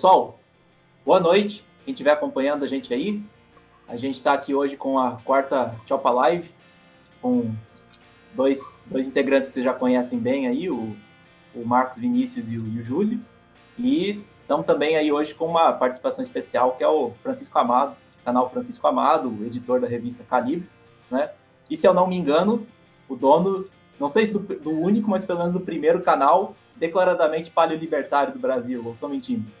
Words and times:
Pessoal, 0.00 0.38
boa 1.04 1.20
noite. 1.20 1.62
Quem 1.84 1.92
estiver 1.92 2.12
acompanhando 2.12 2.64
a 2.64 2.66
gente 2.66 2.94
aí, 2.94 3.22
a 3.86 3.98
gente 3.98 4.14
está 4.14 4.32
aqui 4.32 4.54
hoje 4.54 4.74
com 4.74 4.98
a 4.98 5.20
quarta 5.22 5.74
Chopa 5.86 6.08
Live, 6.08 6.50
com 7.20 7.54
dois, 8.34 8.86
dois 8.90 9.06
integrantes 9.06 9.48
que 9.48 9.52
vocês 9.52 9.62
já 9.62 9.74
conhecem 9.74 10.18
bem 10.18 10.48
aí, 10.48 10.70
o, 10.70 10.96
o 11.54 11.66
Marcos 11.66 11.98
Vinícius 11.98 12.50
e 12.50 12.56
o, 12.56 12.66
e 12.66 12.80
o 12.80 12.82
Júlio. 12.82 13.20
E 13.78 14.24
estamos 14.40 14.64
também 14.64 14.96
aí 14.96 15.12
hoje 15.12 15.34
com 15.34 15.46
uma 15.46 15.70
participação 15.70 16.24
especial, 16.24 16.76
que 16.76 16.82
é 16.82 16.88
o 16.88 17.10
Francisco 17.22 17.58
Amado, 17.58 17.94
canal 18.24 18.48
Francisco 18.48 18.86
Amado, 18.86 19.44
editor 19.44 19.82
da 19.82 19.86
revista 19.86 20.24
Calibre, 20.24 20.66
né? 21.10 21.30
E 21.68 21.76
se 21.76 21.86
eu 21.86 21.92
não 21.92 22.06
me 22.06 22.16
engano, 22.16 22.66
o 23.06 23.14
dono, 23.14 23.68
não 23.98 24.08
sei 24.08 24.24
se 24.24 24.32
do, 24.32 24.38
do 24.38 24.70
único, 24.70 25.10
mas 25.10 25.26
pelo 25.26 25.40
menos 25.40 25.52
do 25.52 25.60
primeiro 25.60 26.00
canal 26.00 26.56
declaradamente 26.74 27.50
paleolibertário 27.50 28.32
do 28.32 28.38
Brasil, 28.38 28.82
ou 28.82 28.94
estou 28.94 29.06
mentindo? 29.06 29.59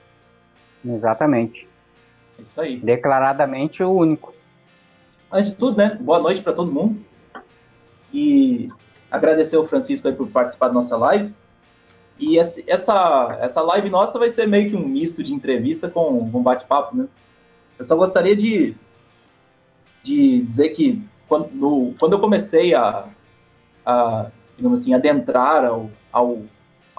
Exatamente. 0.84 1.68
É 2.38 2.42
isso 2.42 2.60
aí. 2.60 2.78
Declaradamente 2.78 3.82
o 3.82 3.92
único. 3.92 4.34
Antes 5.30 5.50
de 5.50 5.56
tudo, 5.56 5.78
né? 5.78 5.96
Boa 6.00 6.18
noite 6.18 6.42
para 6.42 6.52
todo 6.52 6.72
mundo. 6.72 7.04
E 8.12 8.68
agradecer 9.10 9.56
o 9.56 9.66
Francisco 9.66 10.08
aí 10.08 10.14
por 10.14 10.28
participar 10.28 10.68
da 10.68 10.74
nossa 10.74 10.96
live. 10.96 11.32
E 12.18 12.38
essa, 12.38 13.38
essa 13.40 13.62
live 13.62 13.88
nossa 13.88 14.18
vai 14.18 14.30
ser 14.30 14.46
meio 14.46 14.70
que 14.70 14.76
um 14.76 14.86
misto 14.86 15.22
de 15.22 15.32
entrevista 15.32 15.88
com 15.88 16.18
um 16.18 16.42
bate-papo, 16.42 16.96
né? 16.96 17.08
Eu 17.78 17.84
só 17.84 17.96
gostaria 17.96 18.36
de, 18.36 18.74
de 20.02 20.42
dizer 20.42 20.70
que 20.70 21.02
quando, 21.26 21.50
no, 21.52 21.94
quando 21.98 22.12
eu 22.12 22.20
comecei 22.20 22.74
a, 22.74 23.08
a 23.86 24.30
digamos 24.54 24.82
assim, 24.82 24.92
adentrar 24.92 25.64
ao, 25.64 25.90
ao 26.12 26.42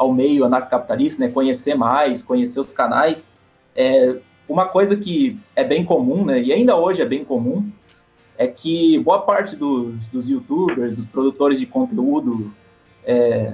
ao 0.01 0.11
meio 0.11 0.43
anarcocapitalista, 0.45 1.23
né, 1.23 1.31
conhecer 1.31 1.75
mais, 1.75 2.23
conhecer 2.23 2.59
os 2.59 2.71
canais. 2.71 3.29
É, 3.75 4.17
uma 4.47 4.67
coisa 4.67 4.95
que 4.95 5.39
é 5.55 5.63
bem 5.63 5.85
comum, 5.85 6.25
né, 6.25 6.41
e 6.41 6.51
ainda 6.51 6.75
hoje 6.75 7.01
é 7.01 7.05
bem 7.05 7.23
comum, 7.23 7.71
é 8.37 8.47
que 8.47 8.99
boa 8.99 9.21
parte 9.21 9.55
dos, 9.55 10.07
dos 10.07 10.27
youtubers, 10.27 10.97
dos 10.97 11.05
produtores 11.05 11.59
de 11.59 11.65
conteúdo 11.65 12.51
é, 13.05 13.53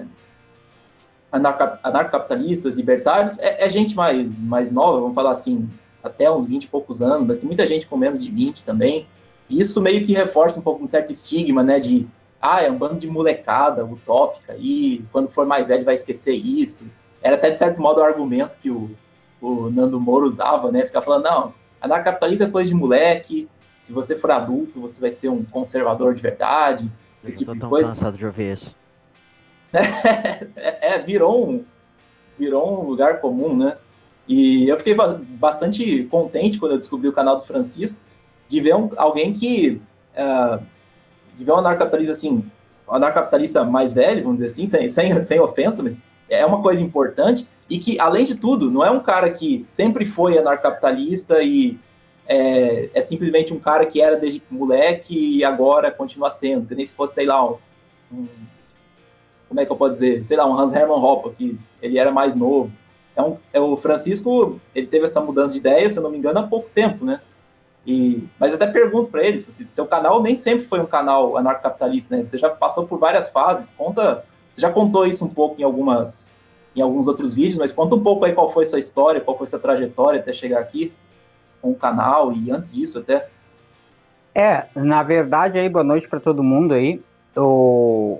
anarcocapitalistas, 1.31 2.73
libertários, 2.73 3.37
é, 3.39 3.65
é, 3.65 3.69
gente 3.69 3.95
mais, 3.95 4.39
mais 4.39 4.71
nova, 4.71 4.99
vamos 4.99 5.15
falar 5.15 5.31
assim, 5.31 5.69
até 6.01 6.31
uns 6.31 6.45
20 6.45 6.63
e 6.63 6.67
poucos 6.67 7.01
anos, 7.01 7.27
mas 7.27 7.37
tem 7.37 7.47
muita 7.47 7.67
gente 7.67 7.85
com 7.85 7.97
menos 7.97 8.23
de 8.23 8.31
20 8.31 8.63
também. 8.63 9.07
E 9.49 9.59
isso 9.59 9.81
meio 9.81 10.05
que 10.05 10.13
reforça 10.13 10.59
um 10.59 10.63
pouco 10.63 10.83
um 10.83 10.87
certo 10.87 11.11
estigma, 11.11 11.63
né, 11.63 11.79
de 11.79 12.07
ah, 12.41 12.61
é 12.61 12.71
um 12.71 12.77
bando 12.77 12.95
de 12.95 13.07
molecada 13.07 13.83
utópica 13.83 14.55
e 14.57 15.03
quando 15.11 15.29
for 15.29 15.45
mais 15.45 15.67
velho 15.67 15.83
vai 15.83 15.95
esquecer 15.95 16.33
isso. 16.33 16.85
Era 17.21 17.35
até, 17.35 17.49
de 17.49 17.57
certo 17.57 17.81
modo, 17.81 17.99
o 17.99 18.03
argumento 18.03 18.57
que 18.57 18.69
o, 18.69 18.91
o 19.41 19.69
Nando 19.69 19.99
Moro 19.99 20.25
usava, 20.25 20.71
né? 20.71 20.85
Ficar 20.85 21.01
falando, 21.01 21.23
não, 21.25 21.53
anarcapitalismo 21.81 22.47
é 22.47 22.49
coisa 22.49 22.69
de 22.69 22.75
moleque, 22.75 23.47
se 23.81 23.93
você 23.93 24.17
for 24.17 24.31
adulto, 24.31 24.81
você 24.81 24.99
vai 24.99 25.11
ser 25.11 25.29
um 25.29 25.45
conservador 25.45 26.13
de 26.13 26.21
verdade, 26.21 26.91
Eu 27.23 27.29
esse 27.29 27.37
tipo 27.37 27.53
tô 27.53 27.59
tão 27.59 27.69
coisa. 27.69 27.89
cansado 27.89 28.17
de 28.17 28.25
ouvir 28.25 28.53
isso. 28.53 28.75
é, 29.73 30.77
é, 30.95 30.99
virou 30.99 31.49
um, 31.49 31.63
virou 32.37 32.83
um 32.83 32.89
lugar 32.89 33.21
comum, 33.21 33.55
né? 33.55 33.77
E 34.27 34.67
eu 34.67 34.77
fiquei 34.77 34.93
bastante 34.93 36.03
contente 36.05 36.59
quando 36.59 36.73
eu 36.73 36.77
descobri 36.77 37.07
o 37.07 37.13
canal 37.13 37.37
do 37.37 37.45
Francisco, 37.45 37.97
de 38.49 38.59
ver 38.59 38.75
um, 38.75 38.89
alguém 38.97 39.33
que 39.33 39.81
uh, 40.17 40.61
de 41.35 41.45
ver 41.45 41.53
um 41.53 41.57
anarcapitalista 41.57 42.11
assim, 42.11 42.43
um 42.89 42.93
anarcapitalista 42.93 43.63
mais 43.63 43.93
velho, 43.93 44.23
vamos 44.23 44.41
dizer 44.41 44.47
assim, 44.47 44.67
sem, 44.67 44.89
sem, 44.89 45.23
sem 45.23 45.39
ofensa, 45.39 45.81
mas 45.81 45.97
é 46.29 46.45
uma 46.45 46.61
coisa 46.61 46.81
importante, 46.83 47.47
e 47.69 47.79
que, 47.79 47.99
além 47.99 48.25
de 48.25 48.35
tudo, 48.35 48.71
não 48.71 48.83
é 48.83 48.89
um 48.89 48.99
cara 48.99 49.29
que 49.29 49.65
sempre 49.67 50.05
foi 50.05 50.37
anarcapitalista 50.37 51.43
e 51.43 51.77
é, 52.27 52.89
é 52.93 53.01
simplesmente 53.01 53.53
um 53.53 53.59
cara 53.59 53.85
que 53.85 54.01
era 54.01 54.17
desde 54.17 54.41
moleque 54.49 55.37
e 55.37 55.43
agora 55.43 55.91
continua 55.91 56.29
sendo, 56.29 56.67
que 56.67 56.75
nem 56.75 56.85
se 56.85 56.93
fosse, 56.93 57.15
sei 57.15 57.25
lá, 57.25 57.45
um, 57.45 57.57
um 58.11 58.27
como 59.47 59.59
é 59.61 59.65
que 59.65 59.71
eu 59.71 59.77
posso 59.77 59.91
dizer, 59.91 60.25
sei 60.25 60.35
lá, 60.35 60.45
um 60.45 60.57
Hans 60.57 60.73
Hermann 60.73 60.99
Hoppe, 60.99 61.35
que 61.35 61.59
ele 61.81 61.97
era 61.97 62.11
mais 62.11 62.35
novo. 62.35 62.71
É, 63.15 63.21
um, 63.21 63.37
é 63.53 63.59
o 63.59 63.77
Francisco, 63.77 64.59
ele 64.75 64.87
teve 64.87 65.05
essa 65.05 65.21
mudança 65.21 65.53
de 65.53 65.59
ideia, 65.59 65.89
se 65.89 65.97
eu 65.97 66.03
não 66.03 66.11
me 66.11 66.17
engano, 66.17 66.39
há 66.39 66.43
pouco 66.43 66.69
tempo, 66.73 67.05
né? 67.05 67.21
E, 67.85 68.27
mas 68.37 68.53
até 68.53 68.67
pergunto 68.67 69.09
para 69.09 69.23
ele, 69.25 69.45
assim, 69.47 69.65
seu 69.65 69.87
canal 69.87 70.21
nem 70.21 70.35
sempre 70.35 70.65
foi 70.65 70.81
um 70.81 70.85
canal 70.85 71.37
anarcocapitalista, 71.37 72.15
né? 72.15 72.25
Você 72.25 72.37
já 72.37 72.49
passou 72.49 72.85
por 72.85 72.99
várias 72.99 73.29
fases, 73.29 73.73
conta, 73.75 74.25
você 74.53 74.61
já 74.61 74.69
contou 74.69 75.05
isso 75.05 75.23
um 75.23 75.29
pouco 75.29 75.59
em 75.59 75.63
algumas 75.63 76.33
em 76.77 76.81
alguns 76.81 77.07
outros 77.07 77.33
vídeos, 77.33 77.57
mas 77.57 77.73
conta 77.73 77.95
um 77.95 78.03
pouco 78.03 78.25
aí 78.25 78.33
qual 78.33 78.49
foi 78.49 78.65
sua 78.65 78.79
história, 78.79 79.19
qual 79.19 79.37
foi 79.37 79.47
sua 79.47 79.59
trajetória 79.59 80.19
até 80.19 80.31
chegar 80.31 80.59
aqui 80.59 80.93
com 81.61 81.71
o 81.71 81.75
canal 81.75 82.31
e 82.31 82.51
antes 82.51 82.71
disso 82.71 82.99
até. 82.99 83.27
É, 84.33 84.65
na 84.75 85.01
verdade 85.01 85.57
aí 85.57 85.67
boa 85.67 85.83
noite 85.83 86.07
para 86.07 86.19
todo 86.19 86.43
mundo 86.43 86.73
aí. 86.73 87.01
O, 87.35 88.19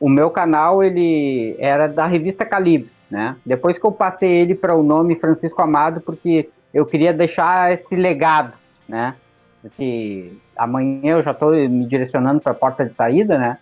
o 0.00 0.08
meu 0.08 0.30
canal 0.30 0.82
ele 0.82 1.54
era 1.58 1.86
da 1.86 2.06
revista 2.06 2.44
Calibre, 2.44 2.90
né? 3.10 3.36
Depois 3.44 3.78
que 3.78 3.84
eu 3.84 3.92
passei 3.92 4.30
ele 4.30 4.54
para 4.54 4.74
o 4.74 4.82
nome 4.82 5.16
Francisco 5.16 5.60
Amado 5.60 6.00
porque 6.00 6.48
eu 6.72 6.86
queria 6.86 7.12
deixar 7.12 7.72
esse 7.72 7.94
legado 7.94 8.54
né? 8.88 9.14
Porque 9.60 10.32
amanhã 10.56 11.18
eu 11.18 11.22
já 11.22 11.32
estou 11.32 11.52
me 11.52 11.86
direcionando 11.86 12.40
para 12.40 12.52
a 12.52 12.54
porta 12.54 12.84
de 12.86 12.94
saída, 12.94 13.36
né? 13.36 13.58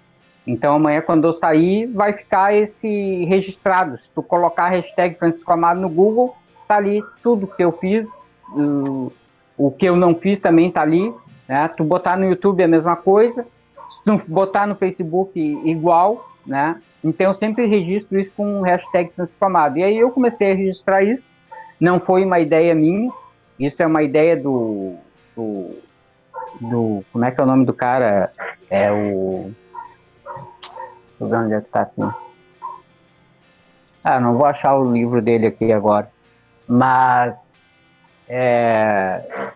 Então 0.47 0.75
amanhã 0.75 1.01
quando 1.01 1.27
eu 1.27 1.39
sair 1.39 1.87
vai 1.87 2.13
ficar 2.13 2.55
esse 2.55 3.25
registrado. 3.25 3.99
Se 3.99 4.11
tu 4.13 4.23
colocar 4.23 4.65
a 4.65 4.69
hashtag 4.69 5.19
Francisco 5.19 5.53
Amado 5.53 5.81
no 5.81 5.89
Google, 5.89 6.37
tá 6.69 6.77
ali 6.77 7.03
tudo 7.23 7.47
que 7.47 7.65
eu 7.65 7.73
fiz, 7.73 8.07
o, 9.59 9.71
que 9.71 9.87
eu 9.87 9.97
não 9.97 10.15
fiz 10.15 10.41
também 10.41 10.71
tá 10.71 10.83
ali, 10.83 11.13
né? 11.49 11.69
Tu 11.77 11.83
botar 11.83 12.17
no 12.17 12.27
YouTube 12.27 12.61
é 12.61 12.65
a 12.65 12.69
mesma 12.69 12.97
coisa, 12.97 13.47
tu 14.05 14.21
botar 14.29 14.67
no 14.67 14.77
Facebook 14.77 15.39
igual, 15.65 16.31
né? 16.47 16.81
Então 17.03 17.33
eu 17.33 17.39
sempre 17.39 17.67
registro 17.67 18.19
isso 18.19 18.31
com 18.37 18.61
hashtag 18.63 19.11
Francisco 19.15 19.45
Amado. 19.45 19.79
E 19.79 19.83
aí 19.83 19.97
eu 19.97 20.11
comecei 20.11 20.53
a 20.53 20.55
registrar 20.55 21.03
isso, 21.03 21.25
não 21.81 21.99
foi 21.99 22.25
uma 22.25 22.39
ideia 22.39 22.75
minha, 22.75 23.11
isso 23.59 23.83
é 23.83 23.87
uma 23.87 24.03
ideia 24.03 24.37
do 24.37 24.97
do, 25.37 25.77
do. 26.61 27.05
Como 27.13 27.25
é 27.25 27.31
que 27.31 27.41
é 27.41 27.45
o 27.45 27.47
nome 27.47 27.67
do 27.67 27.75
cara? 27.75 28.33
É 28.71 28.91
o. 28.91 29.53
Deixa 31.19 31.37
ver 31.37 31.45
onde 31.45 31.55
é 31.55 31.61
que 31.61 31.69
tá 31.69 31.83
aqui. 31.83 32.03
Ah, 34.05 34.21
não 34.21 34.37
vou 34.37 34.47
achar 34.47 34.77
o 34.77 34.93
livro 34.93 35.21
dele 35.21 35.47
aqui 35.47 35.73
agora. 35.73 36.11
Mas. 36.67 37.35
É, 38.29 39.53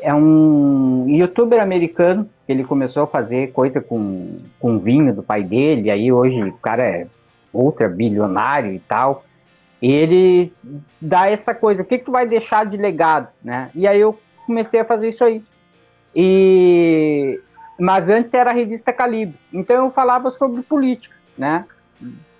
é 0.00 0.12
um 0.12 1.06
youtuber 1.08 1.62
americano 1.62 2.28
ele 2.50 2.64
começou 2.64 3.04
a 3.04 3.06
fazer 3.06 3.52
coisa 3.52 3.80
com, 3.80 4.38
com 4.58 4.78
vinho 4.78 5.14
do 5.14 5.22
pai 5.22 5.42
dele, 5.42 5.90
aí 5.90 6.12
hoje 6.12 6.42
o 6.42 6.52
cara 6.54 6.82
é 6.82 7.06
ultra 7.52 7.88
bilionário 7.88 8.72
e 8.72 8.80
tal. 8.80 9.24
E 9.80 9.90
ele 9.90 10.52
dá 11.00 11.30
essa 11.30 11.54
coisa, 11.54 11.82
o 11.82 11.84
que, 11.84 11.98
que 11.98 12.04
tu 12.04 12.12
vai 12.12 12.26
deixar 12.26 12.66
de 12.66 12.76
legado, 12.76 13.28
né? 13.42 13.70
E 13.74 13.86
aí 13.86 14.00
eu 14.00 14.18
comecei 14.46 14.80
a 14.80 14.84
fazer 14.84 15.10
isso 15.10 15.24
aí. 15.24 15.42
E 16.14 17.40
mas 17.80 18.08
antes 18.08 18.34
era 18.34 18.50
a 18.50 18.54
revista 18.54 18.92
Calibre. 18.92 19.38
Então 19.52 19.86
eu 19.86 19.90
falava 19.90 20.30
sobre 20.32 20.62
política, 20.62 21.16
né? 21.36 21.64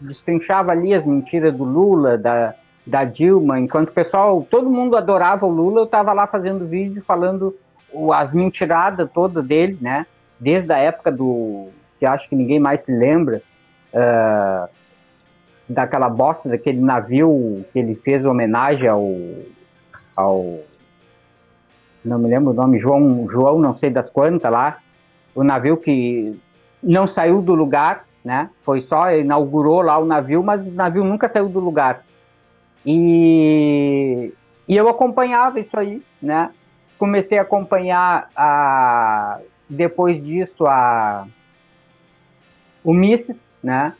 Destrinchava 0.00 0.72
ali 0.72 0.94
as 0.94 1.04
mentiras 1.04 1.54
do 1.54 1.64
Lula, 1.64 2.18
da, 2.18 2.54
da 2.86 3.04
Dilma, 3.04 3.58
enquanto 3.58 3.88
o 3.88 3.92
pessoal, 3.92 4.46
todo 4.50 4.70
mundo 4.70 4.96
adorava 4.96 5.46
o 5.46 5.50
Lula, 5.50 5.80
eu 5.80 5.84
estava 5.84 6.12
lá 6.12 6.26
fazendo 6.26 6.66
vídeo 6.66 7.02
falando 7.06 7.56
as 8.14 8.32
mentiradas 8.32 9.10
todas 9.12 9.44
dele, 9.44 9.78
né? 9.80 10.06
Desde 10.38 10.72
a 10.72 10.78
época 10.78 11.10
do 11.10 11.68
que 11.98 12.06
acho 12.06 12.28
que 12.28 12.36
ninguém 12.36 12.58
mais 12.58 12.82
se 12.82 12.92
lembra 12.92 13.42
uh, 13.92 14.68
daquela 15.68 16.08
bosta 16.08 16.48
daquele 16.48 16.80
navio 16.80 17.64
que 17.72 17.78
ele 17.78 17.94
fez 17.94 18.24
homenagem 18.24 18.88
ao, 18.88 19.14
ao 20.16 20.60
não 22.04 22.18
me 22.18 22.28
lembro 22.28 22.52
o 22.52 22.54
nome, 22.54 22.78
João, 22.78 23.28
João 23.30 23.58
não 23.58 23.76
sei 23.76 23.90
das 23.90 24.08
quantas 24.08 24.50
lá, 24.50 24.78
o 25.34 25.44
navio 25.44 25.76
que 25.76 26.38
não 26.82 27.06
saiu 27.06 27.42
do 27.42 27.54
lugar, 27.54 28.04
né? 28.24 28.50
Foi 28.64 28.82
só, 28.82 29.12
inaugurou 29.12 29.82
lá 29.82 29.98
o 29.98 30.04
navio, 30.04 30.42
mas 30.42 30.60
o 30.66 30.70
navio 30.70 31.04
nunca 31.04 31.28
saiu 31.28 31.48
do 31.48 31.60
lugar. 31.60 32.04
E, 32.84 34.32
e 34.66 34.76
eu 34.76 34.88
acompanhava 34.88 35.60
isso 35.60 35.78
aí, 35.78 36.02
né? 36.20 36.50
Comecei 36.98 37.38
a 37.38 37.42
acompanhar 37.42 38.28
a, 38.36 39.38
depois 39.68 40.22
disso 40.22 40.66
a, 40.66 41.26
o 42.84 42.92
Mises, 42.92 43.36
né? 43.62 43.94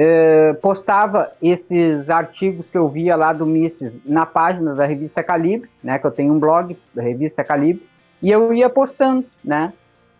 Eh, 0.00 0.52
postava 0.62 1.32
esses 1.42 2.08
artigos 2.08 2.64
que 2.70 2.78
eu 2.78 2.88
via 2.88 3.16
lá 3.16 3.32
do 3.32 3.44
Mises 3.44 3.92
na 4.04 4.24
página 4.26 4.72
da 4.72 4.86
revista 4.86 5.24
Calibre, 5.24 5.68
né, 5.82 5.98
que 5.98 6.06
eu 6.06 6.12
tenho 6.12 6.32
um 6.32 6.38
blog 6.38 6.78
da 6.94 7.02
revista 7.02 7.42
Calibre, 7.42 7.84
e 8.22 8.30
eu 8.30 8.54
ia 8.54 8.68
postando, 8.70 9.24
né? 9.42 9.72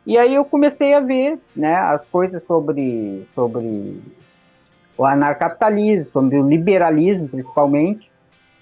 E 0.06 0.16
aí 0.16 0.34
eu 0.34 0.44
comecei 0.44 0.94
a 0.94 1.00
ver, 1.00 1.38
né, 1.54 1.74
as 1.74 2.04
coisas 2.06 2.42
sobre 2.46 3.26
sobre 3.34 4.00
o 4.96 5.04
anarcapitalismo, 5.04 6.10
sobre 6.10 6.38
o 6.38 6.48
liberalismo 6.48 7.28
principalmente, 7.28 8.10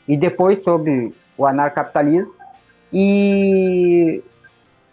e 0.07 0.17
depois 0.17 0.63
sobre 0.63 1.15
o 1.37 1.47
anarcapitalismo. 1.47 2.35
E 2.93 4.23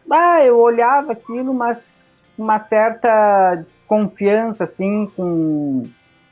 ah, 0.10 0.44
eu 0.44 0.60
olhava 0.60 1.14
aquilo, 1.14 1.54
mas 1.54 1.80
uma 2.38 2.60
certa 2.60 3.56
desconfiança, 3.56 4.64
assim, 4.64 5.12
com 5.16 5.88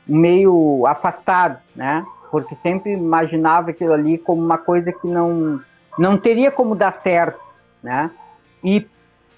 meio 0.06 0.84
afastado, 0.86 1.58
né? 1.74 2.04
Porque 2.30 2.54
sempre 2.56 2.92
imaginava 2.92 3.70
aquilo 3.70 3.92
ali 3.92 4.18
como 4.18 4.42
uma 4.42 4.58
coisa 4.58 4.92
que 4.92 5.06
não 5.06 5.60
não 5.98 6.16
teria 6.16 6.50
como 6.50 6.74
dar 6.74 6.92
certo, 6.92 7.38
né? 7.82 8.10
E 8.64 8.86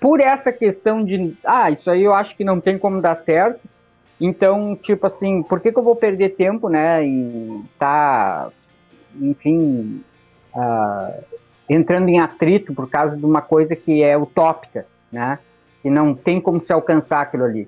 por 0.05 0.21
essa 0.21 0.53
questão 0.53 1.03
de, 1.03 1.35
ah, 1.47 1.71
isso 1.71 1.91
aí 1.91 2.05
eu 2.05 2.13
acho 2.13 2.37
que 2.37 2.45
não 2.45 2.61
tem 2.61 2.79
como 2.79 3.01
dar 3.01 3.25
certo, 3.25 3.67
então, 4.21 4.77
tipo 4.77 5.07
assim, 5.07 5.43
por 5.43 5.61
que, 5.61 5.73
que 5.73 5.79
eu 5.79 5.83
vou 5.83 5.97
perder 5.97 6.37
tempo, 6.37 6.69
né, 6.69 7.03
e 7.03 7.65
tá, 7.79 8.51
enfim, 9.19 10.05
uh, 10.55 11.25
entrando 11.71 12.11
em 12.11 12.21
atrito 12.21 12.75
por 12.75 12.87
causa 12.87 13.17
de 13.17 13.25
uma 13.25 13.41
coisa 13.41 13.75
que 13.75 14.03
é 14.03 14.15
utópica, 14.15 14.87
né, 15.11 15.39
que 15.81 15.89
não 15.89 16.15
tem 16.15 16.39
como 16.39 16.63
se 16.63 16.71
alcançar 16.71 17.23
aquilo 17.23 17.45
ali. 17.45 17.67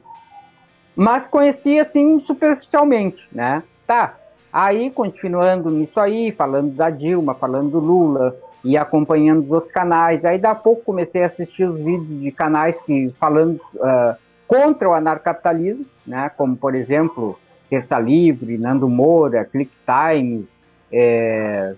Mas 0.94 1.26
conheci, 1.26 1.80
assim, 1.80 2.20
superficialmente, 2.20 3.26
né, 3.32 3.62
tá, 3.86 4.14
aí 4.52 4.90
continuando 4.90 5.70
nisso 5.70 5.98
aí, 5.98 6.32
falando 6.32 6.74
da 6.74 6.90
Dilma, 6.90 7.34
falando 7.34 7.70
do 7.70 7.78
Lula, 7.78 8.36
e 8.66 8.76
acompanhando 8.76 9.44
os 9.44 9.50
outros 9.52 9.72
canais. 9.72 10.24
Aí, 10.24 10.38
da 10.38 10.52
pouco, 10.52 10.82
comecei 10.82 11.22
a 11.22 11.28
assistir 11.28 11.64
os 11.64 11.76
vídeos 11.76 12.20
de 12.20 12.32
canais 12.32 12.78
que 12.80 13.14
falando 13.20 13.60
uh, 13.76 14.16
contra 14.48 14.88
o 14.88 14.92
anarcapitalismo, 14.92 15.86
né, 16.04 16.28
como, 16.36 16.56
por 16.56 16.74
exemplo, 16.74 17.38
Terça 17.70 17.96
Livre, 18.00 18.58
Nando 18.58 18.88
Moura, 18.88 19.44
ClickTime, 19.44 20.48
é, 20.90 21.74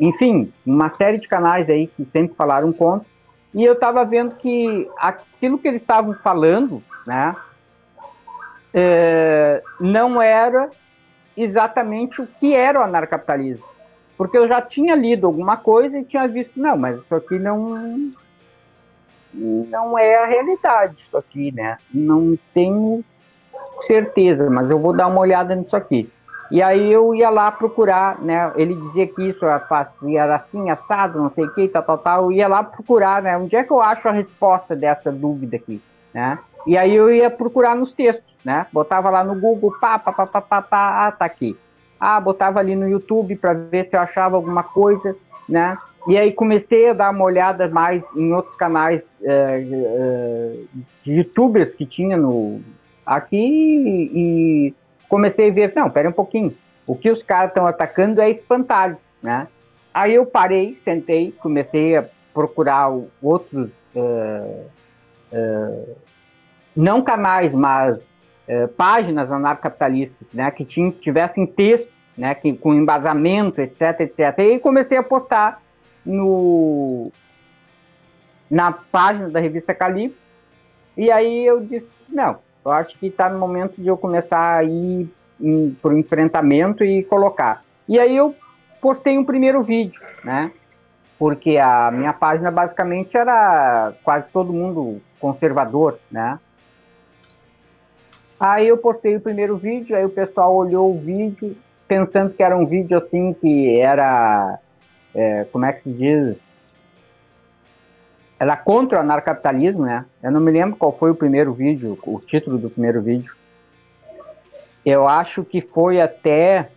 enfim, 0.00 0.52
uma 0.66 0.90
série 0.90 1.18
de 1.18 1.28
canais 1.28 1.70
aí 1.70 1.86
que 1.86 2.04
sempre 2.06 2.34
falaram 2.34 2.72
contra. 2.72 3.06
E 3.54 3.62
eu 3.62 3.74
estava 3.74 4.04
vendo 4.04 4.34
que 4.36 4.90
aquilo 4.98 5.56
que 5.56 5.68
eles 5.68 5.82
estavam 5.82 6.14
falando, 6.14 6.82
né, 7.06 7.36
é, 8.74 9.62
não 9.78 10.20
era 10.20 10.68
exatamente 11.36 12.20
o 12.20 12.26
que 12.26 12.54
era 12.54 12.80
o 12.80 12.82
anarcapitalismo 12.82 13.71
porque 14.22 14.38
eu 14.38 14.46
já 14.46 14.62
tinha 14.62 14.94
lido 14.94 15.26
alguma 15.26 15.56
coisa 15.56 15.98
e 15.98 16.04
tinha 16.04 16.28
visto, 16.28 16.52
não, 16.54 16.76
mas 16.76 16.96
isso 16.96 17.12
aqui 17.12 17.40
não 17.40 18.12
não 19.34 19.98
é 19.98 20.14
a 20.14 20.26
realidade, 20.26 20.94
isso 21.04 21.16
aqui, 21.16 21.50
né? 21.50 21.76
Não 21.92 22.38
tenho 22.54 23.04
certeza, 23.80 24.48
mas 24.48 24.70
eu 24.70 24.78
vou 24.78 24.92
dar 24.92 25.08
uma 25.08 25.18
olhada 25.18 25.56
nisso 25.56 25.74
aqui. 25.74 26.08
E 26.52 26.62
aí 26.62 26.92
eu 26.92 27.12
ia 27.16 27.30
lá 27.30 27.50
procurar, 27.50 28.20
né? 28.20 28.52
Ele 28.54 28.76
dizia 28.76 29.08
que 29.08 29.28
isso 29.28 29.44
era 29.44 30.36
assim, 30.36 30.70
assado, 30.70 31.20
não 31.20 31.30
sei 31.30 31.46
o 31.46 31.54
que, 31.54 31.66
tal, 31.66 31.82
tal, 31.82 31.98
tal. 31.98 32.24
Eu 32.26 32.32
ia 32.32 32.46
lá 32.46 32.62
procurar, 32.62 33.22
né? 33.22 33.36
Onde 33.36 33.56
é 33.56 33.64
que 33.64 33.72
eu 33.72 33.80
acho 33.80 34.08
a 34.08 34.12
resposta 34.12 34.76
dessa 34.76 35.10
dúvida 35.10 35.56
aqui, 35.56 35.82
né? 36.14 36.38
E 36.64 36.78
aí 36.78 36.94
eu 36.94 37.12
ia 37.12 37.28
procurar 37.28 37.74
nos 37.74 37.92
textos, 37.92 38.36
né? 38.44 38.68
Botava 38.72 39.10
lá 39.10 39.24
no 39.24 39.34
Google, 39.34 39.76
pá, 39.80 39.98
pá, 39.98 40.12
pá, 40.12 40.26
pá, 40.26 40.40
pá, 40.40 40.62
pá, 40.62 41.08
ah, 41.08 41.10
tá 41.10 41.24
aqui. 41.24 41.58
Ah, 42.04 42.18
botava 42.18 42.58
ali 42.58 42.74
no 42.74 42.88
YouTube 42.88 43.36
para 43.36 43.52
ver 43.52 43.88
se 43.88 43.94
eu 43.94 44.00
achava 44.00 44.34
alguma 44.34 44.64
coisa, 44.64 45.14
né? 45.48 45.78
E 46.08 46.18
aí 46.18 46.32
comecei 46.32 46.88
a 46.88 46.92
dar 46.92 47.10
uma 47.10 47.22
olhada 47.22 47.68
mais 47.68 48.02
em 48.16 48.32
outros 48.32 48.56
canais 48.56 49.00
é, 49.22 49.64
é, 49.64 50.54
de 51.04 51.12
youtubers 51.12 51.76
que 51.76 51.86
tinha 51.86 52.16
no, 52.16 52.60
aqui 53.06 53.38
e 54.12 54.74
comecei 55.08 55.48
a 55.48 55.52
ver, 55.52 55.72
não, 55.76 55.88
pera 55.88 56.08
um 56.08 56.12
pouquinho, 56.12 56.52
o 56.88 56.96
que 56.96 57.08
os 57.08 57.22
caras 57.22 57.50
estão 57.50 57.68
atacando 57.68 58.20
é 58.20 58.28
espantalho, 58.30 58.96
né? 59.22 59.46
Aí 59.94 60.12
eu 60.12 60.26
parei, 60.26 60.76
sentei, 60.82 61.30
comecei 61.30 61.96
a 61.96 62.04
procurar 62.34 62.88
outros, 63.22 63.70
uh, 63.94 64.66
uh, 65.32 65.96
não 66.74 67.00
canais, 67.00 67.52
mas 67.52 67.96
uh, 67.96 68.66
páginas 68.76 69.30
anarcapitalistas, 69.30 70.26
né, 70.34 70.50
que 70.50 70.64
tivessem 70.64 71.46
texto 71.46 71.91
né, 72.16 72.34
que, 72.34 72.52
com 72.56 72.74
embasamento, 72.74 73.60
etc, 73.60 74.00
etc. 74.00 74.38
E 74.38 74.58
comecei 74.58 74.98
a 74.98 75.02
postar 75.02 75.62
no, 76.04 77.10
na 78.50 78.72
página 78.72 79.30
da 79.30 79.40
revista 79.40 79.74
Cali. 79.74 80.14
E 80.96 81.10
aí 81.10 81.44
eu 81.44 81.60
disse, 81.60 81.88
não, 82.08 82.38
eu 82.64 82.70
acho 82.70 82.98
que 82.98 83.06
está 83.06 83.28
no 83.28 83.38
momento 83.38 83.80
de 83.80 83.88
eu 83.88 83.96
começar 83.96 84.58
a 84.58 84.64
ir 84.64 85.08
para 85.80 85.92
o 85.92 85.98
enfrentamento 85.98 86.84
e 86.84 87.02
colocar. 87.04 87.64
E 87.88 87.98
aí 87.98 88.16
eu 88.16 88.34
postei 88.80 89.18
um 89.18 89.24
primeiro 89.24 89.62
vídeo, 89.62 90.00
né? 90.22 90.52
Porque 91.18 91.56
a 91.56 91.90
minha 91.90 92.12
página 92.12 92.50
basicamente 92.50 93.16
era 93.16 93.92
quase 94.02 94.26
todo 94.32 94.52
mundo 94.52 95.00
conservador, 95.18 95.98
né? 96.10 96.38
Aí 98.38 98.66
eu 98.66 98.76
postei 98.76 99.16
o 99.16 99.20
primeiro 99.20 99.56
vídeo, 99.56 99.96
aí 99.96 100.04
o 100.04 100.10
pessoal 100.10 100.54
olhou 100.54 100.90
o 100.90 100.98
vídeo, 100.98 101.56
pensando 101.92 102.32
que 102.32 102.42
era 102.42 102.56
um 102.56 102.64
vídeo 102.64 102.96
assim 102.96 103.34
que 103.34 103.78
era, 103.78 104.58
é, 105.14 105.44
como 105.52 105.66
é 105.66 105.74
que 105.74 105.82
se 105.82 105.92
diz? 105.92 106.36
Era 108.40 108.56
contra 108.56 108.98
o 108.98 109.00
anarcapitalismo, 109.02 109.84
né? 109.84 110.06
Eu 110.22 110.30
não 110.32 110.40
me 110.40 110.50
lembro 110.50 110.74
qual 110.74 110.96
foi 110.96 111.10
o 111.10 111.14
primeiro 111.14 111.52
vídeo, 111.52 111.98
o 112.02 112.18
título 112.18 112.56
do 112.56 112.70
primeiro 112.70 113.02
vídeo. 113.02 113.34
Eu 114.86 115.06
acho 115.06 115.44
que 115.44 115.60
foi 115.60 116.00
até, 116.00 116.70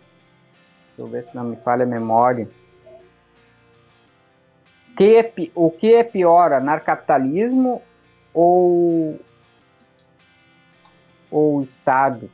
deixa 0.88 0.98
eu 0.98 1.06
ver 1.06 1.24
se 1.24 1.34
não 1.34 1.44
me 1.44 1.56
falha 1.56 1.84
a 1.84 1.86
memória. 1.86 2.46
Que 4.98 5.16
é, 5.16 5.32
o 5.54 5.70
que 5.70 5.94
é 5.94 6.04
pior, 6.04 6.52
anarcapitalismo 6.52 7.80
ou 8.34 9.18
ou 11.30 11.62
Estado? 11.62 12.30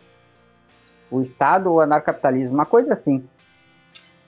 O 1.12 1.23
Estado 1.23 1.70
ou 1.70 1.76
o 1.76 1.81
anarcapitalismo, 1.81 2.55
uma 2.55 2.67
coisa 2.67 2.94
assim. 2.94 3.25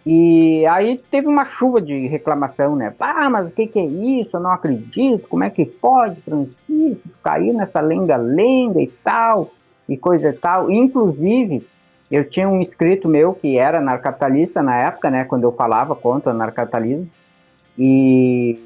E 0.07 0.67
aí 0.67 1.01
teve 1.11 1.27
uma 1.27 1.47
chuva 1.47 1.81
de 1.81 2.07
reclamação, 2.07 2.77
né? 2.77 2.93
Ah, 3.01 3.31
mas 3.31 3.47
o 3.47 3.51
que, 3.51 3.67
que 3.67 3.79
é 3.79 3.87
isso? 3.87 4.37
Eu 4.37 4.41
não 4.41 4.51
acredito. 4.51 5.27
Como 5.29 5.43
é 5.43 5.49
que 5.49 5.65
pode, 5.65 6.21
Francisco, 6.21 7.09
cair 7.23 7.55
nessa 7.55 7.81
lenga-lenga 7.81 8.83
e 8.83 8.89
tal, 9.03 9.51
e 9.89 9.97
coisa 9.97 10.29
e 10.29 10.33
tal. 10.35 10.71
Inclusive, 10.71 11.67
eu 12.11 12.29
tinha 12.29 12.47
um 12.47 12.61
inscrito 12.61 13.09
meu 13.09 13.33
que 13.33 13.57
era 13.57 13.79
anarcapitalista 13.79 14.63
na 14.63 14.77
época, 14.77 15.11
né? 15.11 15.25
Quando 15.25 15.45
eu 15.45 15.53
falava 15.53 15.97
contra 15.97 16.31
o 16.31 16.35
anarcapitalismo. 16.35 17.09
E 17.79 18.61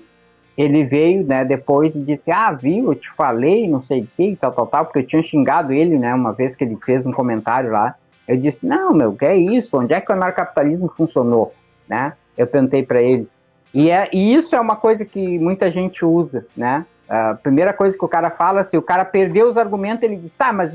ele 0.57 0.83
veio, 0.85 1.25
né, 1.25 1.45
depois 1.45 1.95
e 1.95 2.01
disse, 2.01 2.33
ah, 2.33 2.51
viu, 2.51 2.87
eu 2.87 2.95
te 2.97 3.09
falei, 3.13 3.69
não 3.69 3.81
sei 3.85 4.01
o 4.01 4.09
que, 4.17 4.35
tal, 4.35 4.51
tal, 4.51 4.67
tal, 4.67 4.85
porque 4.85 4.99
eu 4.99 5.07
tinha 5.07 5.23
xingado 5.23 5.73
ele, 5.73 5.97
né, 5.97 6.13
uma 6.13 6.33
vez 6.33 6.57
que 6.57 6.65
ele 6.65 6.77
fez 6.85 7.07
um 7.07 7.13
comentário 7.13 7.71
lá. 7.71 7.95
Eu 8.29 8.37
disse, 8.37 8.67
não, 8.67 8.93
meu, 8.93 9.15
que 9.15 9.25
é 9.25 9.35
isso? 9.35 9.75
Onde 9.79 9.95
é 9.95 10.01
que 10.03 10.13
o 10.13 10.15
anarcapitalismo 10.15 10.93
funcionou? 10.95 11.55
Né? 11.89 12.13
Eu 12.37 12.47
perguntei 12.47 12.85
para 12.85 13.01
ele. 13.01 13.27
E, 13.73 13.91
é, 13.91 14.11
e 14.13 14.35
isso 14.35 14.55
é 14.55 14.61
uma 14.61 14.77
coisa 14.77 15.03
que 15.05 15.39
muita 15.39 15.71
gente 15.71 16.05
usa, 16.05 16.47
né? 16.55 16.85
A 17.09 17.35
primeira 17.35 17.73
coisa 17.73 17.97
que 17.97 18.05
o 18.05 18.09
cara 18.09 18.31
fala, 18.31 18.65
se 18.65 18.77
o 18.77 18.83
cara 18.83 19.03
perdeu 19.03 19.49
os 19.49 19.57
argumentos, 19.57 20.03
ele 20.03 20.17
diz, 20.17 20.31
tá, 20.37 20.53
mas 20.53 20.71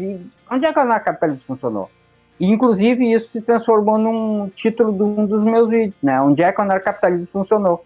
onde 0.49 0.65
é 0.65 0.73
que 0.73 0.79
o 0.79 0.81
anarcapitalismo 0.81 1.43
funcionou? 1.45 1.91
E, 2.39 2.51
inclusive, 2.51 3.13
isso 3.13 3.31
se 3.31 3.41
transformou 3.41 3.99
num 3.99 4.49
título 4.55 4.91
de 4.91 5.03
um 5.03 5.27
dos 5.27 5.43
meus 5.43 5.69
vídeos, 5.69 5.95
né? 6.01 6.19
Onde 6.21 6.41
é 6.41 6.51
que 6.51 6.59
o 6.59 6.63
anarcapitalismo 6.63 7.27
funcionou? 7.31 7.85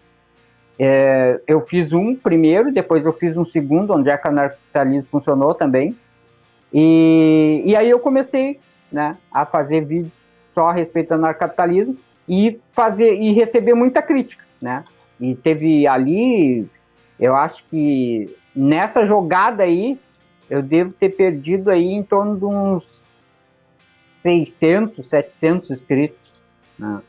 É, 0.78 1.40
eu 1.46 1.60
fiz 1.62 1.92
um 1.92 2.14
primeiro, 2.14 2.72
depois 2.72 3.04
eu 3.04 3.12
fiz 3.12 3.36
um 3.36 3.44
segundo, 3.44 3.92
onde 3.92 4.08
é 4.08 4.16
que 4.16 4.26
o 4.26 4.30
anarcapitalismo 4.30 5.08
funcionou 5.10 5.54
também. 5.54 5.94
E, 6.72 7.62
e 7.66 7.76
aí 7.76 7.90
eu 7.90 7.98
comecei 7.98 8.58
né, 8.90 9.16
a 9.32 9.44
fazer 9.44 9.84
vídeos 9.84 10.12
só 10.54 10.68
a 10.68 10.72
respeito 10.72 11.08
do 11.08 11.14
anarcapitalismo 11.14 11.96
e 12.28 12.60
fazer 12.72 13.14
e 13.14 13.32
receber 13.32 13.74
muita 13.74 14.02
crítica, 14.02 14.44
né? 14.60 14.84
E 15.20 15.34
teve 15.34 15.86
ali, 15.86 16.68
eu 17.18 17.34
acho 17.34 17.64
que 17.64 18.36
nessa 18.54 19.04
jogada 19.04 19.62
aí, 19.62 19.98
eu 20.48 20.62
devo 20.62 20.92
ter 20.92 21.10
perdido 21.10 21.70
aí 21.70 21.92
em 21.92 22.02
torno 22.02 22.36
de 22.36 22.44
uns 22.44 22.84
600, 24.22 25.08
700 25.08 25.70
inscritos, 25.70 26.42
né? 26.78 27.00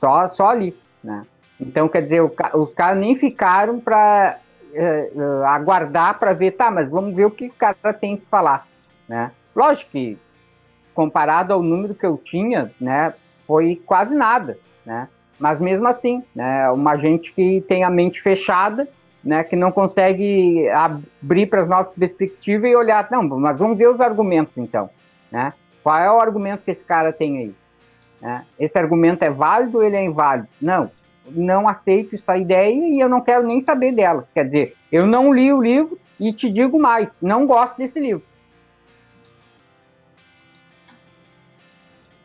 Só, 0.00 0.28
só 0.30 0.50
ali, 0.50 0.76
né? 1.02 1.24
Então, 1.60 1.88
quer 1.88 2.02
dizer, 2.02 2.22
o, 2.22 2.32
os 2.54 2.72
caras 2.74 3.00
nem 3.00 3.16
ficaram 3.16 3.80
para 3.80 4.38
eh, 4.72 5.10
eh, 5.14 5.46
aguardar 5.46 6.18
para 6.18 6.32
ver, 6.32 6.52
tá, 6.52 6.70
mas 6.70 6.88
vamos 6.88 7.14
ver 7.14 7.24
o 7.24 7.30
que 7.30 7.46
o 7.46 7.52
cara 7.52 7.92
tem 7.92 8.16
que 8.16 8.26
falar, 8.26 8.66
né? 9.08 9.32
Lógico 9.56 9.90
que 9.90 10.16
comparado 10.98 11.52
ao 11.52 11.62
número 11.62 11.94
que 11.94 12.04
eu 12.04 12.20
tinha, 12.24 12.72
né, 12.80 13.14
foi 13.46 13.80
quase 13.86 14.12
nada, 14.16 14.58
né? 14.84 15.06
Mas 15.38 15.60
mesmo 15.60 15.86
assim, 15.86 16.24
né, 16.34 16.68
uma 16.72 16.96
gente 16.96 17.32
que 17.32 17.60
tem 17.68 17.84
a 17.84 17.88
mente 17.88 18.20
fechada, 18.20 18.88
né, 19.22 19.44
que 19.44 19.54
não 19.54 19.70
consegue 19.70 20.68
abrir 20.70 21.46
para 21.46 21.62
as 21.62 21.68
nossas 21.68 21.94
perspectivas 21.94 22.68
e 22.68 22.74
olhar, 22.74 23.06
não, 23.12 23.22
mas 23.22 23.56
vamos 23.56 23.78
ver 23.78 23.88
os 23.88 24.00
argumentos 24.00 24.58
então, 24.58 24.90
né? 25.30 25.52
Qual 25.84 25.96
é 25.96 26.10
o 26.10 26.20
argumento 26.20 26.64
que 26.64 26.72
esse 26.72 26.82
cara 26.82 27.12
tem 27.12 27.38
aí? 27.38 27.54
Né? 28.20 28.44
Esse 28.58 28.76
argumento 28.76 29.22
é 29.22 29.30
válido 29.30 29.78
ou 29.78 29.84
ele 29.84 29.94
é 29.94 30.04
inválido? 30.04 30.48
Não, 30.60 30.90
não 31.30 31.68
aceito 31.68 32.16
essa 32.16 32.36
ideia 32.36 32.74
e 32.74 32.98
eu 32.98 33.08
não 33.08 33.20
quero 33.20 33.46
nem 33.46 33.60
saber 33.60 33.92
dela. 33.92 34.26
Quer 34.34 34.46
dizer, 34.46 34.74
eu 34.90 35.06
não 35.06 35.32
li 35.32 35.52
o 35.52 35.62
livro 35.62 35.96
e 36.18 36.32
te 36.32 36.50
digo 36.50 36.76
mais, 36.76 37.08
não 37.22 37.46
gosto 37.46 37.76
desse 37.76 38.00
livro. 38.00 38.24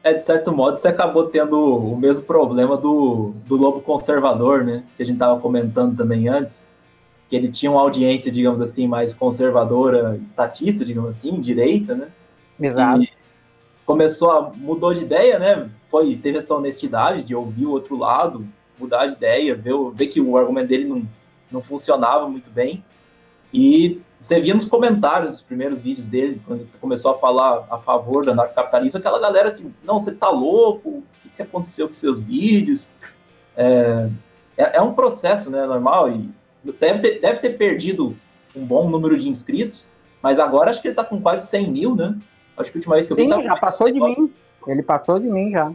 É, 0.04 0.14
de 0.14 0.22
certo 0.22 0.52
modo, 0.52 0.76
você 0.76 0.90
acabou 0.90 1.28
tendo 1.28 1.58
o 1.58 1.96
mesmo 1.96 2.26
problema 2.26 2.76
do, 2.76 3.34
do 3.48 3.56
Lobo 3.56 3.80
Conservador, 3.80 4.66
né? 4.66 4.84
Que 4.98 5.04
a 5.04 5.06
gente 5.06 5.16
estava 5.16 5.40
comentando 5.40 5.96
também 5.96 6.28
antes. 6.28 6.68
Que 7.30 7.38
ele 7.38 7.48
tinha 7.48 7.72
uma 7.72 7.80
audiência, 7.80 8.30
digamos 8.30 8.60
assim, 8.60 8.86
mais 8.86 9.14
conservadora, 9.14 10.20
estatista, 10.22 10.84
digamos 10.84 11.12
assim, 11.12 11.40
direita, 11.40 11.96
né? 11.96 12.12
Exato. 12.60 13.04
E 13.04 13.10
começou 13.86 14.32
a... 14.32 14.52
mudou 14.54 14.94
de 14.94 15.04
ideia, 15.04 15.40
né? 15.40 15.70
Foi, 15.88 16.18
teve 16.18 16.40
essa 16.40 16.54
honestidade 16.54 17.24
de 17.24 17.34
ouvir 17.34 17.66
o 17.66 17.72
outro 17.72 17.98
lado, 17.98 18.46
mudar 18.78 19.06
de 19.06 19.14
ideia, 19.14 19.56
ver, 19.56 19.74
ver 19.94 20.08
que 20.08 20.20
o 20.20 20.36
argumento 20.36 20.68
dele 20.68 20.84
não, 20.84 21.08
não 21.50 21.62
funcionava 21.62 22.28
muito 22.28 22.50
bem. 22.50 22.84
E 23.54 24.02
você 24.20 24.40
via 24.40 24.54
nos 24.54 24.66
comentários 24.66 25.32
dos 25.32 25.42
primeiros 25.42 25.82
vídeos 25.82 26.08
dele, 26.08 26.42
quando 26.48 26.62
ele 26.62 26.70
começou 26.80 27.12
a 27.12 27.18
falar 27.18 27.68
a 27.70 27.78
favor 27.78 28.26
do 28.26 28.32
anarcocapitalismo, 28.32 28.98
aquela 28.98 29.20
galera 29.20 29.52
tipo, 29.52 29.70
não, 29.84 30.00
você 30.00 30.14
tá 30.14 30.30
louco, 30.30 30.90
o 30.90 31.04
que, 31.22 31.30
que 31.30 31.42
aconteceu 31.42 31.88
com 31.88 31.94
seus 31.94 32.20
vídeos? 32.20 32.90
É, 33.56 34.10
é, 34.58 34.78
é, 34.78 34.82
um 34.82 34.94
processo, 34.94 35.52
né, 35.52 35.66
normal, 35.66 36.10
e 36.10 36.30
deve 36.80 37.00
ter, 37.00 37.20
deve 37.20 37.40
ter 37.40 37.52
perdido 37.52 38.16
um 38.56 38.66
bom 38.66 38.90
número 38.90 39.18
de 39.18 39.30
inscritos, 39.30 39.86
mas 40.22 40.40
agora 40.40 40.70
acho 40.70 40.82
que 40.82 40.88
ele 40.88 40.96
tá 40.96 41.04
com 41.04 41.22
quase 41.22 41.46
100 41.48 41.72
mil, 41.72 41.96
né? 41.96 42.18
Acho 42.56 42.72
que 42.72 42.78
a 42.78 42.80
última 42.80 42.96
vez 42.96 43.06
que 43.06 43.14
eu 43.14 43.18
vi... 43.18 43.24
Sim, 43.24 43.44
já 43.44 43.56
passou 43.56 43.92
de 43.92 44.00
mim, 44.00 44.34
ele 44.68 44.84
passou 44.84 45.20
de 45.20 45.28
mim 45.28 45.52
já. 45.52 45.72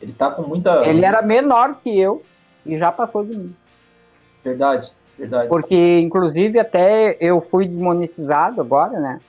Ele 0.00 0.12
tá 0.12 0.30
com 0.30 0.42
muita... 0.42 0.86
Ele 0.86 1.04
era 1.04 1.22
menor 1.22 1.76
que 1.82 1.98
eu 1.98 2.22
e 2.66 2.76
já 2.76 2.92
passou 2.92 3.24
de 3.24 3.36
mim. 3.36 3.56
Verdade. 4.44 4.92
Verdade. 5.18 5.48
Porque, 5.48 6.00
inclusive, 6.00 6.58
até 6.58 7.16
eu 7.20 7.40
fui 7.40 7.66
desmonetizado 7.66 8.60
agora, 8.60 8.98
né? 8.98 9.20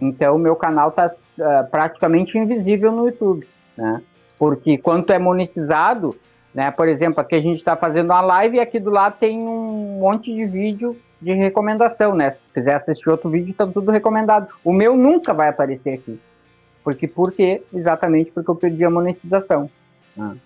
Então, 0.00 0.36
meu 0.36 0.56
canal 0.56 0.90
tá 0.90 1.10
uh, 1.38 1.70
praticamente 1.70 2.36
invisível 2.36 2.90
no 2.90 3.06
YouTube, 3.06 3.46
né? 3.76 4.02
Porque 4.38 4.76
quando 4.78 5.10
é 5.12 5.18
monetizado, 5.18 6.16
né? 6.52 6.70
Por 6.70 6.88
exemplo, 6.88 7.20
aqui 7.20 7.36
a 7.36 7.40
gente 7.40 7.58
está 7.58 7.76
fazendo 7.76 8.10
uma 8.10 8.20
live 8.20 8.56
e 8.56 8.60
aqui 8.60 8.80
do 8.80 8.90
lado 8.90 9.16
tem 9.18 9.38
um 9.38 9.98
monte 10.00 10.34
de 10.34 10.44
vídeo 10.44 10.96
de 11.20 11.32
recomendação, 11.32 12.14
né? 12.14 12.32
Se 12.32 12.54
quiser 12.54 12.74
assistir 12.74 13.08
outro 13.08 13.30
vídeo, 13.30 13.54
tá 13.54 13.66
tudo 13.66 13.92
recomendado. 13.92 14.48
O 14.64 14.72
meu 14.72 14.96
nunca 14.96 15.32
vai 15.32 15.48
aparecer 15.48 15.94
aqui. 15.94 16.18
Porque, 16.82 17.06
por 17.06 17.30
quê? 17.30 17.62
Exatamente 17.72 18.32
porque 18.32 18.50
eu 18.50 18.56
perdi 18.56 18.84
a 18.84 18.90
monetização. 18.90 19.70
Né? 20.16 20.36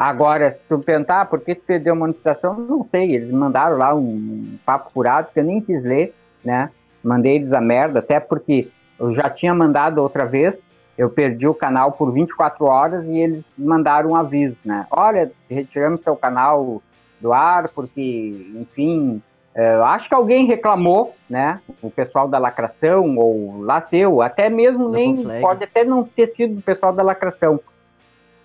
Agora, 0.00 0.52
se 0.52 0.60
tu 0.66 0.78
perguntar 0.78 1.26
por 1.26 1.40
que 1.40 1.54
tu 1.54 1.62
perdeu 1.66 1.92
a 1.92 1.96
monetização, 1.96 2.54
não 2.54 2.88
sei. 2.90 3.16
Eles 3.16 3.30
mandaram 3.30 3.76
lá 3.76 3.94
um 3.94 4.56
papo 4.64 4.90
furado 4.94 5.28
que 5.30 5.38
eu 5.38 5.44
nem 5.44 5.60
quis 5.60 5.82
ler, 5.84 6.14
né? 6.42 6.70
Mandei 7.04 7.36
eles 7.36 7.52
a 7.52 7.60
merda, 7.60 7.98
até 7.98 8.18
porque 8.18 8.70
eu 8.98 9.14
já 9.14 9.28
tinha 9.28 9.54
mandado 9.54 9.98
outra 9.98 10.24
vez. 10.24 10.54
Eu 10.96 11.10
perdi 11.10 11.46
o 11.46 11.52
canal 11.52 11.92
por 11.92 12.12
24 12.12 12.64
horas 12.64 13.04
e 13.04 13.18
eles 13.18 13.44
mandaram 13.58 14.12
um 14.12 14.16
aviso, 14.16 14.56
né? 14.64 14.86
Olha, 14.90 15.30
retiramos 15.50 16.02
seu 16.02 16.16
canal 16.16 16.82
do 17.20 17.34
ar 17.34 17.68
porque, 17.68 18.54
enfim, 18.58 19.22
é, 19.54 19.74
eu 19.74 19.84
acho 19.84 20.08
que 20.08 20.14
alguém 20.14 20.46
reclamou, 20.46 21.14
né? 21.28 21.60
O 21.82 21.90
pessoal 21.90 22.26
da 22.26 22.38
lacração 22.38 23.18
ou 23.18 23.60
lá 23.60 23.86
seu, 23.90 24.22
até 24.22 24.48
mesmo 24.48 24.88
nem 24.88 25.26
pode 25.42 25.62
até 25.62 25.84
não 25.84 26.04
ter 26.04 26.28
sido 26.28 26.58
o 26.58 26.62
pessoal 26.62 26.94
da 26.94 27.02
lacração. 27.02 27.60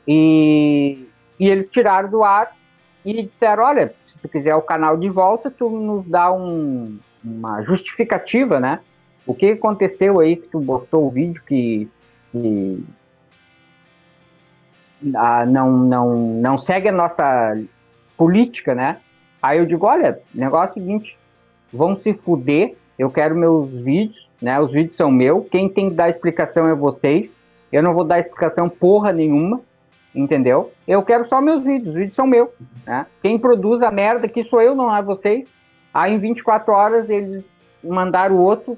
E 0.06 1.08
e 1.40 1.48
eles 1.48 1.70
tiraram 1.70 2.10
do 2.10 2.24
ar 2.24 2.56
e 3.04 3.24
disseram: 3.24 3.64
olha, 3.64 3.94
se 4.08 4.18
tu 4.18 4.28
quiser 4.28 4.56
o 4.56 4.62
canal 4.62 4.98
de 4.98 5.10
volta, 5.10 5.52
tu 5.52 5.70
nos 5.70 6.06
dá 6.08 6.32
um, 6.32 6.98
uma 7.24 7.62
justificativa, 7.62 8.60
né? 8.60 8.80
O 9.26 9.34
que 9.34 9.52
aconteceu 9.52 10.20
aí 10.20 10.36
que 10.36 10.48
tu 10.48 10.60
botou 10.60 11.08
o 11.08 11.10
vídeo 11.10 11.42
que, 11.46 11.90
que 12.32 12.84
ah, 15.16 15.46
não, 15.46 15.72
não, 15.72 16.16
não 16.16 16.58
segue 16.60 16.90
a 16.90 16.92
nossa 16.92 17.58
política, 18.18 18.74
né? 18.74 18.98
Aí 19.42 19.60
eu 19.60 19.66
digo, 19.66 19.86
olha, 19.86 20.20
negócio 20.34 20.70
é 20.70 20.72
o 20.72 20.74
seguinte, 20.74 21.18
vão 21.72 21.96
se 21.98 22.14
fuder, 22.14 22.76
eu 22.98 23.10
quero 23.12 23.36
meus 23.36 23.70
vídeos, 23.70 24.28
né? 24.42 24.60
Os 24.60 24.72
vídeos 24.72 24.96
são 24.96 25.12
meus, 25.12 25.48
quem 25.50 25.70
tem 25.70 25.90
que 25.90 25.96
dar 25.96 26.10
explicação 26.10 26.68
é 26.68 26.74
vocês, 26.74 27.32
eu 27.72 27.84
não 27.84 27.94
vou 27.94 28.04
dar 28.04 28.20
explicação 28.20 28.70
porra 28.70 29.12
nenhuma, 29.12 29.62
entendeu? 30.16 30.72
Eu 30.88 31.04
quero 31.04 31.28
só 31.28 31.42
meus 31.42 31.64
vídeos, 31.64 31.90
os 31.90 31.94
vídeos 31.94 32.16
são 32.16 32.26
meus. 32.26 32.50
Né? 32.86 33.06
Quem 33.22 33.38
produz 33.38 33.82
a 33.82 33.92
merda 33.92 34.26
aqui 34.26 34.44
sou 34.46 34.62
eu, 34.62 34.74
não 34.74 34.96
é 34.96 35.02
vocês. 35.02 35.48
Aí 35.94 36.14
em 36.14 36.20
24 36.20 36.74
horas 36.74 37.10
eles 37.10 37.44
mandaram 37.84 38.38
outro, 38.38 38.78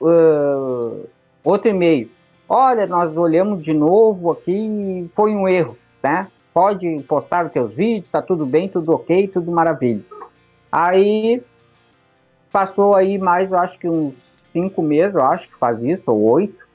uh, 0.00 1.08
outro 1.42 1.68
e-mail. 1.68 2.10
Olha, 2.48 2.86
nós 2.86 3.16
olhamos 3.16 3.62
de 3.62 3.72
novo 3.72 4.30
aqui 4.30 5.08
foi 5.14 5.34
um 5.34 5.48
erro, 5.48 5.76
né? 6.02 6.28
Pode 6.52 7.00
postar 7.08 7.46
os 7.46 7.52
teus 7.52 7.72
vídeos, 7.72 8.10
tá 8.10 8.20
tudo 8.20 8.44
bem, 8.44 8.68
tudo 8.68 8.92
ok, 8.92 9.28
tudo 9.28 9.50
maravilha. 9.52 10.02
Aí 10.70 11.42
passou 12.50 12.94
aí 12.94 13.18
mais, 13.18 13.50
eu 13.50 13.58
acho 13.58 13.78
que 13.78 13.88
uns 13.88 14.14
cinco 14.52 14.82
meses, 14.82 15.14
eu 15.14 15.22
acho 15.22 15.48
que 15.48 15.56
faz 15.58 15.80
isso, 15.82 16.02
ou 16.10 16.20
oito, 16.32 16.66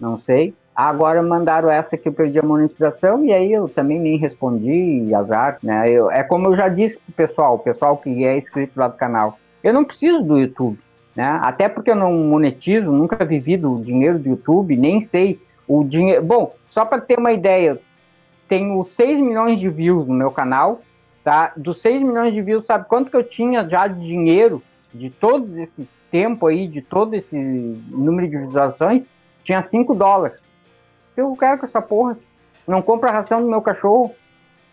não 0.00 0.18
sei. 0.20 0.54
Agora 0.78 1.20
mandaram 1.24 1.68
essa 1.68 1.96
que 1.96 2.06
eu 2.06 2.12
perdi 2.12 2.38
a 2.38 2.42
monetização 2.44 3.24
e 3.24 3.32
aí 3.32 3.52
eu 3.52 3.68
também 3.68 3.98
nem 3.98 4.16
respondi, 4.16 5.12
azar, 5.12 5.58
né? 5.60 5.90
Eu, 5.90 6.08
é 6.08 6.22
como 6.22 6.46
eu 6.46 6.56
já 6.56 6.68
disse 6.68 6.96
pro 6.98 7.26
pessoal, 7.26 7.56
o 7.56 7.58
pessoal 7.58 7.96
que 7.96 8.24
é 8.24 8.38
inscrito 8.38 8.78
lá 8.78 8.86
do 8.86 8.96
canal, 8.96 9.40
eu 9.64 9.74
não 9.74 9.84
preciso 9.84 10.22
do 10.22 10.38
YouTube, 10.38 10.78
né? 11.16 11.36
Até 11.42 11.68
porque 11.68 11.90
eu 11.90 11.96
não 11.96 12.12
monetizo, 12.12 12.92
nunca 12.92 13.24
vivi 13.24 13.56
do 13.56 13.80
dinheiro 13.80 14.20
do 14.20 14.28
YouTube, 14.28 14.76
nem 14.76 15.04
sei 15.04 15.40
o 15.66 15.82
dinheiro. 15.82 16.22
Bom, 16.22 16.54
só 16.70 16.84
para 16.84 17.00
ter 17.00 17.18
uma 17.18 17.32
ideia, 17.32 17.80
tenho 18.48 18.88
6 18.94 19.18
milhões 19.18 19.58
de 19.58 19.68
views 19.68 20.06
no 20.06 20.14
meu 20.14 20.30
canal, 20.30 20.80
tá? 21.24 21.50
Dos 21.56 21.80
6 21.80 22.02
milhões 22.02 22.32
de 22.32 22.40
views, 22.40 22.64
sabe 22.64 22.86
quanto 22.86 23.10
que 23.10 23.16
eu 23.16 23.24
tinha 23.24 23.68
já 23.68 23.88
de 23.88 23.98
dinheiro 23.98 24.62
de 24.94 25.10
todo 25.10 25.58
esse 25.58 25.88
tempo 26.08 26.46
aí, 26.46 26.68
de 26.68 26.82
todo 26.82 27.14
esse 27.14 27.36
número 27.36 28.28
de 28.28 28.36
visualizações? 28.36 29.02
Tinha 29.42 29.66
5 29.66 29.92
dólares 29.92 30.38
eu 31.20 31.36
quero 31.36 31.58
com 31.58 31.66
essa 31.66 31.80
porra. 31.80 32.18
Não 32.66 32.82
compro 32.82 33.08
a 33.08 33.12
ração 33.12 33.40
do 33.40 33.48
meu 33.48 33.62
cachorro. 33.62 34.14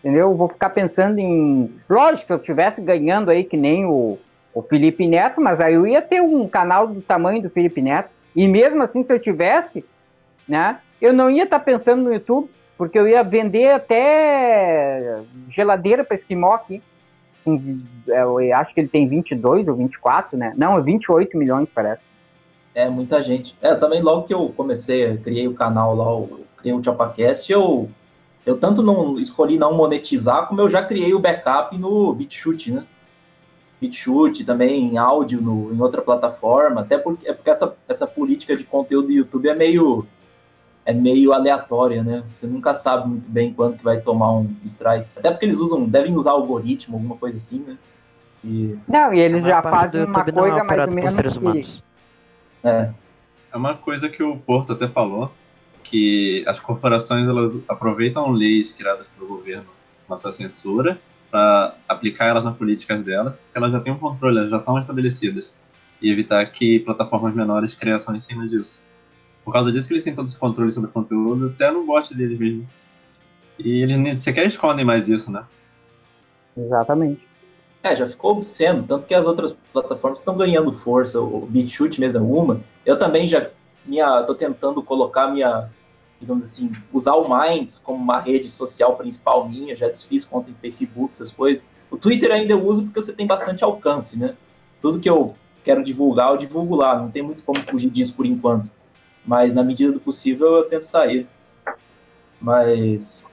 Entendeu? 0.00 0.34
Vou 0.34 0.48
ficar 0.48 0.70
pensando 0.70 1.18
em. 1.18 1.74
Lógico, 1.88 2.26
se 2.26 2.32
eu 2.32 2.36
estivesse 2.36 2.80
ganhando 2.80 3.30
aí 3.30 3.42
que 3.42 3.56
nem 3.56 3.84
o, 3.86 4.18
o 4.54 4.62
Felipe 4.62 5.06
Neto, 5.06 5.40
mas 5.40 5.60
aí 5.60 5.74
eu 5.74 5.86
ia 5.86 6.00
ter 6.00 6.20
um 6.20 6.46
canal 6.46 6.86
do 6.86 7.00
tamanho 7.00 7.42
do 7.42 7.50
Felipe 7.50 7.82
Neto. 7.82 8.10
E 8.34 8.46
mesmo 8.46 8.82
assim, 8.82 9.02
se 9.02 9.12
eu 9.12 9.18
tivesse, 9.18 9.84
né? 10.48 10.78
Eu 11.00 11.12
não 11.12 11.28
ia 11.30 11.44
estar 11.44 11.58
tá 11.58 11.64
pensando 11.64 12.02
no 12.02 12.12
YouTube, 12.12 12.48
porque 12.78 12.98
eu 12.98 13.08
ia 13.08 13.22
vender 13.22 13.72
até 13.72 15.20
geladeira 15.50 16.04
para 16.04 16.16
esquimó 16.16 16.54
aqui. 16.54 16.82
É, 18.08 18.22
eu 18.22 18.38
acho 18.56 18.74
que 18.74 18.80
ele 18.80 18.88
tem 18.88 19.08
22 19.08 19.66
ou 19.68 19.74
24, 19.74 20.36
né? 20.36 20.52
Não, 20.56 20.80
28 20.82 21.36
milhões, 21.36 21.68
parece. 21.74 22.02
É, 22.76 22.90
muita 22.90 23.22
gente. 23.22 23.56
É, 23.62 23.74
também 23.74 24.02
logo 24.02 24.24
que 24.24 24.34
eu 24.34 24.50
comecei, 24.50 25.16
criei 25.16 25.48
o 25.48 25.54
canal 25.54 25.96
lá, 25.96 26.14
o, 26.14 26.44
criei 26.58 26.76
o 26.76 26.84
ChapaCast, 26.84 27.50
eu, 27.50 27.88
eu 28.44 28.58
tanto 28.58 28.82
não 28.82 29.18
escolhi 29.18 29.56
não 29.56 29.72
monetizar, 29.72 30.46
como 30.46 30.60
eu 30.60 30.68
já 30.68 30.82
criei 30.84 31.14
o 31.14 31.18
backup 31.18 31.78
no 31.78 32.12
BitChute, 32.12 32.70
né? 32.70 32.84
BitChute, 33.80 34.44
também 34.44 34.92
em 34.92 34.98
áudio 34.98 35.40
no, 35.40 35.72
em 35.72 35.80
outra 35.80 36.02
plataforma, 36.02 36.82
até 36.82 36.98
porque, 36.98 37.26
é 37.26 37.32
porque 37.32 37.48
essa, 37.48 37.74
essa 37.88 38.06
política 38.06 38.54
de 38.54 38.64
conteúdo 38.64 39.06
do 39.06 39.12
YouTube 39.14 39.48
é 39.48 39.54
meio 39.54 40.06
é 40.84 40.92
meio 40.92 41.32
aleatória, 41.32 42.02
né? 42.02 42.24
Você 42.26 42.46
nunca 42.46 42.74
sabe 42.74 43.08
muito 43.08 43.28
bem 43.30 43.54
quando 43.54 43.78
que 43.78 43.84
vai 43.84 44.02
tomar 44.02 44.32
um 44.34 44.54
strike. 44.66 45.08
Até 45.16 45.30
porque 45.30 45.46
eles 45.46 45.60
usam, 45.60 45.86
devem 45.86 46.14
usar 46.14 46.32
algoritmo, 46.32 46.96
alguma 46.96 47.16
coisa 47.16 47.38
assim, 47.38 47.64
né? 47.66 47.78
E... 48.44 48.78
Não, 48.86 49.14
e 49.14 49.18
eles 49.18 49.42
já 49.46 49.62
fazem 49.62 50.04
uma 50.04 50.20
é 50.20 50.30
coisa 50.30 50.62
mais 50.62 50.86
ou 50.86 50.92
menos 50.92 51.38
que, 51.38 51.82
é. 52.68 52.94
É 53.52 53.56
uma 53.56 53.74
coisa 53.74 54.08
que 54.08 54.22
o 54.22 54.36
Porto 54.36 54.72
até 54.72 54.88
falou, 54.88 55.32
que 55.82 56.44
as 56.46 56.58
corporações 56.58 57.28
elas 57.28 57.56
aproveitam 57.68 58.30
leis 58.30 58.72
criadas 58.72 59.06
pelo 59.16 59.28
governo 59.28 59.66
nossa 60.08 60.30
censura 60.32 61.00
para 61.30 61.74
aplicar 61.88 62.26
elas 62.26 62.44
nas 62.44 62.56
políticas 62.56 63.02
delas, 63.04 63.34
porque 63.34 63.58
elas 63.58 63.72
já 63.72 63.80
têm 63.80 63.92
um 63.92 63.98
controle, 63.98 64.38
elas 64.38 64.50
já 64.50 64.58
estão 64.58 64.78
estabelecidas 64.78 65.50
e 66.00 66.10
evitar 66.10 66.44
que 66.46 66.80
plataformas 66.80 67.34
menores 67.34 67.74
criação 67.74 68.14
em 68.14 68.20
cima 68.20 68.46
disso. 68.46 68.80
Por 69.44 69.52
causa 69.52 69.70
disso 69.72 69.88
que 69.88 69.94
eles 69.94 70.04
têm 70.04 70.14
todo 70.14 70.26
esse 70.26 70.38
controle 70.38 70.72
sobre 70.72 70.90
o 70.90 70.92
conteúdo, 70.92 71.52
até 71.54 71.70
não 71.70 71.86
gosto 71.86 72.14
deles 72.14 72.38
mesmo. 72.38 72.68
E 73.58 73.82
eles 73.82 73.98
nem 73.98 74.16
sequer 74.18 74.46
escondem 74.46 74.84
mais 74.84 75.08
isso, 75.08 75.30
né? 75.30 75.44
Exatamente. 76.56 77.26
É, 77.86 77.94
já 77.94 78.06
ficou 78.06 78.32
obsceno, 78.32 78.82
tanto 78.82 79.06
que 79.06 79.14
as 79.14 79.26
outras 79.26 79.54
plataformas 79.72 80.18
estão 80.18 80.36
ganhando 80.36 80.72
força, 80.72 81.20
o 81.20 81.46
BitChute 81.46 82.00
mesmo 82.00 82.18
é 82.18 82.22
uma. 82.22 82.60
Eu 82.84 82.98
também 82.98 83.28
já 83.28 83.48
minha, 83.84 84.22
tô 84.24 84.34
tentando 84.34 84.82
colocar 84.82 85.28
minha 85.28 85.70
digamos 86.20 86.42
assim, 86.42 86.72
usar 86.92 87.14
o 87.14 87.28
Minds 87.28 87.78
como 87.78 88.02
uma 88.02 88.18
rede 88.20 88.48
social 88.48 88.96
principal 88.96 89.48
minha, 89.48 89.76
já 89.76 89.86
desfiz 89.88 90.24
conta 90.24 90.50
em 90.50 90.54
Facebook, 90.54 91.10
essas 91.12 91.30
coisas. 91.30 91.64
O 91.90 91.96
Twitter 91.96 92.32
ainda 92.32 92.52
eu 92.52 92.64
uso 92.64 92.84
porque 92.84 93.00
você 93.00 93.12
tem 93.12 93.26
bastante 93.26 93.62
alcance, 93.62 94.18
né? 94.18 94.34
Tudo 94.80 94.98
que 94.98 95.08
eu 95.08 95.34
quero 95.62 95.84
divulgar, 95.84 96.30
eu 96.30 96.36
divulgo 96.36 96.74
lá, 96.74 96.98
não 96.98 97.10
tem 97.10 97.22
muito 97.22 97.42
como 97.42 97.62
fugir 97.64 97.90
disso 97.90 98.14
por 98.14 98.26
enquanto. 98.26 98.70
Mas 99.24 99.54
na 99.54 99.62
medida 99.62 99.92
do 99.92 100.00
possível 100.00 100.56
eu 100.56 100.64
tento 100.64 100.86
sair. 100.86 101.26
Mas, 102.40 103.24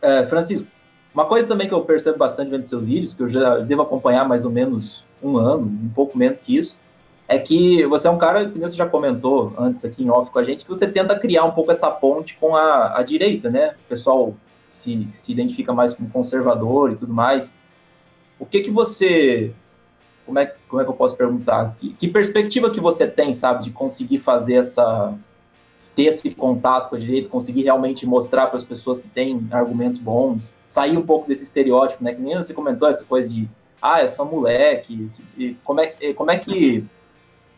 é, 0.00 0.24
Francisco, 0.26 0.66
uma 1.14 1.26
coisa 1.26 1.46
também 1.46 1.68
que 1.68 1.74
eu 1.74 1.82
percebo 1.82 2.18
bastante 2.18 2.50
vendo 2.50 2.64
seus 2.64 2.84
vídeos, 2.84 3.14
que 3.14 3.22
eu 3.22 3.28
já 3.28 3.58
devo 3.58 3.82
acompanhar 3.82 4.26
mais 4.26 4.44
ou 4.44 4.50
menos 4.50 5.04
um 5.22 5.38
ano, 5.38 5.64
um 5.64 5.90
pouco 5.94 6.18
menos 6.18 6.40
que 6.40 6.56
isso, 6.56 6.76
é 7.26 7.38
que 7.38 7.86
você 7.86 8.08
é 8.08 8.10
um 8.10 8.18
cara, 8.18 8.48
que 8.48 8.58
você 8.58 8.76
já 8.76 8.86
comentou 8.86 9.52
antes 9.56 9.84
aqui 9.84 10.02
em 10.02 10.10
off 10.10 10.30
com 10.30 10.38
a 10.38 10.44
gente, 10.44 10.64
que 10.64 10.68
você 10.68 10.86
tenta 10.86 11.18
criar 11.18 11.44
um 11.44 11.52
pouco 11.52 11.72
essa 11.72 11.90
ponte 11.90 12.36
com 12.36 12.54
a, 12.54 12.98
a 12.98 13.02
direita, 13.02 13.48
né? 13.48 13.74
O 13.86 13.88
pessoal 13.88 14.34
se, 14.68 15.06
se 15.10 15.32
identifica 15.32 15.72
mais 15.72 15.94
como 15.94 16.10
conservador 16.10 16.92
e 16.92 16.96
tudo 16.96 17.14
mais. 17.14 17.52
O 18.38 18.44
que 18.44 18.60
que 18.60 18.70
você... 18.70 19.52
Como 20.26 20.38
é, 20.38 20.54
como 20.68 20.82
é 20.82 20.84
que 20.84 20.90
eu 20.90 20.94
posso 20.94 21.16
perguntar? 21.16 21.76
Que, 21.78 21.92
que 21.94 22.08
perspectiva 22.08 22.70
que 22.70 22.80
você 22.80 23.06
tem, 23.06 23.32
sabe, 23.32 23.64
de 23.64 23.70
conseguir 23.70 24.18
fazer 24.18 24.54
essa... 24.54 25.14
ter 25.94 26.04
esse 26.04 26.30
contato 26.34 26.90
com 26.90 26.96
a 26.96 26.98
direita, 26.98 27.28
conseguir 27.28 27.62
realmente 27.62 28.04
mostrar 28.06 28.48
para 28.48 28.56
as 28.56 28.64
pessoas 28.64 29.00
que 29.00 29.08
têm 29.08 29.46
argumentos 29.50 29.98
bons, 29.98 30.54
sair 30.68 30.96
um 30.96 31.02
pouco 31.06 31.28
desse 31.28 31.44
estereótipo, 31.44 32.02
né? 32.02 32.14
Que 32.14 32.20
nem 32.20 32.36
você 32.36 32.52
comentou 32.52 32.88
essa 32.88 33.04
coisa 33.04 33.28
de 33.28 33.48
ah, 33.80 34.00
é 34.00 34.08
só 34.08 34.24
moleque. 34.24 35.06
E 35.36 35.54
como 35.62 35.80
é, 35.80 35.94
como 36.14 36.30
é 36.30 36.38
que 36.38 36.84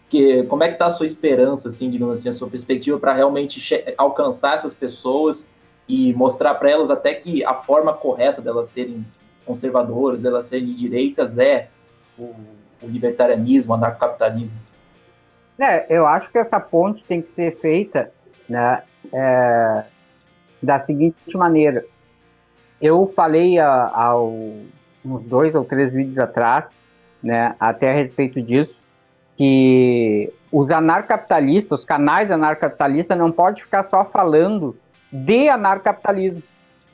que, 0.09 0.45
como 0.45 0.63
é 0.63 0.69
que 0.69 0.75
está 0.75 0.87
a 0.87 0.91
sua 0.91 1.07
esperança, 1.07 1.69
assim, 1.69 1.91
digamos 1.91 2.19
assim, 2.19 2.29
a 2.29 2.33
sua 2.33 2.49
perspectiva 2.49 2.99
para 2.99 3.13
realmente 3.13 3.61
alcançar 3.99 4.55
essas 4.55 4.75
pessoas 4.75 5.49
e 5.89 6.13
mostrar 6.15 6.55
para 6.55 6.71
elas 6.71 6.91
até 6.91 7.15
que 7.15 7.45
a 7.45 7.55
forma 7.55 7.93
correta 7.93 8.41
delas 8.41 8.69
serem 8.69 9.05
conservadoras, 9.45 10.23
delas 10.23 10.49
serem 10.49 10.67
de 10.67 10.75
direitas 10.75 11.39
é 11.39 11.69
o, 12.19 12.35
o 12.83 12.87
libertarianismo, 12.87 13.73
o 13.73 13.75
anarcocapitalismo? 13.75 14.57
É, 15.59 15.87
eu 15.89 16.07
acho 16.07 16.31
que 16.31 16.39
essa 16.39 16.61
ponte 16.61 17.03
tem 17.05 17.23
que 17.23 17.33
ser 17.35 17.59
feita 17.61 18.13
né, 18.49 18.83
é, 19.13 19.85
da 20.63 20.81
seguinte 20.81 21.17
maneira. 21.35 21.85
Eu 22.81 23.13
falei 23.15 23.59
há, 23.59 24.15
uns 24.17 25.23
dois 25.25 25.55
ou 25.55 25.65
três 25.65 25.93
vídeos 25.93 26.19
atrás, 26.19 26.65
né, 27.23 27.55
até 27.59 27.91
a 27.91 27.95
respeito 27.95 28.41
disso, 28.43 28.75
que 29.37 30.33
os 30.51 30.71
anarcapitalistas, 30.71 31.81
os 31.81 31.85
canais 31.85 32.31
anarcapitalistas 32.31 33.19
não 33.19 33.31
podem 33.31 33.63
ficar 33.63 33.85
só 33.91 34.05
falando 34.05 34.77
de 35.13 35.49
anarcapitalismo, 35.49 36.43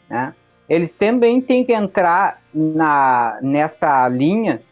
né? 0.08 0.34
Eles 0.68 0.94
também 0.94 1.40
têm 1.40 1.64
que 1.64 1.72
entrar 1.72 2.40
na, 2.52 3.38
nessa 3.42 4.08
linha 4.08 4.62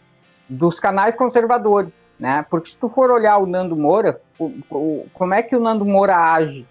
dos 0.49 0.81
canais 0.81 1.15
conservadores, 1.15 1.93
né? 2.19 2.45
Porque 2.51 2.71
se 2.71 2.77
tu 2.77 2.89
for 2.89 3.11
olhar 3.11 3.39
o 3.39 3.47
Nando 3.47 3.77
Moura, 3.77 4.21
o, 4.39 4.53
o, 4.71 5.07
como 5.13 5.35
é 5.35 5.43
que 5.43 5.55
o 5.55 5.61
Nando 5.61 5.85
Moura 5.85 6.17
age 6.17 6.67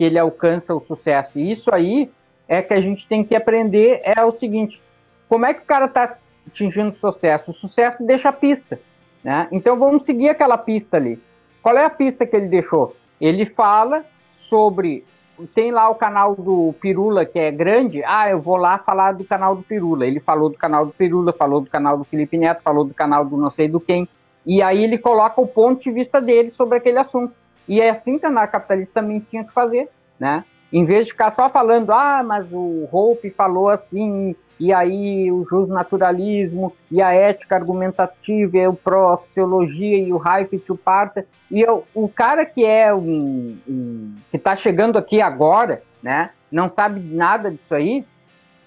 que 0.00 0.04
ele 0.04 0.18
alcança 0.18 0.74
o 0.74 0.80
sucesso? 0.80 1.38
E 1.38 1.52
isso 1.52 1.68
aí 1.74 2.10
é 2.48 2.62
que 2.62 2.72
a 2.72 2.80
gente 2.80 3.06
tem 3.06 3.22
que 3.22 3.36
aprender 3.36 4.00
é 4.02 4.24
o 4.24 4.32
seguinte, 4.32 4.80
como 5.28 5.44
é 5.44 5.52
que 5.52 5.60
o 5.60 5.66
cara 5.66 5.84
está 5.84 6.16
atingindo 6.46 6.96
sucesso? 6.96 7.50
O 7.50 7.54
sucesso 7.54 8.02
deixa 8.02 8.30
a 8.30 8.32
pista. 8.32 8.80
Né? 9.22 9.46
Então 9.52 9.78
vamos 9.78 10.06
seguir 10.06 10.30
aquela 10.30 10.56
pista 10.56 10.96
ali. 10.96 11.22
Qual 11.62 11.76
é 11.76 11.84
a 11.84 11.90
pista 11.90 12.24
que 12.24 12.34
ele 12.34 12.48
deixou? 12.48 12.96
Ele 13.20 13.44
fala 13.44 14.02
sobre. 14.48 15.04
Tem 15.54 15.70
lá 15.70 15.90
o 15.90 15.94
canal 15.94 16.34
do 16.34 16.74
Pirula, 16.80 17.26
que 17.26 17.38
é 17.38 17.50
grande. 17.50 18.02
Ah, 18.02 18.30
eu 18.30 18.40
vou 18.40 18.56
lá 18.56 18.78
falar 18.78 19.12
do 19.12 19.24
canal 19.24 19.54
do 19.54 19.62
Pirula. 19.62 20.06
Ele 20.06 20.20
falou 20.20 20.48
do 20.48 20.56
canal 20.56 20.86
do 20.86 20.92
Pirula, 20.92 21.34
falou 21.34 21.60
do 21.60 21.68
canal 21.68 21.98
do 21.98 22.04
Felipe 22.04 22.38
Neto, 22.38 22.62
falou 22.62 22.86
do 22.86 22.94
canal 22.94 23.22
do 23.22 23.36
não 23.36 23.50
sei 23.50 23.68
do 23.68 23.78
quem. 23.78 24.08
E 24.46 24.62
aí 24.62 24.82
ele 24.82 24.96
coloca 24.96 25.38
o 25.42 25.46
ponto 25.46 25.82
de 25.82 25.90
vista 25.90 26.22
dele 26.22 26.50
sobre 26.50 26.78
aquele 26.78 26.98
assunto. 26.98 27.34
E 27.70 27.80
é 27.80 27.90
assim 27.90 28.18
que 28.18 28.26
a 28.26 28.46
capitalista 28.48 29.00
também 29.00 29.20
tinha 29.30 29.44
que 29.44 29.52
fazer, 29.52 29.88
né? 30.20 30.44
Em 30.72 30.84
vez 30.84 31.06
de 31.06 31.12
ficar 31.12 31.34
só 31.34 31.48
falando, 31.48 31.90
ah, 31.90 32.22
mas 32.22 32.46
o 32.52 32.86
Hope 32.92 33.30
falou 33.30 33.70
assim, 33.70 34.36
e 34.58 34.72
aí 34.72 35.32
o 35.32 35.44
justnaturalismo, 35.48 36.72
e 36.90 37.02
a 37.02 37.12
ética 37.12 37.56
argumentativa, 37.56 38.58
e 38.58 38.68
o 38.68 38.74
proxiologia, 38.74 39.96
e 39.96 40.12
o 40.12 40.22
Heifetz, 40.24 40.68
o 40.68 40.76
Parta, 40.76 41.26
e 41.50 41.60
eu, 41.60 41.84
o 41.92 42.08
cara 42.08 42.44
que 42.44 42.64
é 42.64 42.94
um, 42.94 43.58
um 43.66 44.14
que 44.30 44.36
está 44.36 44.54
chegando 44.54 44.96
aqui 44.96 45.20
agora, 45.20 45.82
né, 46.00 46.30
não 46.52 46.70
sabe 46.70 47.00
nada 47.00 47.50
disso 47.50 47.74
aí, 47.74 48.04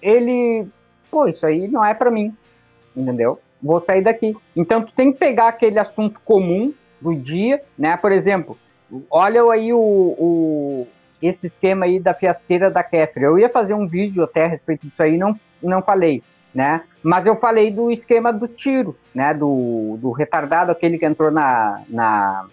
ele, 0.02 0.66
pô, 1.10 1.26
isso 1.26 1.46
aí 1.46 1.68
não 1.68 1.82
é 1.82 1.94
para 1.94 2.10
mim, 2.10 2.36
entendeu? 2.94 3.38
Vou 3.62 3.80
sair 3.80 4.02
daqui. 4.02 4.36
Então 4.54 4.82
tu 4.82 4.92
tem 4.92 5.10
que 5.10 5.18
pegar 5.18 5.48
aquele 5.48 5.78
assunto 5.78 6.20
comum 6.22 6.74
do 7.00 7.14
dia, 7.14 7.62
né, 7.78 7.96
por 7.96 8.12
exemplo, 8.12 8.58
olha 9.10 9.42
aí 9.50 9.72
o, 9.72 9.78
o 9.78 10.86
esse 11.26 11.46
esquema 11.46 11.86
aí 11.86 11.98
da 11.98 12.12
fiasqueira 12.12 12.70
da 12.70 12.82
Kéfera. 12.82 13.26
Eu 13.26 13.38
ia 13.38 13.48
fazer 13.48 13.74
um 13.74 13.86
vídeo 13.86 14.24
até 14.24 14.44
a 14.44 14.48
respeito 14.48 14.86
disso 14.86 15.02
aí, 15.02 15.16
não, 15.16 15.38
não 15.62 15.80
falei, 15.80 16.22
né? 16.54 16.82
Mas 17.02 17.24
eu 17.26 17.36
falei 17.36 17.70
do 17.70 17.90
esquema 17.90 18.32
do 18.32 18.46
tiro, 18.46 18.96
né? 19.14 19.32
Do, 19.32 19.96
do 20.00 20.10
retardado, 20.10 20.70
aquele 20.70 20.98
que 20.98 21.06
entrou 21.06 21.30
na, 21.30 21.82
na 21.88 22.46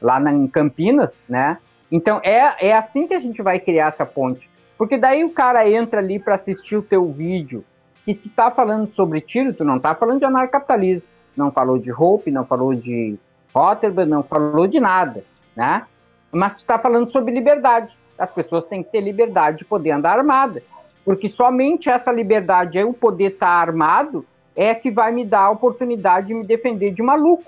lá 0.00 0.18
na, 0.18 0.32
em 0.32 0.46
Campinas, 0.46 1.10
né? 1.28 1.58
Então 1.90 2.20
é, 2.24 2.68
é 2.68 2.76
assim 2.76 3.06
que 3.06 3.14
a 3.14 3.20
gente 3.20 3.42
vai 3.42 3.60
criar 3.60 3.88
essa 3.88 4.04
ponte. 4.04 4.48
Porque 4.76 4.96
daí 4.96 5.24
o 5.24 5.30
cara 5.30 5.68
entra 5.68 6.00
ali 6.00 6.18
para 6.18 6.36
assistir 6.36 6.76
o 6.76 6.82
teu 6.82 7.10
vídeo, 7.10 7.64
que 8.04 8.14
tu 8.14 8.28
tá 8.30 8.50
falando 8.50 8.92
sobre 8.94 9.20
tiro, 9.20 9.52
tu 9.52 9.64
não 9.64 9.78
tá 9.78 9.94
falando 9.94 10.20
de 10.20 10.24
anarcapitalismo, 10.24 11.02
não 11.36 11.50
falou 11.50 11.78
de 11.78 11.92
Hope, 11.92 12.30
não 12.30 12.44
falou 12.44 12.74
de 12.74 13.18
Rotterdam, 13.54 14.06
não 14.06 14.22
falou 14.22 14.66
de 14.66 14.78
nada, 14.78 15.24
né? 15.56 15.84
Mas 16.32 16.54
tu 16.54 16.60
está 16.60 16.78
falando 16.78 17.10
sobre 17.10 17.32
liberdade. 17.32 17.96
As 18.18 18.30
pessoas 18.30 18.64
têm 18.66 18.82
que 18.82 18.90
ter 18.90 19.00
liberdade 19.00 19.58
de 19.58 19.64
poder 19.64 19.92
andar 19.92 20.18
armada. 20.18 20.62
Porque 21.04 21.30
somente 21.30 21.88
essa 21.88 22.12
liberdade, 22.12 22.82
o 22.82 22.92
poder 22.92 23.32
estar 23.32 23.46
tá 23.46 23.52
armado, 23.52 24.26
é 24.54 24.74
que 24.74 24.90
vai 24.90 25.12
me 25.12 25.24
dar 25.24 25.44
a 25.44 25.50
oportunidade 25.50 26.28
de 26.28 26.34
me 26.34 26.44
defender 26.44 26.92
de 26.92 27.02
maluco. 27.02 27.44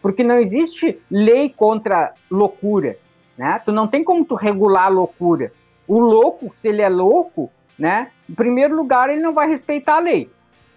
Porque 0.00 0.24
não 0.24 0.38
existe 0.38 1.00
lei 1.10 1.48
contra 1.48 2.12
loucura. 2.30 2.96
Né? 3.36 3.60
Tu 3.64 3.72
não 3.72 3.86
tem 3.86 4.02
como 4.02 4.24
tu 4.24 4.34
regular 4.34 4.86
a 4.86 4.88
loucura. 4.88 5.52
O 5.86 5.98
louco, 5.98 6.52
se 6.56 6.68
ele 6.68 6.82
é 6.82 6.88
louco, 6.88 7.50
né? 7.78 8.10
Em 8.28 8.34
primeiro 8.34 8.74
lugar, 8.74 9.10
ele 9.10 9.20
não 9.20 9.32
vai 9.32 9.48
respeitar 9.48 9.96
a 9.96 10.00
lei. 10.00 10.30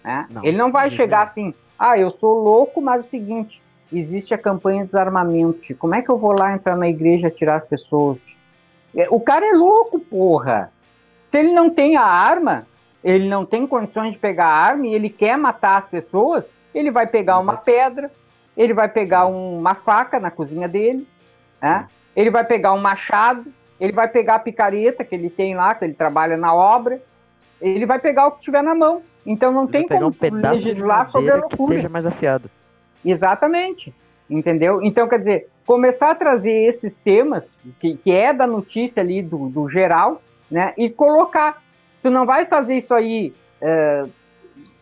Né? 0.03 0.25
Não, 0.29 0.43
ele 0.43 0.57
não 0.57 0.71
vai 0.71 0.91
chegar 0.91 1.27
assim, 1.27 1.53
ah, 1.77 1.97
eu 1.97 2.11
sou 2.11 2.41
louco, 2.41 2.81
mas 2.81 3.03
é 3.03 3.05
o 3.05 3.09
seguinte, 3.09 3.61
existe 3.91 4.33
a 4.33 4.37
campanha 4.37 4.81
de 4.81 4.87
desarmamento. 4.87 5.75
Como 5.75 5.95
é 5.95 6.01
que 6.01 6.09
eu 6.09 6.17
vou 6.17 6.31
lá 6.31 6.53
entrar 6.53 6.75
na 6.75 6.87
igreja 6.87 7.29
tirar 7.29 7.57
as 7.57 7.67
pessoas? 7.67 8.17
É, 8.95 9.07
o 9.09 9.19
cara 9.19 9.45
é 9.45 9.53
louco, 9.53 9.99
porra. 9.99 10.71
Se 11.27 11.37
ele 11.37 11.53
não 11.53 11.69
tem 11.69 11.97
a 11.97 12.03
arma, 12.03 12.65
ele 13.03 13.27
não 13.27 13.45
tem 13.45 13.67
condições 13.67 14.13
de 14.13 14.19
pegar 14.19 14.47
a 14.47 14.55
arma 14.55 14.87
e 14.87 14.93
ele 14.93 15.09
quer 15.09 15.37
matar 15.37 15.79
as 15.79 15.89
pessoas, 15.89 16.43
ele 16.73 16.91
vai 16.91 17.07
pegar 17.07 17.39
uma 17.39 17.57
pedra, 17.57 18.11
ele 18.55 18.73
vai 18.73 18.87
pegar 18.87 19.25
uma 19.25 19.75
faca 19.75 20.19
na 20.19 20.31
cozinha 20.31 20.67
dele, 20.67 21.07
né? 21.61 21.87
ele 22.15 22.31
vai 22.31 22.43
pegar 22.43 22.73
um 22.73 22.79
machado, 22.79 23.45
ele 23.79 23.91
vai 23.91 24.07
pegar 24.07 24.35
a 24.35 24.39
picareta 24.39 25.03
que 25.03 25.13
ele 25.13 25.29
tem 25.29 25.55
lá, 25.55 25.75
que 25.75 25.85
ele 25.85 25.93
trabalha 25.93 26.35
na 26.35 26.53
obra, 26.53 26.99
ele 27.61 27.85
vai 27.85 27.99
pegar 27.99 28.27
o 28.27 28.31
que 28.31 28.41
tiver 28.41 28.63
na 28.63 28.73
mão. 28.73 29.01
Então 29.25 29.51
não 29.51 29.63
ele 29.63 29.71
tem 29.71 29.87
como 29.87 30.07
um 30.07 30.35
legislar 30.35 31.11
sobre 31.11 31.31
a 31.31 31.35
loucura. 31.35 31.67
Que 31.67 31.73
esteja 31.73 31.89
mais 31.89 32.05
afiado. 32.05 32.49
Exatamente. 33.03 33.93
Entendeu? 34.29 34.81
Então, 34.81 35.07
quer 35.07 35.19
dizer, 35.19 35.49
começar 35.65 36.11
a 36.11 36.15
trazer 36.15 36.51
esses 36.51 36.97
temas, 36.97 37.43
que, 37.79 37.97
que 37.97 38.11
é 38.11 38.33
da 38.33 38.47
notícia 38.47 39.01
ali 39.01 39.21
do, 39.21 39.49
do 39.49 39.69
geral, 39.69 40.21
né? 40.49 40.73
E 40.77 40.89
colocar. 40.89 41.61
Tu 42.01 42.09
não 42.09 42.25
vai 42.25 42.45
fazer 42.45 42.75
isso 42.75 42.93
aí 42.93 43.33
é, 43.61 44.05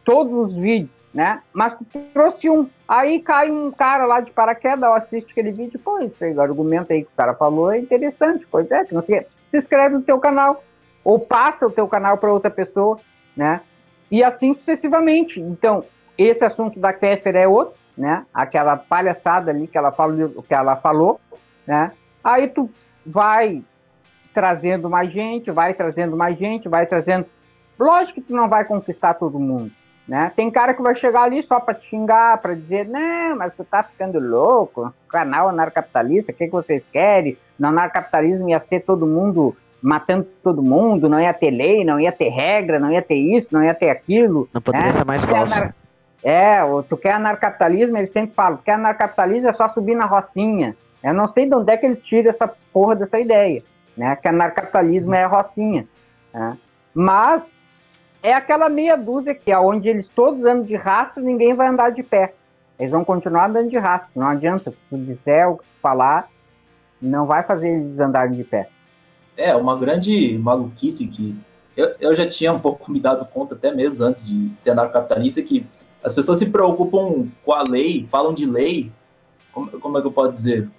todos 0.04 0.51
os 0.51 0.58
vídeos, 0.58 0.91
né? 1.13 1.41
Mas 1.54 1.75
tu 1.78 1.99
trouxe 2.13 2.49
um. 2.49 2.69
Aí 2.88 3.19
cai 3.19 3.49
um 3.49 3.71
cara 3.71 4.06
lá 4.06 4.19
de 4.19 4.32
paraquedas, 4.32 4.84
assiste 4.91 5.32
aquele 5.32 5.51
vídeo, 5.51 5.80
pô, 5.80 5.99
esse 5.99 6.23
argumento 6.39 6.93
aí 6.93 7.04
que 7.04 7.12
o 7.12 7.17
cara 7.17 7.34
falou 7.34 7.71
é 7.71 7.80
interessante, 7.80 8.45
pois 8.49 8.69
é, 8.69 8.86
não 8.91 9.01
sei. 9.04 9.25
Se 9.49 9.58
inscreve 9.58 9.95
no 9.95 10.01
teu 10.01 10.19
canal, 10.19 10.63
ou 11.04 11.19
passa 11.19 11.65
o 11.65 11.71
teu 11.71 11.88
canal 11.88 12.17
para 12.17 12.32
outra 12.32 12.51
pessoa, 12.51 12.99
né? 13.36 13.62
E 14.12 14.23
assim 14.23 14.54
sucessivamente. 14.54 15.39
Então, 15.39 15.84
esse 16.17 16.43
assunto 16.43 16.80
da 16.80 16.93
Kéfera 16.93 17.39
é 17.39 17.47
outro, 17.47 17.75
né? 17.97 18.25
Aquela 18.34 18.75
palhaçada 18.77 19.51
ali 19.51 19.67
que 19.67 19.77
ela 19.77 19.91
falou, 19.91 20.43
que 20.43 20.53
ela 20.53 20.75
falou, 20.77 21.19
né? 21.65 21.91
Aí 22.23 22.47
tu 22.47 22.69
vai 23.05 23.63
trazendo 24.34 24.89
mais 24.89 25.12
gente, 25.12 25.51
vai 25.51 25.73
trazendo 25.73 26.17
mais 26.17 26.38
gente, 26.38 26.67
vai 26.67 26.86
trazendo. 26.86 27.25
Lógico 27.79 28.21
que 28.21 28.27
tu 28.27 28.36
não 28.36 28.49
vai 28.49 28.65
conquistar 28.65 29.13
todo 29.13 29.39
mundo, 29.39 29.71
né? 30.08 30.31
Tem 30.36 30.51
cara 30.51 30.73
que 30.73 30.81
vai 30.81 30.95
chegar 30.95 31.23
ali 31.23 31.43
só 31.43 31.60
para 31.60 31.75
te 31.75 31.88
xingar, 31.88 32.38
para 32.39 32.53
dizer, 32.53 32.88
não, 32.88 33.38
mas 33.38 33.53
tu 33.55 33.63
tá 33.63 33.84
ficando 33.84 34.19
louco, 34.19 34.93
canal 35.10 35.49
anarcapitalista, 35.49 36.31
o 36.31 36.36
que, 36.36 36.45
que 36.45 36.51
vocês 36.51 36.86
querem? 36.91 37.38
No 37.58 37.69
anarcapitalismo 37.69 38.49
ia 38.49 38.62
ser 38.67 38.81
todo 38.81 39.08
mundo 39.08 39.55
matando 39.81 40.27
todo 40.43 40.63
mundo, 40.63 41.08
não 41.08 41.21
ia 41.21 41.34
ter 41.34 41.51
lei, 41.51 41.86
não 41.86 41.99
ia 41.99 42.12
ter 42.12 42.29
regra, 42.29 42.79
não 42.79 42.91
ia 42.91 43.03
ter 43.03 43.15
isso, 43.15 43.47
não 43.51 43.63
ia 43.63 43.73
ter 43.73 43.91
aquilo. 43.91 44.49
Não 44.51 44.62
poderia 44.62 44.88
né? 44.88 44.93
ser 44.93 45.05
mais 45.05 45.23
falso. 45.23 45.53
Anar... 45.53 45.75
É, 46.27 46.57
tu 46.89 46.97
quer 46.97 47.11
anarcapitalismo, 47.11 47.95
ele 47.99 48.07
sempre 48.07 48.33
fala, 48.33 48.57
tu 48.57 48.63
quer 48.63 48.73
anarcapitalismo 48.73 49.47
é 49.47 49.53
só 49.53 49.69
subir 49.69 49.95
na 49.95 50.07
rocinha. 50.07 50.75
Eu 51.03 51.13
não 51.13 51.27
sei 51.27 51.47
de 51.47 51.53
onde 51.53 51.71
é 51.71 51.77
que 51.77 51.85
ele 51.85 51.97
tira 51.97 52.31
essa 52.31 52.51
porra 52.73 52.95
dessa 52.95 53.19
ideia, 53.19 53.61
né? 53.95 54.15
Que 54.15 54.27
anarcapitalismo 54.27 55.13
é 55.13 55.23
rocinha. 55.23 55.83
Né? 56.33 56.57
Mas 56.95 57.43
é 58.23 58.33
aquela 58.33 58.69
meia 58.69 58.97
dúzia 58.97 59.35
que 59.35 59.51
é 59.51 59.59
onde 59.59 59.88
eles 59.88 60.07
todos 60.15 60.43
andam 60.43 60.63
de 60.63 60.75
rastro, 60.75 61.21
ninguém 61.21 61.53
vai 61.53 61.67
andar 61.67 61.91
de 61.91 62.01
pé. 62.01 62.33
Eles 62.79 62.91
vão 62.91 63.05
continuar 63.05 63.47
andando 63.47 63.69
de 63.69 63.77
rastro. 63.77 64.09
Não 64.15 64.27
adianta, 64.27 64.71
se 64.71 64.77
tu 64.89 64.97
disser 64.97 65.47
o 65.47 65.57
que 65.57 65.63
tu 65.63 65.79
falar, 65.79 66.27
não 66.99 67.27
vai 67.27 67.43
fazer 67.43 67.67
eles 67.67 67.99
andarem 67.99 68.35
de 68.35 68.43
pé. 68.43 68.67
É, 69.38 69.55
uma 69.55 69.77
grande 69.77 70.39
maluquice 70.39 71.07
que 71.07 71.38
eu, 71.77 71.93
eu 71.99 72.15
já 72.15 72.27
tinha 72.27 72.51
um 72.51 72.59
pouco 72.59 72.89
me 72.91 72.99
dado 72.99 73.23
conta, 73.25 73.53
até 73.53 73.71
mesmo 73.71 74.03
antes 74.03 74.27
de 74.27 74.59
ser 74.59 74.71
anarcocapitalista, 74.71 75.43
que 75.43 75.67
as 76.05 76.13
pessoas 76.13 76.37
se 76.37 76.45
preocupam 76.45 77.27
com 77.43 77.51
a 77.51 77.63
lei, 77.63 78.07
falam 78.11 78.31
de 78.31 78.45
lei, 78.45 78.91
como, 79.51 79.71
como 79.79 79.97
é 79.97 80.01
que 80.01 80.07
eu 80.07 80.11
posso 80.11 80.31
dizer? 80.31 80.69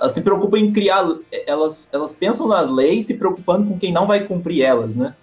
Elas 0.00 0.14
se 0.14 0.22
preocupam 0.22 0.58
em 0.58 0.72
criar, 0.72 1.06
elas, 1.46 1.90
elas 1.92 2.14
pensam 2.14 2.48
nas 2.48 2.70
leis 2.72 3.04
se 3.04 3.18
preocupando 3.18 3.68
com 3.68 3.78
quem 3.78 3.92
não 3.92 4.06
vai 4.06 4.24
cumprir 4.24 4.62
elas, 4.62 4.96
né? 4.96 5.14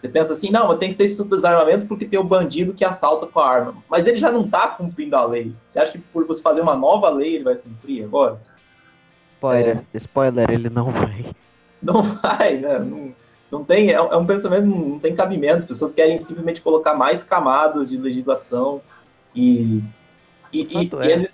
Você 0.00 0.08
pensa 0.08 0.32
assim, 0.32 0.50
não, 0.50 0.68
mas 0.68 0.78
tem 0.78 0.90
que 0.90 0.96
ter 0.96 1.04
esse 1.04 1.24
desarmamento 1.24 1.86
porque 1.86 2.06
tem 2.06 2.20
o 2.20 2.24
bandido 2.24 2.72
que 2.72 2.84
assalta 2.84 3.26
com 3.26 3.40
a 3.40 3.48
arma. 3.48 3.74
Mas 3.88 4.06
ele 4.06 4.18
já 4.18 4.30
não 4.30 4.44
está 4.44 4.68
cumprindo 4.68 5.16
a 5.16 5.24
lei. 5.24 5.52
Você 5.64 5.80
acha 5.80 5.92
que 5.92 5.98
por 5.98 6.24
você 6.26 6.40
fazer 6.40 6.60
uma 6.60 6.76
nova 6.76 7.08
lei 7.08 7.36
ele 7.36 7.44
vai 7.44 7.54
cumprir 7.56 8.04
agora? 8.04 8.40
Spoiler, 9.36 9.84
é. 9.92 9.98
spoiler, 9.98 10.50
ele 10.50 10.70
não 10.70 10.90
vai. 10.90 11.26
Não 11.80 12.02
vai, 12.02 12.58
né? 12.58 12.78
Não, 12.78 13.12
não 13.52 13.62
tem, 13.62 13.90
é, 13.90 13.92
é 13.92 14.16
um 14.16 14.24
pensamento, 14.24 14.64
não 14.64 14.98
tem 14.98 15.14
cabimento. 15.14 15.58
As 15.58 15.66
pessoas 15.66 15.92
querem 15.92 16.18
simplesmente 16.18 16.62
colocar 16.62 16.94
mais 16.94 17.22
camadas 17.22 17.90
de 17.90 17.98
legislação 17.98 18.80
e, 19.36 19.82
e, 20.50 20.62
e, 20.62 20.90
é. 21.00 21.06
e, 21.06 21.12
eles, 21.12 21.32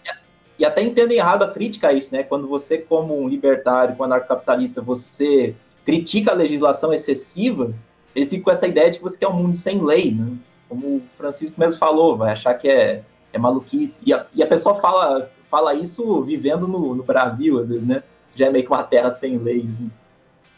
e 0.59 0.65
até 0.65 0.83
entendem 0.83 1.19
errado 1.19 1.45
a 1.45 1.49
crítica 1.49 1.89
a 1.89 1.93
isso, 1.93 2.13
né? 2.13 2.25
Quando 2.25 2.49
você, 2.49 2.77
como 2.77 3.17
um 3.17 3.29
libertário, 3.29 3.95
como 3.95 4.03
anarcocapitalista, 4.03 4.83
você 4.83 5.55
critica 5.85 6.33
a 6.33 6.35
legislação 6.35 6.93
excessiva, 6.93 7.73
eles 8.17 8.29
ficam 8.29 8.47
com 8.47 8.51
essa 8.51 8.67
ideia 8.67 8.91
de 8.91 8.99
que 8.99 9.05
você 9.05 9.17
quer 9.17 9.29
um 9.29 9.35
mundo 9.35 9.55
sem 9.55 9.81
lei, 9.81 10.11
né? 10.11 10.37
Como 10.69 10.97
o 10.97 11.03
Francisco 11.15 11.59
mesmo 11.59 11.79
falou, 11.79 12.17
vai 12.17 12.33
achar 12.33 12.53
que 12.55 12.69
é, 12.69 13.03
é 13.33 13.39
maluquice. 13.39 14.01
E 14.05 14.13
a, 14.13 14.27
e 14.35 14.43
a 14.43 14.47
pessoa 14.47 14.75
fala, 14.75 15.31
fala 15.49 15.73
isso 15.73 16.21
vivendo 16.25 16.67
no, 16.67 16.97
no 16.97 17.05
Brasil, 17.05 17.61
às 17.61 17.69
vezes, 17.69 17.85
né? 17.85 18.03
Já 18.35 18.47
é 18.47 18.51
meio 18.51 18.65
que 18.65 18.73
uma 18.73 18.83
terra 18.83 19.13
sem 19.13 19.39
lei. 19.39 19.61
Assim. 19.73 19.89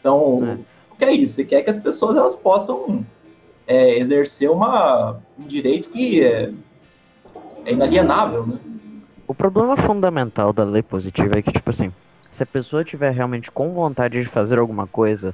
Então, 0.01 0.39
é. 0.43 0.93
o 0.93 0.97
que 0.97 1.05
é 1.05 1.11
isso? 1.13 1.35
Você 1.35 1.45
quer 1.45 1.61
que 1.61 1.69
as 1.69 1.79
pessoas 1.79 2.17
elas 2.17 2.35
possam 2.35 3.05
é, 3.65 3.97
exercer 3.97 4.49
uma, 4.49 5.19
um 5.39 5.47
direito 5.47 5.89
que 5.89 6.21
é, 6.21 6.51
é 7.63 7.71
inalienável, 7.71 8.45
né? 8.45 8.59
O 9.27 9.33
problema 9.33 9.77
fundamental 9.77 10.51
da 10.51 10.65
lei 10.65 10.81
positiva 10.81 11.37
é 11.37 11.41
que, 11.41 11.53
tipo 11.53 11.69
assim, 11.69 11.93
se 12.31 12.43
a 12.43 12.45
pessoa 12.45 12.83
tiver 12.83 13.11
realmente 13.11 13.49
com 13.49 13.73
vontade 13.73 14.21
de 14.21 14.27
fazer 14.27 14.59
alguma 14.59 14.87
coisa, 14.87 15.33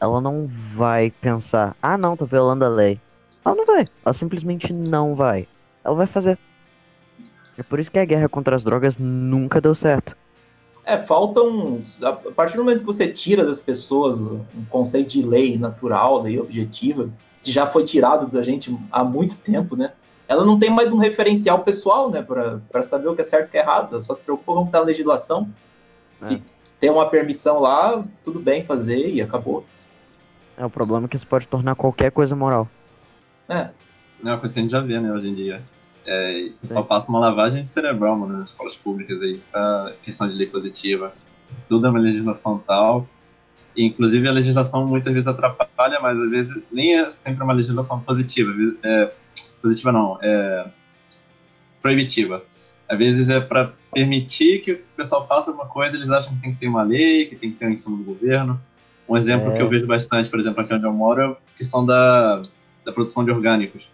ela 0.00 0.20
não 0.20 0.48
vai 0.76 1.10
pensar, 1.10 1.74
ah 1.82 1.98
não, 1.98 2.16
tô 2.16 2.24
violando 2.24 2.64
a 2.64 2.68
lei. 2.68 3.00
Ela 3.44 3.54
não 3.54 3.66
vai. 3.66 3.86
Ela 4.04 4.12
simplesmente 4.12 4.72
não 4.72 5.16
vai. 5.16 5.48
Ela 5.82 5.96
vai 5.96 6.06
fazer. 6.06 6.38
É 7.58 7.62
por 7.62 7.80
isso 7.80 7.90
que 7.90 7.98
a 7.98 8.04
guerra 8.04 8.28
contra 8.28 8.54
as 8.54 8.62
drogas 8.62 8.98
nunca 8.98 9.60
deu 9.60 9.74
certo. 9.74 10.16
É, 10.84 10.98
faltam. 10.98 11.80
A 12.02 12.12
partir 12.12 12.56
do 12.56 12.64
momento 12.64 12.80
que 12.80 12.86
você 12.86 13.08
tira 13.08 13.44
das 13.44 13.60
pessoas 13.60 14.20
um 14.20 14.64
conceito 14.68 15.10
de 15.10 15.22
lei 15.22 15.56
natural, 15.56 16.22
lei 16.22 16.38
objetiva, 16.40 17.08
que 17.40 17.52
já 17.52 17.66
foi 17.66 17.84
tirado 17.84 18.26
da 18.26 18.42
gente 18.42 18.76
há 18.90 19.04
muito 19.04 19.38
tempo, 19.38 19.76
né? 19.76 19.92
Ela 20.26 20.44
não 20.44 20.58
tem 20.58 20.70
mais 20.70 20.92
um 20.92 20.98
referencial 20.98 21.60
pessoal, 21.60 22.08
né, 22.10 22.22
para 22.22 22.82
saber 22.82 23.08
o 23.08 23.14
que 23.14 23.20
é 23.20 23.24
certo 23.24 23.44
e 23.44 23.48
o 23.48 23.50
que 23.50 23.58
é 23.58 23.60
errado. 23.60 23.92
Ela 23.92 24.02
só 24.02 24.14
se 24.14 24.20
preocupa 24.20 24.52
com 24.52 24.68
a 24.72 24.80
legislação. 24.80 25.48
É. 26.20 26.24
Se 26.24 26.42
tem 26.80 26.90
uma 26.90 27.06
permissão 27.08 27.60
lá, 27.60 28.02
tudo 28.24 28.40
bem 28.40 28.64
fazer 28.64 29.08
e 29.08 29.20
acabou. 29.20 29.64
É, 30.56 30.64
o 30.64 30.70
problema 30.70 31.06
é 31.06 31.08
que 31.08 31.16
isso 31.16 31.26
pode 31.26 31.46
tornar 31.46 31.74
qualquer 31.74 32.10
coisa 32.12 32.34
moral. 32.34 32.68
É. 33.48 33.68
É 34.24 34.28
uma 34.28 34.38
coisa 34.38 34.54
que 34.54 34.60
a 34.60 34.62
gente 34.62 34.72
já 34.72 34.80
vê, 34.80 34.98
né, 35.00 35.12
hoje 35.12 35.28
em 35.28 35.34
dia. 35.34 35.62
É, 36.06 36.50
só 36.64 36.82
passa 36.82 37.08
uma 37.08 37.20
lavagem 37.20 37.64
cerebral 37.64 38.16
mano, 38.16 38.38
nas 38.38 38.48
escolas 38.48 38.74
públicas 38.74 39.22
aí, 39.22 39.40
pra 39.50 39.92
questão 40.02 40.28
de 40.28 40.34
lei 40.34 40.46
positiva. 40.46 41.12
Tudo 41.68 41.86
é 41.86 41.90
uma 41.90 41.98
legislação 41.98 42.58
tal. 42.58 43.06
E, 43.76 43.84
inclusive, 43.84 44.28
a 44.28 44.32
legislação 44.32 44.86
muitas 44.86 45.12
vezes 45.12 45.26
atrapalha, 45.26 46.00
mas 46.00 46.18
às 46.18 46.30
vezes 46.30 46.62
nem 46.70 46.96
é 46.96 47.10
sempre 47.10 47.42
uma 47.42 47.52
legislação 47.52 48.00
positiva. 48.00 48.50
É, 48.82 49.12
positiva 49.60 49.92
não, 49.92 50.18
é 50.20 50.66
proibitiva. 51.80 52.44
Às 52.88 52.98
vezes 52.98 53.28
é 53.28 53.40
para 53.40 53.72
permitir 53.92 54.62
que 54.62 54.72
o 54.72 54.80
pessoal 54.96 55.26
faça 55.26 55.50
alguma 55.50 55.66
coisa, 55.66 55.96
eles 55.96 56.10
acham 56.10 56.34
que 56.34 56.42
tem 56.42 56.52
que 56.52 56.60
ter 56.60 56.68
uma 56.68 56.82
lei, 56.82 57.26
que 57.26 57.36
tem 57.36 57.50
que 57.50 57.56
ter 57.56 57.66
um 57.66 57.70
insumo 57.70 57.96
do 57.96 58.04
governo. 58.04 58.60
Um 59.08 59.16
exemplo 59.16 59.52
é. 59.52 59.56
que 59.56 59.62
eu 59.62 59.68
vejo 59.68 59.86
bastante, 59.86 60.28
por 60.28 60.38
exemplo, 60.38 60.62
aqui 60.62 60.74
onde 60.74 60.84
eu 60.84 60.92
moro, 60.92 61.20
é 61.20 61.26
a 61.26 61.36
questão 61.56 61.84
da, 61.84 62.42
da 62.84 62.92
produção 62.92 63.24
de 63.24 63.30
orgânicos. 63.30 63.90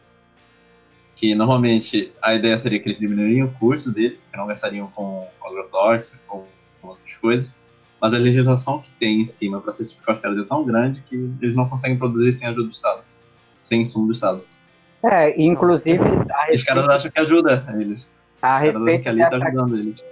Que 1.18 1.34
normalmente 1.34 2.10
a 2.22 2.34
ideia 2.34 2.56
seria 2.56 2.80
que 2.80 2.88
eles 2.88 2.98
diminuiriam 2.98 3.48
o 3.48 3.52
custo 3.58 3.92
dele, 3.92 4.18
que 4.30 4.38
não 4.38 4.46
gastariam 4.46 4.86
com 4.94 5.28
agrotóxico 5.44 6.18
ou 6.28 6.48
com 6.80 6.88
outras 6.88 7.14
coisas. 7.16 7.50
Mas 8.00 8.14
a 8.14 8.18
legislação 8.18 8.80
que 8.80 8.90
tem 8.92 9.20
em 9.20 9.24
cima 9.26 9.60
para 9.60 9.72
certificar 9.72 10.14
os 10.14 10.20
caras 10.22 10.38
é 10.38 10.44
tão 10.44 10.64
grande 10.64 11.02
que 11.02 11.16
eles 11.42 11.54
não 11.54 11.68
conseguem 11.68 11.98
produzir 11.98 12.32
sem 12.32 12.48
ajuda 12.48 12.62
do 12.62 12.70
Estado, 12.70 13.02
sem 13.54 13.82
insumo 13.82 14.06
do 14.06 14.12
Estado. 14.12 14.42
É, 15.02 15.40
inclusive. 15.40 16.00
Os 16.54 16.62
caras 16.62 16.88
acham 16.88 17.10
que 17.10 17.20
ajuda 17.20 17.66
eles. 17.78 18.08
A 18.40 18.58
respeito 18.58 19.02
que 19.02 19.08
ali 19.08 19.20
tá 19.20 19.30
dessa... 19.30 19.40
tá 19.40 19.48
ajudando 19.48 19.76
eles 19.76 20.02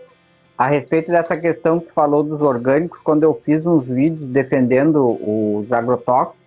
a 0.59 0.69
respeito 0.69 1.11
dessa 1.11 1.37
questão 1.37 1.81
que 1.81 1.93
falou 1.93 2.23
dos 2.23 2.41
orgânicos, 2.41 2.99
quando 3.05 3.23
eu 3.23 3.41
fiz 3.45 3.65
uns 3.67 3.85
vídeos 3.87 4.29
defendendo 4.31 5.19
os 5.21 5.71
agrotóxicos, 5.71 6.41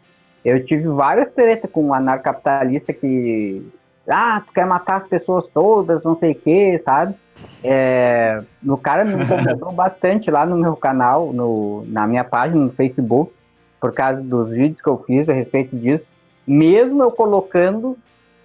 eu 0.43 0.65
tive 0.65 0.87
várias 0.87 1.31
tretas 1.33 1.69
com 1.69 1.87
um 1.87 1.93
anarcapitalista 1.93 2.91
que, 2.91 3.61
ah, 4.09 4.41
tu 4.45 4.53
quer 4.53 4.65
matar 4.65 4.97
as 4.97 5.07
pessoas 5.07 5.45
todas, 5.53 6.03
não 6.03 6.15
sei 6.15 6.31
o 6.31 6.35
que, 6.35 6.79
sabe? 6.79 7.15
É, 7.63 8.41
no 8.61 8.77
cara 8.77 9.05
me 9.05 9.23
incomodou 9.23 9.71
bastante 9.73 10.29
lá 10.29 10.45
no 10.45 10.57
meu 10.57 10.75
canal, 10.75 11.31
no, 11.33 11.85
na 11.87 12.07
minha 12.07 12.23
página 12.23 12.63
no 12.63 12.71
Facebook, 12.71 13.31
por 13.79 13.93
causa 13.93 14.21
dos 14.21 14.49
vídeos 14.49 14.81
que 14.81 14.89
eu 14.89 15.03
fiz 15.05 15.27
a 15.29 15.33
respeito 15.33 15.75
disso. 15.75 16.05
Mesmo 16.45 17.01
eu 17.03 17.11
colocando, 17.11 17.97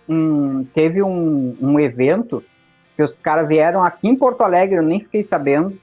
um, 0.08 0.64
teve 0.74 1.02
um, 1.02 1.56
um 1.60 1.80
evento 1.80 2.42
que 2.96 3.02
os 3.02 3.12
caras 3.22 3.48
vieram 3.48 3.82
aqui 3.82 4.08
em 4.08 4.16
Porto 4.16 4.42
Alegre, 4.42 4.76
eu 4.76 4.82
nem 4.82 5.00
fiquei 5.00 5.24
sabendo. 5.24 5.76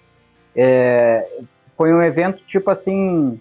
É, 0.56 1.28
foi 1.76 1.94
um 1.94 2.02
evento 2.02 2.42
tipo 2.48 2.70
assim, 2.70 3.40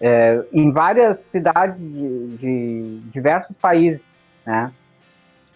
é, 0.00 0.42
em 0.52 0.70
várias 0.70 1.18
cidades 1.26 1.78
de, 1.78 2.36
de, 2.36 3.00
diversos 3.12 3.56
países, 3.56 4.00
né? 4.44 4.72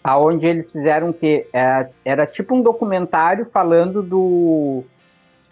Aonde 0.03 0.47
eles 0.47 0.71
fizeram 0.71 1.13
que 1.13 1.47
é, 1.53 1.89
era 2.05 2.27
tipo 2.27 2.55
um 2.55 2.63
documentário 2.63 3.47
falando 3.53 4.03
do 4.03 4.83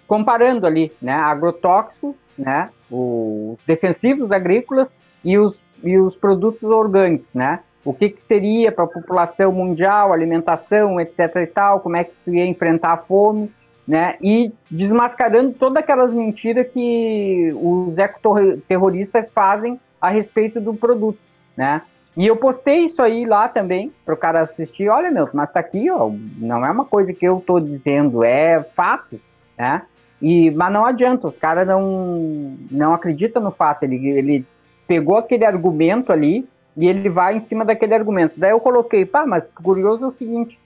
comparando 0.07 0.67
ali, 0.67 0.91
né, 1.03 1.13
agrotóxicos, 1.13 2.15
né, 2.37 2.71
os 2.91 3.59
defensivos 3.67 4.33
agrícolas 4.33 4.89
e 5.23 5.37
os, 5.37 5.63
e 5.85 5.99
os 5.99 6.17
produtos 6.17 6.63
orgânicos, 6.63 7.29
né? 7.35 7.61
o 7.89 7.95
que, 7.95 8.11
que 8.11 8.27
seria 8.27 8.71
para 8.71 8.85
a 8.85 8.89
população 8.89 9.51
mundial, 9.51 10.13
alimentação, 10.13 11.01
etc. 11.01 11.37
e 11.37 11.47
tal, 11.47 11.81
como 11.81 11.97
é 11.97 12.05
que 12.05 12.13
ia 12.27 12.45
enfrentar 12.45 12.93
a 12.93 12.97
fome, 12.99 13.51
né? 13.87 14.17
E 14.21 14.53
desmascarando 14.71 15.53
todas 15.53 15.83
aquelas 15.83 16.13
mentiras 16.13 16.69
que 16.69 17.51
os 17.57 17.97
ecoterroristas 17.97 19.27
fazem 19.35 19.81
a 19.99 20.11
respeito 20.11 20.61
do 20.61 20.75
produto, 20.75 21.19
né? 21.57 21.81
E 22.19 22.27
eu 22.27 22.37
postei 22.37 22.87
isso 22.87 23.01
aí 23.01 23.25
lá 23.25 23.49
também 23.49 23.93
para 24.05 24.13
o 24.13 24.17
cara 24.17 24.43
assistir. 24.43 24.89
Olha, 24.89 25.09
meu, 25.09 25.29
mas 25.33 25.53
tá 25.53 25.61
aqui, 25.61 25.89
ó, 25.89 26.11
não 26.37 26.67
é 26.67 26.71
uma 26.71 26.85
coisa 26.85 27.13
que 27.13 27.25
eu 27.25 27.39
estou 27.39 27.61
dizendo, 27.61 28.25
é 28.25 28.61
fato, 28.75 29.21
né? 29.57 29.83
E, 30.21 30.51
mas 30.51 30.73
não 30.73 30.85
adianta, 30.85 31.29
os 31.29 31.39
caras 31.39 31.65
não, 31.65 32.57
não 32.69 32.93
acreditam 32.93 33.41
no 33.41 33.53
fato. 33.53 33.85
Ele, 33.85 34.05
ele 34.09 34.47
pegou 34.85 35.17
aquele 35.17 35.45
argumento 35.45 36.13
ali, 36.13 36.45
e 36.77 36.87
ele 36.87 37.09
vai 37.09 37.37
em 37.37 37.45
cima 37.45 37.65
daquele 37.65 37.95
argumento. 37.95 38.35
Daí 38.37 38.51
eu 38.51 38.59
coloquei, 38.59 39.05
pá, 39.07 39.25
mas 39.25 39.49
curioso 39.63 40.05
é 40.05 40.09
o 40.09 40.13
seguinte: 40.13 40.59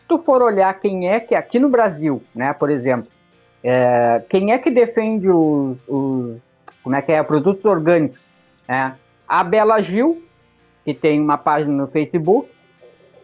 se 0.00 0.06
tu 0.06 0.18
for 0.18 0.40
olhar 0.40 0.72
quem 0.80 1.08
é 1.08 1.18
que 1.18 1.34
aqui 1.34 1.58
no 1.58 1.68
Brasil, 1.68 2.22
né, 2.32 2.52
por 2.52 2.70
exemplo, 2.70 3.08
é, 3.62 4.22
quem 4.28 4.52
é 4.52 4.58
que 4.58 4.70
defende 4.70 5.28
os, 5.28 5.76
os, 5.88 6.36
como 6.82 6.94
é 6.94 7.02
que 7.02 7.10
é, 7.10 7.20
produtos 7.22 7.64
orgânicos, 7.64 8.20
né? 8.68 8.94
A 9.28 9.44
Bela 9.44 9.80
Gil, 9.80 10.22
que 10.84 10.94
tem 10.94 11.20
uma 11.20 11.38
página 11.38 11.72
no 11.72 11.88
Facebook, 11.88 12.48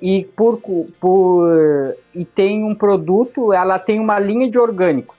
e 0.00 0.24
por, 0.36 0.60
por 1.00 1.96
e 2.14 2.24
tem 2.24 2.62
um 2.62 2.74
produto, 2.74 3.52
ela 3.52 3.78
tem 3.78 3.98
uma 3.98 4.18
linha 4.18 4.48
de 4.50 4.58
orgânicos. 4.58 5.16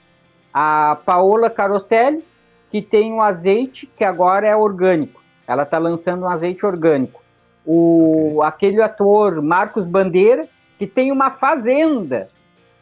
A 0.53 0.97
Paola 1.05 1.49
Caroselli 1.49 2.23
que 2.69 2.81
tem 2.81 3.11
um 3.11 3.21
azeite 3.21 3.87
que 3.97 4.03
agora 4.03 4.47
é 4.47 4.55
orgânico. 4.55 5.21
Ela 5.47 5.63
está 5.63 5.77
lançando 5.77 6.23
um 6.23 6.29
azeite 6.29 6.65
orgânico. 6.65 7.21
O, 7.65 8.41
aquele 8.43 8.81
ator 8.81 9.41
Marcos 9.41 9.85
Bandeira, 9.85 10.47
que 10.77 10.87
tem 10.87 11.11
uma 11.11 11.31
fazenda 11.31 12.29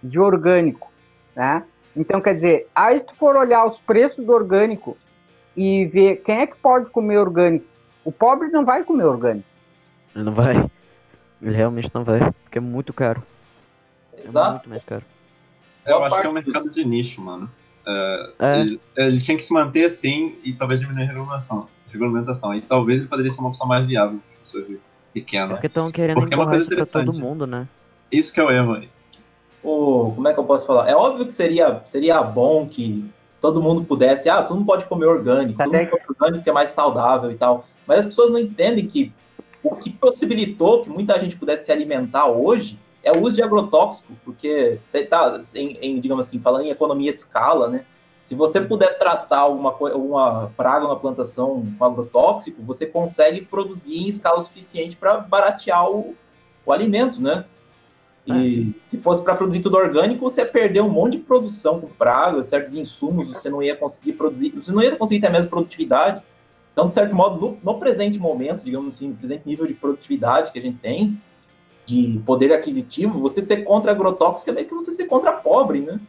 de 0.04 0.20
orgânico, 0.20 0.92
né? 1.36 1.64
Então, 1.96 2.22
quer 2.22 2.36
dizer, 2.36 2.68
aí 2.76 3.00
se 3.00 3.06
tu 3.06 3.16
for 3.16 3.36
olhar 3.36 3.66
os 3.66 3.80
preços 3.80 4.24
do 4.24 4.32
orgânico 4.32 4.96
e 5.56 5.86
ver 5.86 6.18
quem 6.18 6.42
é 6.42 6.48
que 6.48 6.56
pode 6.58 6.90
comer 6.92 7.18
orgânico, 7.18 7.66
o 8.08 8.12
pobre 8.12 8.48
não 8.50 8.64
vai 8.64 8.84
comer 8.84 9.04
orgânico. 9.04 9.46
Ele 10.16 10.24
não 10.24 10.34
vai. 10.34 10.70
Ele 11.42 11.56
realmente 11.56 11.92
não 11.94 12.04
vai, 12.04 12.20
porque 12.44 12.58
é 12.58 12.62
muito 12.62 12.94
caro. 12.94 13.22
É 14.18 14.24
Exato. 14.24 14.52
muito 14.54 14.70
mais 14.70 14.84
caro. 14.84 15.04
Eu 15.86 15.96
Boa 15.98 16.08
acho 16.08 16.22
que 16.22 16.28
é 16.28 16.30
um 16.30 16.34
mercado 16.34 16.70
de 16.72 16.84
nicho, 16.86 17.22
mano. 17.22 17.50
É, 17.86 18.30
É. 18.40 18.60
Ele, 18.62 18.82
ele 18.96 19.20
tinha 19.22 19.38
que 19.38 19.44
se 19.44 19.54
manter 19.54 19.86
assim 19.86 20.36
e 20.44 20.54
talvez 20.54 20.80
diminuir 20.80 21.04
a 21.04 21.08
regulamentação. 21.08 21.68
regulamentação. 21.92 22.54
E 22.56 22.62
talvez 22.62 23.00
ele 23.02 23.10
poderia 23.10 23.32
ser 23.32 23.40
uma 23.40 23.50
opção 23.50 23.68
mais 23.68 23.86
viável 23.86 24.20
para 24.20 24.40
pessoas 24.40 24.66
pequenas. 25.14 25.52
Porque 25.52 25.68
estão 25.68 25.92
querendo 25.92 26.16
Porque 26.20 26.34
é 26.34 26.38
uma 26.38 26.48
coisa 26.48 26.66
pra 26.66 26.76
todo 26.86 27.02
interessante. 27.02 27.22
mundo, 27.22 27.46
né? 27.48 27.68
Isso 28.12 28.34
que 28.34 28.40
é 28.40 28.44
o 28.44 28.50
erro 28.52 28.74
aí. 28.74 28.90
o, 29.64 30.12
como 30.16 30.28
é 30.28 30.34
que 30.34 30.40
eu 30.40 30.44
posso 30.46 30.66
falar? 30.66 30.90
É 30.90 30.96
óbvio 30.96 31.26
que 31.26 31.34
seria, 31.34 31.82
seria 31.86 32.22
bom 32.24 32.68
que 32.68 33.06
todo 33.42 33.62
mundo 33.62 33.84
pudesse, 33.84 34.30
ah, 34.30 34.42
todo 34.42 34.58
mundo 34.58 34.66
pode 34.66 34.86
comer 34.86 35.06
orgânico, 35.06 35.58
todo 35.58 35.74
mundo 35.74 35.90
come 35.90 36.04
orgânico 36.10 36.44
que 36.44 36.50
é 36.50 36.54
mais 36.54 36.72
saudável 36.72 37.32
e 37.32 37.36
tal. 37.36 37.66
Mas 37.86 38.00
as 38.00 38.06
pessoas 38.06 38.32
não 38.32 38.40
entendem 38.40 38.86
que 38.86 39.14
o 39.64 39.76
que 39.76 39.90
possibilitou 39.90 40.84
que 40.84 40.90
muita 40.90 41.20
gente 41.20 41.38
pudesse 41.38 41.66
se 41.66 41.72
alimentar 41.72 42.28
hoje 42.28 42.80
é 43.04 43.12
o 43.12 43.22
uso 43.22 43.36
de 43.36 43.44
agrotóxico, 43.44 44.14
porque 44.24 44.80
você 44.86 45.06
tá, 45.06 45.40
em, 45.56 45.78
em, 45.82 46.00
digamos 46.00 46.28
assim, 46.28 46.40
falando 46.40 46.66
em 46.66 46.70
economia 46.70 47.14
de 47.14 47.20
escala, 47.20 47.70
né? 47.70 47.86
Se 48.24 48.36
você 48.36 48.60
puder 48.60 48.98
tratar 48.98 49.40
alguma, 49.40 49.70
alguma 49.72 50.52
praga 50.58 50.86
na 50.86 50.98
plantação 50.98 51.66
com 51.78 51.86
agrotóxico, 51.86 52.62
você 52.62 52.86
consegue 52.86 53.42
produzir 53.42 54.00
em 54.00 54.10
escala 54.10 54.42
suficiente 54.42 54.98
para 54.98 55.18
baratear 55.18 55.90
o, 55.90 56.14
o 56.66 56.74
alimento, 56.74 57.22
né? 57.22 57.46
E 58.28 58.74
se 58.76 58.98
fosse 58.98 59.24
para 59.24 59.36
produzir 59.36 59.62
tudo 59.62 59.78
orgânico, 59.78 60.30
você 60.30 60.42
ia 60.42 60.46
perder 60.46 60.82
um 60.82 60.90
monte 60.90 61.14
de 61.14 61.20
produção 61.20 61.80
com 61.80 61.88
pragas, 61.88 62.48
certos 62.48 62.74
insumos, 62.74 63.30
você 63.30 63.50
não 63.50 63.64
ia 63.64 63.76
conseguir 63.76 64.14
produzir, 64.14 64.52
você 64.52 64.72
não 64.72 64.82
ia 64.82 64.96
conseguir 64.96 65.22
ter 65.22 65.28
a 65.28 65.32
mesma 65.32 65.50
produtividade. 65.50 66.22
Então, 66.74 66.88
de 66.88 66.94
certo 66.94 67.16
modo, 67.16 67.40
no, 67.40 67.58
no 67.64 67.80
presente 67.80 68.20
momento, 68.20 68.64
digamos 68.64 68.96
assim, 68.96 69.10
no 69.10 69.16
presente 69.16 69.44
nível 69.46 69.66
de 69.66 69.74
produtividade 69.74 70.52
que 70.52 70.60
a 70.60 70.62
gente 70.62 70.78
tem, 70.78 71.22
de 71.86 72.22
poder 72.26 72.52
aquisitivo, 72.52 73.20
você 73.20 73.42
ser 73.42 73.64
contra 73.64 73.92
agrotóxico 73.92 74.50
é 74.50 74.54
meio 74.54 74.68
que 74.68 74.76
você 74.76 74.92
ser 74.92 75.06
contra 75.06 75.32
pobre, 75.32 75.80
né? 75.80 76.00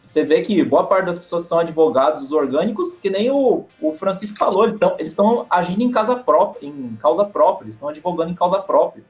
Você 0.00 0.22
vê 0.22 0.42
que 0.42 0.62
boa 0.62 0.86
parte 0.86 1.06
das 1.06 1.18
pessoas 1.18 1.46
são 1.46 1.58
advogados 1.58 2.30
orgânicos, 2.30 2.94
que 2.94 3.10
nem 3.10 3.30
o, 3.30 3.64
o 3.80 3.92
Francisco 3.94 4.38
falou, 4.38 4.64
eles 4.64 4.78
estão 5.10 5.46
agindo 5.50 5.82
em 5.82 5.90
casa 5.90 6.14
própria, 6.14 6.68
em 6.68 6.96
causa 7.00 7.24
própria, 7.24 7.64
eles 7.64 7.74
estão 7.74 7.88
advogando 7.88 8.30
em 8.30 8.34
causa 8.34 8.60
própria. 8.60 9.02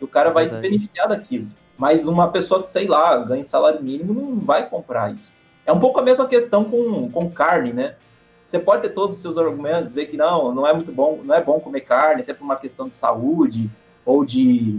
E 0.00 0.04
o 0.04 0.08
cara 0.08 0.30
vai 0.30 0.44
se 0.46 0.52
Verdade. 0.52 0.70
beneficiar 0.70 1.08
daquilo. 1.08 1.48
Mas 1.76 2.06
uma 2.06 2.28
pessoa 2.28 2.62
que, 2.62 2.68
sei 2.68 2.86
lá, 2.86 3.16
ganha 3.18 3.44
salário 3.44 3.82
mínimo 3.82 4.14
não 4.14 4.40
vai 4.40 4.68
comprar 4.68 5.12
isso. 5.12 5.32
É 5.66 5.72
um 5.72 5.80
pouco 5.80 5.98
a 5.98 6.02
mesma 6.02 6.26
questão 6.26 6.64
com, 6.64 7.10
com 7.10 7.30
carne, 7.30 7.72
né? 7.72 7.96
Você 8.46 8.58
pode 8.58 8.82
ter 8.82 8.90
todos 8.90 9.16
os 9.16 9.22
seus 9.22 9.38
argumentos, 9.38 9.88
dizer 9.88 10.06
que 10.06 10.16
não, 10.16 10.54
não 10.54 10.66
é 10.66 10.72
muito 10.72 10.92
bom, 10.92 11.20
não 11.24 11.34
é 11.34 11.42
bom 11.42 11.58
comer 11.58 11.80
carne, 11.80 12.22
até 12.22 12.34
por 12.34 12.44
uma 12.44 12.56
questão 12.56 12.88
de 12.88 12.94
saúde, 12.94 13.70
ou 14.04 14.24
de. 14.24 14.78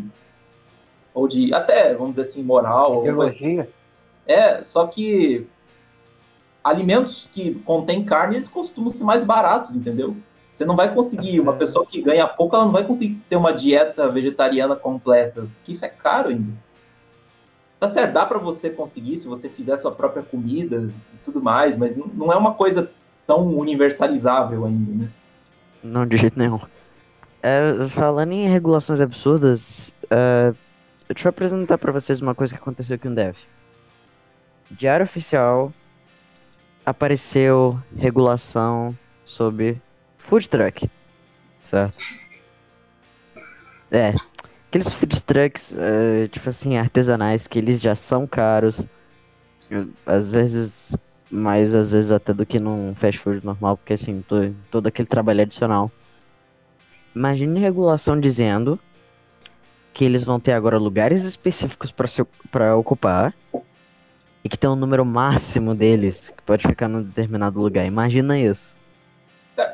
Ou 1.13 1.27
de. 1.27 1.53
até, 1.53 1.93
vamos 1.93 2.11
dizer 2.11 2.29
assim, 2.29 2.43
moral. 2.43 3.01
coisa 3.01 3.13
Biologia. 3.13 3.69
é, 4.27 4.63
só 4.63 4.85
que 4.85 5.47
alimentos 6.63 7.27
que 7.31 7.55
contêm 7.65 8.03
carne, 8.03 8.37
eles 8.37 8.49
costumam 8.49 8.89
ser 8.89 9.03
mais 9.03 9.23
baratos, 9.23 9.75
entendeu? 9.75 10.15
Você 10.49 10.65
não 10.65 10.75
vai 10.75 10.93
conseguir, 10.93 11.39
uma 11.39 11.53
pessoa 11.53 11.85
que 11.85 12.01
ganha 12.01 12.27
pouco, 12.27 12.55
ela 12.55 12.65
não 12.65 12.71
vai 12.71 12.83
conseguir 12.83 13.21
ter 13.29 13.35
uma 13.35 13.51
dieta 13.51 14.09
vegetariana 14.09 14.75
completa, 14.75 15.41
porque 15.41 15.73
isso 15.73 15.83
é 15.83 15.89
caro 15.89 16.29
ainda. 16.29 16.53
Tá 17.85 17.89
certo, 17.89 18.13
dá 18.13 18.25
para 18.25 18.39
você 18.39 18.71
conseguir 18.71 19.15
se 19.19 19.27
você 19.27 19.47
fizer 19.47 19.77
sua 19.77 19.91
própria 19.91 20.23
comida 20.23 20.91
e 21.13 21.17
tudo 21.23 21.39
mais, 21.39 21.77
mas 21.77 21.95
não- 21.95 22.33
é 22.33 22.35
uma 22.35 22.55
coisa 22.55 22.89
tão 23.27 23.47
universalizável 23.55 24.65
ainda, 24.65 25.03
né? 25.03 25.11
Não, 25.83 26.03
de 26.03 26.17
jeito 26.17 26.37
nenhum. 26.39 26.59
É, 27.43 27.87
falando 27.93 28.31
em 28.31 28.47
regulações 28.47 28.99
absurdas, 28.99 29.91
é, 30.09 30.51
deixa 31.07 31.27
eu 31.27 31.29
apresentar 31.29 31.77
pra 31.77 31.91
vocês 31.91 32.19
uma 32.19 32.33
coisa 32.33 32.55
que 32.55 32.59
aconteceu 32.59 32.95
aqui 32.95 33.07
no 33.07 33.13
DEF. 33.13 33.37
Diário 34.71 35.03
Oficial 35.03 35.71
apareceu 36.83 37.79
regulação 37.95 38.97
sobre 39.27 39.79
food 40.17 40.49
truck, 40.49 40.89
certo? 41.69 41.97
É, 43.91 44.15
aqueles 44.75 44.93
food 44.93 45.21
trucks, 45.23 45.73
é, 45.77 46.27
tipo 46.27 46.49
assim, 46.49 46.77
artesanais, 46.77 47.47
que 47.47 47.57
eles 47.57 47.79
já 47.79 47.95
são 47.95 48.27
caros, 48.27 48.77
às 50.05 50.29
vezes 50.29 50.91
mais 51.31 51.73
às 51.73 51.91
vezes 51.91 52.11
até 52.11 52.33
do 52.33 52.45
que 52.45 52.59
num 52.59 52.93
fast 52.95 53.19
food 53.19 53.43
normal, 53.43 53.77
porque 53.77 53.93
assim, 53.93 54.21
to- 54.27 54.53
todo 54.69 54.87
aquele 54.87 55.07
trabalho 55.07 55.41
adicional. 55.41 55.91
Imagine 57.15 57.59
regulação 57.59 58.19
dizendo 58.19 58.79
que 59.93 60.03
eles 60.05 60.23
vão 60.23 60.39
ter 60.39 60.51
agora 60.51 60.77
lugares 60.77 61.23
específicos 61.23 61.91
para 61.91 62.07
para 62.51 62.75
ocupar 62.77 63.33
e 64.43 64.49
que 64.49 64.57
tem 64.57 64.69
um 64.69 64.75
número 64.75 65.03
máximo 65.03 65.73
deles 65.73 66.29
que 66.35 66.43
pode 66.43 66.67
ficar 66.67 66.87
num 66.87 67.01
determinado 67.01 67.59
lugar. 67.59 67.85
Imagina 67.85 68.37
isso. 68.39 68.75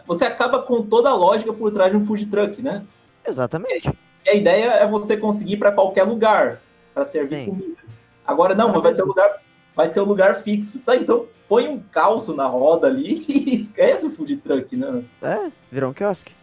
Você 0.06 0.26
acaba 0.26 0.62
com 0.62 0.84
toda 0.84 1.10
a 1.10 1.16
lógica 1.16 1.52
por 1.52 1.72
trás 1.72 1.92
de 1.92 1.98
um 1.98 2.06
food 2.06 2.28
truck, 2.28 2.62
né? 2.62 2.84
Exatamente. 3.28 3.92
E 4.26 4.30
a 4.30 4.36
ideia 4.36 4.66
é 4.74 4.88
você 4.88 5.18
conseguir 5.18 5.58
para 5.58 5.72
qualquer 5.72 6.04
lugar 6.04 6.62
para 6.94 7.06
servir 7.06 7.46
Sim. 7.46 7.46
comida. 7.46 7.82
Agora 8.26 8.54
não, 8.56 8.72
mas 8.72 8.84
vai 8.84 8.94
ter 8.94 9.04
um 9.04 9.08
lugar, 9.08 9.42
vai 9.76 9.90
ter 9.90 10.02
um 10.02 10.06
lugar 10.06 10.36
fixo. 10.42 10.80
Tá, 10.80 10.96
então 10.96 11.26
põe 11.48 11.68
um 11.68 11.80
calço 11.80 12.34
na 12.34 12.46
roda 12.46 12.88
ali 12.88 13.26
e 13.28 13.56
esquece 13.56 14.06
o 14.06 14.12
food 14.12 14.38
truck, 14.38 14.76
né? 14.76 15.04
É, 15.22 15.52
virou 15.72 15.90
um 15.90 15.94
quiosque. 15.94 16.34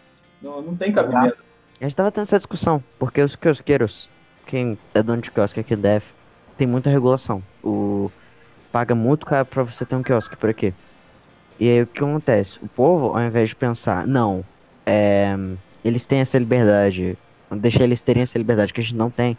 Não, 0.43 0.61
não 0.61 0.77
tem 0.77 0.93
cabimento. 0.93 1.45
A 1.81 1.85
gente 1.85 1.95
tava 1.95 2.11
tendo 2.11 2.25
essa 2.25 2.39
discussão, 2.39 2.83
porque 2.99 3.23
os 3.23 3.37
quiosqueiros, 3.37 4.09
quem 4.47 4.79
é 4.93 5.03
dono 5.03 5.23
de 5.23 5.31
quiosque 5.31 5.61
aqui 5.61 5.77
no 5.77 5.83
DF, 5.83 6.07
tem 6.57 6.67
muita 6.67 6.91
regulação. 6.91 7.43
O 7.63 8.11
paga 8.73 8.95
muito 8.95 9.25
caro 9.25 9.47
pra 9.47 9.63
você 9.63 9.87
ter 9.87 9.95
um 9.95 10.03
quiosque 10.03 10.37
por 10.37 10.51
aqui. 10.51 10.75
E 11.59 11.69
aí 11.69 11.83
o 11.83 11.87
que 11.87 11.99
acontece? 11.99 12.59
O 12.61 12.69
povo, 12.69 13.17
ao 13.17 13.23
invés 13.23 13.49
de 13.49 13.57
pensar, 13.57 14.07
não, 14.07 14.45
é, 14.85 15.37
eles 15.85 16.05
têm 16.05 16.21
essa 16.21 16.39
liberdade, 16.39 17.17
deixa 17.57 17.83
eles 17.83 18.01
terem 18.03 18.23
essa 18.23 18.37
liberdade 18.39 18.73
que 18.73 18.81
a 18.81 18.83
gente 18.85 18.95
não 18.97 19.11
tem. 19.11 19.37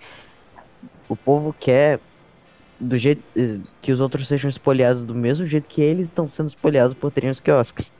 O 1.07 1.15
povo 1.15 1.53
quer 1.59 1.99
do 2.79 2.97
jeito 2.97 3.21
eh, 3.35 3.59
que 3.81 3.91
os 3.91 3.99
outros 3.99 4.27
sejam 4.27 4.49
espoliados 4.49 5.03
do 5.03 5.13
mesmo 5.13 5.45
jeito 5.45 5.67
que 5.67 5.81
eles 5.81 6.07
estão 6.07 6.27
sendo 6.29 6.47
espoliados 6.47 6.93
por 6.95 7.11
terem 7.11 7.29
os 7.29 7.39
quiosques. 7.39 7.91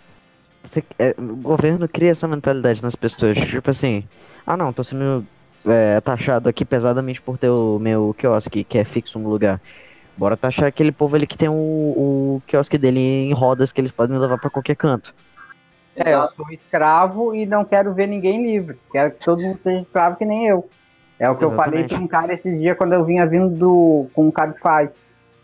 Você- 0.64 0.84
é, 0.98 1.16
o 1.18 1.36
governo 1.36 1.88
cria 1.88 2.12
essa 2.12 2.28
mentalidade 2.28 2.82
nas 2.82 2.96
pessoas, 2.96 3.38
tipo 3.38 3.70
assim, 3.70 4.04
ah 4.46 4.56
não, 4.58 4.72
tô 4.74 4.84
sendo 4.84 5.26
é, 5.66 6.00
taxado 6.02 6.48
aqui 6.48 6.64
pesadamente 6.64 7.22
por 7.22 7.38
ter 7.38 7.50
o 7.50 7.78
meu 7.80 8.16
quiosque 8.18 8.64
que 8.64 8.78
é 8.78 8.84
fixo 8.86 9.20
no 9.20 9.30
lugar. 9.30 9.60
Bora 10.18 10.36
taxar 10.38 10.66
aquele 10.68 10.92
povo 10.92 11.16
ali 11.16 11.26
que 11.26 11.38
tem 11.38 11.48
o, 11.50 11.54
o 11.54 12.42
quiosque 12.46 12.78
dele 12.78 13.00
em 13.00 13.34
rodas 13.34 13.72
que 13.72 13.80
eles 13.80 13.92
podem 13.92 14.18
levar 14.18 14.38
pra 14.38 14.50
qualquer 14.50 14.76
canto. 14.76 15.14
É, 16.06 16.14
eu 16.14 16.30
sou 16.36 16.46
escravo 16.52 17.36
e 17.36 17.46
não 17.46 17.64
quero 17.66 17.94
ver 17.94 18.08
ninguém 18.08 18.44
livre. 18.44 18.78
Quero 18.92 19.12
que 19.12 19.26
todo 19.26 19.42
mundo 19.42 19.60
seja 19.64 19.82
escravo 19.82 20.16
que 20.18 20.26
nem 20.26 20.48
eu. 20.48 20.68
É 21.20 21.30
o 21.30 21.36
que 21.36 21.44
eu 21.44 21.52
falei 21.52 21.82
Exatamente. 21.82 21.96
com 22.00 22.06
um 22.06 22.08
cara 22.08 22.34
esses 22.34 22.60
dias 22.60 22.78
quando 22.78 22.94
eu 22.94 23.04
vinha 23.04 23.26
vindo 23.26 23.50
do, 23.50 24.08
com 24.14 24.28
o 24.28 24.32
Cabify. 24.32 24.90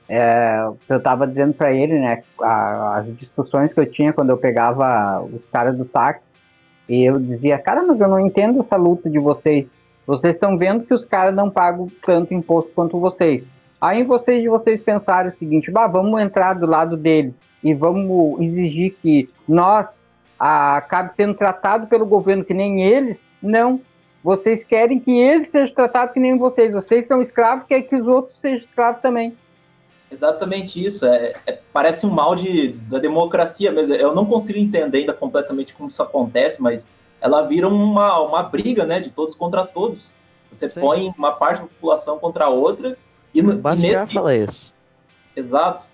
É, 0.08 0.64
eu 0.88 1.02
tava 1.02 1.28
dizendo 1.28 1.54
pra 1.54 1.74
ele, 1.74 2.00
né, 2.00 2.22
a- 2.42 2.98
as 3.00 3.18
discussões 3.18 3.74
que 3.74 3.80
eu 3.80 3.90
tinha 3.92 4.14
quando 4.14 4.30
eu 4.30 4.38
pegava 4.38 5.22
os 5.24 5.42
caras 5.52 5.76
do 5.78 5.84
táxi. 5.84 6.22
E 6.88 7.04
eu 7.04 7.20
dizia, 7.20 7.58
cara, 7.58 7.84
mas 7.84 8.00
eu 8.00 8.08
não 8.08 8.20
entendo 8.20 8.60
essa 8.62 8.76
luta 8.76 9.10
de 9.10 9.18
vocês. 9.20 9.66
Vocês 10.06 10.36
estão 10.36 10.58
vendo 10.58 10.86
que 10.86 10.94
os 10.94 11.04
caras 11.06 11.34
não 11.36 11.50
pagam 11.50 11.88
tanto 12.06 12.34
imposto 12.34 12.72
quanto 12.76 13.00
vocês. 13.00 13.44
Aí 13.82 14.04
vocês 14.04 14.42
de 14.44 14.48
vocês 14.48 14.82
pensaram 14.82 15.30
o 15.32 15.36
seguinte, 15.36 15.72
bah, 15.72 15.88
vamos 15.88 16.22
entrar 16.22 16.54
do 16.54 16.68
lado 16.68 16.96
deles 16.96 17.34
e 17.64 17.74
vamos 17.74 18.40
exigir 18.40 18.96
que 19.02 19.28
nós 19.48 19.88
a, 20.40 20.78
acabe 20.78 21.14
sendo 21.16 21.34
tratado 21.34 21.88
pelo 21.88 22.06
governo 22.06 22.44
que 22.44 22.54
nem 22.54 22.84
eles, 22.84 23.26
não. 23.42 23.82
Vocês 24.24 24.64
querem 24.64 25.00
que 25.00 25.12
eles 25.12 25.50
sejam 25.50 25.76
tratados 25.76 26.14
que 26.14 26.20
nem 26.20 26.38
vocês. 26.38 26.74
Vocês 26.74 27.06
são 27.06 27.22
escravos, 27.22 27.66
quer 27.68 27.84
que 27.84 27.96
os 27.96 28.08
outros 28.08 28.36
sejam 28.40 28.66
escravos 28.66 29.02
também. 29.02 29.38
Exatamente 30.12 30.84
isso. 30.84 31.06
É, 31.06 31.36
é- 31.46 31.60
parece 31.72 32.06
um 32.06 32.10
mal 32.10 32.36
de, 32.36 32.70
da 32.70 33.00
democracia 33.00 33.72
mesmo. 33.72 33.94
Eu 33.96 34.16
não 34.16 34.26
consigo 34.26 34.58
entender 34.58 35.00
ainda 35.00 35.14
completamente 35.14 35.74
como 35.74 35.90
isso 35.90 36.02
acontece, 36.02 36.62
mas 36.62 36.88
ela 37.22 37.42
vira 37.44 37.68
uma, 37.68 38.20
uma 38.22 38.44
briga, 38.44 38.86
né, 38.86 39.00
de 39.00 39.12
todos 39.12 39.36
contra 39.36 39.66
todos. 39.66 40.14
Você 40.52 40.70
Sim. 40.70 40.80
põe 40.80 41.14
uma 41.18 41.32
parte 41.32 41.62
da 41.62 41.68
população 41.68 42.18
contra 42.18 42.46
a 42.46 42.50
outra 42.50 42.98
e, 43.34 43.40
e 43.40 43.44
nesse 43.44 44.14
falar 44.14 44.36
isso. 44.36 44.74
exato. 45.36 45.86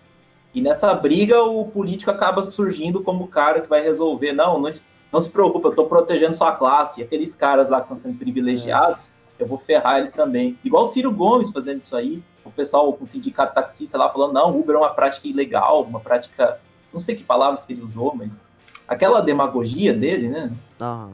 E 0.53 0.61
nessa 0.61 0.93
briga, 0.93 1.41
o 1.43 1.65
político 1.65 2.11
acaba 2.11 2.43
surgindo 2.43 3.01
como 3.01 3.23
o 3.23 3.27
cara 3.27 3.61
que 3.61 3.69
vai 3.69 3.81
resolver. 3.81 4.33
Não, 4.33 4.59
não, 4.59 4.69
não 5.11 5.19
se 5.19 5.29
preocupe, 5.29 5.65
eu 5.65 5.69
estou 5.69 5.85
protegendo 5.85 6.35
sua 6.35 6.51
classe. 6.51 6.99
E 6.99 7.03
aqueles 7.03 7.33
caras 7.33 7.69
lá 7.69 7.77
que 7.77 7.83
estão 7.83 7.97
sendo 7.97 8.17
privilegiados, 8.17 9.11
eu 9.39 9.47
vou 9.47 9.57
ferrar 9.57 9.99
eles 9.99 10.11
também. 10.11 10.57
Igual 10.63 10.83
o 10.83 10.87
Ciro 10.87 11.11
Gomes 11.11 11.51
fazendo 11.51 11.81
isso 11.81 11.95
aí. 11.95 12.21
O 12.43 12.51
pessoal 12.51 12.91
com 12.93 13.03
o 13.03 13.07
sindicato 13.07 13.53
taxista 13.53 13.97
lá 13.97 14.09
falando, 14.09 14.33
não, 14.33 14.59
Uber 14.59 14.75
é 14.75 14.79
uma 14.79 14.93
prática 14.93 15.27
ilegal, 15.27 15.83
uma 15.83 15.99
prática. 15.99 16.59
Não 16.91 16.99
sei 16.99 17.15
que 17.15 17.23
palavras 17.23 17.63
que 17.63 17.73
ele 17.73 17.81
usou, 17.81 18.13
mas. 18.15 18.49
Aquela 18.87 19.21
demagogia 19.21 19.93
dele, 19.93 20.27
né? 20.27 20.51
Uhum. 20.81 21.13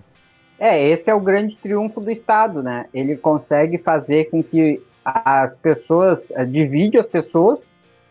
É, 0.57 0.89
esse 0.89 1.07
é 1.09 1.13
o 1.13 1.19
grande 1.19 1.55
triunfo 1.57 2.01
do 2.01 2.09
Estado, 2.09 2.63
né? 2.63 2.87
Ele 2.91 3.15
consegue 3.15 3.77
fazer 3.77 4.31
com 4.31 4.41
que 4.43 4.81
as 5.05 5.53
pessoas, 5.59 6.19
eh, 6.31 6.43
divide 6.45 6.97
as 6.97 7.05
pessoas, 7.05 7.59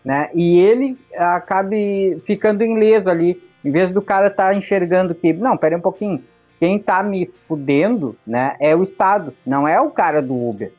né? 0.07 0.31
E 0.33 0.57
ele 0.61 0.97
acabe 1.17 2.23
ficando 2.25 2.63
ileso 2.63 3.11
ali, 3.11 3.43
em 3.65 3.73
vez 3.73 3.91
do 3.91 4.01
cara 4.01 4.29
estar 4.29 4.51
tá 4.51 4.55
enxergando 4.55 5.17
que, 5.17 5.33
não, 5.33 5.57
pera 5.57 5.77
um 5.77 5.81
pouquinho, 5.81 6.23
quem 6.61 6.77
está 6.77 7.03
me 7.03 7.29
fudendo, 7.49 8.17
né, 8.25 8.55
é 8.61 8.75
o 8.77 8.85
Estado, 8.85 9.35
não 9.45 9.67
é 9.67 9.81
o 9.81 9.91
cara 9.91 10.23
do 10.23 10.33
Uber. 10.33 10.73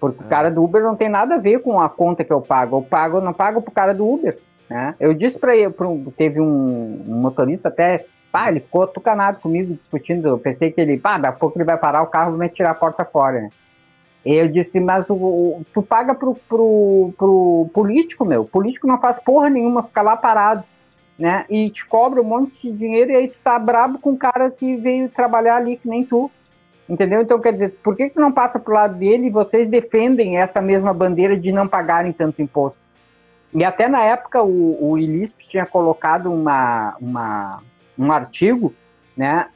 Porque 0.00 0.22
é. 0.22 0.26
o 0.26 0.28
cara 0.28 0.50
do 0.50 0.64
Uber 0.64 0.82
não 0.82 0.96
tem 0.96 1.10
nada 1.10 1.34
a 1.34 1.38
ver 1.38 1.60
com 1.60 1.78
a 1.78 1.90
conta 1.90 2.24
que 2.24 2.32
eu 2.32 2.40
pago. 2.40 2.78
Eu 2.78 2.82
pago, 2.82 3.18
eu 3.18 3.20
não 3.20 3.34
pago 3.34 3.60
pro 3.60 3.70
cara 3.70 3.92
do 3.92 4.10
Uber, 4.10 4.38
né? 4.68 4.94
Eu 4.98 5.12
disse 5.12 5.38
para 5.38 5.54
ele, 5.54 5.72
teve 6.16 6.40
um, 6.40 7.04
um 7.06 7.14
motorista 7.14 7.68
até 7.68 8.06
Pá, 8.32 8.48
ele 8.48 8.60
ficou 8.60 8.86
tucanado 8.86 9.40
comigo, 9.40 9.74
discutindo. 9.74 10.26
Eu 10.26 10.38
pensei 10.38 10.72
que 10.72 10.80
ele, 10.80 10.96
pá, 10.96 11.18
daqui 11.18 11.36
a 11.36 11.38
pouco 11.38 11.58
ele 11.58 11.66
vai 11.66 11.76
parar 11.76 12.02
o 12.02 12.06
carro 12.06 12.34
e 12.34 12.38
vai 12.38 12.48
tirar 12.48 12.70
a 12.70 12.74
porta 12.74 13.04
fora, 13.04 13.42
né? 13.42 13.50
Eu 14.24 14.48
disse, 14.48 14.78
mas 14.78 15.04
o, 15.08 15.62
tu 15.74 15.82
paga 15.82 16.14
pro, 16.14 16.34
pro, 16.48 17.12
pro 17.18 17.70
político, 17.74 18.24
meu. 18.24 18.42
O 18.42 18.48
político 18.48 18.86
não 18.86 19.00
faz 19.00 19.18
porra 19.24 19.50
nenhuma, 19.50 19.82
fica 19.82 20.00
lá 20.00 20.16
parado, 20.16 20.62
né? 21.18 21.44
E 21.50 21.70
te 21.70 21.84
cobra 21.84 22.20
um 22.20 22.24
monte 22.24 22.52
de 22.62 22.76
dinheiro 22.76 23.10
e 23.10 23.16
aí 23.16 23.28
tu 23.28 23.36
tá 23.42 23.58
brabo 23.58 23.98
com 23.98 24.10
o 24.10 24.16
cara 24.16 24.50
que 24.50 24.76
veio 24.76 25.08
trabalhar 25.08 25.56
ali, 25.56 25.76
que 25.76 25.88
nem 25.88 26.04
tu. 26.04 26.30
Entendeu? 26.88 27.22
Então, 27.22 27.40
quer 27.40 27.52
dizer, 27.52 27.78
por 27.82 27.96
que, 27.96 28.10
que 28.10 28.20
não 28.20 28.30
passa 28.30 28.58
pro 28.58 28.74
lado 28.74 28.96
dele 28.96 29.26
e 29.26 29.30
vocês 29.30 29.68
defendem 29.68 30.38
essa 30.38 30.60
mesma 30.60 30.92
bandeira 30.92 31.36
de 31.36 31.50
não 31.50 31.66
pagarem 31.66 32.12
tanto 32.12 32.42
imposto? 32.42 32.78
E 33.54 33.64
até 33.64 33.88
na 33.88 34.02
época 34.02 34.42
o, 34.42 34.90
o 34.90 34.98
ILISP 34.98 35.46
tinha 35.48 35.66
colocado 35.66 36.32
uma, 36.32 36.96
uma, 37.00 37.62
um 37.98 38.10
artigo, 38.10 38.72
né? 39.16 39.46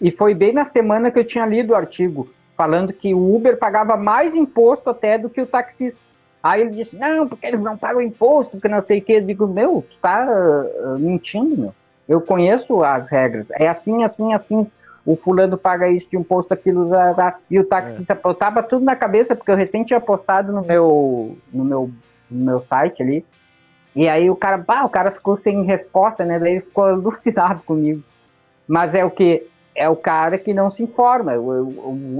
E 0.00 0.10
foi 0.10 0.34
bem 0.34 0.52
na 0.52 0.64
semana 0.66 1.10
que 1.10 1.18
eu 1.18 1.24
tinha 1.24 1.46
lido 1.46 1.72
o 1.72 1.76
artigo, 1.76 2.28
falando 2.56 2.92
que 2.92 3.14
o 3.14 3.34
Uber 3.34 3.58
pagava 3.58 3.96
mais 3.96 4.34
imposto 4.34 4.90
até 4.90 5.18
do 5.18 5.30
que 5.30 5.40
o 5.40 5.46
taxista. 5.46 6.00
Aí 6.42 6.60
ele 6.62 6.84
disse, 6.84 6.96
não, 6.96 7.28
porque 7.28 7.46
eles 7.46 7.62
não 7.62 7.76
pagam 7.76 8.02
imposto, 8.02 8.60
que 8.60 8.68
não 8.68 8.82
sei 8.82 8.98
o 8.98 9.02
que. 9.02 9.12
Eu 9.12 9.22
digo, 9.22 9.46
meu, 9.46 9.84
tu 9.88 9.96
tá 10.00 10.26
uh, 10.26 10.98
mentindo, 10.98 11.56
meu. 11.56 11.74
Eu 12.08 12.20
conheço 12.20 12.82
as 12.82 13.08
regras. 13.08 13.48
É 13.52 13.68
assim, 13.68 14.02
assim, 14.02 14.34
assim. 14.34 14.66
O 15.04 15.16
fulano 15.16 15.56
paga 15.56 15.88
isso 15.88 16.08
de 16.10 16.16
imposto, 16.16 16.54
aquilo, 16.54 16.90
e 17.50 17.58
o 17.58 17.64
taxista, 17.64 18.12
é. 18.12 18.20
eu 18.24 18.34
tava 18.34 18.62
tudo 18.62 18.84
na 18.84 18.94
cabeça, 18.94 19.34
porque 19.34 19.50
eu 19.50 19.56
recém 19.56 19.82
tinha 19.82 20.00
postado 20.00 20.52
no 20.52 20.62
meu, 20.62 21.36
no 21.52 21.64
meu, 21.64 21.90
no 22.30 22.44
meu 22.44 22.60
site 22.60 23.02
ali, 23.02 23.24
e 23.94 24.08
aí 24.08 24.30
o 24.30 24.36
cara, 24.36 24.58
pá, 24.58 24.84
o 24.84 24.88
cara 24.88 25.10
ficou 25.10 25.36
sem 25.36 25.64
resposta, 25.64 26.24
né? 26.24 26.38
Daí 26.38 26.52
ele 26.52 26.60
ficou 26.60 26.84
alucinado 26.84 27.62
comigo. 27.62 28.02
Mas 28.66 28.94
é 28.94 29.04
o 29.04 29.10
que? 29.10 29.46
É 29.74 29.88
o 29.88 29.96
cara 29.96 30.38
que 30.38 30.52
não 30.52 30.70
se 30.70 30.82
informa. 30.82 31.32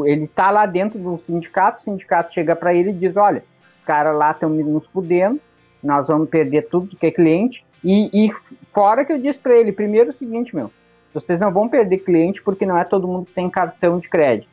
Ele 0.07 0.27
tá 0.27 0.51
lá 0.51 0.67
dentro 0.67 0.99
do 0.99 1.19
sindicato, 1.19 1.81
o 1.81 1.85
sindicato 1.85 2.33
chega 2.33 2.57
para 2.57 2.75
ele 2.75 2.91
e 2.91 2.95
diz: 2.95 3.17
olha, 3.17 3.45
os 3.79 3.85
caras 3.85 4.17
lá 4.17 4.31
estão 4.31 4.49
nos 4.49 4.87
fudendo, 4.87 5.41
nós 5.83 6.07
vamos 6.07 6.29
perder 6.29 6.69
tudo 6.69 6.97
que 6.97 7.07
é 7.07 7.11
cliente. 7.11 7.65
E, 7.85 8.11
e 8.13 8.33
fora 8.73 9.05
que 9.05 9.13
eu 9.13 9.19
disse 9.19 9.39
para 9.39 9.57
ele, 9.57 9.73
primeiro 9.73 10.11
o 10.11 10.15
seguinte, 10.15 10.55
meu, 10.55 10.71
vocês 11.13 11.39
não 11.39 11.53
vão 11.53 11.69
perder 11.69 11.99
cliente 11.99 12.43
porque 12.43 12.65
não 12.65 12.79
é 12.79 12.85
todo 12.85 13.09
mundo 13.09 13.27
que 13.27 13.35
tem 13.35 13.51
cartão 13.51 13.99
de 13.99 14.09
crédito. 14.09 14.49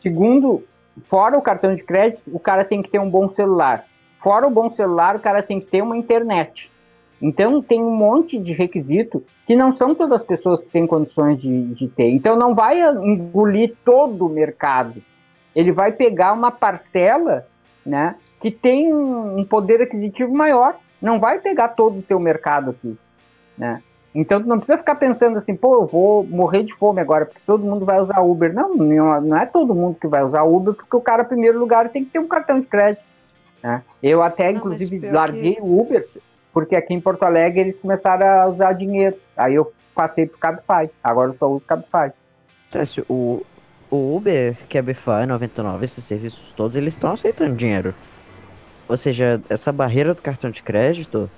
Segundo, 0.00 0.62
fora 1.08 1.36
o 1.36 1.42
cartão 1.42 1.74
de 1.74 1.82
crédito, 1.82 2.22
o 2.32 2.38
cara 2.38 2.64
tem 2.64 2.82
que 2.82 2.90
ter 2.90 3.00
um 3.00 3.10
bom 3.10 3.28
celular. 3.30 3.86
Fora 4.22 4.46
o 4.46 4.50
bom 4.50 4.70
celular, 4.70 5.16
o 5.16 5.20
cara 5.20 5.42
tem 5.42 5.60
que 5.60 5.66
ter 5.66 5.82
uma 5.82 5.96
internet. 5.96 6.70
Então 7.20 7.62
tem 7.62 7.82
um 7.82 7.96
monte 7.96 8.38
de 8.38 8.52
requisito 8.52 9.24
que 9.46 9.56
não 9.56 9.76
são 9.76 9.94
todas 9.94 10.20
as 10.20 10.26
pessoas 10.26 10.60
que 10.60 10.70
têm 10.70 10.86
condições 10.86 11.40
de, 11.40 11.74
de 11.74 11.88
ter. 11.88 12.10
Então 12.10 12.36
não 12.36 12.54
vai 12.54 12.80
engolir 12.82 13.74
todo 13.84 14.26
o 14.26 14.28
mercado. 14.28 15.02
Ele 15.54 15.72
vai 15.72 15.92
pegar 15.92 16.32
uma 16.32 16.50
parcela, 16.50 17.46
né, 17.84 18.16
que 18.40 18.50
tem 18.50 18.92
um 18.92 19.44
poder 19.44 19.80
aquisitivo 19.80 20.34
maior. 20.34 20.76
Não 21.00 21.18
vai 21.18 21.38
pegar 21.38 21.68
todo 21.68 21.98
o 21.98 22.02
teu 22.02 22.18
mercado 22.20 22.70
aqui, 22.70 22.96
né? 23.56 23.82
Então 24.14 24.40
não 24.40 24.56
precisa 24.56 24.78
ficar 24.78 24.94
pensando 24.94 25.36
assim, 25.36 25.54
pô, 25.54 25.74
eu 25.74 25.86
vou 25.86 26.24
morrer 26.24 26.62
de 26.62 26.74
fome 26.74 27.02
agora 27.02 27.26
porque 27.26 27.40
todo 27.46 27.66
mundo 27.66 27.84
vai 27.84 28.00
usar 28.00 28.20
Uber. 28.20 28.52
Não, 28.52 28.74
não 28.74 29.36
é 29.36 29.44
todo 29.44 29.74
mundo 29.74 29.98
que 30.00 30.06
vai 30.06 30.24
usar 30.24 30.42
Uber 30.42 30.72
porque 30.72 30.96
o 30.96 31.02
cara, 31.02 31.22
em 31.22 31.26
primeiro 31.26 31.58
lugar, 31.58 31.90
tem 31.90 32.02
que 32.02 32.12
ter 32.12 32.18
um 32.18 32.26
cartão 32.26 32.58
de 32.58 32.66
crédito. 32.66 33.04
Né? 33.62 33.82
Eu 34.02 34.22
até, 34.22 34.50
não, 34.50 34.58
inclusive, 34.58 35.10
larguei 35.10 35.56
que... 35.56 35.60
o 35.60 35.80
Uber, 35.80 36.06
porque 36.56 36.74
aqui 36.74 36.94
em 36.94 37.00
Porto 37.02 37.22
Alegre 37.22 37.60
eles 37.60 37.76
começaram 37.82 38.26
a 38.26 38.46
usar 38.46 38.72
dinheiro. 38.72 39.14
Aí 39.36 39.56
eu 39.56 39.70
passei 39.94 40.24
pro 40.24 40.38
Cabify. 40.38 40.90
Agora 41.04 41.28
eu 41.28 41.36
só 41.36 41.50
uso 41.50 41.62
Cabify. 41.66 42.10
O, 43.10 43.44
o 43.90 44.16
Uber, 44.16 44.56
Cabify, 44.70 45.26
99, 45.28 45.84
esses 45.84 46.02
serviços 46.02 46.54
todos, 46.56 46.74
eles 46.74 46.94
estão 46.94 47.12
aceitando 47.12 47.54
dinheiro. 47.56 47.94
Ou 48.88 48.96
seja, 48.96 49.38
essa 49.50 49.70
barreira 49.70 50.14
do 50.14 50.22
cartão 50.22 50.50
de 50.50 50.62
crédito, 50.62 51.30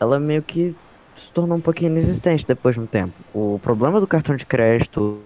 ela 0.00 0.18
meio 0.18 0.40
que 0.40 0.74
se 1.18 1.30
tornou 1.32 1.58
um 1.58 1.60
pouquinho 1.60 1.90
inexistente 1.90 2.46
depois 2.46 2.76
de 2.76 2.80
um 2.80 2.86
tempo. 2.86 3.12
O 3.34 3.60
problema 3.62 4.00
do 4.00 4.06
cartão 4.06 4.36
de 4.36 4.46
crédito 4.46 5.20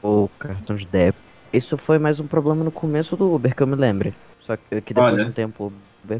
ou 0.00 0.30
cartão 0.38 0.76
de 0.76 0.86
débito, 0.86 1.18
isso 1.52 1.76
foi 1.76 1.98
mais 1.98 2.20
um 2.20 2.26
problema 2.28 2.62
no 2.62 2.70
começo 2.70 3.16
do 3.16 3.34
Uber, 3.34 3.52
que 3.52 3.64
eu 3.64 3.66
me 3.66 3.74
lembre. 3.74 4.14
Só 4.42 4.56
que, 4.56 4.80
que 4.80 4.94
depois 4.94 5.14
Olha, 5.14 5.24
de 5.24 5.30
um 5.30 5.32
tempo 5.32 5.72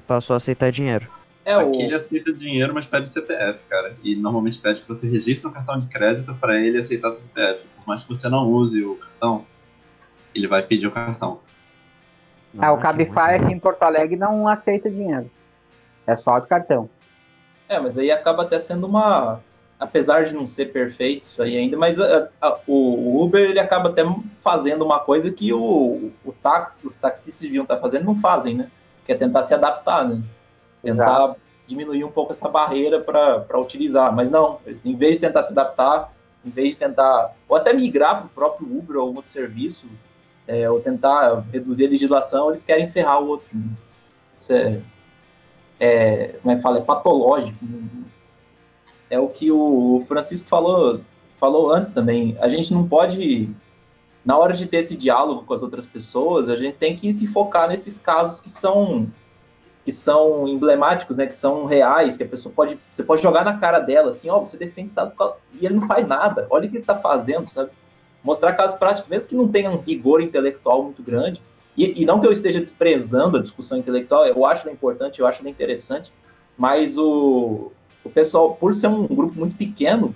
passou 0.04 0.34
a 0.34 0.38
aceitar 0.38 0.72
dinheiro. 0.72 1.06
É, 1.44 1.54
Aqui 1.54 1.78
o... 1.78 1.80
ele 1.82 1.94
aceita 1.94 2.32
dinheiro, 2.32 2.72
mas 2.72 2.86
pede 2.86 3.08
CPF, 3.08 3.60
cara. 3.68 3.94
E 4.02 4.16
normalmente 4.16 4.58
pede 4.58 4.80
que 4.80 4.88
você 4.88 5.08
registre 5.08 5.46
um 5.46 5.52
cartão 5.52 5.78
de 5.78 5.86
crédito 5.88 6.34
para 6.36 6.58
ele 6.58 6.78
aceitar 6.78 7.12
CPF. 7.12 7.66
Por 7.76 7.86
mais 7.86 8.02
que 8.02 8.08
você 8.08 8.28
não 8.28 8.50
use 8.50 8.82
o 8.82 8.96
cartão, 8.96 9.44
ele 10.34 10.48
vai 10.48 10.62
pedir 10.62 10.86
o 10.86 10.90
cartão. 10.90 11.40
Ah, 12.58 12.72
o 12.72 12.78
Cabify 12.78 13.34
aqui 13.36 13.52
em 13.52 13.58
Porto 13.58 13.82
Alegre 13.82 14.16
não 14.16 14.48
aceita 14.48 14.88
dinheiro. 14.88 15.30
É 16.06 16.16
só 16.16 16.38
de 16.38 16.46
cartão. 16.46 16.88
É, 17.68 17.78
mas 17.78 17.98
aí 17.98 18.10
acaba 18.10 18.42
até 18.42 18.58
sendo 18.58 18.86
uma. 18.86 19.40
Apesar 19.78 20.24
de 20.24 20.34
não 20.34 20.46
ser 20.46 20.66
perfeito 20.66 21.24
isso 21.24 21.42
aí 21.42 21.56
ainda, 21.58 21.76
mas 21.76 22.00
a, 22.00 22.28
a, 22.40 22.58
o 22.66 23.22
Uber 23.22 23.50
ele 23.50 23.58
acaba 23.58 23.90
até 23.90 24.02
fazendo 24.34 24.84
uma 24.84 25.00
coisa 25.00 25.32
que 25.32 25.52
o, 25.52 26.12
o 26.24 26.32
táxi, 26.32 26.86
os 26.86 26.96
taxistas 26.96 27.42
deviam 27.42 27.64
estar 27.64 27.78
fazendo 27.78 28.04
não 28.04 28.16
fazem, 28.16 28.54
né? 28.54 28.70
Que 29.04 29.12
é 29.12 29.16
tentar 29.16 29.42
se 29.42 29.52
adaptar, 29.52 30.08
né? 30.08 30.22
Tentar 30.84 31.02
Exato. 31.02 31.40
diminuir 31.66 32.04
um 32.04 32.10
pouco 32.10 32.32
essa 32.32 32.48
barreira 32.48 33.00
para 33.00 33.58
utilizar. 33.58 34.14
Mas 34.14 34.30
não, 34.30 34.60
em 34.84 34.94
vez 34.94 35.14
de 35.14 35.20
tentar 35.20 35.42
se 35.42 35.52
adaptar, 35.52 36.12
em 36.44 36.50
vez 36.50 36.72
de 36.72 36.78
tentar, 36.78 37.34
ou 37.48 37.56
até 37.56 37.72
migrar 37.72 38.18
para 38.18 38.26
o 38.26 38.28
próprio 38.28 38.78
Uber 38.78 38.96
ou 38.96 39.02
algum 39.02 39.16
outro 39.16 39.30
serviço, 39.30 39.86
é, 40.46 40.70
ou 40.70 40.80
tentar 40.80 41.44
reduzir 41.50 41.86
a 41.86 41.90
legislação, 41.90 42.50
eles 42.50 42.62
querem 42.62 42.90
ferrar 42.90 43.22
o 43.22 43.28
outro. 43.28 43.48
Né? 43.52 43.70
Isso 44.36 44.52
é, 44.52 44.80
é, 45.80 46.26
como 46.42 46.52
é 46.52 46.56
que 46.56 46.62
fala, 46.62 46.78
é 46.78 46.82
patológico. 46.82 47.58
É 49.08 49.18
o 49.18 49.28
que 49.28 49.50
o 49.50 50.04
Francisco 50.06 50.48
falou, 50.48 51.00
falou 51.36 51.72
antes 51.72 51.92
também. 51.92 52.36
A 52.40 52.48
gente 52.48 52.72
não 52.74 52.86
pode, 52.86 53.48
na 54.24 54.36
hora 54.36 54.52
de 54.52 54.66
ter 54.66 54.78
esse 54.78 54.96
diálogo 54.96 55.44
com 55.44 55.54
as 55.54 55.62
outras 55.62 55.86
pessoas, 55.86 56.48
a 56.48 56.56
gente 56.56 56.76
tem 56.76 56.94
que 56.94 57.12
se 57.12 57.26
focar 57.26 57.68
nesses 57.68 57.96
casos 57.96 58.40
que 58.40 58.50
são 58.50 59.08
que 59.84 59.92
são 59.92 60.48
emblemáticos, 60.48 61.18
né, 61.18 61.26
que 61.26 61.34
são 61.34 61.66
reais, 61.66 62.16
que 62.16 62.22
a 62.22 62.28
pessoa 62.28 62.52
pode, 62.54 62.78
você 62.90 63.02
pode 63.02 63.22
jogar 63.22 63.44
na 63.44 63.58
cara 63.58 63.78
dela, 63.78 64.10
assim, 64.10 64.30
ó, 64.30 64.38
oh, 64.38 64.46
você 64.46 64.56
defende 64.56 64.86
o 64.86 64.88
Estado 64.88 65.12
e 65.52 65.66
ele 65.66 65.74
não 65.74 65.86
faz 65.86 66.06
nada, 66.06 66.46
olha 66.48 66.66
o 66.66 66.70
que 66.70 66.76
ele 66.76 66.82
está 66.82 66.96
fazendo, 66.96 67.46
sabe? 67.46 67.70
Mostrar 68.22 68.54
casos 68.54 68.78
práticos, 68.78 69.10
mesmo 69.10 69.28
que 69.28 69.36
não 69.36 69.46
tenha 69.46 69.70
um 69.70 69.76
rigor 69.76 70.22
intelectual 70.22 70.82
muito 70.82 71.02
grande, 71.02 71.42
e, 71.76 72.02
e, 72.02 72.06
não 72.06 72.20
que 72.20 72.26
eu 72.26 72.32
esteja 72.32 72.60
desprezando 72.60 73.36
a 73.36 73.42
discussão 73.42 73.76
intelectual, 73.76 74.24
eu 74.24 74.46
acho 74.46 74.62
ela 74.62 74.72
importante, 74.72 75.20
eu 75.20 75.26
acho 75.26 75.40
ela 75.40 75.50
interessante, 75.50 76.12
mas 76.56 76.96
o, 76.96 77.72
o 78.04 78.10
pessoal, 78.10 78.54
por 78.54 78.72
ser 78.72 78.86
um 78.86 79.06
grupo 79.06 79.38
muito 79.38 79.56
pequeno 79.56 80.14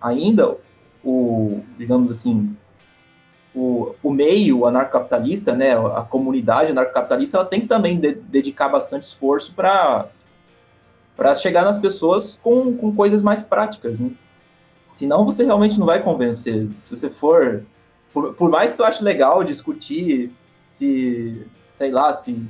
ainda, 0.00 0.56
o, 1.04 1.60
digamos 1.76 2.10
assim, 2.10 2.56
o, 3.54 3.94
o 4.02 4.10
meio 4.10 4.64
anarcocapitalista, 4.66 5.52
né, 5.52 5.72
a 5.72 6.02
comunidade 6.02 6.70
anarcocapitalista, 6.70 7.36
ela 7.36 7.46
tem 7.46 7.60
que 7.60 7.66
também 7.66 7.98
de, 7.98 8.12
dedicar 8.12 8.68
bastante 8.68 9.04
esforço 9.04 9.52
para 9.54 10.06
para 11.16 11.34
chegar 11.34 11.64
nas 11.64 11.78
pessoas 11.78 12.38
com, 12.42 12.74
com 12.74 12.96
coisas 12.96 13.20
mais 13.20 13.42
práticas, 13.42 14.00
né? 14.00 14.10
Senão 14.90 15.22
você 15.22 15.44
realmente 15.44 15.78
não 15.78 15.84
vai 15.84 16.02
convencer. 16.02 16.66
Se 16.86 16.96
você 16.96 17.10
for... 17.10 17.62
Por, 18.10 18.32
por 18.32 18.48
mais 18.48 18.72
que 18.72 18.80
eu 18.80 18.86
ache 18.86 19.04
legal 19.04 19.44
discutir 19.44 20.32
se, 20.64 21.46
sei 21.72 21.90
lá, 21.90 22.10
se, 22.14 22.42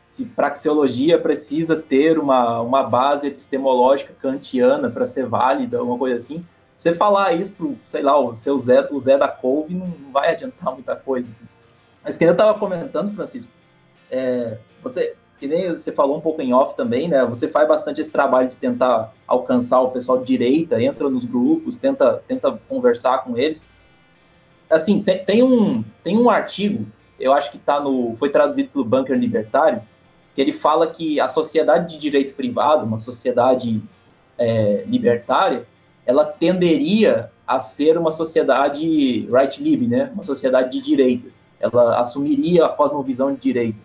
se 0.00 0.24
praxeologia 0.24 1.18
precisa 1.18 1.74
ter 1.74 2.16
uma, 2.16 2.60
uma 2.60 2.84
base 2.84 3.26
epistemológica 3.26 4.14
kantiana 4.22 4.88
para 4.88 5.04
ser 5.04 5.26
válida, 5.26 5.78
alguma 5.78 5.98
coisa 5.98 6.14
assim. 6.14 6.46
Você 6.76 6.92
falar 6.92 7.32
isso 7.32 7.52
pro, 7.52 7.78
sei 7.84 8.02
lá, 8.02 8.18
o 8.18 8.34
seu 8.34 8.58
Zé, 8.58 8.88
o 8.90 8.98
Zé 8.98 9.16
da 9.16 9.28
Couve 9.28 9.74
não, 9.74 9.92
vai 10.12 10.30
adiantar 10.30 10.72
muita 10.72 10.96
coisa. 10.96 11.30
Mas 12.02 12.16
que 12.16 12.24
eu 12.24 12.32
estava 12.32 12.58
comentando, 12.58 13.14
Francisco, 13.14 13.50
é, 14.10 14.58
você, 14.82 15.16
que 15.38 15.46
nem 15.46 15.70
você 15.70 15.92
falou 15.92 16.18
um 16.18 16.20
pouco 16.20 16.42
em 16.42 16.52
off 16.52 16.76
também, 16.76 17.08
né? 17.08 17.24
Você 17.24 17.48
faz 17.48 17.66
bastante 17.66 18.00
esse 18.00 18.10
trabalho 18.10 18.48
de 18.48 18.56
tentar 18.56 19.12
alcançar 19.26 19.80
o 19.80 19.90
pessoal 19.90 20.18
de 20.18 20.24
direita, 20.24 20.82
entra 20.82 21.08
nos 21.08 21.24
grupos, 21.24 21.76
tenta, 21.76 22.22
tenta 22.26 22.52
conversar 22.68 23.18
com 23.24 23.36
eles. 23.38 23.66
Assim, 24.68 25.02
tem, 25.02 25.24
tem 25.24 25.42
um, 25.42 25.84
tem 26.02 26.18
um 26.18 26.28
artigo, 26.28 26.86
eu 27.18 27.32
acho 27.32 27.50
que 27.50 27.58
tá 27.58 27.80
no, 27.80 28.16
foi 28.16 28.30
traduzido 28.30 28.70
pelo 28.70 28.84
Bunker 28.84 29.16
Libertário, 29.16 29.80
que 30.34 30.40
ele 30.40 30.52
fala 30.52 30.86
que 30.86 31.20
a 31.20 31.28
sociedade 31.28 31.94
de 31.94 32.00
direito 32.00 32.34
privado, 32.34 32.84
uma 32.84 32.98
sociedade 32.98 33.80
é, 34.36 34.84
libertária, 34.86 35.66
ela 36.06 36.24
tenderia 36.24 37.30
a 37.46 37.60
ser 37.60 37.98
uma 37.98 38.10
sociedade 38.10 39.28
right 39.30 39.62
lib, 39.62 39.86
né? 39.86 40.10
Uma 40.14 40.24
sociedade 40.24 40.70
de 40.70 40.80
direita. 40.80 41.28
Ela 41.60 42.00
assumiria 42.00 42.66
a 42.66 42.68
cosmovisão 42.68 43.32
de 43.32 43.40
direita. 43.40 43.78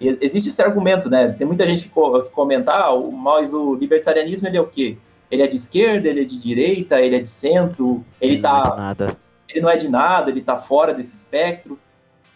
E 0.00 0.18
existe 0.20 0.48
esse 0.48 0.62
argumento, 0.62 1.08
né? 1.08 1.30
Tem 1.30 1.46
muita 1.46 1.64
gente 1.66 1.84
que, 1.84 1.88
co 1.88 2.22
que 2.22 2.30
comenta, 2.30 2.72
ah, 2.72 2.94
mas 3.12 3.52
o 3.52 3.74
libertarianismo 3.74 4.46
ele 4.46 4.56
é 4.56 4.60
o 4.60 4.66
quê? 4.66 4.96
Ele 5.30 5.42
é 5.42 5.46
de 5.46 5.56
esquerda, 5.56 6.08
ele 6.08 6.20
é 6.20 6.24
de 6.24 6.38
direita, 6.38 7.00
ele 7.00 7.16
é 7.16 7.20
de 7.20 7.30
centro, 7.30 8.04
ele, 8.20 8.34
ele 8.34 8.42
tá. 8.42 8.52
Não 8.52 8.66
é 8.66 8.70
de 8.70 8.76
nada. 8.76 9.16
Ele 9.48 9.60
não 9.60 9.70
é 9.70 9.76
de 9.76 9.88
nada, 9.88 10.30
ele 10.30 10.40
tá 10.42 10.58
fora 10.58 10.92
desse 10.92 11.14
espectro 11.14 11.78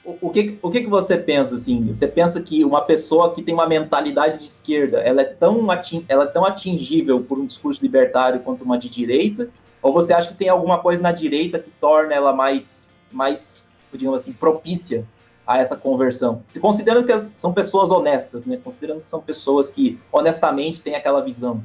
o, 0.04 0.30
que, 0.30 0.58
o 0.62 0.70
que, 0.70 0.80
que 0.80 0.88
você 0.88 1.16
pensa, 1.18 1.54
assim? 1.54 1.86
Você 1.86 2.08
pensa 2.08 2.40
que 2.42 2.64
uma 2.64 2.80
pessoa 2.80 3.34
que 3.34 3.42
tem 3.42 3.54
uma 3.54 3.66
mentalidade 3.66 4.38
de 4.38 4.44
esquerda, 4.44 4.98
ela 4.98 5.20
é 5.20 5.24
tão, 5.24 5.70
ating, 5.70 6.04
ela 6.08 6.24
é 6.24 6.26
tão 6.26 6.44
atingível 6.44 7.20
por 7.20 7.38
um 7.38 7.46
discurso 7.46 7.82
libertário 7.82 8.40
quanto 8.40 8.64
uma 8.64 8.78
de 8.78 8.88
direita? 8.88 9.48
Ou 9.82 9.92
você 9.92 10.12
acha 10.12 10.28
que 10.28 10.34
tem 10.34 10.48
alguma 10.48 10.78
coisa 10.78 11.00
na 11.00 11.12
direita 11.12 11.58
que 11.58 11.70
torna 11.70 12.14
ela 12.14 12.32
mais, 12.32 12.94
mais 13.12 13.62
digamos 13.92 14.22
assim, 14.22 14.32
propícia 14.32 15.04
a 15.46 15.58
essa 15.58 15.76
conversão? 15.76 16.42
Se 16.46 16.58
considerando 16.58 17.04
que 17.04 17.20
são 17.20 17.52
pessoas 17.52 17.90
honestas, 17.90 18.44
né? 18.44 18.58
Considerando 18.62 19.00
que 19.02 19.08
são 19.08 19.20
pessoas 19.20 19.70
que 19.70 19.98
honestamente 20.10 20.82
têm 20.82 20.94
aquela 20.94 21.22
visão. 21.22 21.62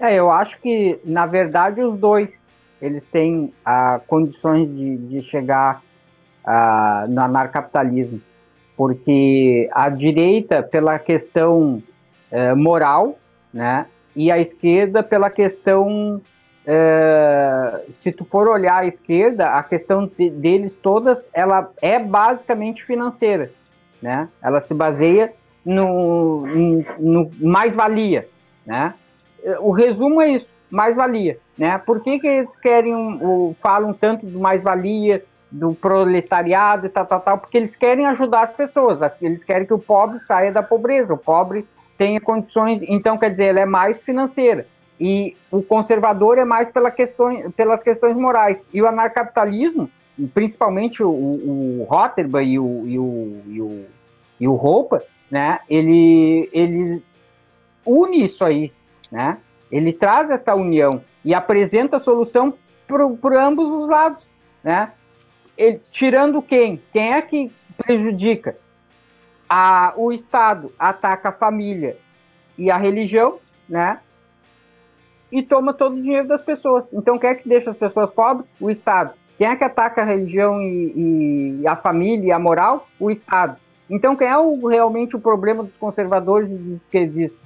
É, 0.00 0.14
eu 0.16 0.32
acho 0.32 0.60
que, 0.60 0.98
na 1.04 1.26
verdade, 1.26 1.80
os 1.80 1.96
dois, 1.96 2.28
eles 2.80 3.04
têm 3.12 3.52
ah, 3.64 4.00
condições 4.08 4.68
de, 4.68 4.96
de 4.96 5.22
chegar 5.30 5.80
uh, 6.46 7.08
no 7.08 7.20
anarcapitalismo, 7.20 8.20
porque 8.76 9.68
a 9.72 9.88
direita 9.88 10.62
pela 10.62 10.98
questão 10.98 11.82
uh, 12.30 12.56
moral, 12.56 13.18
né, 13.52 13.86
e 14.14 14.30
a 14.30 14.38
esquerda 14.38 15.02
pela 15.02 15.30
questão, 15.30 16.20
uh, 16.66 17.92
se 18.00 18.12
tu 18.12 18.24
for 18.24 18.48
olhar 18.48 18.78
a 18.78 18.86
esquerda, 18.86 19.50
a 19.50 19.62
questão 19.62 20.06
de, 20.06 20.30
deles 20.30 20.76
todas, 20.76 21.18
ela 21.32 21.70
é 21.80 21.98
basicamente 21.98 22.84
financeira, 22.84 23.50
né, 24.00 24.28
ela 24.42 24.60
se 24.62 24.74
baseia 24.74 25.32
no, 25.64 26.46
no, 26.46 26.84
no 26.98 27.30
mais-valia, 27.40 28.28
né, 28.66 28.94
o 29.60 29.70
resumo 29.70 30.20
é 30.20 30.30
isso, 30.30 30.46
mais-valia, 30.70 31.38
né, 31.58 31.78
por 31.78 32.02
que 32.02 32.18
que 32.18 32.26
eles 32.26 32.56
querem, 32.62 32.94
o, 32.94 33.54
falam 33.60 33.92
tanto 33.92 34.26
do 34.26 34.40
mais-valia, 34.40 35.24
do 35.52 35.74
proletariado 35.74 36.86
e 36.86 36.88
tal, 36.88 37.04
tal, 37.04 37.20
tal, 37.20 37.38
porque 37.38 37.58
eles 37.58 37.76
querem 37.76 38.06
ajudar 38.06 38.44
as 38.44 38.54
pessoas, 38.54 38.98
eles 39.20 39.44
querem 39.44 39.66
que 39.66 39.74
o 39.74 39.78
pobre 39.78 40.18
saia 40.20 40.50
da 40.50 40.62
pobreza, 40.62 41.12
o 41.12 41.18
pobre 41.18 41.66
tenha 41.98 42.20
condições, 42.20 42.82
então 42.88 43.18
quer 43.18 43.30
dizer, 43.30 43.46
ela 43.46 43.60
é 43.60 43.66
mais 43.66 44.02
financeira. 44.02 44.66
E 44.98 45.36
o 45.50 45.62
conservador 45.62 46.38
é 46.38 46.44
mais 46.44 46.70
pela 46.70 46.90
questão, 46.90 47.50
pelas 47.52 47.82
questões 47.82 48.16
morais. 48.16 48.58
E 48.72 48.80
o 48.80 48.86
anarcapitalismo, 48.86 49.90
principalmente 50.32 51.02
o, 51.02 51.10
o, 51.10 51.82
o 51.82 52.40
e 52.40 52.58
o, 52.58 52.86
e 52.86 52.98
o, 52.98 53.42
e 53.46 53.60
o, 53.60 53.84
e 54.40 54.48
o 54.48 54.54
Roupa, 54.54 55.02
né, 55.30 55.58
ele, 55.68 56.48
ele 56.52 57.02
une 57.84 58.24
isso 58.24 58.44
aí, 58.44 58.72
né? 59.10 59.38
Ele 59.70 59.92
traz 59.92 60.30
essa 60.30 60.54
união 60.54 61.02
e 61.24 61.34
apresenta 61.34 61.96
a 61.96 62.00
solução 62.00 62.54
para 62.86 63.46
ambos 63.46 63.66
os 63.66 63.88
lados, 63.88 64.22
né? 64.62 64.92
Ele, 65.56 65.80
tirando 65.90 66.42
quem? 66.42 66.82
Quem 66.92 67.12
é 67.12 67.22
que 67.22 67.52
prejudica? 67.76 68.56
A, 69.48 69.92
o 69.96 70.12
Estado 70.12 70.72
ataca 70.78 71.28
a 71.28 71.32
família 71.32 71.96
e 72.56 72.70
a 72.70 72.76
religião, 72.76 73.38
né? 73.68 74.00
E 75.30 75.42
toma 75.42 75.74
todo 75.74 75.94
o 75.94 76.02
dinheiro 76.02 76.28
das 76.28 76.42
pessoas. 76.42 76.84
Então, 76.92 77.18
quem 77.18 77.30
é 77.30 77.34
que 77.34 77.48
deixa 77.48 77.70
as 77.70 77.76
pessoas 77.76 78.10
pobres? 78.10 78.46
O 78.60 78.70
Estado. 78.70 79.12
Quem 79.38 79.46
é 79.46 79.56
que 79.56 79.64
ataca 79.64 80.02
a 80.02 80.04
religião 80.04 80.60
e, 80.60 81.60
e 81.60 81.66
a 81.66 81.76
família 81.76 82.28
e 82.28 82.32
a 82.32 82.38
moral? 82.38 82.86
O 82.98 83.10
Estado. 83.10 83.56
Então, 83.88 84.16
quem 84.16 84.28
é 84.28 84.36
o, 84.38 84.66
realmente 84.66 85.16
o 85.16 85.20
problema 85.20 85.64
dos 85.64 85.76
conservadores 85.76 86.50
e 86.50 86.54
dos 86.54 86.82
esquerdistas? 86.82 87.40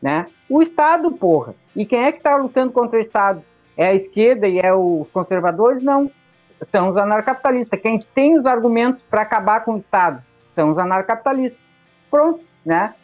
Né? 0.00 0.26
O 0.48 0.62
Estado, 0.62 1.10
porra. 1.12 1.54
E 1.74 1.84
quem 1.84 2.04
é 2.04 2.12
que 2.12 2.18
está 2.18 2.36
lutando 2.36 2.72
contra 2.72 2.98
o 2.98 3.02
Estado? 3.02 3.42
É 3.76 3.88
a 3.88 3.94
esquerda 3.94 4.46
e 4.46 4.58
é 4.58 4.72
os 4.74 5.08
conservadores? 5.10 5.82
Não 5.82 6.10
são 6.70 6.90
os 6.90 6.96
anarcapitalistas. 6.96 7.80
Quem 7.80 8.00
tem 8.14 8.38
os 8.38 8.46
argumentos 8.46 9.02
para 9.10 9.22
acabar 9.22 9.64
com 9.64 9.74
o 9.74 9.78
Estado 9.78 10.22
são 10.54 10.70
os 10.70 10.78
anarcapitalistas. 10.78 11.60
Pronto, 12.10 12.40
né? 12.64 12.94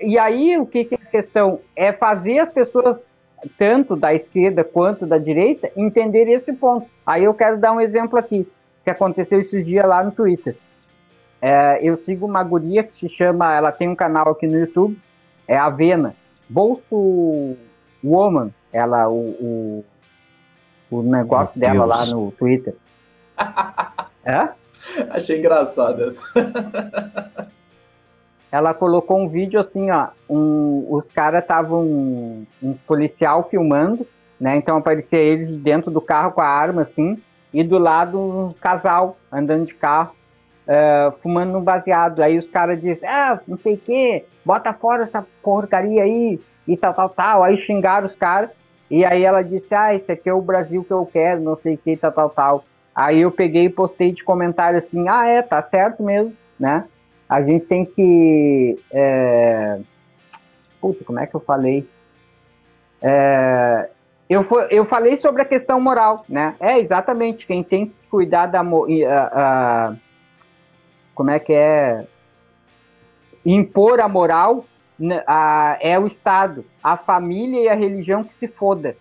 E, 0.00 0.18
aí 0.18 0.56
o 0.58 0.66
que, 0.66 0.84
que 0.84 0.94
é 0.94 0.98
a 0.98 1.10
questão 1.10 1.60
é 1.74 1.92
fazer 1.92 2.38
as 2.38 2.50
pessoas 2.50 2.96
tanto 3.58 3.96
da 3.96 4.14
esquerda 4.14 4.64
quanto 4.64 5.06
da 5.06 5.18
direita 5.18 5.70
entender 5.76 6.28
esse 6.28 6.52
ponto. 6.52 6.88
Aí 7.04 7.24
eu 7.24 7.34
quero 7.34 7.58
dar 7.58 7.72
um 7.72 7.80
exemplo 7.80 8.18
aqui 8.18 8.48
que 8.82 8.90
aconteceu 8.90 9.40
esses 9.40 9.64
dias 9.64 9.86
lá 9.86 10.02
no 10.02 10.12
Twitter. 10.12 10.56
É, 11.40 11.78
eu 11.82 11.96
sigo 11.98 12.26
uma 12.26 12.42
guria 12.42 12.82
que 12.84 12.98
se 12.98 13.08
chama, 13.14 13.54
ela 13.54 13.70
tem 13.70 13.88
um 13.88 13.96
canal 13.96 14.30
aqui 14.30 14.46
no 14.46 14.58
YouTube, 14.58 14.98
é 15.46 15.56
a 15.56 15.68
Vena, 15.68 16.14
Bolso 16.48 17.56
Woman, 18.02 18.50
ela 18.72 19.08
o, 19.08 19.30
o, 19.40 19.84
o 20.90 21.02
negócio 21.02 21.58
dela 21.58 21.84
lá 21.84 22.06
no 22.06 22.32
Twitter. 22.32 22.74
É? 24.24 24.48
Achei 25.10 25.38
engraçado 25.38 26.02
essa. 26.04 26.22
Ela 28.50 28.72
colocou 28.72 29.18
um 29.18 29.28
vídeo 29.28 29.60
assim, 29.60 29.90
ó. 29.90 30.08
Um, 30.30 30.86
os 30.88 31.04
caras 31.12 31.42
estavam 31.42 31.82
um, 31.82 32.46
um 32.62 32.74
policial 32.86 33.48
filmando, 33.50 34.06
né? 34.38 34.56
Então 34.56 34.76
aparecia 34.76 35.18
eles 35.18 35.60
dentro 35.60 35.90
do 35.90 36.00
carro 36.00 36.32
com 36.32 36.40
a 36.40 36.46
arma, 36.46 36.82
assim, 36.82 37.20
e 37.52 37.64
do 37.64 37.78
lado 37.78 38.18
um 38.18 38.52
casal 38.52 39.16
andando 39.32 39.66
de 39.66 39.74
carro, 39.74 40.14
uh, 40.68 41.12
fumando 41.22 41.58
um 41.58 41.62
baseado. 41.62 42.22
Aí 42.22 42.38
os 42.38 42.48
caras 42.50 42.80
dizem, 42.80 43.08
ah, 43.08 43.40
não 43.48 43.58
sei 43.58 43.74
o 43.74 43.78
quê, 43.78 44.24
bota 44.44 44.72
fora 44.72 45.02
essa 45.02 45.26
porcaria 45.42 46.02
aí, 46.02 46.40
e 46.66 46.76
tal, 46.76 46.94
tal, 46.94 47.08
tal. 47.08 47.42
Aí 47.42 47.56
xingaram 47.66 48.06
os 48.06 48.14
caras. 48.16 48.50
E 48.90 49.04
aí 49.04 49.24
ela 49.24 49.42
disse, 49.42 49.74
ah, 49.74 49.94
esse 49.94 50.12
aqui 50.12 50.28
é 50.28 50.34
o 50.34 50.42
Brasil 50.42 50.84
que 50.84 50.92
eu 50.92 51.06
quero, 51.06 51.40
não 51.40 51.56
sei 51.56 51.74
o 51.74 51.78
que, 51.78 51.96
tal, 51.96 52.12
tal, 52.12 52.30
tal. 52.30 52.64
Aí 52.94 53.22
eu 53.22 53.30
peguei 53.30 53.64
e 53.64 53.70
postei 53.70 54.12
de 54.12 54.22
comentário 54.22 54.78
assim, 54.78 55.08
ah, 55.08 55.26
é, 55.26 55.42
tá 55.42 55.62
certo 55.62 56.02
mesmo, 56.02 56.34
né? 56.58 56.84
A 57.28 57.42
gente 57.42 57.66
tem 57.66 57.84
que. 57.84 58.78
É... 58.92 59.80
Puta, 60.80 61.04
como 61.04 61.18
é 61.18 61.26
que 61.26 61.34
eu 61.34 61.40
falei? 61.40 61.88
É... 63.02 63.88
Eu, 64.28 64.46
eu 64.70 64.84
falei 64.86 65.16
sobre 65.16 65.42
a 65.42 65.44
questão 65.44 65.80
moral, 65.80 66.24
né? 66.28 66.54
É, 66.60 66.78
exatamente, 66.78 67.46
quem 67.46 67.62
tem 67.62 67.86
que 67.86 67.94
cuidar 68.10 68.46
da. 68.46 68.62
como 71.14 71.30
é 71.30 71.38
que 71.38 71.52
é? 71.52 72.06
Impor 73.44 74.00
a 74.00 74.08
moral 74.08 74.64
né, 74.98 75.22
é 75.80 75.98
o 75.98 76.06
Estado. 76.06 76.64
A 76.82 76.96
família 76.96 77.60
e 77.60 77.68
a 77.68 77.74
religião 77.74 78.24
que 78.24 78.34
se 78.38 78.48
foda. 78.48 78.96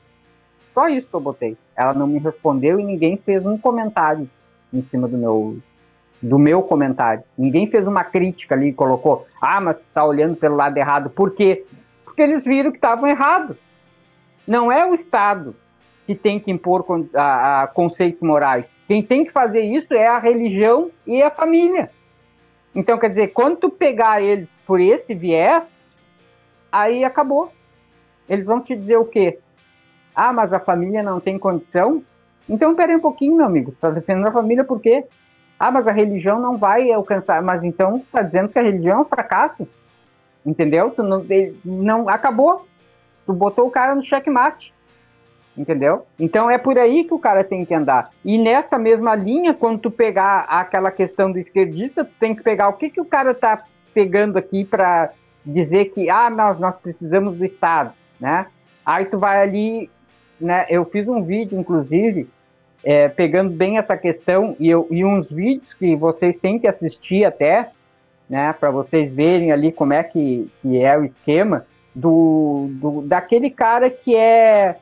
Só 0.74 0.88
isso 0.88 1.08
que 1.08 1.14
eu 1.14 1.20
botei. 1.20 1.58
Ela 1.76 1.94
não 1.94 2.08
me 2.08 2.20
respondeu 2.20 2.80
e 2.80 2.84
ninguém 2.84 3.18
fez 3.18 3.46
um 3.46 3.58
comentário 3.58 4.30
em 4.74 4.82
cima 4.84 5.08
do 5.08 5.18
meu 5.18 5.58
do 6.22 6.40
meu 6.40 6.64
comentário. 6.64 7.24
Ninguém 7.38 7.68
fez 7.68 7.86
uma 7.86 8.04
crítica 8.04 8.56
ali 8.56 8.70
e 8.70 8.74
colocou: 8.74 9.28
"Ah, 9.42 9.60
mas 9.60 9.78
tu 9.78 9.84
tá 9.94 10.06
olhando 10.06 10.36
pelo 10.36 10.56
lado 10.56 10.78
errado". 10.78 11.10
Por 11.10 11.32
quê? 11.32 11.66
Porque 12.06 12.22
eles 12.22 12.44
viram 12.44 12.72
que 12.72 12.78
estavam 12.78 13.08
errados. 13.10 13.58
Não 14.48 14.72
é 14.72 14.86
o 14.86 14.96
Estado 14.96 15.56
que 16.06 16.16
tem 16.16 16.40
que 16.40 16.52
impor 16.52 16.86
a, 17.14 17.64
a 17.64 17.68
conceitos 17.68 18.22
morais. 18.22 18.66
Quem 18.88 19.02
tem 19.02 19.26
que 19.26 19.32
fazer 19.32 19.62
isso 19.62 19.94
é 19.94 20.08
a 20.08 20.20
religião 20.20 20.92
e 21.08 21.22
a 21.22 21.30
família. 21.30 21.90
Então, 22.76 22.98
quer 22.98 23.10
dizer, 23.10 23.28
quando 23.30 23.58
tu 23.58 23.70
pegar 23.70 24.22
eles 24.22 24.50
por 24.66 24.80
esse 24.80 25.14
viés, 25.14 25.66
aí 26.72 27.04
acabou. 27.04 27.52
Eles 28.28 28.46
vão 28.46 28.62
te 28.62 28.76
dizer 28.76 28.98
o 28.98 29.06
quê? 29.06 29.40
Ah, 30.16 30.32
mas 30.32 30.54
a 30.54 30.60
família 30.60 31.02
não 31.02 31.20
tem 31.20 31.40
condição? 31.40 32.04
Então, 32.48 32.76
peraí 32.76 32.96
um 32.96 33.02
pouquinho, 33.02 33.38
meu 33.38 33.46
amigo. 33.46 33.72
Está 33.72 33.90
defendendo 33.90 34.28
a 34.28 34.32
família 34.32 34.64
por 34.64 34.80
quê? 34.80 35.06
Ah, 35.60 35.72
mas 35.72 35.88
a 35.88 35.92
religião 35.92 36.40
não 36.40 36.58
vai 36.58 36.92
alcançar. 36.92 37.42
Mas 37.42 37.64
então 37.64 37.98
está 37.98 38.22
dizendo 38.22 38.50
que 38.50 38.60
a 38.60 38.64
religião 38.64 39.00
é 39.00 39.02
um 39.02 39.06
fracasso? 39.06 39.68
Entendeu? 40.46 40.92
Tu 40.92 41.02
não, 41.02 41.26
não 41.64 42.10
acabou. 42.10 42.66
Tu 43.26 43.34
botou 43.34 43.68
o 43.68 43.72
cara 43.72 43.96
no 43.96 44.04
checkmate. 44.04 44.74
Entendeu? 45.56 46.06
Então 46.20 46.50
é 46.50 46.58
por 46.58 46.78
aí 46.78 47.04
que 47.04 47.14
o 47.14 47.20
cara 47.20 47.44
tem 47.44 47.64
que 47.64 47.74
andar. 47.74 48.10
E 48.26 48.38
nessa 48.38 48.78
mesma 48.78 49.16
linha, 49.16 49.54
quando 49.54 49.80
tu 49.80 49.92
pegar 49.92 50.46
aquela 50.50 50.92
questão 50.92 51.32
do 51.32 51.38
esquerdista, 51.38 52.04
tu 52.04 52.12
tem 52.20 52.36
que 52.36 52.42
pegar 52.42 52.70
o 52.70 52.74
que, 52.74 52.90
que 52.90 53.00
o 53.00 53.06
cara 53.06 53.36
tá 53.36 53.64
pegando 53.94 54.38
aqui 54.38 54.66
para 54.66 55.12
dizer 55.46 55.86
que 55.94 56.10
ah, 56.10 56.30
nós, 56.30 56.60
nós 56.60 56.76
precisamos 56.76 57.38
do 57.38 57.46
Estado, 57.46 57.94
né? 58.20 58.48
Aí 58.86 59.06
tu 59.06 59.20
vai 59.20 59.42
ali, 59.42 59.90
né? 60.40 60.66
Eu 60.70 60.86
fiz 60.86 61.08
um 61.08 61.24
vídeo, 61.24 61.60
inclusive, 61.60 62.28
é, 62.84 63.08
pegando 63.08 63.52
bem 63.52 63.78
essa 63.78 63.96
questão 63.96 64.56
e, 64.60 64.70
eu, 64.70 64.88
e 64.92 65.04
uns 65.06 65.30
vídeos 65.30 65.74
que 65.76 65.96
vocês 65.96 66.36
têm 66.42 66.60
que 66.60 66.68
assistir 66.68 67.26
até, 67.26 67.70
né? 68.30 68.54
Para 68.54 68.72
vocês 68.72 69.14
verem 69.14 69.52
ali 69.52 69.72
como 69.72 69.94
é 69.94 70.04
que, 70.04 70.50
que 70.62 70.82
é 70.82 70.98
o 70.98 71.06
esquema 71.06 71.66
do, 71.96 72.68
do 72.72 73.02
daquele 73.04 73.50
cara 73.50 73.90
que 73.90 74.16
é 74.16 74.78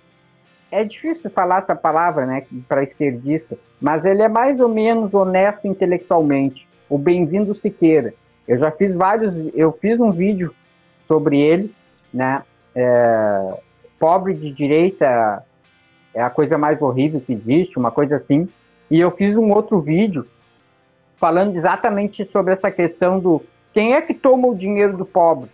é 0.71 0.85
difícil 0.85 1.29
falar 1.31 1.63
essa 1.63 1.75
palavra, 1.75 2.25
né, 2.25 2.45
para 2.67 2.81
esquerdista, 2.81 3.57
mas 3.79 4.05
ele 4.05 4.21
é 4.21 4.29
mais 4.29 4.57
ou 4.59 4.69
menos 4.69 5.13
honesto 5.13 5.67
intelectualmente. 5.67 6.65
O 6.89 6.97
Bem-vindo 6.97 7.53
Siqueira. 7.55 8.13
Eu 8.47 8.57
já 8.57 8.71
fiz 8.71 8.95
vários, 8.95 9.33
eu 9.53 9.73
fiz 9.73 9.99
um 9.99 10.11
vídeo 10.11 10.55
sobre 11.07 11.39
ele, 11.39 11.73
né? 12.13 12.41
É, 12.73 13.53
pobre 14.01 14.33
de 14.33 14.51
direita 14.51 15.45
é 16.11 16.23
a 16.23 16.29
coisa 16.31 16.57
mais 16.57 16.81
horrível 16.81 17.21
que 17.21 17.33
existe, 17.33 17.77
uma 17.77 17.91
coisa 17.91 18.15
assim. 18.15 18.49
E 18.89 18.99
eu 18.99 19.11
fiz 19.11 19.37
um 19.37 19.51
outro 19.51 19.79
vídeo 19.79 20.25
falando 21.19 21.55
exatamente 21.55 22.27
sobre 22.31 22.53
essa 22.53 22.71
questão 22.71 23.19
do 23.19 23.43
quem 23.71 23.93
é 23.93 24.01
que 24.01 24.15
toma 24.15 24.47
o 24.47 24.55
dinheiro 24.55 24.97
do 24.97 25.05
pobre, 25.05 25.51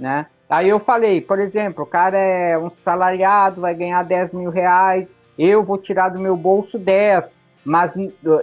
né? 0.00 0.26
Aí 0.48 0.70
eu 0.70 0.80
falei, 0.80 1.20
por 1.20 1.38
exemplo, 1.38 1.84
o 1.84 1.86
cara 1.86 2.16
é 2.16 2.58
um 2.58 2.70
salariado, 2.82 3.60
vai 3.60 3.74
ganhar 3.74 4.02
10 4.02 4.32
mil 4.32 4.50
reais, 4.50 5.06
eu 5.38 5.62
vou 5.62 5.76
tirar 5.76 6.08
do 6.08 6.18
meu 6.18 6.36
bolso 6.36 6.78
10, 6.78 7.24
mas 7.64 7.92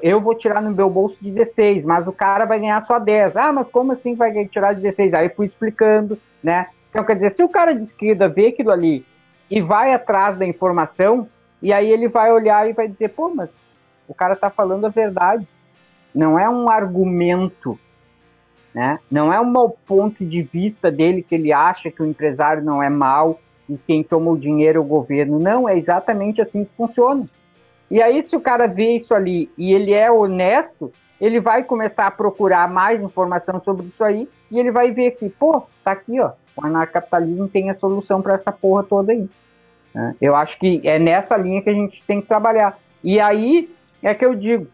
eu 0.01 0.21
vou 0.21 0.35
tirar 0.35 0.61
no 0.61 0.71
meu 0.71 0.89
bolso 0.89 1.17
16, 1.21 1.83
mas 1.83 2.07
o 2.07 2.13
cara 2.13 2.45
vai 2.45 2.59
ganhar 2.59 2.85
só 2.85 2.99
10. 2.99 3.35
Ah, 3.35 3.51
mas 3.51 3.67
como 3.69 3.93
assim 3.93 4.15
vai 4.15 4.31
tirar 4.45 4.73
16? 4.73 5.13
Aí 5.13 5.29
fui 5.29 5.47
explicando, 5.47 6.17
né? 6.41 6.67
Então, 6.89 7.03
quer 7.03 7.15
dizer, 7.15 7.31
se 7.31 7.43
o 7.43 7.49
cara 7.49 7.73
de 7.73 7.83
esquerda 7.83 8.29
vê 8.29 8.47
aquilo 8.47 8.71
ali 8.71 9.05
e 9.49 9.61
vai 9.61 9.93
atrás 9.93 10.37
da 10.37 10.45
informação, 10.45 11.27
e 11.61 11.73
aí 11.73 11.91
ele 11.91 12.07
vai 12.07 12.31
olhar 12.31 12.69
e 12.69 12.73
vai 12.73 12.87
dizer, 12.87 13.09
pô, 13.09 13.29
mas 13.33 13.49
o 14.07 14.13
cara 14.13 14.35
tá 14.35 14.49
falando 14.49 14.85
a 14.85 14.89
verdade. 14.89 15.47
Não 16.13 16.39
é 16.39 16.49
um 16.49 16.69
argumento, 16.69 17.79
né? 18.73 18.99
Não 19.09 19.31
é 19.31 19.39
um 19.39 19.53
ponto 19.85 20.25
de 20.25 20.41
vista 20.41 20.91
dele 20.91 21.21
que 21.21 21.35
ele 21.35 21.53
acha 21.53 21.91
que 21.91 22.01
o 22.01 22.05
empresário 22.05 22.63
não 22.63 22.81
é 22.81 22.89
mal 22.89 23.39
e 23.69 23.77
quem 23.77 24.03
toma 24.03 24.31
o 24.31 24.37
dinheiro 24.37 24.79
é 24.79 24.81
o 24.81 24.85
governo. 24.85 25.39
Não, 25.39 25.69
é 25.69 25.77
exatamente 25.77 26.41
assim 26.41 26.65
que 26.65 26.71
funciona. 26.75 27.29
E 27.91 28.01
aí, 28.01 28.27
se 28.27 28.35
o 28.35 28.41
cara 28.41 28.67
vê 28.67 28.97
isso 28.97 29.13
ali 29.13 29.49
e 29.57 29.73
ele 29.73 29.93
é 29.93 30.11
honesto, 30.11 30.91
ele 31.19 31.39
vai 31.39 31.63
começar 31.63 32.07
a 32.07 32.11
procurar 32.11 32.69
mais 32.69 33.01
informação 33.01 33.61
sobre 33.63 33.87
isso 33.87 34.03
aí 34.03 34.27
e 34.49 34.59
ele 34.59 34.71
vai 34.71 34.91
ver 34.91 35.11
que, 35.11 35.29
pô, 35.29 35.63
tá 35.83 35.91
aqui, 35.91 36.19
ó, 36.19 36.31
o 36.55 36.65
anarcapitalismo 36.65 37.47
tem 37.47 37.69
a 37.69 37.75
solução 37.75 38.21
para 38.21 38.35
essa 38.35 38.51
porra 38.51 38.83
toda 38.83 39.11
aí. 39.11 39.29
Né? 39.93 40.15
Eu 40.21 40.35
acho 40.35 40.57
que 40.59 40.81
é 40.83 40.97
nessa 40.97 41.35
linha 41.37 41.61
que 41.61 41.69
a 41.69 41.73
gente 41.73 42.03
tem 42.05 42.21
que 42.21 42.27
trabalhar. 42.27 42.77
E 43.03 43.19
aí 43.19 43.69
é 44.01 44.13
que 44.13 44.25
eu 44.25 44.33
digo, 44.33 44.67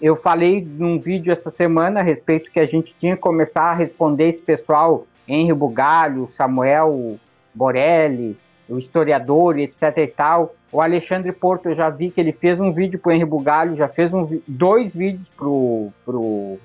eu 0.00 0.16
falei 0.16 0.64
num 0.64 0.98
vídeo 0.98 1.32
essa 1.32 1.50
semana 1.50 2.00
a 2.00 2.02
respeito 2.02 2.50
que 2.50 2.60
a 2.60 2.66
gente 2.66 2.94
tinha 3.00 3.16
que 3.16 3.22
começar 3.22 3.64
a 3.64 3.74
responder 3.74 4.34
esse 4.34 4.42
pessoal, 4.42 5.06
Henri 5.26 5.52
Bugalho, 5.52 6.30
Samuel 6.36 7.18
Borelli, 7.54 8.36
o 8.68 8.78
historiador, 8.78 9.58
etc 9.58 9.96
e 9.96 10.06
tal. 10.06 10.54
O 10.72 10.80
Alexandre 10.80 11.32
Porto, 11.32 11.68
eu 11.68 11.74
já 11.74 11.88
vi 11.88 12.10
que 12.10 12.20
ele 12.20 12.32
fez 12.32 12.60
um 12.60 12.72
vídeo 12.72 12.98
pro 12.98 13.12
Henri 13.12 13.24
Bugalho, 13.24 13.76
já 13.76 13.88
fez 13.88 14.12
um, 14.12 14.40
dois 14.46 14.92
vídeos 14.92 15.28
pro, 15.36 15.90
pro, 16.04 16.58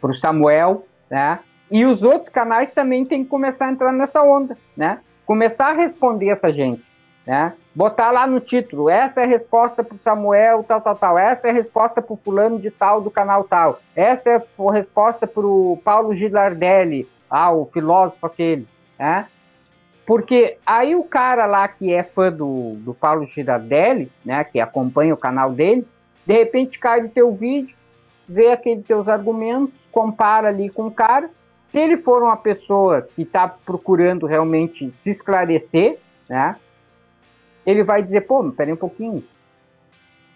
pro 0.00 0.14
Samuel, 0.16 0.86
né? 1.10 1.40
E 1.70 1.86
os 1.86 2.02
outros 2.02 2.28
canais 2.28 2.70
também 2.74 3.04
têm 3.04 3.24
que 3.24 3.30
começar 3.30 3.66
a 3.66 3.72
entrar 3.72 3.92
nessa 3.92 4.22
onda, 4.22 4.56
né? 4.76 5.00
Começar 5.24 5.68
a 5.68 5.72
responder 5.72 6.28
essa 6.28 6.52
gente, 6.52 6.84
né? 7.26 7.54
Botar 7.74 8.10
lá 8.10 8.26
no 8.26 8.38
título, 8.38 8.90
essa 8.90 9.22
é 9.22 9.24
a 9.24 9.28
resposta 9.28 9.82
pro 9.82 9.98
Samuel, 10.04 10.62
tal, 10.64 10.82
tal, 10.82 10.96
tal. 10.96 11.18
Essa 11.18 11.46
é 11.46 11.50
a 11.50 11.54
resposta 11.54 12.02
pro 12.02 12.20
fulano 12.22 12.58
de 12.58 12.70
tal 12.70 13.00
do 13.00 13.10
canal 13.10 13.44
tal. 13.44 13.80
Essa 13.96 14.28
é 14.28 14.36
a 14.36 14.72
resposta 14.72 15.26
pro 15.26 15.78
Paulo 15.82 16.14
Gilardelli, 16.14 17.08
ah, 17.30 17.50
o 17.50 17.64
filósofo 17.72 18.26
aquele, 18.26 18.68
né? 18.98 19.26
Porque 20.06 20.58
aí 20.66 20.94
o 20.96 21.04
cara 21.04 21.46
lá 21.46 21.68
que 21.68 21.92
é 21.92 22.02
fã 22.02 22.30
do, 22.30 22.74
do 22.76 22.92
Paulo 22.92 23.26
Girardelli, 23.26 24.10
né, 24.24 24.42
que 24.44 24.60
acompanha 24.60 25.14
o 25.14 25.16
canal 25.16 25.52
dele, 25.52 25.86
de 26.26 26.34
repente 26.34 26.78
cai 26.78 27.02
no 27.02 27.08
teu 27.08 27.32
vídeo, 27.34 27.74
vê 28.28 28.50
aqueles 28.50 28.84
teus 28.84 29.08
argumentos, 29.08 29.74
compara 29.90 30.48
ali 30.48 30.68
com 30.68 30.86
o 30.86 30.90
cara. 30.90 31.30
Se 31.70 31.78
ele 31.78 31.98
for 31.98 32.22
uma 32.22 32.36
pessoa 32.36 33.02
que 33.02 33.22
está 33.22 33.48
procurando 33.48 34.26
realmente 34.26 34.92
se 34.98 35.10
esclarecer, 35.10 35.98
né, 36.28 36.56
ele 37.64 37.84
vai 37.84 38.02
dizer, 38.02 38.22
pô, 38.22 38.42
peraí 38.50 38.72
um 38.72 38.76
pouquinho, 38.76 39.24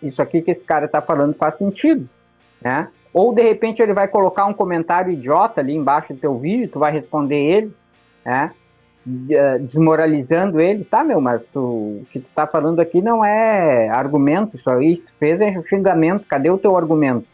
isso 0.03 0.23
aqui 0.23 0.41
que 0.43 0.53
esse 0.53 0.65
cara 0.65 0.87
está 0.87 1.03
falando 1.03 1.35
faz 1.35 1.57
sentido, 1.59 2.09
né? 2.61 2.89
Ou 3.13 3.35
de 3.35 3.43
repente 3.43 3.81
ele 3.81 3.95
vai 3.95 4.07
colocar 4.07 4.45
um 4.45 4.53
comentário 4.53 5.13
idiota 5.13 5.61
ali 5.61 5.75
embaixo 5.75 6.13
do 6.13 6.21
teu 6.21 6.39
vídeo, 6.39 6.69
tu 6.69 6.79
vai 6.79 6.93
responder 6.93 7.37
ele, 7.37 7.75
né? 8.25 8.53
Eh, 9.31 9.59
desmoralizando 9.61 10.61
ele, 10.61 10.85
tá, 10.85 11.05
meu, 11.05 11.21
mas 11.21 11.41
tu, 11.53 11.61
o 11.61 12.07
que 12.11 12.19
tu 12.19 12.27
tá 12.35 12.45
falando 12.45 12.81
aqui 12.81 13.01
não 13.01 13.25
é 13.25 13.89
argumento, 13.89 14.57
isso 14.57 14.69
aí 14.69 14.97
tu 14.97 15.13
fez 15.21 15.41
é 15.41 15.63
xingamento, 15.69 16.27
cadê 16.27 16.51
o 16.51 16.59
teu 16.59 16.77
argumento? 16.77 17.25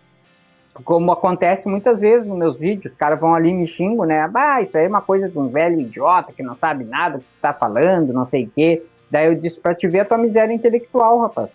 Como 0.84 1.10
acontece 1.10 1.66
muitas 1.66 1.98
vezes 1.98 2.26
nos 2.26 2.36
meus 2.36 2.58
vídeos, 2.58 2.92
os 2.92 2.98
caras 2.98 3.18
vão 3.18 3.34
ali 3.34 3.48
e 3.48 3.54
me 3.54 3.66
xingam, 3.66 4.04
né? 4.04 4.30
Ah, 4.34 4.60
isso 4.60 4.76
aí 4.76 4.84
é 4.84 4.88
uma 4.88 5.00
coisa 5.00 5.30
de 5.30 5.38
um 5.38 5.48
velho 5.48 5.80
idiota 5.80 6.32
que 6.32 6.42
não 6.42 6.56
sabe 6.56 6.84
nada 6.84 7.18
do 7.18 7.24
que 7.24 7.40
tá 7.40 7.54
falando, 7.54 8.12
não 8.12 8.26
sei 8.26 8.44
o 8.44 8.50
quê. 8.50 8.82
Daí 9.10 9.26
eu 9.28 9.34
disse 9.34 9.58
pra 9.58 9.74
te 9.74 9.88
ver 9.88 10.00
a 10.00 10.04
tua 10.04 10.18
miséria 10.18 10.52
intelectual, 10.52 11.20
rapaz. 11.20 11.48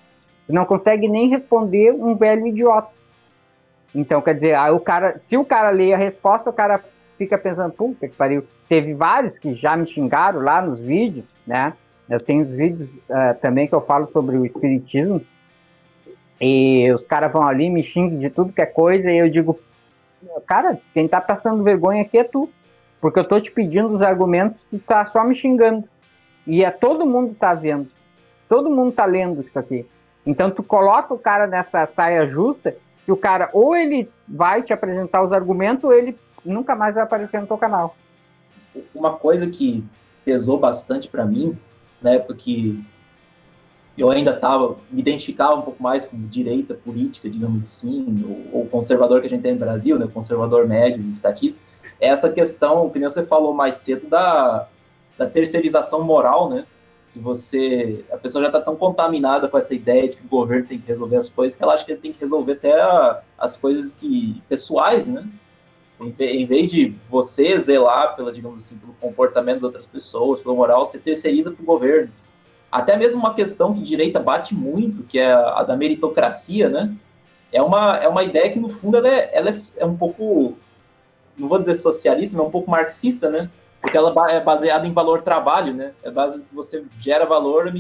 Tu 0.48 0.54
não 0.54 0.66
consegue 0.66 1.08
nem 1.08 1.30
responder 1.30 1.92
um 1.92 2.16
velho 2.16 2.48
idiota. 2.48 2.90
Então, 3.94 4.22
quer 4.22 4.34
dizer, 4.34 4.56
aí 4.56 4.72
o 4.72 4.80
cara, 4.80 5.22
se 5.26 5.38
o 5.38 5.46
cara 5.46 5.70
lê 5.70 5.94
a 5.94 5.98
resposta, 5.98 6.50
o 6.50 6.54
cara 6.54 6.84
fica 7.18 7.38
pensando, 7.38 7.74
puta 7.74 8.08
que 8.08 8.16
pariu. 8.16 8.46
Teve 8.70 8.94
vários 8.94 9.38
que 9.40 9.56
já 9.56 9.76
me 9.76 9.88
xingaram 9.88 10.42
lá 10.42 10.62
nos 10.62 10.80
vídeos, 10.80 11.26
né? 11.46 11.74
Eu 12.10 12.20
tenho 12.20 12.44
os 12.44 12.50
vídeos 12.50 12.90
uh, 13.10 13.38
também 13.42 13.68
que 13.68 13.76
eu 13.76 13.82
falo 13.82 14.10
sobre 14.12 14.38
o 14.38 14.46
espiritismo. 14.46 15.22
E 16.40 16.92
os 16.94 17.06
caras 17.06 17.32
vão 17.32 17.46
ali, 17.46 17.70
me 17.70 17.84
xingam 17.84 18.20
de 18.20 18.30
tudo 18.30 18.54
que 18.54 18.62
é 18.62 18.66
coisa, 18.66 19.10
e 19.10 19.18
eu 19.18 19.30
digo, 19.30 19.60
cara, 20.46 20.78
quem 20.94 21.08
tá 21.08 21.20
passando 21.20 21.64
vergonha 21.64 22.04
aqui 22.04 22.18
é 22.18 22.24
tu. 22.24 22.50
Porque 23.02 23.20
eu 23.20 23.28
tô 23.28 23.40
te 23.40 23.52
pedindo 23.52 23.90
os 23.90 24.02
argumentos 24.02 24.60
e 24.72 24.80
tá 24.80 25.06
só 25.08 25.24
me 25.24 25.36
xingando. 25.36 25.88
E 26.46 26.64
é 26.64 26.72
todo 26.72 27.06
mundo 27.06 27.36
tá 27.36 27.54
vendo. 27.54 27.88
Todo 28.50 28.70
mundo 28.70 28.92
tá 28.92 29.06
lendo 29.06 29.42
isso 29.42 29.58
aqui. 29.58 29.86
Então 30.26 30.50
tu 30.50 30.64
coloca 30.64 31.14
o 31.14 31.20
cara 31.20 31.46
nessa 31.46 31.88
saia 31.96 32.28
justa, 32.28 32.76
que 33.06 33.12
o 33.12 33.18
cara 33.18 33.50
ou 33.54 33.76
ele 33.76 34.10
vai 34.28 34.64
te 34.64 34.74
apresentar 34.74 35.24
os 35.24 35.32
argumentos, 35.32 35.84
ou 35.84 35.94
ele 35.94 36.18
nunca 36.48 36.76
mais 36.76 36.96
vai 36.96 37.04
aparecer 37.04 37.40
no 37.40 37.48
teu 37.48 37.58
canal. 37.58 37.96
Uma 38.94 39.14
coisa 39.14 39.48
que 39.48 39.84
pesou 40.24 40.60
bastante 40.60 41.08
para 41.08 41.26
mim, 41.26 41.58
na 42.02 42.12
época 42.12 42.36
que 42.36 42.84
eu 43.98 44.12
ainda 44.12 44.32
estava, 44.32 44.78
me 44.92 45.02
identificava 45.02 45.56
um 45.56 45.62
pouco 45.64 45.82
mais 45.82 46.06
com 46.06 46.18
direita 46.28 46.76
política, 46.76 47.30
digamos 47.30 47.64
assim, 47.64 48.24
ou, 48.54 48.60
ou 48.60 48.68
conservador 48.68 49.22
que 49.22 49.28
a 49.28 49.30
gente 49.30 49.42
tem 49.42 49.54
no 49.54 49.60
Brasil, 49.60 49.98
né, 49.98 50.08
conservador 50.14 50.68
médio, 50.68 51.04
estatista, 51.10 51.60
é 52.00 52.10
essa 52.10 52.32
questão, 52.32 52.90
que 52.92 53.00
nem 53.00 53.10
você 53.10 53.26
falou 53.26 53.54
mais 53.54 53.76
cedo, 53.76 54.08
da, 54.08 54.68
da 55.18 55.26
terceirização 55.26 56.04
moral, 56.04 56.48
né, 56.48 56.68
que 57.12 57.18
você, 57.18 58.06
a 58.12 58.18
pessoa 58.18 58.44
já 58.44 58.50
está 58.50 58.62
tão 58.62 58.76
contaminada 58.76 59.48
com 59.48 59.58
essa 59.58 59.74
ideia 59.74 60.08
de 60.08 60.16
que 60.16 60.26
o 60.26 60.30
governo 60.30 60.68
tem 60.68 60.80
que 60.80 60.88
resolver 60.88 61.16
as 61.16 61.28
coisas, 61.28 61.56
que 61.56 61.64
ela 61.64 61.74
acha 61.74 61.84
que 61.84 61.92
ele 61.92 62.02
tem 62.02 62.14
que 62.14 62.20
resolver 62.20 62.54
até 62.54 62.80
a, 62.80 63.22
as 63.36 63.58
coisas 63.58 63.96
que 63.96 64.44
pessoais, 64.48 65.08
né, 65.08 65.28
em 66.00 66.46
vez 66.46 66.70
de 66.70 66.96
você 67.10 67.58
zelar 67.60 68.16
pela, 68.16 68.32
digamos 68.32 68.66
assim, 68.66 68.78
pelo 68.78 68.94
comportamento 68.94 69.56
das 69.56 69.64
outras 69.64 69.86
pessoas, 69.88 70.40
pela 70.40 70.54
moral, 70.54 70.86
você 70.86 71.00
terceiriza 71.00 71.52
para 71.52 71.62
o 71.62 71.66
governo. 71.66 72.12
Até 72.72 72.96
mesmo 72.96 73.20
uma 73.20 73.34
questão 73.34 73.74
que 73.74 73.82
direita 73.82 74.20
bate 74.20 74.54
muito, 74.54 75.04
que 75.04 75.18
é 75.18 75.32
a, 75.32 75.64
da 75.64 75.76
meritocracia, 75.76 76.70
né? 76.70 76.94
É 77.52 77.62
uma, 77.62 77.98
é 77.98 78.08
uma 78.08 78.24
ideia 78.24 78.52
que, 78.52 78.60
no 78.60 78.70
fundo, 78.70 78.98
ela 78.98 79.08
é, 79.08 79.32
ela 79.34 79.50
é, 79.50 79.54
é 79.78 79.86
um 79.86 79.98
pouco, 79.98 80.56
não 81.36 81.48
vou 81.48 81.58
dizer 81.58 81.76
socialista, 81.76 82.38
mas 82.38 82.46
um 82.46 82.52
pouco 82.52 82.70
marxista, 82.70 83.30
né? 83.30 83.50
Porque 83.82 83.98
ela 83.98 84.14
é 84.30 84.40
baseada 84.40 84.86
em 84.86 84.94
valor 84.94 85.22
trabalho, 85.22 85.74
né? 85.74 85.94
É 86.04 86.12
base 86.12 86.44
que 86.44 86.54
você 86.54 86.84
gera 87.00 87.26
valor 87.26 87.72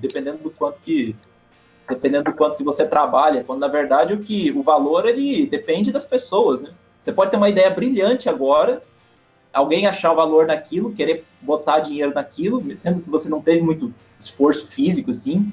dependendo 0.00 0.38
do 0.38 0.50
quanto 0.50 0.80
que 0.80 1.16
dependendo 1.88 2.24
do 2.24 2.32
quanto 2.32 2.56
que 2.56 2.64
você 2.64 2.86
trabalha, 2.86 3.44
quando 3.44 3.60
na 3.60 3.68
verdade 3.68 4.14
o 4.14 4.20
que 4.20 4.50
o 4.52 4.62
valor 4.62 5.06
ele 5.06 5.46
depende 5.46 5.92
das 5.92 6.04
pessoas, 6.04 6.62
né? 6.62 6.70
Você 7.04 7.12
pode 7.12 7.30
ter 7.30 7.36
uma 7.36 7.50
ideia 7.50 7.68
brilhante 7.68 8.30
agora, 8.30 8.82
alguém 9.52 9.86
achar 9.86 10.10
o 10.10 10.16
valor 10.16 10.46
naquilo, 10.46 10.94
querer 10.94 11.22
botar 11.38 11.80
dinheiro 11.80 12.14
naquilo, 12.14 12.64
sendo 12.78 13.02
que 13.02 13.10
você 13.10 13.28
não 13.28 13.42
teve 13.42 13.60
muito 13.60 13.92
esforço 14.18 14.66
físico, 14.68 15.10
assim, 15.10 15.52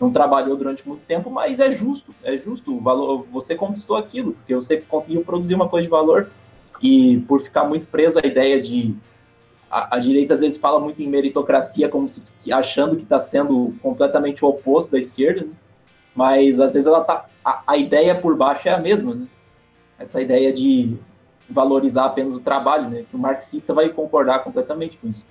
não 0.00 0.12
trabalhou 0.12 0.56
durante 0.56 0.86
muito 0.86 1.00
tempo, 1.04 1.28
mas 1.28 1.58
é 1.58 1.72
justo, 1.72 2.14
é 2.22 2.36
justo. 2.36 2.76
O 2.76 2.80
valor, 2.80 3.26
você 3.32 3.56
conquistou 3.56 3.96
aquilo, 3.96 4.34
porque 4.34 4.54
você 4.54 4.76
conseguiu 4.76 5.24
produzir 5.24 5.56
uma 5.56 5.68
coisa 5.68 5.82
de 5.82 5.90
valor 5.90 6.30
e 6.80 7.18
por 7.26 7.40
ficar 7.40 7.64
muito 7.64 7.88
preso 7.88 8.20
à 8.20 8.24
ideia 8.24 8.62
de 8.62 8.94
a, 9.68 9.96
a 9.96 9.98
direita 9.98 10.34
às 10.34 10.40
vezes 10.40 10.56
fala 10.56 10.78
muito 10.78 11.02
em 11.02 11.08
meritocracia, 11.08 11.88
como 11.88 12.08
se 12.08 12.22
achando 12.52 12.94
que 12.94 13.02
está 13.02 13.20
sendo 13.20 13.74
completamente 13.82 14.44
o 14.44 14.48
oposto 14.48 14.92
da 14.92 15.00
esquerda, 15.00 15.46
né? 15.46 15.52
mas 16.14 16.60
às 16.60 16.74
vezes 16.74 16.86
ela 16.86 17.00
tá 17.00 17.26
a, 17.44 17.60
a, 17.66 17.76
ideia 17.76 18.14
por 18.14 18.36
baixo 18.36 18.68
é 18.68 18.72
a 18.72 18.78
mesma, 18.78 19.16
né? 19.16 19.26
Essa 19.98 20.20
ideia 20.20 20.52
de 20.52 20.96
valorizar 21.48 22.06
apenas 22.06 22.36
o 22.36 22.42
trabalho, 22.42 22.88
né? 22.88 23.04
Que 23.08 23.16
o 23.16 23.18
marxista 23.18 23.74
vai 23.74 23.88
concordar 23.88 24.40
completamente 24.40 24.96
com 24.96 25.08
isso. 25.08 25.22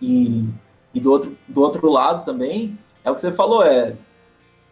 E, 0.00 0.48
e 0.94 1.00
do 1.00 1.10
outro 1.10 1.36
do 1.46 1.60
outro 1.60 1.90
lado 1.90 2.24
também 2.24 2.78
é 3.04 3.10
o 3.10 3.14
que 3.14 3.20
você 3.20 3.32
falou, 3.32 3.62
é 3.62 3.94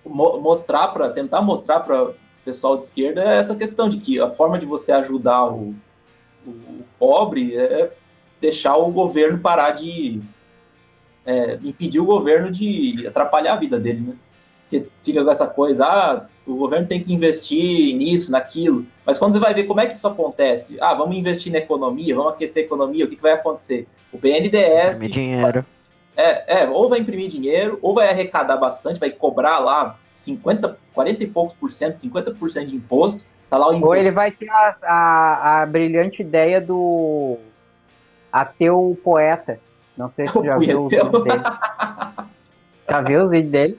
mostrar 0.04 0.88
para 0.88 1.10
tentar 1.10 1.42
mostrar 1.42 1.80
para 1.80 2.10
o 2.10 2.14
pessoal 2.44 2.76
de 2.76 2.84
esquerda 2.84 3.22
essa 3.22 3.54
questão 3.54 3.88
de 3.88 3.98
que 3.98 4.18
a 4.20 4.30
forma 4.30 4.58
de 4.58 4.64
você 4.64 4.92
ajudar 4.92 5.46
o, 5.46 5.74
o, 6.46 6.84
pobre 6.98 7.54
é 7.56 7.92
deixar 8.40 8.76
o 8.76 8.90
governo 8.90 9.38
parar 9.38 9.72
de 9.72 10.20
é, 11.26 11.58
impedir 11.62 12.00
o 12.00 12.06
governo 12.06 12.50
de 12.50 13.06
atrapalhar 13.06 13.54
a 13.54 13.58
vida 13.58 13.78
dele, 13.78 14.00
né? 14.00 14.16
Porque 14.62 14.86
fica 15.02 15.24
com 15.24 15.30
essa 15.30 15.46
coisa, 15.46 15.84
ah, 15.84 16.26
o 16.50 16.56
governo 16.56 16.86
tem 16.86 17.02
que 17.02 17.12
investir 17.12 17.94
nisso, 17.96 18.32
naquilo. 18.32 18.86
Mas 19.04 19.18
quando 19.18 19.32
você 19.32 19.38
vai 19.38 19.54
ver 19.54 19.64
como 19.64 19.80
é 19.80 19.86
que 19.86 19.94
isso 19.94 20.06
acontece, 20.06 20.76
ah, 20.80 20.94
vamos 20.94 21.16
investir 21.16 21.52
na 21.52 21.58
economia, 21.58 22.14
vamos 22.14 22.32
aquecer 22.32 22.62
a 22.62 22.66
economia, 22.66 23.04
o 23.04 23.08
que, 23.08 23.16
que 23.16 23.22
vai 23.22 23.32
acontecer? 23.32 23.86
O 24.12 24.18
BNDES. 24.18 25.00
dinheiro. 25.10 25.64
É, 26.16 26.62
é, 26.62 26.68
ou 26.68 26.88
vai 26.88 26.98
imprimir 26.98 27.28
dinheiro, 27.28 27.78
ou 27.80 27.94
vai 27.94 28.08
arrecadar 28.08 28.56
bastante, 28.56 28.98
vai 28.98 29.10
cobrar 29.10 29.58
lá 29.58 29.96
50, 30.16 30.76
40 30.92 31.22
e 31.22 31.26
poucos 31.26 31.54
por 31.54 31.70
cento, 31.70 31.94
50% 31.94 32.64
de 32.64 32.76
imposto. 32.76 33.22
Tá 33.48 33.56
lá 33.56 33.68
o 33.68 33.74
imposto. 33.74 33.86
Ou 33.86 33.96
ele 33.96 34.10
vai 34.10 34.30
ter 34.30 34.50
a, 34.50 34.76
a, 34.82 35.62
a 35.62 35.66
brilhante 35.66 36.22
ideia 36.22 36.60
do 36.60 37.38
ateu 38.32 38.98
poeta. 39.02 39.60
Não 39.96 40.10
sei 40.14 40.26
se 40.26 40.32
já 40.44 40.58
viu 40.58 40.82
o 40.82 40.88
vídeo 40.88 41.22
dele. 41.22 41.42
Já 42.90 43.02
viu 43.02 43.24
os 43.24 43.30
vídeos 43.30 43.52
dele? 43.52 43.78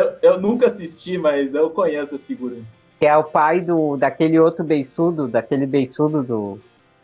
Eu, 0.00 0.16
eu 0.22 0.40
nunca 0.40 0.66
assisti, 0.66 1.18
mas 1.18 1.54
eu 1.54 1.68
conheço 1.70 2.16
a 2.16 2.18
figura. 2.18 2.56
Que 2.98 3.06
é 3.06 3.16
o 3.16 3.24
pai 3.24 3.60
do, 3.60 3.96
daquele 3.96 4.38
outro 4.38 4.64
beiçudo, 4.64 5.28
daquele 5.28 5.66
beiçudo 5.66 6.22
do. 6.22 6.58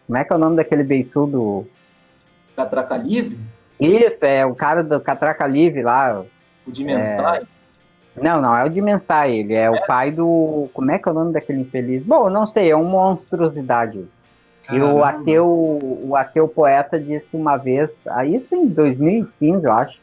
Como 0.07 0.17
é 0.17 0.25
que 0.25 0.33
é 0.33 0.37
o 0.37 0.39
nome 0.39 0.57
daquele 0.57 0.83
beiçudo? 0.83 1.67
Catraca 2.55 2.97
Livre? 2.97 3.39
Isso, 3.79 4.25
é 4.25 4.47
o 4.47 4.55
cara 4.55 4.83
do 4.83 4.99
Catraca 5.01 5.47
Livre 5.47 5.83
lá. 5.83 6.25
O 6.67 6.73
Dimenstai? 6.73 7.43
É... 8.17 8.23
Não, 8.23 8.41
não, 8.41 8.57
é 8.57 8.65
o 8.65 8.71
Dimenstai, 8.71 9.37
ele 9.37 9.53
é, 9.53 9.65
é, 9.65 9.71
o 9.71 9.87
pai 9.87 10.11
do. 10.11 10.71
Como 10.73 10.91
é 10.91 10.99
que 10.99 11.07
é 11.07 11.13
o 11.13 11.15
nome 11.15 11.35
daquele 11.35 11.61
infeliz? 11.61 12.03
Bom, 12.03 12.31
não 12.31 12.47
sei, 12.47 12.71
é 12.71 12.77
uma 12.77 12.89
monstruosidade. 12.89 14.07
Caramba. 14.65 14.87
E 14.87 14.91
o 14.91 15.05
ateu, 15.05 15.47
o 15.47 16.17
ateu 16.17 16.49
poeta 16.49 16.99
disse 16.99 17.29
uma 17.35 17.57
vez, 17.59 17.91
isso 18.27 18.55
em 18.55 18.67
2015, 18.67 19.65
eu 19.65 19.73
acho, 19.73 19.99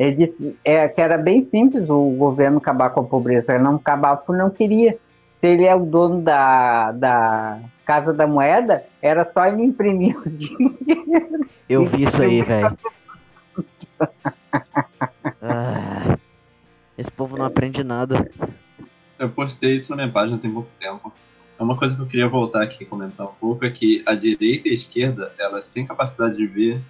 ele 0.00 0.26
disse 0.26 0.56
é, 0.64 0.88
que 0.88 0.98
era 0.98 1.18
bem 1.18 1.44
simples 1.44 1.90
o 1.90 2.10
governo 2.16 2.56
acabar 2.56 2.88
com 2.88 3.00
a 3.00 3.04
pobreza, 3.04 3.52
ele 3.52 3.62
não 3.62 3.74
acabava 3.74 4.16
porque 4.16 4.40
não 4.40 4.48
queria. 4.48 4.92
Se 5.38 5.46
ele 5.46 5.66
é 5.66 5.74
o 5.74 5.84
dono 5.84 6.22
da, 6.22 6.90
da 6.92 7.60
Casa 7.84 8.10
da 8.10 8.26
Moeda, 8.26 8.82
era 9.02 9.30
só 9.30 9.44
ele 9.44 9.62
imprimir 9.62 10.18
os 10.18 10.32
dinheiros. 10.34 11.46
Eu 11.68 11.84
vi 11.84 12.04
isso 12.04 12.22
aí, 12.22 12.40
velho. 12.40 12.78
ah, 15.42 16.16
esse 16.96 17.10
povo 17.10 17.36
não 17.36 17.44
aprende 17.44 17.84
nada. 17.84 18.26
Eu 19.18 19.28
postei 19.28 19.76
isso 19.76 19.90
na 19.90 19.96
minha 19.96 20.12
página 20.12 20.38
tem 20.38 20.50
pouco 20.50 20.70
tempo. 20.80 21.12
É 21.58 21.62
uma 21.62 21.76
coisa 21.76 21.94
que 21.94 22.00
eu 22.00 22.06
queria 22.06 22.28
voltar 22.28 22.62
aqui 22.62 22.84
e 22.84 22.86
comentar 22.86 23.26
um 23.26 23.34
pouco 23.34 23.66
é 23.66 23.70
que 23.70 24.02
a 24.06 24.14
direita 24.14 24.68
e 24.68 24.70
a 24.70 24.74
esquerda, 24.74 25.30
elas 25.38 25.68
têm 25.68 25.86
capacidade 25.86 26.38
de 26.38 26.46
ver 26.46 26.80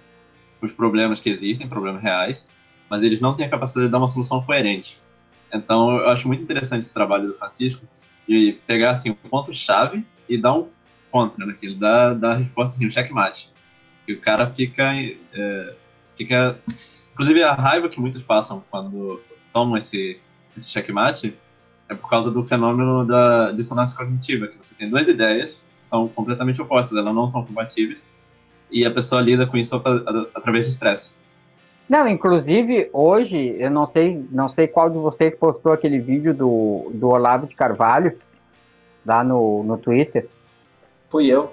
os 0.61 0.71
problemas 0.71 1.19
que 1.19 1.29
existem, 1.29 1.67
problemas 1.67 2.01
reais, 2.01 2.47
mas 2.91 3.03
eles 3.03 3.21
não 3.21 3.33
têm 3.33 3.45
a 3.45 3.49
capacidade 3.49 3.85
de 3.85 3.91
dar 3.93 3.99
uma 3.99 4.07
solução 4.09 4.43
coerente. 4.43 4.99
Então, 5.53 5.97
eu 5.97 6.09
acho 6.09 6.27
muito 6.27 6.43
interessante 6.43 6.81
esse 6.81 6.93
trabalho 6.93 7.27
do 7.27 7.37
Francisco 7.37 7.85
de 8.27 8.59
pegar 8.67 8.91
assim, 8.91 9.11
um 9.11 9.29
ponto-chave 9.29 10.05
e 10.27 10.37
dar 10.37 10.55
um 10.55 10.67
contra 11.09 11.45
naquilo, 11.45 11.77
dar, 11.79 12.13
dar 12.13 12.33
a 12.33 12.35
resposta 12.35 12.75
assim, 12.75 12.85
um 12.85 12.89
checkmate. 12.89 13.49
E 14.05 14.11
o 14.11 14.19
cara 14.19 14.49
fica, 14.49 14.93
é, 14.93 15.75
fica. 16.17 16.59
Inclusive, 17.13 17.41
a 17.43 17.53
raiva 17.53 17.87
que 17.87 17.97
muitos 17.97 18.21
passam 18.23 18.61
quando 18.69 19.21
tomam 19.53 19.77
esse, 19.77 20.19
esse 20.57 20.69
checkmate 20.69 21.33
é 21.87 21.95
por 21.95 22.09
causa 22.09 22.29
do 22.29 22.43
fenômeno 22.43 23.05
da 23.05 23.53
dissonância 23.53 23.95
cognitiva, 23.95 24.47
que 24.47 24.57
você 24.57 24.75
tem 24.75 24.89
duas 24.89 25.07
ideias 25.07 25.53
que 25.53 25.87
são 25.87 26.09
completamente 26.09 26.61
opostas, 26.61 26.97
elas 26.97 27.15
não 27.15 27.31
são 27.31 27.45
compatíveis, 27.45 27.99
e 28.69 28.85
a 28.85 28.91
pessoa 28.91 29.21
lida 29.21 29.47
com 29.47 29.55
isso 29.55 29.81
através 30.35 30.65
de 30.65 30.71
estresse. 30.71 31.09
Não, 31.91 32.07
inclusive 32.07 32.89
hoje, 32.93 33.57
eu 33.59 33.69
não 33.69 33.85
sei, 33.85 34.25
não 34.31 34.47
sei 34.53 34.65
qual 34.65 34.89
de 34.89 34.97
vocês 34.97 35.35
postou 35.35 35.73
aquele 35.73 35.99
vídeo 35.99 36.33
do, 36.33 36.89
do 36.93 37.09
Olavo 37.09 37.47
de 37.47 37.53
Carvalho 37.53 38.17
lá 39.05 39.25
no, 39.25 39.61
no 39.63 39.77
Twitter. 39.77 40.25
Fui 41.09 41.27
eu. 41.27 41.51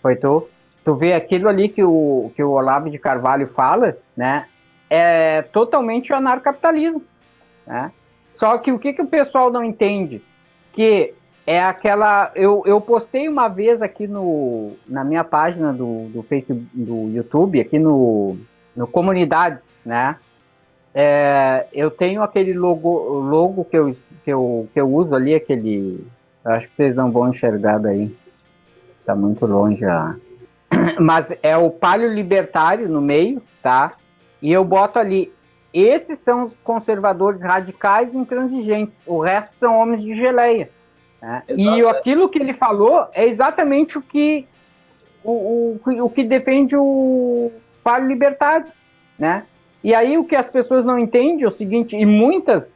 Foi 0.00 0.16
tu? 0.16 0.48
Tu 0.82 0.94
vê 0.94 1.12
aquilo 1.12 1.50
ali 1.50 1.68
que 1.68 1.84
o, 1.84 2.32
que 2.34 2.42
o 2.42 2.52
Olavo 2.52 2.88
de 2.88 2.98
Carvalho 2.98 3.46
fala, 3.48 3.98
né? 4.16 4.46
É 4.88 5.42
totalmente 5.42 6.10
o 6.14 6.16
anarcapitalismo, 6.16 7.02
né? 7.66 7.92
Só 8.32 8.56
que 8.56 8.72
o 8.72 8.78
que, 8.78 8.94
que 8.94 9.02
o 9.02 9.06
pessoal 9.06 9.52
não 9.52 9.62
entende? 9.62 10.22
Que 10.72 11.12
é 11.46 11.62
aquela. 11.62 12.32
Eu, 12.34 12.62
eu 12.64 12.80
postei 12.80 13.28
uma 13.28 13.48
vez 13.48 13.82
aqui 13.82 14.06
no, 14.06 14.72
na 14.88 15.04
minha 15.04 15.24
página 15.24 15.74
do, 15.74 16.08
do 16.08 16.22
Facebook, 16.22 16.66
do 16.72 17.10
YouTube, 17.10 17.60
aqui 17.60 17.78
no, 17.78 18.38
no 18.74 18.86
Comunidades, 18.86 19.68
né? 19.84 20.16
É, 20.94 21.66
eu 21.72 21.90
tenho 21.90 22.22
aquele 22.22 22.52
logo, 22.52 22.90
logo 23.20 23.64
que, 23.64 23.76
eu, 23.76 23.96
que, 24.24 24.32
eu, 24.32 24.68
que 24.72 24.80
eu 24.80 24.92
uso 24.92 25.14
ali, 25.14 25.34
aquele. 25.34 26.06
Acho 26.44 26.68
que 26.68 26.76
vocês 26.76 26.94
não 26.94 27.10
vão 27.10 27.30
enxergar 27.30 27.78
daí. 27.78 28.14
Tá 29.06 29.14
muito 29.14 29.46
longe 29.46 29.84
a. 29.84 30.16
Mas 31.00 31.32
é 31.42 31.56
o 31.56 31.70
palio 31.70 32.12
libertário 32.12 32.88
no 32.88 33.00
meio, 33.00 33.42
tá? 33.62 33.92
E 34.40 34.52
eu 34.52 34.64
boto 34.64 34.98
ali 34.98 35.32
esses 35.72 36.18
são 36.18 36.44
os 36.44 36.52
conservadores 36.62 37.42
radicais 37.42 38.12
e 38.12 38.16
intransigentes. 38.16 38.94
O 39.06 39.20
resto 39.20 39.56
são 39.56 39.78
homens 39.78 40.02
de 40.02 40.14
geleia. 40.14 40.68
Né? 41.20 41.42
E 41.48 41.86
aquilo 41.86 42.28
que 42.28 42.38
ele 42.38 42.52
falou 42.52 43.06
é 43.14 43.26
exatamente 43.26 43.96
o 43.96 44.02
que 44.02 44.46
o, 45.24 45.78
o, 45.86 46.04
o 46.04 46.10
que 46.10 46.24
defende 46.24 46.76
o 46.76 47.50
Palio 47.82 48.08
Libertário, 48.08 48.66
né? 49.18 49.44
E 49.82 49.94
aí 49.94 50.16
o 50.16 50.24
que 50.24 50.36
as 50.36 50.48
pessoas 50.48 50.84
não 50.84 50.98
entendem 50.98 51.42
é 51.42 51.48
o 51.48 51.52
seguinte, 51.52 51.96
e 51.96 52.06
muitas 52.06 52.72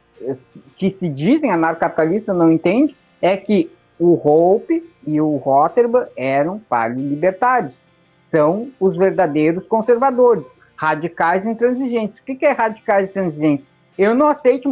que 0.77 0.89
se 0.89 1.07
dizem 1.07 1.51
anarcapitalistas 1.51 2.35
não 2.35 2.51
entendem, 2.51 2.95
é 3.21 3.37
que 3.37 3.71
o 3.99 4.13
Hope 4.13 4.83
e 5.05 5.19
o 5.21 5.37
Rotterdam 5.37 6.07
eram 6.15 6.59
palio 6.59 7.07
libertários. 7.07 7.73
São 8.19 8.69
os 8.79 8.97
verdadeiros 8.97 9.65
conservadores 9.67 10.45
radicais 10.75 11.45
e 11.45 11.49
intransigentes. 11.49 12.19
O 12.19 12.23
que, 12.23 12.45
é 12.45 12.51
radicais 12.51 13.07
e 13.07 13.09
intransigentes? 13.09 13.65
Eu 13.97 14.13
não 14.13 14.27
aceito 14.27 14.69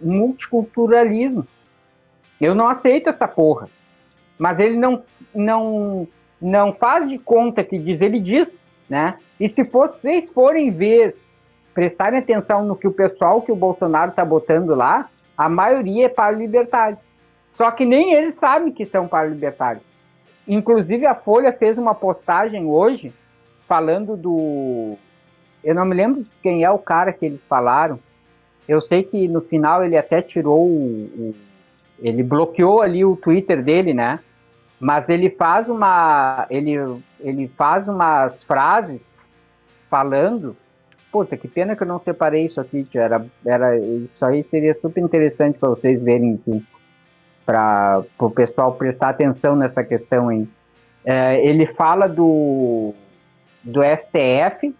multiculturalismo. 0.00 1.46
Eu 2.40 2.54
não 2.54 2.68
aceito 2.68 3.10
essa 3.10 3.28
porra. 3.28 3.68
Mas 4.38 4.58
ele 4.58 4.76
não, 4.76 5.02
não, 5.34 6.08
não 6.40 6.72
faz 6.72 7.08
de 7.08 7.18
conta 7.18 7.64
que 7.64 7.78
diz, 7.78 8.00
ele 8.00 8.20
diz, 8.20 8.48
né? 8.88 9.18
E 9.38 9.48
se 9.48 9.62
vocês 9.62 10.30
forem 10.32 10.70
ver, 10.70 11.16
prestarem 11.74 12.18
atenção 12.18 12.64
no 12.64 12.76
que 12.76 12.86
o 12.86 12.92
pessoal 12.92 13.42
que 13.42 13.52
o 13.52 13.56
Bolsonaro 13.56 14.10
está 14.10 14.24
botando 14.24 14.74
lá, 14.74 15.08
a 15.36 15.48
maioria 15.48 16.06
é 16.06 16.08
para 16.08 16.36
libertário. 16.36 16.98
Só 17.56 17.70
que 17.70 17.84
nem 17.84 18.14
eles 18.14 18.34
sabem 18.34 18.72
que 18.72 18.86
são 18.86 19.08
para 19.08 19.28
libertário. 19.28 19.80
Inclusive 20.46 21.06
a 21.06 21.14
Folha 21.14 21.52
fez 21.52 21.76
uma 21.76 21.94
postagem 21.94 22.66
hoje 22.66 23.12
falando 23.66 24.16
do. 24.16 24.96
Eu 25.64 25.74
não 25.74 25.84
me 25.84 25.94
lembro 25.94 26.24
quem 26.42 26.62
é 26.62 26.70
o 26.70 26.78
cara 26.78 27.12
que 27.12 27.26
eles 27.26 27.40
falaram. 27.48 27.98
Eu 28.68 28.80
sei 28.82 29.02
que 29.02 29.26
no 29.26 29.40
final 29.40 29.84
ele 29.84 29.96
até 29.96 30.22
tirou 30.22 30.66
o 30.66 31.34
ele 31.98 32.22
bloqueou 32.22 32.82
ali 32.82 33.04
o 33.04 33.16
Twitter 33.16 33.62
dele, 33.62 33.94
né? 33.94 34.20
Mas 34.78 35.08
ele 35.08 35.30
faz 35.30 35.68
uma 35.68 36.46
ele 36.50 36.76
ele 37.20 37.48
faz 37.56 37.88
umas 37.88 38.42
frases 38.44 39.00
falando 39.88 40.56
Puta, 41.16 41.34
que 41.34 41.48
pena 41.48 41.74
que 41.74 41.82
eu 41.82 41.86
não 41.86 41.98
separei 42.00 42.44
isso 42.44 42.60
aqui, 42.60 42.84
tia. 42.84 43.00
Era, 43.00 43.26
era, 43.42 43.78
isso 43.78 44.22
aí 44.22 44.44
seria 44.50 44.78
super 44.82 45.00
interessante 45.02 45.58
para 45.58 45.70
vocês 45.70 46.02
verem, 46.02 46.38
para 47.46 48.02
o 48.18 48.30
pessoal 48.30 48.74
prestar 48.74 49.08
atenção 49.08 49.56
nessa 49.56 49.82
questão 49.82 50.28
aí. 50.28 50.46
É, 51.06 51.42
ele 51.46 51.66
fala 51.68 52.06
do, 52.06 52.92
do 53.62 53.80
STF, 53.82 54.74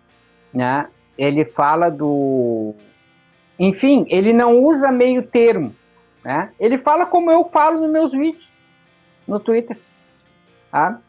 né? 0.53 0.89
Ele 1.17 1.47
fala 1.47 1.89
do. 1.89 2.75
Enfim, 3.59 4.05
ele 4.11 4.35
não 4.35 4.63
usa 4.63 4.93
meio 4.93 5.23
termo. 5.23 5.75
Né? 6.23 6.51
Ele 6.61 6.77
fala 6.77 7.07
como 7.07 7.31
eu 7.31 7.45
falo 7.45 7.81
nos 7.81 7.91
meus 7.91 8.13
vídeos 8.13 8.47
no 9.27 9.41
Twitter. 9.41 9.79
Tá? 10.71 11.01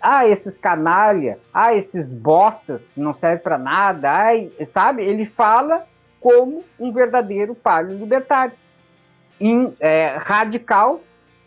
Ah, 0.00 0.26
esses 0.26 0.56
canalha, 0.56 1.38
ah, 1.52 1.74
esses 1.74 2.06
bostas, 2.06 2.80
não 2.96 3.12
serve 3.14 3.42
para 3.42 3.58
nada, 3.58 4.10
ai, 4.10 4.50
sabe? 4.68 5.02
Ele 5.02 5.26
fala 5.26 5.86
como 6.20 6.64
um 6.78 6.92
verdadeiro 6.92 7.54
palio 7.54 7.96
libertário, 7.96 8.52
in, 9.40 9.74
é, 9.80 10.16
radical 10.18 11.00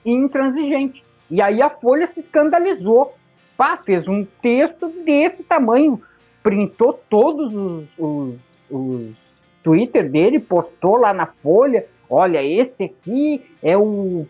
e 0.04 0.12
intransigente. 0.12 1.04
E 1.30 1.42
aí 1.42 1.62
a 1.62 1.70
Folha 1.70 2.08
se 2.12 2.20
escandalizou. 2.20 3.14
Pá, 3.56 3.78
fez 3.78 4.08
um 4.08 4.26
texto 4.42 4.88
desse 5.06 5.44
tamanho, 5.44 6.02
printou 6.42 6.94
todos 7.10 7.54
os, 7.54 7.88
os, 7.98 8.36
os 8.70 9.16
Twitter 9.64 10.10
dele, 10.10 10.40
postou 10.40 10.98
lá 10.98 11.14
na 11.14 11.28
Folha. 11.28 11.86
Olha, 12.10 12.44
esse 12.44 12.84
aqui 12.84 13.46
é 13.62 13.78
o, 13.78 14.26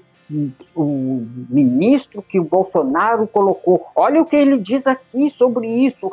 o 0.75 1.25
ministro 1.49 2.21
que 2.21 2.39
o 2.39 2.43
Bolsonaro 2.43 3.27
colocou. 3.27 3.87
Olha 3.95 4.21
o 4.21 4.25
que 4.25 4.35
ele 4.35 4.57
diz 4.59 4.85
aqui 4.85 5.31
sobre 5.37 5.67
isso, 5.67 6.11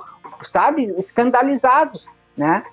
sabe? 0.51 0.95
Escandalizados, 0.99 2.05
né? 2.37 2.65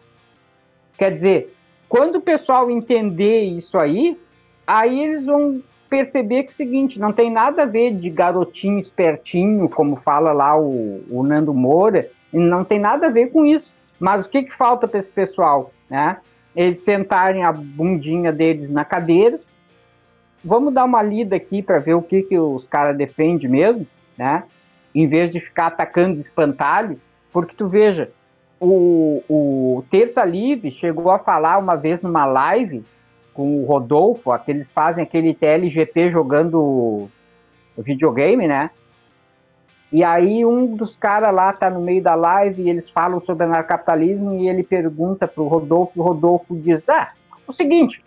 Quer 0.97 1.15
dizer, 1.15 1.55
quando 1.89 2.15
o 2.15 2.21
pessoal 2.21 2.71
entender 2.71 3.43
isso 3.43 3.77
aí, 3.77 4.17
aí 4.65 5.03
eles 5.03 5.25
vão 5.25 5.61
perceber 5.89 6.43
que 6.43 6.49
é 6.49 6.53
o 6.53 6.57
seguinte, 6.57 6.99
não 6.99 7.13
tem 7.13 7.31
nada 7.31 7.63
a 7.63 7.67
ver 7.67 7.93
de 7.93 8.09
garotinho 8.09 8.79
espertinho, 8.79 9.69
como 9.69 9.97
fala 9.97 10.31
lá 10.31 10.57
o, 10.57 11.03
o 11.09 11.21
Nando 11.21 11.53
Moura, 11.53 12.09
não 12.31 12.63
tem 12.63 12.79
nada 12.79 13.07
a 13.07 13.09
ver 13.11 13.31
com 13.31 13.45
isso. 13.45 13.71
Mas 13.99 14.25
o 14.25 14.29
que, 14.29 14.43
que 14.43 14.57
falta 14.57 14.87
para 14.87 14.99
esse 14.99 15.11
pessoal? 15.11 15.71
Né? 15.89 16.17
Eles 16.55 16.83
sentarem 16.83 17.43
a 17.43 17.51
bundinha 17.51 18.31
deles 18.31 18.71
na 18.71 18.83
cadeira. 18.83 19.39
Vamos 20.43 20.73
dar 20.73 20.83
uma 20.83 21.01
lida 21.01 21.35
aqui 21.35 21.61
para 21.61 21.79
ver 21.79 21.93
o 21.93 22.01
que, 22.01 22.23
que 22.23 22.37
os 22.37 22.65
caras 22.67 22.97
defendem 22.97 23.49
mesmo, 23.49 23.87
né? 24.17 24.43
Em 24.93 25.07
vez 25.07 25.31
de 25.31 25.39
ficar 25.39 25.67
atacando 25.67 26.19
espantalho, 26.19 26.99
porque 27.31 27.55
tu 27.55 27.67
veja, 27.67 28.11
o, 28.59 29.23
o 29.27 29.83
Terça 29.89 30.23
Livre 30.23 30.71
chegou 30.71 31.09
a 31.09 31.19
falar 31.19 31.57
uma 31.57 31.75
vez 31.75 32.01
numa 32.01 32.25
live 32.25 32.83
com 33.33 33.61
o 33.61 33.65
Rodolfo, 33.65 34.31
aqueles 34.31 34.67
fazem 34.73 35.03
aquele 35.03 35.33
TLGP 35.33 36.11
jogando 36.11 37.09
videogame, 37.77 38.47
né? 38.47 38.69
E 39.91 40.03
aí 40.03 40.45
um 40.45 40.75
dos 40.75 40.95
caras 40.97 41.33
lá 41.33 41.53
tá 41.53 41.69
no 41.69 41.81
meio 41.81 42.01
da 42.01 42.15
live 42.15 42.63
e 42.63 42.69
eles 42.69 42.89
falam 42.89 43.21
sobre 43.21 43.45
anarcapitalismo 43.45 44.33
e 44.35 44.47
ele 44.47 44.63
pergunta 44.63 45.27
pro 45.27 45.47
Rodolfo, 45.47 45.99
o 45.99 46.03
Rodolfo 46.03 46.55
diz: 46.55 46.81
"Ah, 46.87 47.11
o 47.47 47.53
seguinte, 47.53 48.03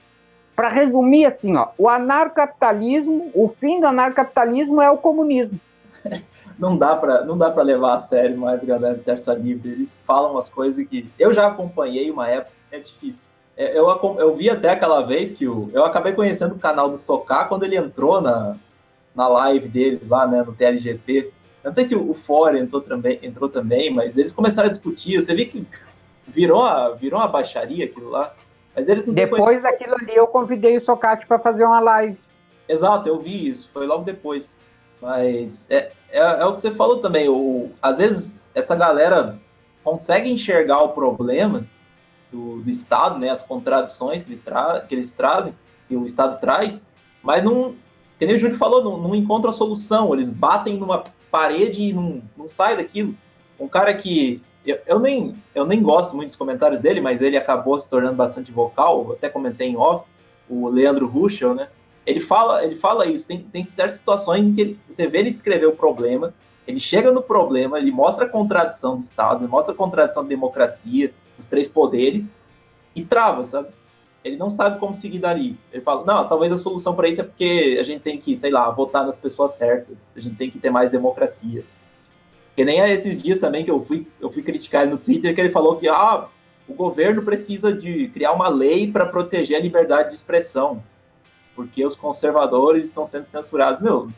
para 0.56 0.70
resumir 0.70 1.26
assim, 1.26 1.54
ó, 1.54 1.68
o 1.76 1.86
anarcapitalismo, 1.86 3.30
o 3.34 3.54
fim 3.60 3.78
do 3.78 3.86
anarcapitalismo 3.86 4.80
é 4.80 4.90
o 4.90 4.96
comunismo. 4.96 5.60
não 6.58 6.78
dá 6.78 6.96
para 6.96 7.24
não 7.24 7.36
dá 7.36 7.50
para 7.50 7.62
levar 7.62 7.94
a 7.94 8.00
sério 8.00 8.38
mais 8.38 8.62
a 8.62 8.66
galera 8.66 8.98
Terça 9.04 9.34
Livre. 9.34 9.70
Eles 9.70 10.00
falam 10.06 10.32
umas 10.32 10.48
coisas 10.48 10.84
que 10.88 11.08
eu 11.18 11.34
já 11.34 11.46
acompanhei 11.46 12.10
uma 12.10 12.26
época, 12.26 12.52
é 12.72 12.78
difícil. 12.78 13.28
É, 13.56 13.78
eu, 13.78 13.88
eu 14.18 14.34
vi 14.34 14.50
até 14.50 14.70
aquela 14.70 15.02
vez 15.02 15.30
que 15.30 15.44
eu 15.44 15.84
acabei 15.84 16.12
conhecendo 16.12 16.54
o 16.54 16.58
canal 16.58 16.88
do 16.88 16.98
Socá 16.98 17.44
quando 17.44 17.64
ele 17.64 17.76
entrou 17.76 18.20
na, 18.20 18.56
na 19.14 19.28
live 19.28 19.68
deles 19.68 20.00
lá, 20.08 20.26
né, 20.26 20.42
no 20.42 20.54
TLGP. 20.54 21.32
Eu 21.64 21.68
não 21.68 21.74
sei 21.74 21.84
se 21.84 21.94
o, 21.94 22.10
o 22.10 22.14
Fore 22.14 22.58
entrou 22.58 22.82
também, 22.82 23.18
entrou 23.22 23.48
também, 23.48 23.90
mas 23.90 24.16
eles 24.16 24.30
começaram 24.32 24.68
a 24.68 24.70
discutir. 24.70 25.20
Você 25.20 25.34
vê 25.34 25.46
que 25.46 25.66
virou, 26.28 26.62
a, 26.62 26.90
virou 26.90 27.18
uma 27.18 27.28
baixaria 27.28 27.86
aquilo 27.86 28.10
lá. 28.10 28.34
Mas 28.76 28.90
eles 28.90 29.06
não 29.06 29.14
Depois 29.14 29.62
daquilo 29.62 29.94
ali, 29.94 30.14
eu 30.14 30.26
convidei 30.26 30.76
o 30.76 30.84
Socate 30.84 31.26
para 31.26 31.38
fazer 31.38 31.64
uma 31.64 31.80
live. 31.80 32.18
Exato, 32.68 33.08
eu 33.08 33.18
vi 33.18 33.48
isso, 33.48 33.70
foi 33.72 33.86
logo 33.86 34.04
depois. 34.04 34.54
Mas 35.00 35.66
é, 35.70 35.90
é, 36.10 36.20
é, 36.20 36.44
o 36.44 36.54
que 36.54 36.60
você 36.60 36.70
falou 36.70 36.98
também. 36.98 37.26
O, 37.26 37.70
às 37.80 37.98
vezes 37.98 38.50
essa 38.54 38.76
galera 38.76 39.38
consegue 39.82 40.30
enxergar 40.30 40.82
o 40.82 40.90
problema 40.90 41.64
do, 42.30 42.60
do 42.60 42.68
Estado, 42.68 43.18
né, 43.18 43.30
as 43.30 43.42
contradições 43.42 44.22
que, 44.22 44.32
ele 44.32 44.40
tra 44.44 44.80
que 44.80 44.94
eles 44.94 45.12
trazem, 45.12 45.54
que 45.88 45.96
o 45.96 46.04
Estado 46.04 46.38
traz, 46.40 46.82
mas 47.22 47.42
não, 47.42 47.74
que 48.18 48.26
nem 48.26 48.34
o 48.34 48.38
Júlio 48.38 48.56
falou, 48.56 48.84
não, 48.84 48.98
não 48.98 49.14
encontra 49.14 49.50
a 49.50 49.54
solução. 49.54 50.12
Eles 50.12 50.28
batem 50.28 50.76
numa 50.76 51.02
parede 51.30 51.80
e 51.80 51.92
não, 51.94 52.22
não 52.36 52.46
sai 52.46 52.76
daquilo. 52.76 53.14
Um 53.58 53.68
cara 53.68 53.94
que 53.94 54.42
eu, 54.66 54.78
eu, 54.86 54.98
nem, 54.98 55.36
eu 55.54 55.64
nem 55.64 55.82
gosto 55.82 56.14
muito 56.14 56.28
dos 56.28 56.36
comentários 56.36 56.80
dele, 56.80 57.00
mas 57.00 57.22
ele 57.22 57.36
acabou 57.36 57.78
se 57.78 57.88
tornando 57.88 58.16
bastante 58.16 58.50
vocal, 58.50 59.12
até 59.12 59.28
comentei 59.28 59.68
em 59.68 59.76
off, 59.76 60.04
o 60.48 60.68
Leandro 60.68 61.06
Ruschel, 61.06 61.54
né? 61.54 61.68
Ele 62.04 62.20
fala, 62.20 62.64
ele 62.64 62.76
fala 62.76 63.06
isso, 63.06 63.26
tem, 63.26 63.40
tem 63.40 63.64
certas 63.64 63.96
situações 63.96 64.42
em 64.42 64.54
que 64.54 64.60
ele, 64.60 64.80
você 64.88 65.06
vê 65.06 65.18
ele 65.18 65.30
descrever 65.30 65.66
o 65.66 65.72
problema, 65.72 66.32
ele 66.66 66.78
chega 66.78 67.12
no 67.12 67.22
problema, 67.22 67.78
ele 67.78 67.90
mostra 67.90 68.24
a 68.24 68.28
contradição 68.28 68.96
do 68.96 69.00
Estado, 69.00 69.44
ele 69.44 69.50
mostra 69.50 69.74
a 69.74 69.76
contradição 69.76 70.22
da 70.22 70.28
democracia, 70.28 71.12
dos 71.36 71.46
três 71.46 71.68
poderes, 71.68 72.30
e 72.94 73.04
trava, 73.04 73.44
sabe? 73.44 73.68
Ele 74.24 74.36
não 74.36 74.50
sabe 74.50 74.80
como 74.80 74.94
seguir 74.94 75.20
dali. 75.20 75.56
Ele 75.72 75.82
fala, 75.82 76.04
não, 76.04 76.28
talvez 76.28 76.50
a 76.50 76.56
solução 76.56 76.94
para 76.96 77.08
isso 77.08 77.20
é 77.20 77.24
porque 77.24 77.76
a 77.78 77.82
gente 77.84 78.00
tem 78.00 78.18
que, 78.18 78.36
sei 78.36 78.50
lá, 78.50 78.68
votar 78.70 79.04
nas 79.04 79.16
pessoas 79.16 79.52
certas, 79.52 80.12
a 80.16 80.20
gente 80.20 80.34
tem 80.34 80.50
que 80.50 80.58
ter 80.58 80.70
mais 80.70 80.90
democracia. 80.90 81.64
Que 82.56 82.64
nem 82.64 82.80
a 82.80 82.88
esses 82.88 83.22
dias 83.22 83.38
também 83.38 83.64
que 83.64 83.70
eu 83.70 83.84
fui, 83.84 84.08
eu 84.18 84.32
fui 84.32 84.42
criticar 84.42 84.86
no 84.86 84.96
Twitter, 84.96 85.34
que 85.34 85.40
ele 85.40 85.50
falou 85.50 85.76
que 85.76 85.86
ah, 85.88 86.26
o 86.66 86.72
governo 86.72 87.22
precisa 87.22 87.70
de 87.70 88.08
criar 88.08 88.32
uma 88.32 88.48
lei 88.48 88.90
para 88.90 89.06
proteger 89.06 89.58
a 89.58 89.60
liberdade 89.60 90.08
de 90.08 90.14
expressão, 90.14 90.82
porque 91.54 91.84
os 91.84 91.94
conservadores 91.94 92.86
estão 92.86 93.04
sendo 93.04 93.26
censurados. 93.26 93.80
Meu, 93.82 94.10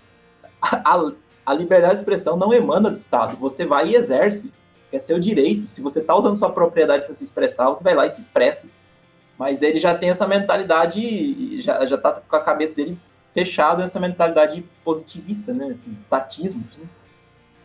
a, 0.62 1.12
a 1.45 1.53
liberdade 1.53 1.95
de 1.95 2.01
expressão 2.01 2.36
não 2.36 2.53
emana 2.55 2.91
do 2.91 2.97
Estado, 2.97 3.36
você 3.36 3.66
vai 3.66 3.89
e 3.89 3.97
exerce, 3.97 4.53
é 4.93 5.01
seu 5.01 5.18
direito. 5.18 5.64
Se 5.64 5.82
você 5.82 5.99
está 5.99 6.14
usando 6.14 6.36
sua 6.36 6.51
propriedade 6.51 7.05
para 7.07 7.14
se 7.14 7.24
expressar, 7.24 7.68
você 7.70 7.82
vai 7.82 7.95
lá 7.95 8.07
e 8.07 8.11
se 8.11 8.20
expressa. 8.20 8.68
Mas 9.36 9.62
ele 9.62 9.78
já 9.78 9.97
tem 9.97 10.11
essa 10.11 10.26
mentalidade, 10.26 11.61
já, 11.61 11.84
já 11.84 11.99
tá 11.99 12.20
com 12.26 12.36
a 12.36 12.41
cabeça 12.41 12.76
dele 12.76 12.99
fechada 13.34 13.82
nessa 13.82 14.01
mentalidade 14.01 14.64
positivista, 14.84 15.53
né? 15.53 15.68
Esses 15.70 16.01
estatismos, 16.01 16.78
né? 16.78 16.86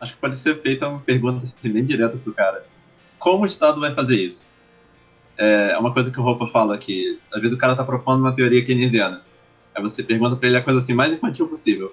Acho 0.04 0.14
que 0.14 0.20
pode 0.20 0.36
ser 0.36 0.60
feita 0.60 0.88
uma 0.88 1.00
pergunta 1.00 1.44
assim, 1.44 1.72
bem 1.72 1.84
direta 1.84 2.16
pro 2.16 2.32
cara. 2.32 2.64
Como 3.18 3.42
o 3.42 3.46
Estado 3.46 3.80
vai 3.80 3.92
fazer 3.92 4.20
isso? 4.20 4.46
É 5.36 5.76
uma 5.76 5.92
coisa 5.92 6.10
que 6.12 6.20
o 6.20 6.22
Roupa 6.22 6.46
fala 6.46 6.78
que 6.78 7.18
às 7.32 7.40
vezes 7.40 7.56
o 7.56 7.60
cara 7.60 7.74
tá 7.74 7.82
propondo 7.82 8.20
uma 8.20 8.32
teoria 8.32 8.64
keynesiana. 8.64 9.22
Aí 9.74 9.82
você 9.82 10.02
pergunta 10.02 10.36
para 10.36 10.48
ele 10.48 10.58
a 10.58 10.62
coisa 10.62 10.78
assim 10.78 10.94
mais 10.94 11.12
infantil 11.12 11.48
possível. 11.48 11.92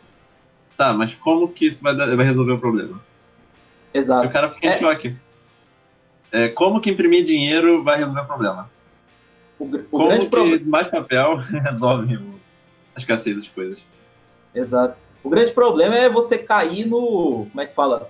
Tá, 0.77 0.93
mas 0.93 1.15
como 1.15 1.47
que 1.47 1.65
isso 1.65 1.81
vai, 1.81 1.95
vai 1.95 2.25
resolver 2.25 2.51
o 2.51 2.59
problema? 2.59 3.01
Exato. 3.93 4.25
E 4.25 4.27
o 4.27 4.31
cara 4.31 4.51
fica 4.51 4.67
em 4.67 4.69
é... 4.69 4.77
choque. 4.77 5.15
É, 6.31 6.47
como 6.49 6.79
que 6.79 6.91
imprimir 6.91 7.25
dinheiro 7.25 7.83
vai 7.83 7.97
resolver 7.97 8.21
o 8.21 8.25
problema? 8.25 8.69
O, 9.57 9.65
o 9.65 9.83
como 9.83 10.07
grande 10.07 10.25
que 10.25 10.31
problema... 10.31 10.65
mais 10.65 10.87
papel 10.87 11.37
resolve 11.63 12.19
a 12.95 12.99
escassez 12.99 13.35
das 13.35 13.47
coisas? 13.47 13.83
Exato. 14.53 14.97
O 15.23 15.29
grande 15.29 15.51
problema 15.51 15.95
é 15.95 16.09
você 16.09 16.37
cair 16.37 16.85
no. 16.85 17.47
Como 17.49 17.61
é 17.61 17.65
que 17.65 17.75
fala? 17.75 18.09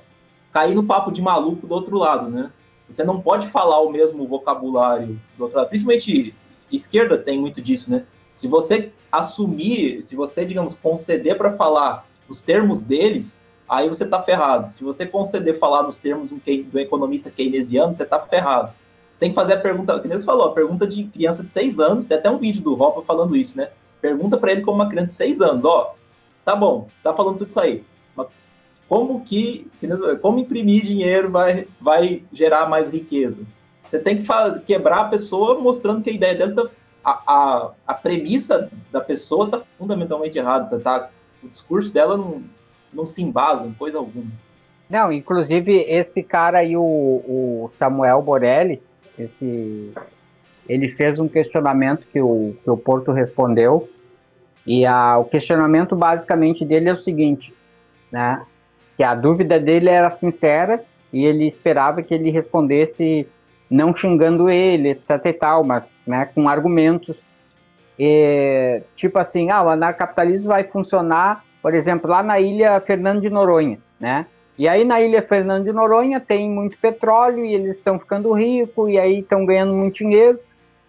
Cair 0.51 0.75
no 0.75 0.83
papo 0.83 1.11
de 1.11 1.21
maluco 1.21 1.67
do 1.67 1.73
outro 1.73 1.97
lado, 1.97 2.29
né? 2.29 2.51
Você 2.87 3.03
não 3.03 3.21
pode 3.21 3.47
falar 3.47 3.79
o 3.81 3.89
mesmo 3.89 4.27
vocabulário 4.27 5.19
do 5.37 5.43
outro 5.43 5.57
lado. 5.57 5.69
Principalmente 5.69 6.35
esquerda 6.71 7.17
tem 7.17 7.39
muito 7.39 7.61
disso, 7.61 7.91
né? 7.91 8.05
Se 8.35 8.47
você 8.47 8.91
assumir, 9.11 10.01
se 10.03 10.15
você, 10.15 10.45
digamos, 10.45 10.75
conceder 10.75 11.37
para 11.37 11.53
falar 11.53 12.05
os 12.27 12.41
termos 12.41 12.81
deles, 12.81 13.45
aí 13.67 13.87
você 13.87 14.05
tá 14.05 14.21
ferrado. 14.21 14.73
Se 14.73 14.83
você 14.83 15.05
conceder 15.05 15.57
falar 15.59 15.83
nos 15.83 15.97
termos 15.97 16.31
do 16.31 16.79
economista 16.79 17.29
keynesiano, 17.29 17.93
você 17.93 18.05
tá 18.05 18.19
ferrado. 18.19 18.73
Você 19.09 19.19
tem 19.19 19.29
que 19.29 19.35
fazer 19.35 19.53
a 19.53 19.59
pergunta, 19.59 19.99
que 19.99 20.07
você 20.07 20.25
falou, 20.25 20.47
a 20.47 20.53
pergunta 20.53 20.87
de 20.87 21.03
criança 21.05 21.43
de 21.43 21.51
seis 21.51 21.79
anos, 21.79 22.05
tem 22.05 22.17
até 22.17 22.29
um 22.29 22.37
vídeo 22.37 22.61
do 22.61 22.73
Ropa 22.73 23.01
falando 23.01 23.35
isso, 23.35 23.57
né? 23.57 23.69
Pergunta 24.01 24.37
para 24.37 24.53
ele 24.53 24.61
como 24.61 24.75
uma 24.75 24.89
criança 24.89 25.07
de 25.07 25.13
seis 25.13 25.41
anos, 25.41 25.65
ó, 25.65 25.95
Tá 26.43 26.55
bom, 26.55 26.87
tá 27.03 27.13
falando 27.13 27.37
tudo 27.37 27.49
isso 27.49 27.59
aí. 27.59 27.83
Mas 28.15 28.27
como 28.87 29.23
que, 29.23 29.69
como 30.21 30.39
imprimir 30.39 30.83
dinheiro 30.83 31.29
vai, 31.29 31.67
vai 31.79 32.23
gerar 32.31 32.67
mais 32.67 32.91
riqueza? 32.91 33.37
Você 33.83 33.99
tem 33.99 34.17
que 34.17 34.27
quebrar 34.65 35.01
a 35.01 35.09
pessoa 35.09 35.59
mostrando 35.59 36.03
que 36.03 36.09
a 36.09 36.13
ideia 36.13 36.35
dela 36.35 36.53
tá, 36.53 36.69
a, 37.03 37.21
a, 37.27 37.71
a 37.87 37.93
premissa 37.93 38.69
da 38.91 39.01
pessoa 39.01 39.49
tá 39.49 39.61
fundamentalmente 39.77 40.37
errada, 40.37 40.79
tá? 40.79 41.09
O 41.43 41.49
discurso 41.49 41.91
dela 41.91 42.15
não, 42.15 42.43
não 42.93 43.05
se 43.05 43.23
embasa 43.23 43.65
em 43.65 43.73
coisa 43.73 43.97
alguma. 43.97 44.31
Não, 44.89 45.11
inclusive 45.11 45.85
esse 45.87 46.21
cara 46.21 46.59
aí, 46.59 46.75
o, 46.75 46.81
o 46.81 47.71
Samuel 47.79 48.21
Borelli, 48.21 48.81
esse, 49.17 49.93
ele 50.67 50.89
fez 50.89 51.17
um 51.17 51.27
questionamento 51.27 52.05
que 52.11 52.21
o, 52.21 52.55
que 52.63 52.69
o 52.69 52.77
Porto 52.77 53.11
respondeu, 53.11 53.89
e 54.65 54.85
a, 54.85 55.17
o 55.17 55.25
questionamento 55.25 55.95
basicamente 55.95 56.63
dele 56.63 56.89
é 56.89 56.93
o 56.93 57.03
seguinte, 57.03 57.53
né? 58.11 58.41
que 59.01 59.03
a 59.03 59.15
dúvida 59.15 59.59
dele 59.59 59.89
era 59.89 60.11
sincera 60.17 60.83
e 61.11 61.25
ele 61.25 61.47
esperava 61.47 62.03
que 62.03 62.13
ele 62.13 62.29
respondesse 62.29 63.27
não 63.69 63.95
xingando 63.95 64.49
ele, 64.49 64.89
etc 64.89 65.25
e 65.25 65.33
tal, 65.33 65.63
mas 65.63 65.95
né, 66.05 66.29
com 66.35 66.47
argumentos. 66.47 67.17
E, 67.97 68.81
tipo 68.95 69.17
assim, 69.17 69.49
ah, 69.49 69.63
o 69.63 69.69
anarcapitalismo 69.69 70.49
vai 70.49 70.65
funcionar, 70.65 71.43
por 71.61 71.73
exemplo, 71.73 72.09
lá 72.09 72.21
na 72.21 72.39
ilha 72.39 72.79
Fernando 72.81 73.21
de 73.21 73.29
Noronha, 73.29 73.79
né? 73.99 74.25
E 74.57 74.67
aí 74.67 74.83
na 74.83 75.01
ilha 75.01 75.21
Fernando 75.21 75.63
de 75.63 75.71
Noronha 75.71 76.19
tem 76.19 76.49
muito 76.49 76.77
petróleo 76.77 77.43
e 77.43 77.55
eles 77.55 77.77
estão 77.77 77.97
ficando 77.97 78.31
ricos 78.33 78.89
e 78.89 78.99
aí 78.99 79.19
estão 79.19 79.45
ganhando 79.45 79.73
muito 79.73 79.95
dinheiro. 79.95 80.39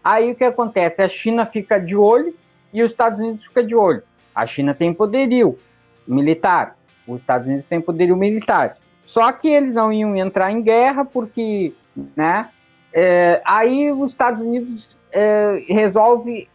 Aí 0.04 0.32
o 0.32 0.34
que 0.34 0.44
acontece? 0.44 1.00
A 1.00 1.08
China 1.08 1.46
fica 1.46 1.78
de 1.78 1.96
olho 1.96 2.34
e 2.72 2.82
os 2.82 2.90
Estados 2.90 3.18
Unidos 3.18 3.44
fica 3.44 3.62
de 3.62 3.74
olho. 3.74 4.02
A 4.34 4.46
China 4.46 4.74
tem 4.74 4.92
poderio 4.94 5.58
militar, 6.06 6.76
os 7.06 7.20
Estados 7.20 7.46
Unidos 7.46 7.66
têm 7.66 7.80
poderio 7.80 8.16
militar. 8.16 8.76
Só 9.06 9.30
que 9.32 9.48
eles 9.48 9.74
não 9.74 9.92
iam 9.92 10.16
entrar 10.16 10.50
em 10.50 10.62
guerra 10.62 11.04
porque, 11.04 11.74
né? 12.16 12.48
É, 12.92 13.42
aí 13.44 13.90
os 13.90 14.10
Estados 14.10 14.40
Unidos 14.40 14.88
é, 15.10 15.64
resolve 15.68 16.48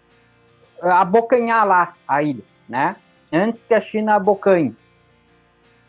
abocanhar 0.82 1.68
lá 1.68 1.94
a 2.08 2.24
ilha, 2.24 2.44
né? 2.68 2.96
Antes 3.32 3.64
que 3.66 3.74
a 3.74 3.82
China 3.82 4.16
abocanhe. 4.16 4.76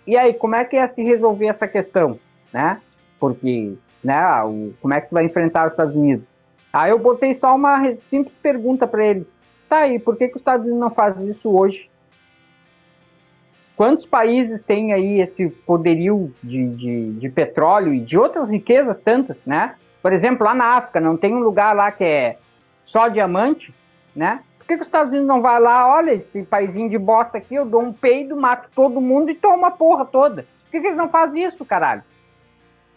E 0.06 0.16
aí, 0.16 0.32
como 0.34 0.54
é 0.56 0.64
que 0.64 0.76
ia 0.76 0.88
se 0.88 1.02
resolver 1.02 1.46
essa 1.46 1.68
questão, 1.68 2.18
né? 2.52 2.80
Porque, 3.20 3.76
né, 4.02 4.42
o, 4.42 4.72
como 4.80 4.94
é 4.94 5.00
que 5.00 5.12
vai 5.12 5.24
enfrentar 5.24 5.66
os 5.66 5.72
Estados 5.72 5.94
Unidos? 5.94 6.24
Aí 6.72 6.90
eu 6.90 6.98
botei 6.98 7.34
só 7.38 7.54
uma 7.54 7.78
simples 8.10 8.34
pergunta 8.42 8.86
para 8.86 9.06
ele. 9.06 9.26
Tá 9.68 9.80
aí, 9.80 9.98
por 9.98 10.16
que, 10.16 10.28
que 10.28 10.36
os 10.36 10.40
Estados 10.40 10.64
Unidos 10.64 10.80
não 10.80 10.90
fazem 10.90 11.28
isso 11.28 11.50
hoje? 11.50 11.90
Quantos 13.76 14.06
países 14.06 14.62
têm 14.62 14.92
aí 14.92 15.20
esse 15.20 15.48
poderio 15.48 16.34
de, 16.42 16.68
de, 16.74 17.12
de, 17.12 17.28
petróleo 17.28 17.94
e 17.94 18.00
de 18.00 18.18
outras 18.18 18.50
riquezas 18.50 18.98
tantas, 19.04 19.36
né? 19.46 19.76
Por 20.02 20.12
exemplo, 20.12 20.44
lá 20.44 20.54
na 20.54 20.76
África, 20.76 21.00
não 21.00 21.16
tem 21.16 21.34
um 21.34 21.40
lugar 21.40 21.76
lá 21.76 21.92
que 21.92 22.02
é 22.02 22.38
só 22.86 23.08
diamante, 23.08 23.72
né? 24.16 24.42
Por 24.58 24.66
que, 24.66 24.74
que 24.74 24.80
os 24.80 24.88
Estados 24.88 25.10
Unidos 25.10 25.28
não 25.28 25.40
vai 25.40 25.60
lá, 25.60 25.94
olha 25.94 26.12
esse 26.12 26.42
paizinho 26.42 26.88
de 26.88 26.98
bosta 26.98 27.38
aqui, 27.38 27.54
eu 27.54 27.64
dou 27.64 27.82
um 27.82 27.92
peido, 27.92 28.36
mato 28.36 28.68
todo 28.74 29.00
mundo 29.00 29.30
e 29.30 29.34
toma 29.34 29.68
a 29.68 29.70
porra 29.70 30.04
toda? 30.04 30.42
Por 30.64 30.70
que, 30.72 30.80
que 30.80 30.86
eles 30.88 30.98
não 30.98 31.08
fazem 31.08 31.44
isso, 31.44 31.64
caralho? 31.64 32.02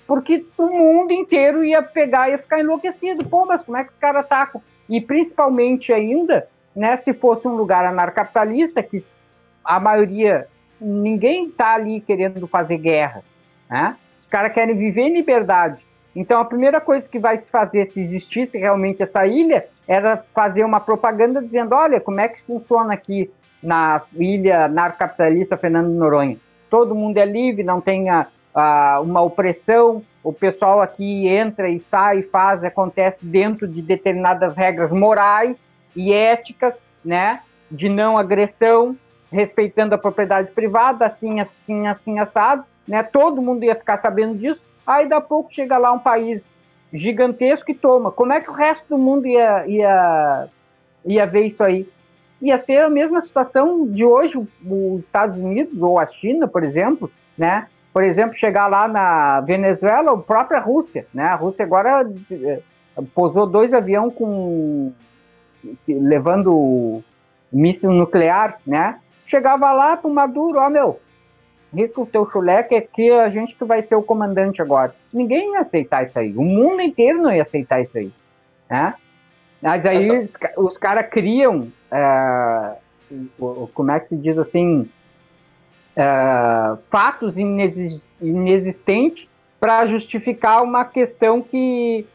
Porque 0.07 0.45
o 0.57 0.65
mundo 0.65 1.11
inteiro 1.11 1.63
ia 1.63 1.81
pegar 1.81 2.27
e 2.27 2.31
ia 2.31 2.37
ficar 2.37 2.59
enlouquecido. 2.59 3.23
Pô, 3.25 3.45
mas 3.45 3.63
como 3.63 3.77
é 3.77 3.83
que 3.83 3.91
os 3.91 3.99
caras 3.99 4.25
atacam? 4.25 4.61
E 4.89 4.99
principalmente 4.99 5.93
ainda, 5.93 6.49
né, 6.75 6.97
se 6.97 7.13
fosse 7.13 7.47
um 7.47 7.55
lugar 7.55 7.85
anarcapitalista, 7.85 8.81
que 8.81 9.03
a 9.63 9.79
maioria 9.79 10.47
ninguém 10.79 11.47
está 11.47 11.75
ali 11.75 12.01
querendo 12.01 12.47
fazer 12.47 12.77
guerra. 12.77 13.23
Né? 13.69 13.95
Os 14.21 14.27
caras 14.27 14.53
querem 14.53 14.75
viver 14.75 15.01
em 15.01 15.13
liberdade. 15.13 15.85
Então 16.15 16.41
a 16.41 16.45
primeira 16.45 16.81
coisa 16.81 17.07
que 17.07 17.19
vai 17.19 17.39
se 17.39 17.49
fazer 17.49 17.91
se 17.91 18.01
existisse 18.01 18.57
realmente 18.57 19.01
essa 19.01 19.25
ilha 19.25 19.65
era 19.87 20.23
fazer 20.33 20.65
uma 20.65 20.79
propaganda 20.79 21.41
dizendo, 21.41 21.73
olha, 21.73 21.99
como 21.99 22.19
é 22.19 22.27
que 22.27 22.41
funciona 22.43 22.93
aqui 22.93 23.31
na 23.61 24.01
ilha 24.13 24.67
narcapitalista 24.67 25.57
Fernando 25.57 25.89
Noronha. 25.89 26.37
Todo 26.69 26.95
mundo 26.95 27.17
é 27.17 27.25
livre, 27.25 27.63
não 27.63 27.79
tem 27.79 28.09
a, 28.09 28.27
a, 28.53 28.99
uma 29.01 29.21
opressão, 29.21 30.03
o 30.23 30.33
pessoal 30.33 30.81
aqui 30.81 31.27
entra 31.27 31.69
e 31.69 31.79
sai, 31.91 32.23
faz, 32.23 32.63
acontece 32.63 33.17
dentro 33.21 33.67
de 33.67 33.81
determinadas 33.81 34.55
regras 34.55 34.91
morais 34.91 35.55
e 35.95 36.13
éticas, 36.13 36.73
né, 37.03 37.41
de 37.69 37.89
não 37.89 38.17
agressão, 38.17 38.97
respeitando 39.31 39.95
a 39.95 39.97
propriedade 39.97 40.51
privada, 40.51 41.05
assim, 41.05 41.39
assim, 41.39 41.87
assim, 41.87 42.19
assado, 42.19 42.63
né? 42.87 43.01
Todo 43.01 43.41
mundo 43.41 43.63
ia 43.63 43.75
ficar 43.75 44.01
sabendo 44.01 44.37
disso. 44.37 44.61
Aí, 44.85 45.07
da 45.07 45.21
pouco, 45.21 45.53
chega 45.53 45.77
lá 45.77 45.91
um 45.91 45.99
país 45.99 46.41
gigantesco 46.93 47.71
e 47.71 47.75
toma. 47.75 48.11
Como 48.11 48.33
é 48.33 48.41
que 48.41 48.49
o 48.49 48.53
resto 48.53 48.85
do 48.89 48.97
mundo 48.97 49.25
ia, 49.25 49.65
ia, 49.67 50.47
ia 51.05 51.25
ver 51.25 51.45
isso 51.45 51.63
aí? 51.63 51.87
Ia 52.41 52.61
ser 52.65 52.79
a 52.79 52.89
mesma 52.89 53.21
situação 53.21 53.87
de 53.87 54.03
hoje, 54.03 54.37
os 54.37 54.99
Estados 54.99 55.37
Unidos 55.37 55.79
ou 55.81 55.99
a 55.99 56.07
China, 56.07 56.47
por 56.47 56.63
exemplo, 56.63 57.09
né? 57.37 57.67
Por 57.93 58.03
exemplo, 58.03 58.37
chegar 58.37 58.67
lá 58.67 58.87
na 58.87 59.41
Venezuela, 59.41 60.13
a 60.13 60.17
própria 60.17 60.59
Rússia, 60.59 61.05
né? 61.13 61.23
A 61.23 61.35
Rússia 61.35 61.63
agora 61.63 62.09
eh, 62.31 62.61
posou 63.13 63.45
dois 63.45 63.71
aviões 63.73 64.13
com 64.15 64.91
levando 65.87 67.01
míssil 67.51 67.91
nuclear, 67.91 68.59
né? 68.65 68.99
chegava 69.31 69.71
lá 69.71 69.95
pro 69.95 70.09
Maduro, 70.09 70.59
ó, 70.59 70.69
meu, 70.69 70.99
risca 71.73 72.01
o 72.01 72.05
teu 72.05 72.29
chulé 72.29 72.63
que 72.63 72.75
aqui 72.75 73.09
a 73.09 73.29
gente 73.29 73.55
que 73.55 73.63
vai 73.63 73.81
ser 73.83 73.95
o 73.95 74.03
comandante 74.03 74.61
agora. 74.61 74.93
Ninguém 75.13 75.53
ia 75.53 75.61
aceitar 75.61 76.05
isso 76.05 76.19
aí. 76.19 76.35
O 76.35 76.43
mundo 76.43 76.81
inteiro 76.81 77.21
não 77.21 77.33
ia 77.33 77.43
aceitar 77.43 77.81
isso 77.81 77.97
aí. 77.97 78.11
Né? 78.69 78.93
Mas 79.61 79.85
aí 79.85 80.09
é, 80.09 80.19
os, 80.57 80.71
os 80.71 80.77
caras 80.77 81.09
criam, 81.09 81.71
é, 81.89 82.75
como 83.73 83.91
é 83.91 84.01
que 84.01 84.09
se 84.09 84.17
diz 84.17 84.37
assim, 84.37 84.89
é, 85.95 86.77
fatos 86.89 87.33
inexistentes 88.19 89.29
para 89.59 89.85
justificar 89.85 90.63
uma 90.63 90.83
questão 90.83 91.41
que 91.41 92.05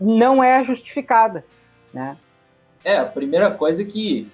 não 0.00 0.42
é 0.42 0.64
justificada. 0.64 1.44
Né? 1.92 2.16
É, 2.84 2.98
a 2.98 3.06
primeira 3.06 3.50
coisa 3.50 3.82
é 3.82 3.84
que 3.84 4.30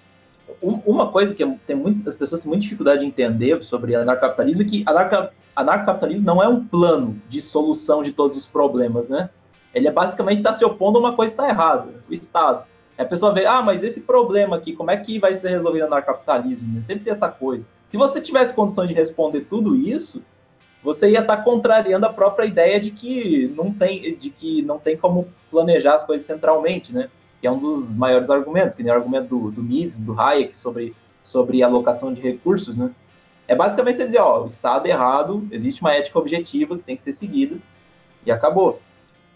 uma 0.60 1.10
coisa 1.10 1.34
que 1.34 1.46
tem 1.66 1.76
muito, 1.76 2.08
as 2.08 2.14
pessoas 2.14 2.40
têm 2.40 2.48
muita 2.48 2.62
dificuldade 2.62 3.00
de 3.00 3.06
entender 3.06 3.62
sobre 3.62 3.94
anarcapitalismo 3.94 4.62
é 4.62 4.64
que 4.64 4.82
anarca, 4.86 5.32
anarcapitalismo 5.54 6.24
não 6.24 6.42
é 6.42 6.48
um 6.48 6.64
plano 6.64 7.20
de 7.28 7.40
solução 7.40 8.02
de 8.02 8.12
todos 8.12 8.36
os 8.36 8.46
problemas, 8.46 9.08
né? 9.08 9.30
Ele 9.72 9.86
é 9.86 9.92
basicamente 9.92 10.38
está 10.38 10.52
se 10.52 10.64
opondo 10.64 10.98
a 10.98 11.00
uma 11.00 11.14
coisa 11.14 11.32
que 11.32 11.40
está 11.40 11.48
errada, 11.48 11.88
o 12.08 12.12
Estado. 12.12 12.64
a 12.98 13.04
pessoa 13.04 13.32
vê, 13.32 13.46
ah, 13.46 13.62
mas 13.62 13.84
esse 13.84 14.00
problema 14.00 14.56
aqui, 14.56 14.72
como 14.72 14.90
é 14.90 14.96
que 14.96 15.18
vai 15.18 15.34
ser 15.34 15.50
resolvido 15.50 15.82
no 15.82 15.94
anarcapitalismo? 15.94 16.74
Né? 16.74 16.82
Sempre 16.82 17.04
tem 17.04 17.12
essa 17.12 17.28
coisa. 17.28 17.64
Se 17.86 17.96
você 17.96 18.20
tivesse 18.20 18.52
condições 18.52 18.88
de 18.88 18.94
responder 18.94 19.42
tudo 19.42 19.76
isso, 19.76 20.22
você 20.82 21.10
ia 21.10 21.20
estar 21.20 21.36
tá 21.36 21.42
contrariando 21.42 22.06
a 22.06 22.12
própria 22.12 22.46
ideia 22.46 22.80
de 22.80 22.90
que 22.90 23.52
não 23.56 23.72
tem, 23.72 24.16
de 24.16 24.30
que 24.30 24.62
não 24.62 24.78
tem 24.78 24.96
como 24.96 25.28
planejar 25.50 25.94
as 25.94 26.04
coisas 26.04 26.26
centralmente, 26.26 26.92
né? 26.92 27.08
Que 27.40 27.46
é 27.46 27.50
um 27.50 27.58
dos 27.58 27.94
maiores 27.94 28.30
argumentos, 28.30 28.74
que 28.74 28.82
nem 28.82 28.92
o 28.92 28.96
argumento 28.96 29.28
do, 29.28 29.50
do 29.50 29.62
Mises, 29.62 29.98
do 29.98 30.18
Hayek, 30.18 30.54
sobre, 30.54 30.94
sobre 31.22 31.62
alocação 31.62 32.12
de 32.12 32.20
recursos, 32.20 32.76
né? 32.76 32.90
É 33.48 33.56
basicamente 33.56 33.96
você 33.96 34.06
dizer, 34.06 34.20
ó, 34.20 34.44
o 34.44 34.46
Estado 34.46 34.86
é 34.86 34.90
errado, 34.90 35.46
existe 35.50 35.80
uma 35.80 35.92
ética 35.92 36.18
objetiva 36.18 36.76
que 36.76 36.84
tem 36.84 36.94
que 36.94 37.02
ser 37.02 37.12
seguida, 37.12 37.58
e 38.24 38.30
acabou. 38.30 38.80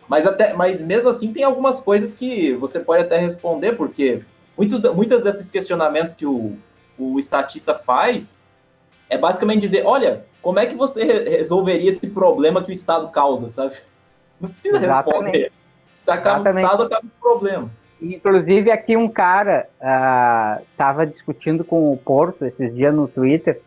Mas, 0.09 0.27
até, 0.27 0.53
mas 0.55 0.81
mesmo 0.81 1.09
assim 1.09 1.33
tem 1.33 1.43
algumas 1.43 1.81
coisas 1.81 2.13
que 2.13 2.53
você 2.55 2.79
pode 2.79 3.03
até 3.03 3.19
responder, 3.19 3.73
porque 3.73 4.23
muitos, 4.57 4.81
muitas 4.95 5.23
desses 5.23 5.51
questionamentos 5.51 6.15
que 6.15 6.27
o, 6.27 6.57
o 6.99 7.19
estatista 7.19 7.75
faz 7.75 8.37
é 9.09 9.19
basicamente 9.19 9.63
dizer, 9.63 9.85
olha, 9.85 10.27
como 10.43 10.59
é 10.59 10.67
que 10.67 10.75
você 10.75 11.03
resolveria 11.05 11.91
esse 11.91 12.07
problema 12.09 12.63
que 12.63 12.71
o 12.71 12.73
Estado 12.73 13.09
causa, 13.09 13.49
sabe? 13.49 13.77
Não 14.41 14.51
precisa 14.51 14.77
Exatamente. 14.77 15.17
responder. 15.17 15.53
Você 16.01 16.11
acaba 16.11 16.41
Exatamente. 16.41 16.57
o 16.57 16.67
Estado, 16.67 16.83
acaba 16.83 17.07
o 17.07 17.21
problema. 17.21 17.71
Inclusive, 18.13 18.71
aqui 18.71 18.97
um 18.97 19.09
cara 19.09 19.67
estava 20.71 21.05
uh, 21.05 21.07
discutindo 21.07 21.65
com 21.65 21.91
o 21.91 21.97
Porto 21.97 22.45
esses 22.45 22.75
dias 22.75 22.95
no 22.95 23.09
Twitter, 23.09 23.61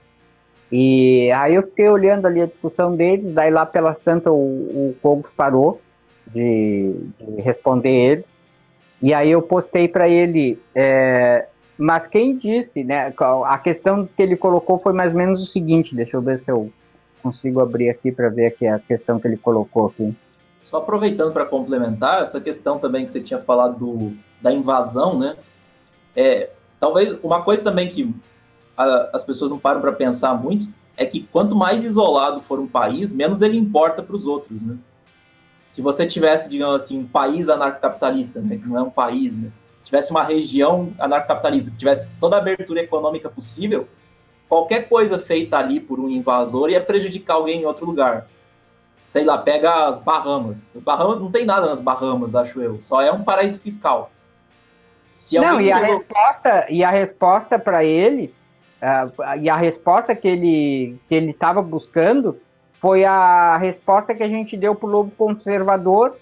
e 0.72 1.32
aí 1.32 1.56
eu 1.56 1.64
fiquei 1.64 1.90
olhando 1.90 2.28
ali 2.28 2.42
a 2.42 2.46
discussão 2.46 2.96
deles, 2.96 3.34
daí 3.34 3.50
lá 3.50 3.66
pela 3.66 3.98
Santa 4.04 4.32
o, 4.32 4.96
o 5.02 5.24
parou 5.36 5.82
de, 6.28 6.94
de, 7.20 7.42
responder 7.42 7.90
ele, 7.90 8.26
e 9.02 9.14
aí 9.14 9.32
eu 9.32 9.42
postei 9.42 9.88
para 9.88 10.08
ele, 10.08 10.60
é, 10.76 11.48
mas 11.78 12.06
quem 12.06 12.38
disse, 12.38 12.84
né, 12.84 13.14
a 13.46 13.58
questão 13.58 14.06
que 14.06 14.22
ele 14.22 14.36
colocou 14.36 14.78
foi 14.80 14.94
mais 14.94 15.12
ou 15.12 15.18
menos 15.18 15.42
o 15.42 15.46
seguinte, 15.46 15.96
deixa 15.96 16.16
eu 16.16 16.22
ver 16.22 16.42
se 16.44 16.52
eu 16.52 16.70
consigo 17.24 17.60
abrir 17.60 17.90
aqui 17.90 18.12
para 18.12 18.30
ver 18.30 18.48
aqui 18.48 18.68
a 18.68 18.78
questão 18.78 19.20
que 19.20 19.28
ele 19.28 19.38
colocou 19.38 19.88
aqui. 19.88 20.16
Só 20.62 20.78
aproveitando 20.78 21.32
para 21.32 21.46
complementar, 21.46 22.22
essa 22.22 22.42
questão 22.42 22.78
também 22.78 23.06
que 23.06 23.12
você 23.12 23.22
tinha 23.22 23.40
falado 23.40 23.78
do, 23.78 24.18
da 24.42 24.52
invasão, 24.52 25.18
né? 25.18 25.36
É, 26.16 26.50
talvez 26.80 27.18
uma 27.24 27.42
coisa 27.44 27.64
também 27.64 27.88
que 27.88 28.14
a, 28.76 29.10
as 29.14 29.24
pessoas 29.24 29.52
não 29.52 29.60
param 29.60 29.82
para 29.82 29.92
pensar 29.92 30.34
muito 30.34 30.68
é 30.96 31.06
que 31.06 31.24
quanto 31.32 31.56
mais 31.56 31.84
isolado 31.84 32.42
for 32.42 32.60
um 32.60 32.68
país, 32.68 33.14
menos 33.14 33.42
ele 33.42 33.58
importa 33.58 34.02
para 34.02 34.16
os 34.16 34.26
outros, 34.26 34.62
né? 34.62 34.78
Se 35.70 35.82
você 35.82 36.08
tivesse, 36.08 36.50
digamos 36.50 36.76
assim, 36.84 36.98
um 36.98 37.06
país 37.06 37.50
anarcocapitalista, 37.50 38.40
né, 38.40 38.56
que 38.56 38.68
não 38.68 38.78
é 38.78 38.82
um 38.82 38.90
país, 38.90 39.34
mas 39.36 39.62
tivesse 39.84 40.12
uma 40.12 40.24
região 40.24 40.94
anarcocapitalista, 40.98 41.72
que 41.72 41.78
tivesse 41.78 42.10
toda 42.22 42.38
a 42.38 42.40
abertura 42.40 42.80
econômica 42.80 43.30
possível, 43.30 43.86
qualquer 44.48 44.88
coisa 44.88 45.20
feita 45.20 45.58
ali 45.58 45.82
por 45.82 46.00
um 46.00 46.10
invasor 46.10 46.70
ia 46.70 46.82
prejudicar 46.82 47.36
alguém 47.36 47.62
em 47.62 47.66
outro 47.66 47.86
lugar 47.86 48.28
sei 49.08 49.24
lá, 49.24 49.38
pega 49.38 49.88
as 49.88 50.00
Bahamas. 50.00 50.76
As 50.76 50.84
Bahamas 50.84 51.20
não 51.20 51.32
tem 51.32 51.46
nada 51.46 51.68
nas 51.68 51.80
Bahamas, 51.80 52.36
acho 52.36 52.62
eu. 52.62 52.80
Só 52.82 53.02
é 53.02 53.12
um 53.12 53.24
paraíso 53.24 53.58
fiscal. 53.58 54.12
Se 55.10 55.40
não, 55.40 55.60
e 55.60 55.72
a, 55.72 55.78
resposta, 55.78 56.66
e 56.70 56.84
a 56.84 56.90
resposta 56.90 57.60
para 57.60 57.84
ele, 57.84 58.34
uh, 58.82 59.40
e 59.40 59.50
a 59.50 59.56
resposta 59.56 60.16
que 60.16 60.28
ele 60.28 60.98
que 61.08 61.16
ele 61.16 61.32
estava 61.32 61.62
buscando 61.62 62.38
foi 62.80 63.04
a 63.04 63.58
resposta 63.58 64.14
que 64.14 64.24
a 64.24 64.28
gente 64.28 64.56
deu 64.56 64.76
para 64.76 64.88
o 64.88 64.92
Lobo 64.92 65.12
Conservador 65.18 66.16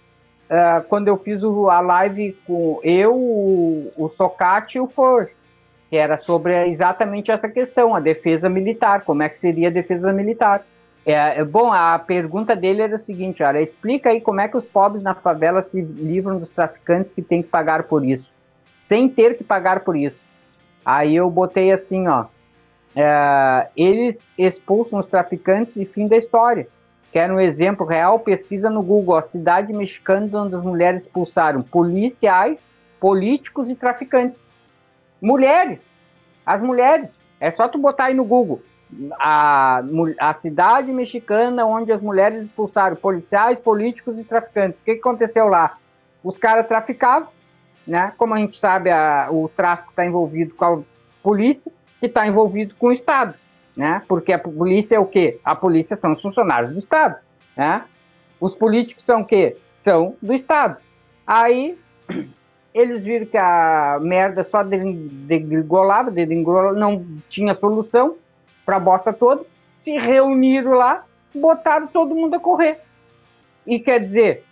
uh, 0.45 0.83
quando 0.87 1.07
eu 1.07 1.17
fiz 1.17 1.43
o, 1.43 1.69
a 1.69 1.79
live 1.81 2.37
com 2.45 2.79
eu, 2.83 3.15
o, 3.15 3.91
o 3.97 4.09
Socate 4.09 4.77
e 4.77 4.81
o 4.81 4.87
For, 4.87 5.29
que 5.89 5.97
era 5.97 6.17
sobre 6.19 6.69
exatamente 6.69 7.31
essa 7.31 7.49
questão, 7.49 7.95
a 7.95 7.99
defesa 7.99 8.49
militar, 8.49 9.01
como 9.03 9.23
é 9.23 9.29
que 9.29 9.39
seria 9.39 9.67
a 9.67 9.71
defesa 9.71 10.11
militar. 10.11 10.65
É, 11.05 11.39
é, 11.39 11.43
bom, 11.43 11.71
a 11.71 11.99
pergunta 11.99 12.55
dele 12.55 12.81
era 12.81 12.95
o 12.95 12.99
seguinte, 12.99 13.43
olha, 13.43 13.61
explica 13.61 14.09
aí 14.09 14.19
como 14.19 14.41
é 14.41 14.47
que 14.47 14.57
os 14.57 14.65
pobres 14.65 15.03
na 15.03 15.13
favela 15.13 15.61
se 15.69 15.79
livram 15.79 16.39
dos 16.39 16.49
traficantes 16.49 17.11
que 17.13 17.21
têm 17.21 17.43
que 17.43 17.49
pagar 17.49 17.83
por 17.83 18.03
isso, 18.03 18.27
sem 18.87 19.09
ter 19.09 19.37
que 19.37 19.43
pagar 19.43 19.81
por 19.81 19.95
isso. 19.95 20.17
Aí 20.85 21.15
eu 21.15 21.29
botei 21.29 21.71
assim, 21.71 22.07
ó, 22.07 22.25
é, 22.95 23.67
eles 23.75 24.17
expulsam 24.37 24.99
os 24.99 25.07
traficantes 25.07 25.75
e 25.75 25.85
fim 25.85 26.07
da 26.07 26.17
história. 26.17 26.67
Quer 27.11 27.31
um 27.31 27.39
exemplo 27.39 27.85
real? 27.85 28.19
Pesquisa 28.19 28.69
no 28.69 28.83
Google, 28.83 29.15
a 29.15 29.23
cidade 29.23 29.71
mexicana 29.73 30.27
onde 30.37 30.55
as 30.55 30.63
mulheres 30.63 31.03
expulsaram 31.03 31.61
policiais, 31.61 32.57
políticos 32.99 33.69
e 33.69 33.75
traficantes. 33.75 34.37
Mulheres, 35.21 35.79
as 36.45 36.61
mulheres, 36.61 37.09
é 37.39 37.51
só 37.51 37.67
tu 37.67 37.77
botar 37.77 38.05
aí 38.05 38.13
no 38.13 38.25
Google, 38.25 38.61
a, 39.19 39.81
a 40.19 40.33
cidade 40.35 40.91
mexicana 40.91 41.65
onde 41.65 41.91
as 41.91 42.01
mulheres 42.01 42.43
expulsaram 42.43 42.95
policiais, 42.95 43.59
políticos 43.59 44.17
e 44.19 44.23
traficantes. 44.23 44.79
O 44.79 44.83
que, 44.83 44.93
que 44.93 44.99
aconteceu 44.99 45.47
lá? 45.47 45.77
Os 46.23 46.37
caras 46.37 46.67
traficavam, 46.67 47.29
né? 47.87 48.13
Como 48.17 48.33
a 48.33 48.37
gente 48.37 48.59
sabe, 48.59 48.89
a, 48.89 49.27
o 49.31 49.49
tráfico 49.49 49.91
está 49.91 50.05
envolvido 50.05 50.53
com 50.55 50.65
a 50.65 50.79
polícia, 51.21 51.71
que 51.99 52.07
está 52.07 52.27
envolvido 52.27 52.75
com 52.75 52.87
o 52.87 52.91
Estado, 52.91 53.35
né? 53.75 54.01
Porque 54.07 54.33
a 54.33 54.39
polícia 54.39 54.95
é 54.95 54.99
o 54.99 55.05
quê? 55.05 55.39
A 55.43 55.55
polícia 55.55 55.95
são 55.97 56.13
os 56.13 56.21
funcionários 56.21 56.73
do 56.73 56.79
Estado, 56.79 57.17
né? 57.55 57.83
Os 58.39 58.55
políticos 58.55 59.03
são 59.05 59.21
o 59.21 59.25
quê? 59.25 59.57
São 59.83 60.15
do 60.21 60.33
Estado. 60.33 60.77
Aí 61.25 61.77
eles 62.73 63.03
viram 63.03 63.25
que 63.25 63.37
a 63.37 63.99
merda 64.01 64.47
só 64.49 64.63
degringolava, 64.63 66.11
degringolava, 66.11 66.73
não 66.73 67.05
tinha 67.29 67.55
solução, 67.55 68.15
para 68.65 68.77
a 68.77 68.79
bosta 68.79 69.13
toda, 69.13 69.45
se 69.83 69.91
reuniram 69.91 70.71
lá, 70.71 71.05
botaram 71.33 71.87
todo 71.87 72.15
mundo 72.15 72.35
a 72.35 72.39
correr. 72.39 72.81
E 73.65 73.79
quer 73.79 73.99
dizer, 73.99 74.43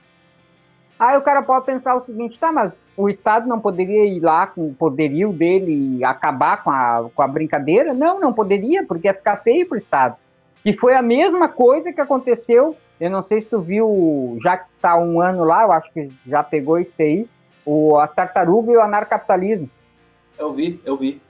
aí 1.10 1.18
o 1.18 1.22
cara 1.22 1.42
pode 1.42 1.66
pensar 1.66 1.96
o 1.96 2.06
seguinte, 2.06 2.40
tá, 2.40 2.52
mas 2.52 2.72
o 2.96 3.10
Estado 3.10 3.48
não 3.48 3.60
poderia 3.60 4.06
ir 4.06 4.20
lá 4.20 4.48
com 4.48 4.68
o 4.68 4.74
poderio 4.74 5.32
dele 5.32 5.98
e 5.98 6.04
acabar 6.04 6.64
com 6.64 6.70
a, 6.70 7.10
com 7.14 7.22
a 7.22 7.28
brincadeira? 7.28 7.94
Não, 7.94 8.20
não 8.20 8.34
poderia, 8.34 8.86
porque 8.86 9.08
ia 9.08 9.14
ficar 9.14 9.38
feio 9.38 9.68
para 9.68 9.76
o 9.76 9.80
Estado. 9.80 10.16
E 10.64 10.74
foi 10.74 10.94
a 10.94 11.02
mesma 11.02 11.48
coisa 11.50 11.92
que 11.92 12.00
aconteceu, 12.00 12.76
eu 13.00 13.10
não 13.10 13.24
sei 13.24 13.42
se 13.42 13.48
tu 13.48 13.60
viu, 13.60 14.38
já 14.42 14.58
que 14.58 14.66
está 14.76 14.98
um 14.98 15.20
ano 15.20 15.44
lá, 15.44 15.64
eu 15.64 15.72
acho 15.72 15.92
que 15.92 16.10
já 16.26 16.44
pegou 16.44 16.80
isso 16.80 16.94
aí, 17.00 17.28
o, 17.66 17.98
a 17.98 18.08
tartaruga 18.08 18.72
e 18.72 18.78
o 18.78 18.82
anarcapitalismo. 18.82 19.70
Eu 20.38 20.54
vi, 20.54 20.82
eu 20.86 20.96
vi. 20.96 21.22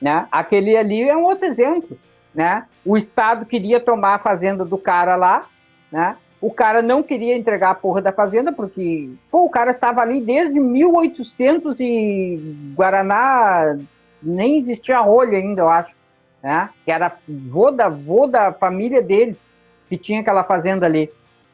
Né? 0.00 0.26
Aquele 0.30 0.76
ali 0.76 1.02
é 1.02 1.16
um 1.16 1.24
outro 1.24 1.44
exemplo 1.44 1.98
né? 2.38 2.66
O 2.84 2.96
Estado 2.96 3.44
queria 3.44 3.80
tomar 3.80 4.14
a 4.14 4.18
fazenda 4.18 4.64
do 4.64 4.78
cara 4.78 5.16
lá, 5.16 5.46
né? 5.90 6.16
O 6.40 6.52
cara 6.52 6.80
não 6.82 7.02
queria 7.02 7.36
entregar 7.36 7.70
a 7.70 7.74
porra 7.74 8.00
da 8.00 8.12
fazenda 8.12 8.52
porque, 8.52 9.10
pô, 9.30 9.44
o 9.44 9.50
cara 9.50 9.72
estava 9.72 10.00
ali 10.00 10.20
desde 10.20 10.58
1800 10.60 11.76
e 11.80 12.72
Guaraná 12.76 13.76
nem 14.22 14.58
existia 14.58 15.02
olho 15.02 15.36
ainda, 15.36 15.62
eu 15.62 15.68
acho, 15.68 15.92
né? 16.42 16.70
Que 16.84 16.92
era 16.92 17.12
vô 17.28 17.70
da, 17.72 17.88
vô 17.88 18.26
da 18.26 18.52
família 18.52 19.02
dele 19.02 19.36
que 19.88 19.96
tinha 19.96 20.20
aquela 20.20 20.44
fazenda 20.44 20.86
ali. 20.86 21.10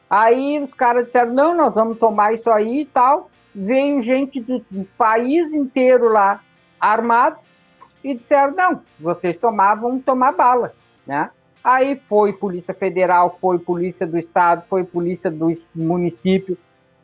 Aí 0.09 0.59
os 0.59 0.73
caras 0.73 1.05
disseram, 1.05 1.33
não, 1.33 1.55
nós 1.55 1.73
vamos 1.73 1.97
tomar 1.97 2.33
isso 2.33 2.49
aí 2.51 2.81
e 2.81 2.85
tal. 2.85 3.29
Veio 3.53 4.03
gente 4.03 4.39
do, 4.39 4.63
do 4.69 4.85
país 4.97 5.51
inteiro 5.51 6.09
lá 6.09 6.41
armado 6.79 7.37
e 8.03 8.13
disseram, 8.13 8.53
não, 8.53 8.81
vocês 8.99 9.37
tomavam 9.39 9.99
tomar 9.99 10.33
bala, 10.33 10.73
né? 11.07 11.31
Aí 11.65 11.99
foi 12.07 12.31
Polícia 12.31 12.75
Federal, 12.75 13.39
foi 13.41 13.57
Polícia 13.57 14.05
do 14.05 14.19
Estado, 14.19 14.63
foi 14.69 14.83
Polícia 14.83 15.31
do 15.31 15.57
município, 15.73 16.55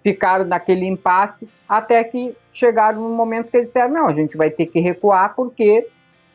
ficaram 0.03 0.45
naquele 0.45 0.85
impasse, 0.85 1.49
até 1.67 2.03
que 2.03 2.37
chegaram 2.53 3.01
no 3.01 3.09
momento 3.09 3.49
que 3.49 3.57
eles 3.57 3.69
disseram, 3.69 3.91
não, 3.91 4.07
a 4.07 4.13
gente 4.13 4.37
vai 4.37 4.51
ter 4.51 4.67
que 4.67 4.79
recuar 4.79 5.33
porque 5.35 5.87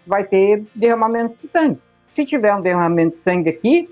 vai 0.05 0.24
ter 0.24 0.64
derramamento 0.74 1.37
de 1.41 1.49
sangue. 1.53 1.79
Se 2.16 2.27
tiver 2.27 2.53
um 2.53 2.61
derramamento 2.61 3.16
de 3.16 3.22
sangue 3.22 3.49
aqui, 3.49 3.89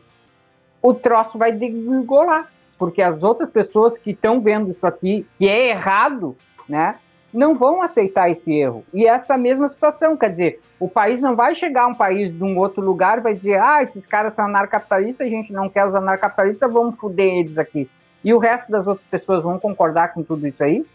o 0.83 0.93
troço 0.93 1.39
vai 1.39 1.53
degringolar, 1.53 2.51
porque 2.77 3.03
as 3.03 3.23
outras 3.23 3.49
pessoas 3.51 3.97
que 3.99 4.11
estão 4.11 4.41
vendo 4.41 4.73
isso 4.73 4.85
aqui, 4.85 5.25
que 5.39 5.49
é 5.49 5.69
errado, 5.69 6.37
né, 6.69 6.97
não 7.35 7.57
vão 7.57 7.83
aceitar 7.83 8.31
esse 8.31 8.53
erro. 8.53 8.85
E 8.95 9.07
essa 9.07 9.37
mesma 9.37 9.69
situação, 9.69 10.17
quer 10.17 10.31
dizer, 10.31 10.61
o 10.79 10.89
país 10.89 11.21
não 11.21 11.35
vai 11.35 11.57
chegar 11.57 11.83
a 11.83 11.89
um 11.89 11.95
país 11.95 12.33
de 12.33 12.45
um 12.45 12.57
outro 12.57 12.81
lugar 12.81 13.21
vai 13.21 13.35
dizer, 13.35 13.59
ah, 13.61 13.83
esses 13.83 14.07
caras 14.07 14.35
são 14.35 14.45
anarcapitalistas, 14.45 15.27
a 15.27 15.31
gente 15.31 15.53
não 15.53 15.69
quer 15.69 15.85
os 15.85 15.95
anarcapitalistas, 15.95 16.73
vamos 16.73 16.97
foder 16.97 17.39
eles 17.39 17.59
aqui. 17.59 17.91
E 18.23 18.33
o 18.33 18.39
resto 18.39 18.71
das 18.71 18.87
outras 18.87 19.07
pessoas 19.09 19.43
vão 19.43 19.59
concordar 19.59 20.15
com 20.15 20.23
tudo 20.23 20.47
isso 20.47 20.63
aí, 20.63 20.87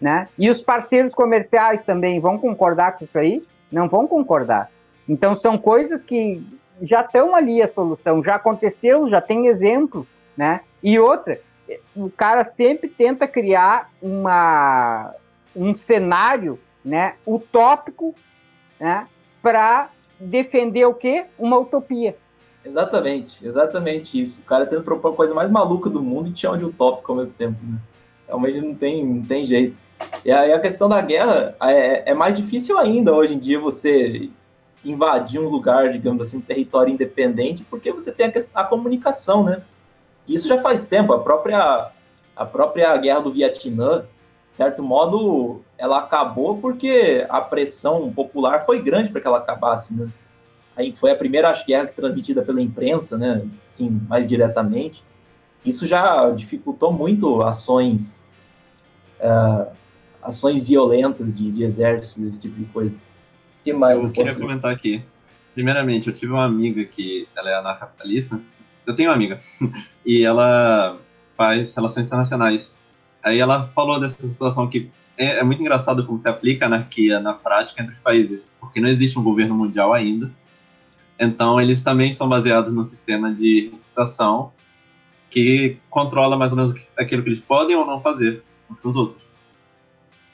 né? 0.00 0.28
E 0.38 0.48
os 0.48 0.62
parceiros 0.62 1.12
comerciais 1.12 1.84
também 1.84 2.20
vão 2.20 2.38
concordar 2.38 2.96
com 2.96 3.04
isso 3.04 3.18
aí? 3.18 3.42
Não 3.70 3.88
vão 3.88 4.06
concordar. 4.06 4.70
Então 5.08 5.38
são 5.40 5.58
coisas 5.58 6.00
que 6.04 6.40
já 6.82 7.00
estão 7.00 7.34
ali 7.34 7.60
a 7.60 7.68
solução, 7.72 8.22
já 8.22 8.36
aconteceu, 8.36 9.10
já 9.10 9.20
tem 9.20 9.48
exemplo, 9.48 10.06
né? 10.36 10.60
E 10.82 10.98
outra, 10.98 11.38
o 11.94 12.08
cara 12.10 12.50
sempre 12.56 12.88
tenta 12.88 13.26
criar 13.26 13.90
uma 14.00 15.12
um 15.54 15.76
cenário 15.76 16.58
né, 16.84 17.14
utópico 17.26 18.14
né, 18.78 19.06
para 19.42 19.90
defender 20.18 20.84
o 20.86 20.94
quê? 20.94 21.24
Uma 21.38 21.58
utopia. 21.58 22.16
Exatamente, 22.64 23.46
exatamente 23.46 24.20
isso. 24.20 24.42
O 24.42 24.44
cara 24.44 24.66
tenta 24.66 24.82
propor 24.82 25.12
a 25.12 25.16
coisa 25.16 25.34
mais 25.34 25.50
maluca 25.50 25.88
do 25.88 26.02
mundo 26.02 26.28
e 26.28 26.32
te 26.32 26.40
chama 26.40 26.58
de 26.58 26.64
utópico 26.64 27.12
ao 27.12 27.18
mesmo 27.18 27.34
tempo. 27.34 27.58
Né? 27.62 27.78
Realmente 28.26 28.60
não 28.60 28.74
tem, 28.74 29.06
não 29.06 29.24
tem 29.24 29.44
jeito. 29.44 29.80
E 30.24 30.30
aí 30.30 30.52
a 30.52 30.60
questão 30.60 30.88
da 30.88 31.00
guerra 31.00 31.56
é, 31.62 32.10
é 32.10 32.14
mais 32.14 32.36
difícil 32.36 32.78
ainda 32.78 33.12
hoje 33.12 33.34
em 33.34 33.38
dia 33.38 33.58
você 33.58 34.28
invadir 34.84 35.40
um 35.40 35.48
lugar, 35.48 35.90
digamos 35.90 36.22
assim, 36.22 36.38
um 36.38 36.42
território 36.42 36.92
independente, 36.92 37.64
porque 37.64 37.92
você 37.92 38.12
tem 38.12 38.26
a, 38.26 38.60
a 38.60 38.64
comunicação, 38.64 39.44
né? 39.44 39.62
Isso 40.26 40.46
já 40.46 40.60
faz 40.60 40.86
tempo. 40.86 41.12
A 41.12 41.18
própria, 41.18 41.90
a 42.36 42.46
própria 42.46 42.96
guerra 42.96 43.20
do 43.20 43.32
Vietnã, 43.32 44.04
certo 44.50 44.82
modo, 44.82 45.62
ela 45.78 45.98
acabou 45.98 46.58
porque 46.58 47.24
a 47.28 47.40
pressão 47.40 48.12
popular 48.12 48.66
foi 48.66 48.82
grande 48.82 49.10
para 49.10 49.20
que 49.20 49.26
ela 49.26 49.38
acabasse, 49.38 49.94
né? 49.94 50.10
Aí 50.76 50.94
foi 50.96 51.10
a 51.10 51.16
primeira 51.16 51.52
guerra 51.66 51.86
transmitida 51.86 52.42
pela 52.42 52.60
imprensa, 52.60 53.16
né? 53.16 53.46
Sim, 53.66 54.00
mais 54.08 54.26
diretamente. 54.26 55.02
Isso 55.64 55.86
já 55.86 56.30
dificultou 56.30 56.92
muito 56.92 57.42
ações, 57.42 58.26
uh, 59.20 59.70
ações 60.22 60.66
violentas 60.66 61.34
de, 61.34 61.50
de 61.50 61.64
exércitos, 61.64 62.24
esse 62.24 62.40
tipo 62.40 62.58
de 62.58 62.64
coisa. 62.66 62.96
O 62.96 63.64
que 63.64 63.72
mais? 63.72 63.96
Eu, 63.96 64.04
eu 64.04 64.10
queria 64.10 64.34
comentar 64.34 64.72
aqui. 64.72 65.04
Primeiramente, 65.54 66.08
eu 66.08 66.14
tive 66.14 66.32
uma 66.32 66.44
amiga 66.44 66.82
que 66.84 67.28
ela 67.36 67.50
é 67.50 67.54
anarcapitalista. 67.54 68.40
Eu 68.86 68.96
tenho 68.96 69.10
uma 69.10 69.14
amiga 69.14 69.38
e 70.06 70.24
ela 70.24 70.98
faz 71.36 71.74
relações 71.74 72.06
internacionais. 72.06 72.72
Aí 73.22 73.38
ela 73.38 73.68
falou 73.74 74.00
dessa 74.00 74.20
situação 74.20 74.68
que 74.68 74.90
é, 75.16 75.38
é, 75.38 75.44
muito 75.44 75.60
engraçado 75.60 76.06
como 76.06 76.18
se 76.18 76.28
aplica 76.28 76.64
a 76.64 76.68
anarquia 76.68 77.20
na 77.20 77.34
prática 77.34 77.82
entre 77.82 77.94
os 77.94 78.00
países, 78.00 78.48
porque 78.58 78.80
não 78.80 78.88
existe 78.88 79.18
um 79.18 79.22
governo 79.22 79.54
mundial 79.54 79.92
ainda. 79.92 80.30
Então, 81.18 81.60
eles 81.60 81.82
também 81.82 82.12
são 82.12 82.26
baseados 82.26 82.72
no 82.72 82.84
sistema 82.84 83.30
de 83.30 83.68
reputação 83.70 84.52
que 85.28 85.76
controla 85.90 86.36
mais 86.36 86.52
ou 86.52 86.58
menos 86.58 86.74
aquilo 86.96 87.22
que 87.22 87.28
eles 87.28 87.40
podem 87.40 87.76
ou 87.76 87.86
não 87.86 88.00
fazer 88.00 88.42
uns 88.70 88.80
com 88.80 88.88
os 88.88 88.96
outros. 88.96 89.22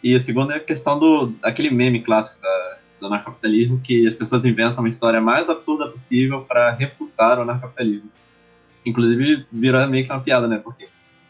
E 0.03 0.14
a 0.14 0.20
segunda 0.20 0.55
é 0.55 0.59
a 0.59 0.61
questão 0.61 0.99
do 0.99 1.34
aquele 1.43 1.70
meme 1.70 2.01
clássico 2.01 2.41
da, 2.41 2.78
do 3.01 3.07
anarcapitalismo, 3.07 3.80
que 3.80 4.07
as 4.07 4.14
pessoas 4.14 4.45
inventam 4.45 4.78
uma 4.78 4.89
história 4.89 5.20
mais 5.20 5.51
absurda 5.51 5.91
possível 5.91 6.43
para 6.43 6.70
refutar 6.70 7.39
o 7.39 7.43
anarcapitalismo. 7.43 8.11
Inclusive, 8.84 9.45
virou 9.51 9.84
meio 9.89 10.07
que 10.07 10.12
uma 10.12 10.20
piada, 10.20 10.47
né? 10.47 10.61
Porque 10.62 10.89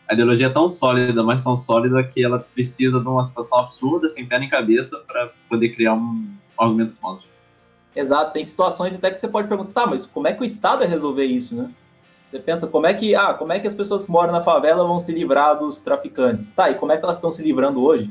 a 0.08 0.14
ideologia 0.14 0.46
é 0.46 0.50
tão 0.50 0.68
sólida, 0.68 1.22
mas 1.22 1.42
tão 1.42 1.56
sólida 1.56 2.02
que 2.04 2.24
ela 2.24 2.38
precisa 2.38 3.00
de 3.00 3.08
uma 3.08 3.24
situação 3.24 3.58
absurda, 3.58 4.08
sem 4.08 4.26
pé 4.26 4.38
nem 4.38 4.48
cabeça, 4.48 4.98
para 4.98 5.32
poder 5.48 5.70
criar 5.70 5.94
um, 5.94 6.28
argumento 6.58 6.94
contra. 7.00 7.26
Exato, 7.94 8.32
tem 8.32 8.44
situações 8.44 8.94
até 8.94 9.10
que 9.10 9.18
você 9.18 9.26
pode 9.26 9.48
perguntar, 9.48 9.82
tá, 9.82 9.86
mas 9.86 10.06
como 10.06 10.28
é 10.28 10.32
que 10.32 10.42
o 10.42 10.44
Estado 10.44 10.80
vai 10.80 10.88
resolver 10.88 11.24
isso, 11.24 11.54
né? 11.56 11.70
Você 12.30 12.38
pensa, 12.38 12.66
como 12.66 12.86
é 12.86 12.94
que, 12.94 13.14
ah, 13.14 13.34
como 13.34 13.52
é 13.52 13.58
que 13.60 13.66
as 13.66 13.74
pessoas 13.74 14.04
que 14.04 14.10
moram 14.10 14.32
na 14.32 14.42
favela 14.42 14.86
vão 14.86 15.00
se 15.00 15.12
livrar 15.12 15.58
dos 15.58 15.80
traficantes? 15.80 16.50
Tá, 16.50 16.70
e 16.70 16.74
como 16.74 16.92
é 16.92 16.96
que 16.96 17.04
elas 17.04 17.16
estão 17.16 17.32
se 17.32 17.42
livrando 17.42 17.82
hoje? 17.82 18.10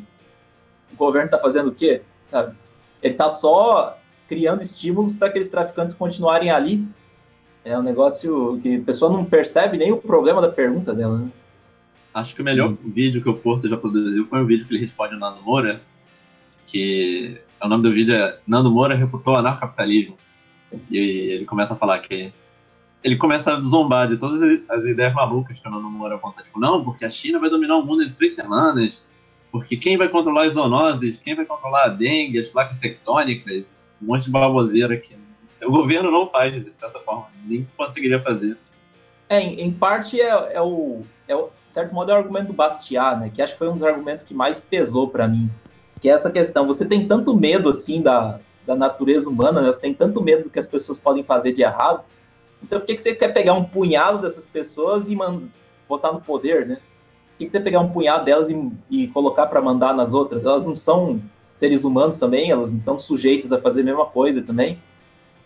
O 0.91 0.95
governo 0.95 1.27
está 1.27 1.37
fazendo 1.37 1.67
o 1.67 1.73
quê? 1.73 2.01
Sabe? 2.25 2.55
Ele 3.01 3.13
está 3.13 3.29
só 3.29 3.97
criando 4.27 4.61
estímulos 4.61 5.13
para 5.13 5.27
aqueles 5.27 5.47
traficantes 5.47 5.95
continuarem 5.95 6.49
ali. 6.49 6.87
É 7.63 7.77
um 7.77 7.83
negócio 7.83 8.59
que 8.61 8.77
a 8.77 8.81
pessoa 8.81 9.11
não 9.11 9.23
percebe 9.23 9.77
nem 9.77 9.91
o 9.91 9.97
problema 9.97 10.41
da 10.41 10.49
pergunta 10.49 10.93
dela, 10.93 11.17
né? 11.17 11.31
Acho 12.16 12.34
que 12.34 12.41
o 12.41 12.45
melhor 12.45 12.74
vídeo 12.82 13.22
que 13.22 13.28
o 13.28 13.34
Porto 13.34 13.68
já 13.68 13.76
produziu 13.76 14.26
foi 14.28 14.41
um 14.41 14.45
vídeo 14.45 14.66
que 14.66 14.74
ele 14.74 14.86
responde 14.86 15.16
ao 15.16 15.20
Nando 15.20 15.41
Moura, 15.41 15.82
que 16.66 17.41
o 17.61 17.68
nome 17.68 17.84
do 17.84 17.91
vídeo 17.91 18.16
é 18.16 18.39
Nando 18.47 18.72
Moura 18.72 18.95
refutou 18.95 19.34
o 19.34 19.38
anarcapitalismo. 19.38 20.18
E 20.89 20.97
ele 20.97 21.43
começa 21.43 21.74
a 21.74 21.78
falar 21.78 21.99
que 21.99 22.32
ele 23.03 23.18
começa 23.18 23.53
a 23.53 23.61
zombar 23.61 24.07
de 24.07 24.16
todas 24.16 24.41
as 24.70 24.86
ideias 24.86 25.13
malucas 25.13 25.59
que 25.59 25.68
o 25.68 25.70
Nando 25.70 25.89
Moura 25.89 26.16
aponta. 26.16 26.41
Tipo, 26.41 26.57
não, 26.57 26.86
porque 26.86 27.03
a 27.03 27.09
China 27.09 27.38
vai 27.38 27.49
dominar 27.49 27.76
o 27.76 27.86
mundo 27.86 28.01
em 28.01 28.09
três 28.09 28.34
semanas, 28.34 29.05
porque 29.51 29.76
quem 29.76 29.97
vai 29.97 30.07
controlar 30.07 30.45
as 30.45 30.53
zoonoses, 30.53 31.18
quem 31.18 31.36
vai 31.36 31.45
controlar 31.45 31.84
a 31.84 31.89
dengue, 31.89 32.39
as 32.39 32.47
placas 32.47 32.80
tectônicas, 32.80 33.66
um 34.01 34.05
monte 34.05 34.24
de 34.24 34.32
baboseira 34.32 34.95
que 34.95 35.18
o 35.61 35.70
governo 35.70 36.09
não 36.09 36.30
faz, 36.30 36.63
de 36.63 36.72
certa 36.72 36.97
forma, 37.01 37.28
nem 37.45 37.68
conseguiria 37.76 38.22
fazer. 38.22 38.57
É, 39.28 39.41
em, 39.41 39.59
em 39.59 39.72
parte 39.74 40.22
é, 40.22 40.53
é, 40.53 40.61
o, 40.61 41.05
é 41.28 41.36
certo 41.69 41.93
modo, 41.93 42.11
é 42.11 42.13
o 42.13 42.17
argumento 42.17 42.47
do 42.47 42.53
Bastiat, 42.53 43.19
né? 43.19 43.32
Que 43.34 43.41
acho 43.41 43.53
que 43.53 43.59
foi 43.59 43.69
um 43.69 43.73
dos 43.73 43.84
argumentos 43.84 44.23
que 44.23 44.34
mais 44.34 44.59
pesou 44.59 45.07
para 45.07 45.28
mim. 45.28 45.49
Que 46.01 46.09
é 46.09 46.13
essa 46.13 46.32
questão, 46.32 46.67
você 46.67 46.86
tem 46.86 47.07
tanto 47.07 47.36
medo, 47.36 47.69
assim, 47.69 48.01
da, 48.01 48.39
da 48.65 48.76
natureza 48.76 49.30
humana, 49.30 49.61
né? 49.61 49.67
Você 49.67 49.82
tem 49.82 49.93
tanto 49.93 50.21
medo 50.21 50.43
do 50.43 50.49
que 50.49 50.59
as 50.59 50.67
pessoas 50.67 50.97
podem 50.97 51.23
fazer 51.23 51.51
de 51.51 51.61
errado. 51.61 52.03
Então 52.61 52.80
por 52.80 52.86
que, 52.86 52.95
que 52.95 53.01
você 53.01 53.13
quer 53.13 53.30
pegar 53.30 53.53
um 53.53 53.63
punhado 53.63 54.19
dessas 54.19 54.45
pessoas 54.45 55.09
e 55.09 55.17
botar 55.88 56.11
no 56.11 56.21
poder, 56.21 56.65
né? 56.65 56.76
Por 56.76 57.39
que, 57.39 57.45
que 57.45 57.51
você 57.51 57.59
pegar 57.59 57.80
um 57.82 57.89
punhado 57.89 58.26
delas 58.26 58.49
e, 58.49 58.71
e 58.89 59.07
colocar 59.09 59.47
para 59.47 59.61
mandar 59.61 59.93
nas 59.93 60.13
outras? 60.13 60.45
Elas 60.45 60.65
não 60.65 60.76
são 60.76 61.21
seres 61.53 61.84
humanos 61.84 62.17
também, 62.17 62.49
elas 62.51 62.71
não 62.71 62.80
estão 62.80 62.99
sujeitas 62.99 63.51
a 63.51 63.61
fazer 63.61 63.82
a 63.82 63.86
mesma 63.86 64.05
coisa 64.05 64.41
também. 64.41 64.82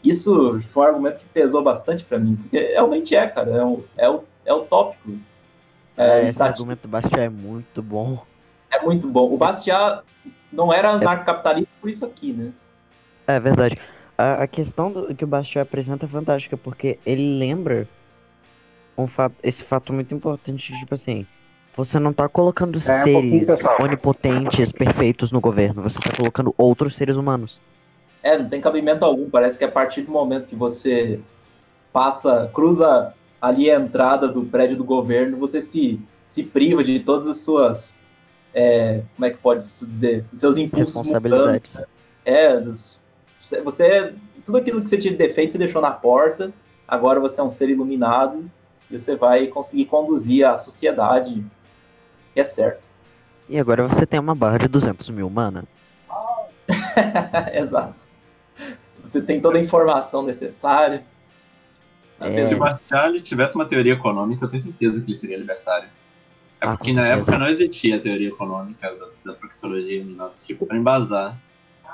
Isso 0.04 0.60
foi 0.70 0.84
um 0.84 0.88
argumento 0.88 1.20
que 1.20 1.26
pesou 1.26 1.62
bastante 1.62 2.04
para 2.06 2.18
mim, 2.18 2.36
porque 2.36 2.58
realmente 2.58 3.16
é, 3.16 3.28
cara, 3.28 3.52
é 3.52 3.64
o, 3.64 3.84
é 3.98 4.10
o, 4.10 4.24
é 4.46 4.54
o 4.54 4.62
tópico. 4.62 5.12
É, 6.00 6.24
esse 6.24 6.42
argumento 6.42 6.84
do 6.84 6.88
Bastiat 6.88 7.20
é 7.20 7.28
muito 7.28 7.84
bom. 7.84 8.24
É 8.72 8.82
muito 8.82 9.06
bom. 9.10 9.34
O 9.34 9.38
Bastiat 9.38 10.02
não 10.50 10.72
era 10.72 10.92
anarcocapitalista 10.92 11.70
por 11.82 11.90
isso 11.90 12.06
aqui, 12.06 12.32
né? 12.32 12.54
É 13.28 13.38
verdade. 13.38 13.78
A, 14.18 14.44
a 14.44 14.48
questão 14.48 14.90
do, 14.90 15.14
que 15.14 15.26
o 15.26 15.28
Bastiat 15.28 15.68
apresenta 15.68 16.06
é 16.06 16.10
fantástica, 16.10 16.56
porque 16.56 16.98
ele 17.06 17.38
lembra 17.38 17.86
um 18.98 19.08
fato, 19.08 19.36
esse 19.44 19.62
fato 19.62 19.92
muito 19.92 20.14
importante, 20.14 20.72
tipo 20.80 20.96
assim, 20.96 21.28
você 21.76 22.00
não 22.00 22.14
tá 22.14 22.30
colocando 22.30 22.78
é, 22.78 22.82
seres 22.82 23.50
um 23.50 23.84
onipotentes, 23.84 24.72
perfeitos 24.72 25.34
no 25.34 25.42
governo, 25.42 25.82
você 25.82 26.00
tá 26.00 26.16
colocando 26.16 26.56
outros 26.58 26.96
seres 26.96 27.18
humanos. 27.18 27.60
É, 28.24 28.38
não 28.38 28.48
tem 28.48 28.62
cabimento 28.62 29.04
algum. 29.04 29.30
Parece 29.30 29.58
que 29.58 29.66
a 29.66 29.72
partir 29.72 30.04
do 30.04 30.12
momento 30.12 30.48
que 30.48 30.56
você 30.56 31.20
passa, 31.92 32.50
cruza 32.54 33.14
ali 33.42 33.70
a 33.72 33.80
entrada 33.80 34.28
do 34.28 34.44
prédio 34.46 34.78
do 34.78 34.84
governo, 34.84 35.38
você 35.38 35.62
se, 35.62 36.00
se 36.26 36.44
priva 36.44 36.84
de 36.84 37.00
todas 37.00 37.28
as 37.28 37.38
suas. 37.38 37.98
É, 38.54 39.04
como 39.16 39.26
é 39.26 39.30
que 39.30 39.38
pode 39.38 39.66
se 39.66 39.86
dizer? 39.86 40.26
Os 40.32 40.40
seus 40.40 40.58
impulsos. 40.58 40.96
Responsabilidades. 40.96 41.70
Mudantes, 41.74 41.90
é, 42.26 42.60
você. 43.64 44.14
Tudo 44.46 44.58
aquilo 44.58 44.82
que 44.82 44.90
você 44.90 44.98
tinha 44.98 45.12
de 45.12 45.18
defeito, 45.18 45.54
você 45.54 45.58
deixou 45.58 45.82
na 45.82 45.92
porta. 45.92 46.52
Agora 46.88 47.20
você 47.20 47.40
é 47.40 47.44
um 47.44 47.50
ser 47.50 47.70
iluminado 47.70 48.50
e 48.90 49.00
você 49.00 49.16
vai 49.16 49.48
conseguir 49.48 49.86
conduzir 49.86 50.46
a 50.46 50.58
sociedade. 50.58 51.46
Que 52.34 52.40
é 52.40 52.46
certo. 52.46 52.88
E 53.48 53.60
agora 53.60 53.88
você 53.88 54.06
tem 54.06 54.20
uma 54.20 54.34
barra 54.34 54.60
de 54.60 54.68
200 54.68 55.10
mil 55.10 55.30
mana. 55.30 55.66
Exato. 57.54 58.08
Você 59.04 59.22
tem 59.22 59.40
toda 59.42 59.58
a 59.58 59.62
informação 59.62 60.24
necessária. 60.24 61.04
É. 62.20 62.46
Se 62.46 62.56
o 62.56 62.60
Marshall 62.60 63.20
tivesse 63.22 63.56
uma 63.56 63.66
teoria 63.66 63.94
econômica, 63.94 64.46
eu 64.46 64.50
tenho 64.50 64.64
certeza 64.64 65.00
que 65.00 65.12
ele 65.12 65.18
seria 65.18 65.38
libertário. 65.38 65.88
É 66.62 66.68
ah, 66.68 66.76
porque 66.76 66.92
na 66.92 67.08
época 67.08 67.38
não 67.38 67.48
existia 67.48 67.96
a 67.96 68.00
teoria 68.00 68.28
econômica 68.28 68.94
da, 68.94 69.32
da 69.32 69.34
proxologia 69.38 70.06
tipo, 70.46 70.66
para 70.66 70.78
embasar. 70.78 71.38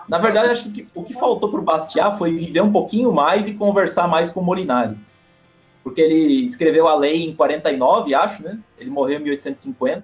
Na 0.07 0.17
verdade, 0.17 0.49
acho 0.49 0.71
que 0.71 0.87
o 0.93 1.03
que 1.03 1.13
faltou 1.13 1.49
para 1.49 1.59
o 1.59 1.63
Bastiat 1.63 2.17
foi 2.17 2.33
viver 2.33 2.61
um 2.61 2.71
pouquinho 2.71 3.11
mais 3.11 3.47
e 3.47 3.53
conversar 3.53 4.07
mais 4.07 4.29
com 4.29 4.39
o 4.39 4.43
Molinari. 4.43 4.97
Porque 5.83 6.01
ele 6.01 6.45
escreveu 6.45 6.87
a 6.87 6.95
lei 6.95 7.23
em 7.23 7.35
49, 7.35 8.15
acho, 8.15 8.41
né? 8.41 8.59
Ele 8.77 8.89
morreu 8.89 9.19
em 9.19 9.23
1850. 9.23 10.03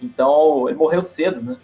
Então, 0.00 0.68
ele 0.68 0.76
morreu 0.76 1.00
cedo, 1.02 1.40
né? 1.40 1.56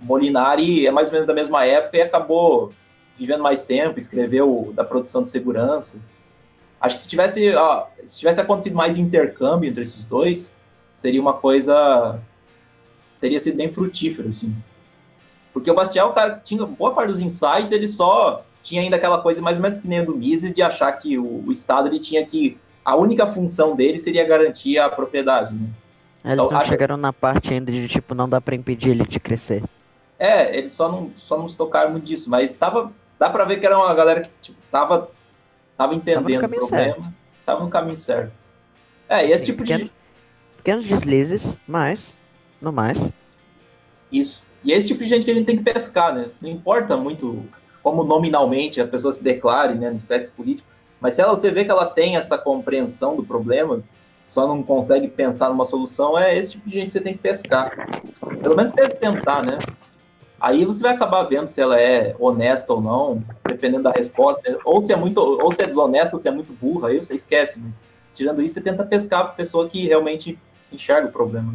Molinari 0.00 0.86
é 0.86 0.90
mais 0.92 1.08
ou 1.08 1.12
menos 1.12 1.26
da 1.26 1.34
mesma 1.34 1.64
época 1.64 1.96
e 1.96 2.02
acabou 2.02 2.72
vivendo 3.16 3.42
mais 3.42 3.64
tempo, 3.64 3.98
escreveu 3.98 4.72
da 4.74 4.84
produção 4.84 5.22
de 5.22 5.28
segurança. 5.28 5.98
Acho 6.84 6.96
que 6.96 7.00
se 7.00 7.08
tivesse, 7.08 7.54
ó, 7.54 7.86
se 8.04 8.18
tivesse 8.18 8.40
acontecido 8.42 8.76
mais 8.76 8.98
intercâmbio 8.98 9.70
entre 9.70 9.82
esses 9.82 10.04
dois, 10.04 10.54
seria 10.94 11.18
uma 11.18 11.32
coisa. 11.32 12.20
teria 13.18 13.40
sido 13.40 13.56
bem 13.56 13.70
frutífero, 13.70 14.28
assim. 14.28 14.54
Porque 15.50 15.70
o 15.70 15.74
Bastial, 15.74 16.10
o 16.10 16.12
cara 16.12 16.42
tinha 16.44 16.66
boa 16.66 16.92
parte 16.92 17.12
dos 17.12 17.22
insights, 17.22 17.72
ele 17.72 17.88
só 17.88 18.44
tinha 18.62 18.82
ainda 18.82 18.96
aquela 18.96 19.22
coisa 19.22 19.40
mais 19.40 19.56
ou 19.56 19.62
menos 19.62 19.78
que 19.78 19.88
nem 19.88 20.00
a 20.00 20.04
do 20.04 20.14
Mises, 20.14 20.52
de 20.52 20.60
achar 20.60 20.92
que 20.92 21.16
o, 21.16 21.46
o 21.46 21.50
Estado 21.50 21.88
ele 21.88 21.98
tinha 21.98 22.22
que. 22.26 22.58
a 22.84 22.94
única 22.94 23.26
função 23.26 23.74
dele 23.74 23.96
seria 23.96 24.26
garantir 24.26 24.76
a 24.78 24.90
propriedade, 24.90 25.54
né? 25.54 25.68
Eles 26.22 26.34
então, 26.34 26.50
não 26.50 26.58
acho... 26.58 26.68
chegaram 26.68 26.96
na 26.98 27.14
parte 27.14 27.54
ainda 27.54 27.72
de 27.72 27.88
tipo, 27.88 28.14
não 28.14 28.28
dá 28.28 28.42
para 28.42 28.54
impedir 28.54 28.90
ele 28.90 29.06
de 29.06 29.18
crescer. 29.18 29.62
É, 30.18 30.54
eles 30.54 30.72
só 30.72 30.92
não, 30.92 31.10
só 31.16 31.38
não 31.38 31.48
se 31.48 31.56
tocaram 31.56 31.92
muito 31.92 32.04
disso, 32.04 32.28
mas 32.28 32.52
tava, 32.52 32.92
dá 33.18 33.30
pra 33.30 33.44
ver 33.46 33.58
que 33.58 33.64
era 33.64 33.78
uma 33.78 33.94
galera 33.94 34.20
que 34.20 34.30
tipo, 34.42 34.58
tava, 34.70 35.10
tava 35.76 35.94
entendendo 35.94 36.40
tava 36.40 36.54
o 36.54 36.58
problema, 36.58 36.94
certo. 36.94 37.14
tava 37.44 37.64
no 37.64 37.70
caminho 37.70 37.98
certo. 37.98 38.32
É, 39.08 39.26
e 39.26 39.32
esse 39.32 39.46
Sim, 39.46 39.52
tipo 39.52 39.62
pequeno, 39.62 39.84
de. 39.84 39.92
Pequenos 40.56 40.84
deslizes, 40.86 41.42
mas, 41.66 42.12
no 42.60 42.72
mais. 42.72 42.98
Isso. 44.10 44.42
E 44.64 44.72
é 44.72 44.76
esse 44.76 44.88
tipo 44.88 45.02
de 45.02 45.08
gente 45.08 45.24
que 45.24 45.30
a 45.30 45.34
gente 45.34 45.46
tem 45.46 45.58
que 45.58 45.62
pescar, 45.62 46.14
né? 46.14 46.30
Não 46.40 46.48
importa 46.48 46.96
muito 46.96 47.44
como 47.82 48.02
nominalmente 48.02 48.80
a 48.80 48.86
pessoa 48.86 49.12
se 49.12 49.22
declare 49.22 49.74
né, 49.74 49.90
no 49.90 49.96
espectro 49.96 50.32
político, 50.34 50.66
mas 50.98 51.14
se 51.14 51.20
ela, 51.20 51.36
você 51.36 51.50
vê 51.50 51.66
que 51.66 51.70
ela 51.70 51.84
tem 51.84 52.16
essa 52.16 52.38
compreensão 52.38 53.14
do 53.14 53.22
problema, 53.22 53.82
só 54.26 54.48
não 54.48 54.62
consegue 54.62 55.06
pensar 55.06 55.50
numa 55.50 55.66
solução, 55.66 56.18
é 56.18 56.36
esse 56.36 56.52
tipo 56.52 56.66
de 56.66 56.74
gente 56.74 56.86
que 56.86 56.92
você 56.92 57.00
tem 57.00 57.12
que 57.12 57.18
pescar. 57.18 57.70
Pelo 58.40 58.56
menos 58.56 58.72
deve 58.72 58.94
tentar, 58.94 59.44
né? 59.44 59.58
Aí 60.44 60.62
você 60.66 60.82
vai 60.82 60.92
acabar 60.92 61.22
vendo 61.22 61.46
se 61.46 61.58
ela 61.58 61.80
é 61.80 62.14
honesta 62.18 62.70
ou 62.70 62.78
não, 62.78 63.24
dependendo 63.48 63.84
da 63.84 63.90
resposta. 63.90 64.58
Ou 64.62 64.82
se 64.82 64.92
é 64.92 64.96
muito, 64.96 65.16
ou 65.16 65.50
se 65.50 65.62
é 65.62 65.66
desonesta, 65.66 66.16
ou 66.16 66.18
se 66.18 66.28
é 66.28 66.30
muito 66.30 66.52
burra, 66.52 66.88
aí 66.88 66.98
você 66.98 67.14
esquece. 67.14 67.58
Mas 67.58 67.82
tirando 68.12 68.42
isso, 68.42 68.52
você 68.52 68.60
tenta 68.60 68.84
pescar 68.84 69.20
a 69.20 69.24
pessoa 69.24 69.66
que 69.66 69.86
realmente 69.86 70.38
enxerga 70.70 71.08
o 71.08 71.10
problema. 71.10 71.54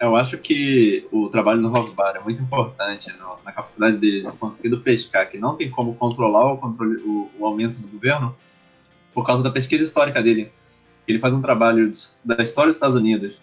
Eu 0.00 0.16
acho 0.16 0.36
que 0.36 1.06
o 1.12 1.28
trabalho 1.28 1.62
do 1.62 1.68
Rosbar 1.68 2.16
é 2.16 2.18
muito 2.18 2.42
importante 2.42 3.08
no, 3.16 3.36
na 3.44 3.52
capacidade 3.52 3.98
dele 3.98 4.28
de 4.28 4.36
conseguir 4.36 4.76
pescar, 4.78 5.30
que 5.30 5.38
não 5.38 5.54
tem 5.54 5.70
como 5.70 5.94
controlar 5.94 6.54
o, 6.54 6.58
controle, 6.58 7.00
o, 7.04 7.30
o 7.38 7.46
aumento 7.46 7.78
do 7.78 7.86
governo 7.86 8.34
por 9.14 9.24
causa 9.24 9.44
da 9.44 9.50
pesquisa 9.52 9.84
histórica 9.84 10.20
dele. 10.20 10.50
Ele 11.06 11.20
faz 11.20 11.32
um 11.32 11.40
trabalho 11.40 11.92
da 12.24 12.42
história 12.42 12.70
dos 12.70 12.78
Estados 12.78 12.96
Unidos, 12.96 13.40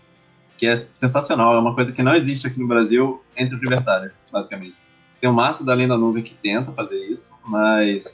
que 0.60 0.68
é 0.68 0.76
sensacional, 0.76 1.56
é 1.56 1.60
uma 1.60 1.74
coisa 1.74 1.94
que 1.94 2.04
não 2.04 2.14
existe 2.14 2.46
aqui 2.46 2.60
no 2.60 2.68
Brasil 2.68 3.24
entre 3.36 3.56
os 3.56 3.62
libertários, 3.62 4.12
basicamente. 4.30 4.76
Tem 5.22 5.30
o 5.30 5.34
Márcio 5.34 5.66
da 5.66 5.74
Lenda 5.74 5.98
Nuvem 5.98 6.22
que 6.22 6.36
tenta 6.36 6.74
fazer 6.74 6.98
isso, 7.06 7.34
mas 7.46 8.14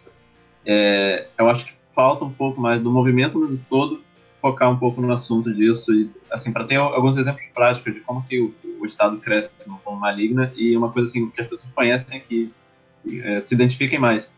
é, 0.64 1.28
eu 1.40 1.50
acho 1.50 1.66
que 1.66 1.74
falta 1.90 2.24
um 2.24 2.32
pouco 2.32 2.62
mais 2.62 2.80
do 2.80 2.92
movimento 2.92 3.60
todo 3.68 4.04
focar 4.40 4.70
um 4.70 4.78
pouco 4.78 5.02
no 5.02 5.12
assunto 5.12 5.52
disso 5.52 5.92
e 5.92 6.08
assim 6.30 6.52
para 6.52 6.66
ter 6.66 6.76
alguns 6.76 7.18
exemplos 7.18 7.46
práticos 7.52 7.96
de 7.96 8.02
como 8.02 8.24
que 8.24 8.40
o, 8.40 8.54
o 8.80 8.86
Estado 8.86 9.18
cresce 9.18 9.50
de 9.58 9.66
forma 9.84 10.00
maligna 10.00 10.54
e 10.56 10.78
uma 10.78 10.92
coisa 10.92 11.10
assim 11.10 11.28
que 11.32 11.42
as 11.42 11.48
pessoas 11.48 11.72
conhecem 11.74 12.20
que 12.20 12.54
é, 13.24 13.40
se 13.40 13.56
identifiquem 13.56 13.98
mais, 13.98 14.30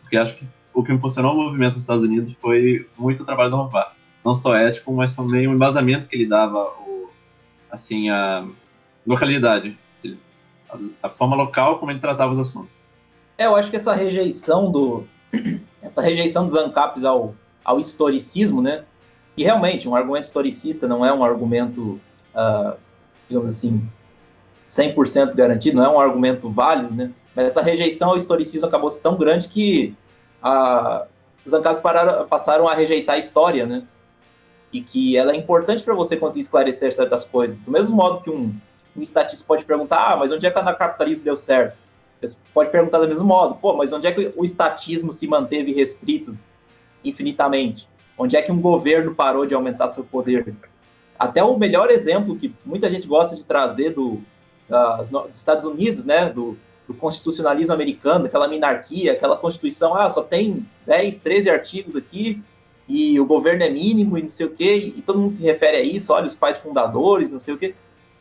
porque 0.00 0.16
acho 0.16 0.34
que 0.36 0.48
o 0.72 0.82
que 0.82 0.92
impulsionou 0.92 1.34
o 1.34 1.44
movimento 1.44 1.74
nos 1.74 1.84
Estados 1.84 2.02
Unidos 2.02 2.36
foi 2.40 2.88
muito 2.98 3.22
o 3.22 3.26
trabalho 3.26 3.50
do 3.50 3.56
Rovar, 3.56 3.94
não 4.24 4.34
só 4.34 4.56
ético, 4.56 4.92
mas 4.92 5.12
também 5.12 5.46
o 5.46 5.52
embasamento 5.52 6.08
que 6.08 6.16
ele 6.16 6.26
dava 6.26 6.83
assim, 7.74 8.08
a 8.08 8.46
localidade, 9.06 9.76
a, 10.70 10.78
a 11.02 11.08
forma 11.08 11.36
local 11.36 11.78
como 11.78 11.90
ele 11.90 12.00
tratava 12.00 12.32
os 12.32 12.38
assuntos. 12.40 12.72
É, 13.36 13.46
eu 13.46 13.56
acho 13.56 13.70
que 13.70 13.76
essa 13.76 13.94
rejeição 13.94 14.70
do 14.70 15.04
essa 15.82 16.00
rejeição 16.00 16.46
dos 16.46 16.54
ANCAPs 16.54 17.04
ao, 17.04 17.34
ao 17.64 17.78
historicismo, 17.78 18.62
né? 18.62 18.84
E 19.36 19.42
realmente, 19.42 19.88
um 19.88 19.94
argumento 19.94 20.24
historicista 20.24 20.86
não 20.86 21.04
é 21.04 21.12
um 21.12 21.24
argumento, 21.24 22.00
uh, 22.34 22.76
digamos 23.28 23.56
assim, 23.56 23.86
100% 24.68 25.34
garantido, 25.34 25.76
não 25.76 25.84
é 25.84 25.88
um 25.88 26.00
argumento 26.00 26.48
válido, 26.48 26.94
né? 26.94 27.10
Mas 27.34 27.46
essa 27.46 27.60
rejeição 27.60 28.10
ao 28.10 28.16
historicismo 28.16 28.66
acabou 28.66 28.88
se 28.88 29.02
tão 29.02 29.16
grande 29.16 29.48
que 29.48 29.94
uh, 30.42 31.04
os 31.44 31.52
ANCAPs 31.52 31.80
pararam, 31.80 32.26
passaram 32.26 32.68
a 32.68 32.74
rejeitar 32.74 33.16
a 33.16 33.18
história, 33.18 33.66
né? 33.66 33.82
E 34.74 34.80
que 34.80 35.16
ela 35.16 35.32
é 35.32 35.36
importante 35.36 35.84
para 35.84 35.94
você 35.94 36.16
conseguir 36.16 36.40
esclarecer 36.40 36.92
certas 36.92 37.24
coisas. 37.24 37.56
Do 37.58 37.70
mesmo 37.70 37.94
modo 37.94 38.20
que 38.20 38.28
um, 38.28 38.52
um 38.96 39.00
estatista 39.00 39.44
pode 39.46 39.64
perguntar, 39.64 40.12
ah, 40.12 40.16
mas 40.16 40.32
onde 40.32 40.44
é 40.44 40.50
que 40.50 40.58
o 40.58 40.60
anarcapitalismo 40.60 41.22
deu 41.22 41.36
certo? 41.36 41.78
Você 42.20 42.36
pode 42.52 42.70
perguntar 42.70 42.98
do 42.98 43.06
mesmo 43.06 43.24
modo, 43.24 43.54
pô, 43.54 43.74
mas 43.74 43.92
onde 43.92 44.08
é 44.08 44.12
que 44.12 44.32
o 44.36 44.44
estatismo 44.44 45.12
se 45.12 45.28
manteve 45.28 45.72
restrito 45.72 46.36
infinitamente? 47.04 47.88
Onde 48.18 48.36
é 48.36 48.42
que 48.42 48.50
um 48.50 48.60
governo 48.60 49.14
parou 49.14 49.46
de 49.46 49.54
aumentar 49.54 49.88
seu 49.90 50.02
poder? 50.02 50.52
Até 51.16 51.44
o 51.44 51.56
melhor 51.56 51.88
exemplo 51.88 52.34
que 52.34 52.52
muita 52.64 52.90
gente 52.90 53.06
gosta 53.06 53.36
de 53.36 53.44
trazer 53.44 53.90
do, 53.90 54.20
da, 54.68 55.02
dos 55.02 55.36
Estados 55.36 55.64
Unidos, 55.64 56.04
né, 56.04 56.30
do, 56.30 56.58
do 56.88 56.94
constitucionalismo 56.94 57.72
americano, 57.72 58.26
aquela 58.26 58.48
minarquia, 58.48 59.12
aquela 59.12 59.36
constituição, 59.36 59.94
ah, 59.94 60.10
só 60.10 60.20
tem 60.20 60.66
10, 60.84 61.18
13 61.18 61.48
artigos 61.48 61.94
aqui, 61.94 62.42
e 62.88 63.18
o 63.18 63.24
governo 63.24 63.62
é 63.62 63.70
mínimo 63.70 64.18
e 64.18 64.22
não 64.22 64.28
sei 64.28 64.46
o 64.46 64.50
quê, 64.50 64.92
e 64.96 65.02
todo 65.02 65.18
mundo 65.18 65.32
se 65.32 65.42
refere 65.42 65.76
a 65.78 65.82
isso, 65.82 66.12
olha, 66.12 66.26
os 66.26 66.36
pais 66.36 66.56
fundadores, 66.56 67.30
não 67.30 67.40
sei 67.40 67.54
o 67.54 67.58
quê. 67.58 67.74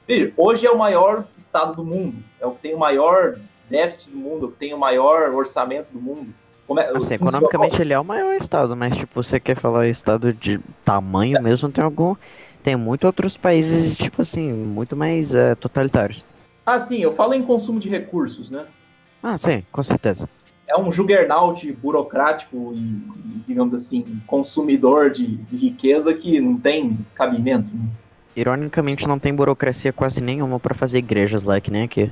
Veja, 0.07 0.33
hoje 0.37 0.65
é 0.65 0.71
o 0.71 0.77
maior 0.77 1.25
estado 1.37 1.75
do 1.75 1.83
mundo, 1.83 2.17
é 2.39 2.45
o 2.45 2.51
que 2.51 2.61
tem 2.61 2.73
o 2.73 2.79
maior 2.79 3.37
déficit 3.69 4.11
do 4.11 4.17
mundo, 4.17 4.45
é 4.45 4.47
o 4.47 4.51
que 4.51 4.57
tem 4.57 4.73
o 4.73 4.77
maior 4.77 5.33
orçamento 5.33 5.91
do 5.91 5.99
mundo. 5.99 6.33
É, 6.77 6.97
assim, 6.97 7.13
economicamente 7.15 7.81
ele 7.81 7.93
é 7.93 7.99
o 7.99 8.05
maior 8.05 8.35
estado, 8.35 8.75
mas 8.75 8.95
tipo, 8.95 9.21
você 9.21 9.39
quer 9.39 9.57
falar 9.57 9.87
estado 9.87 10.33
de 10.33 10.59
tamanho 10.83 11.37
é. 11.37 11.41
mesmo, 11.41 11.69
tem 11.69 11.83
algum. 11.83 12.15
Tem 12.63 12.77
muitos 12.77 13.05
outros 13.05 13.35
países, 13.35 13.95
tipo 13.97 14.21
assim, 14.21 14.53
muito 14.53 14.95
mais 14.95 15.33
é, 15.33 15.53
totalitários. 15.55 16.23
Ah, 16.65 16.79
sim, 16.79 16.99
eu 16.99 17.13
falo 17.13 17.33
em 17.33 17.43
consumo 17.43 17.77
de 17.77 17.89
recursos, 17.89 18.49
né? 18.49 18.65
Ah, 19.21 19.37
sim, 19.37 19.63
com 19.69 19.83
certeza. 19.83 20.29
É 20.67 20.79
um 20.79 20.91
juggernaut 20.91 21.71
burocrático 21.73 22.73
e, 22.73 23.03
digamos 23.45 23.73
assim, 23.73 24.21
consumidor 24.25 25.11
de, 25.11 25.37
de 25.37 25.57
riqueza 25.57 26.13
que 26.13 26.39
não 26.39 26.57
tem 26.57 26.97
cabimento. 27.13 27.75
Né? 27.75 27.83
Ironicamente, 28.35 29.07
não 29.07 29.19
tem 29.19 29.33
burocracia 29.33 29.93
quase 29.93 30.21
nenhuma 30.21 30.59
para 30.59 30.73
fazer 30.73 30.99
igrejas 30.99 31.43
lá, 31.43 31.59
que 31.59 31.69
nem 31.69 31.83
aqui. 31.83 32.11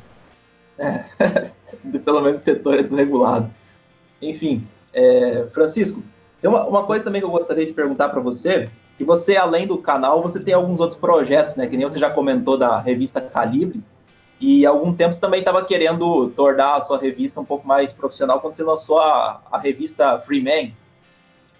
É, 0.78 1.06
pelo 2.04 2.22
menos 2.22 2.42
o 2.42 2.44
setor 2.44 2.78
é 2.78 2.84
desregulado. 2.84 3.50
Enfim, 4.22 4.68
é, 4.94 5.48
Francisco, 5.52 6.04
tem 6.42 6.50
uma, 6.50 6.66
uma, 6.66 6.84
coisa 6.84 7.04
também 7.04 7.22
que 7.22 7.26
eu 7.26 7.32
gostaria 7.32 7.66
de 7.66 7.74
perguntar 7.74 8.10
para 8.10 8.20
você, 8.20 8.70
que 8.98 9.04
você, 9.04 9.38
além 9.38 9.66
do 9.66 9.78
canal, 9.78 10.22
você 10.22 10.40
tem 10.40 10.54
alguns 10.54 10.80
outros 10.80 11.00
projetos, 11.00 11.56
né? 11.56 11.68
Que 11.68 11.78
nem 11.78 11.88
você 11.88 12.00
já 12.00 12.10
comentou 12.10 12.58
da 12.58 12.80
revista 12.80 13.22
Calibre, 13.22 13.82
e 14.42 14.66
há 14.66 14.70
algum 14.72 14.92
tempo 14.92 15.14
você 15.14 15.20
também 15.20 15.40
estava 15.40 15.64
querendo 15.64 16.30
tornar 16.32 16.76
a 16.76 16.82
sua 16.82 17.00
revista 17.00 17.40
um 17.40 17.46
pouco 17.46 17.68
mais 17.68 17.94
profissional 17.94 18.42
quando 18.42 18.54
você 18.54 18.64
lançou 18.64 18.98
a, 18.98 19.42
a 19.52 19.60
revista 19.60 20.20
Freeman. 20.20 20.74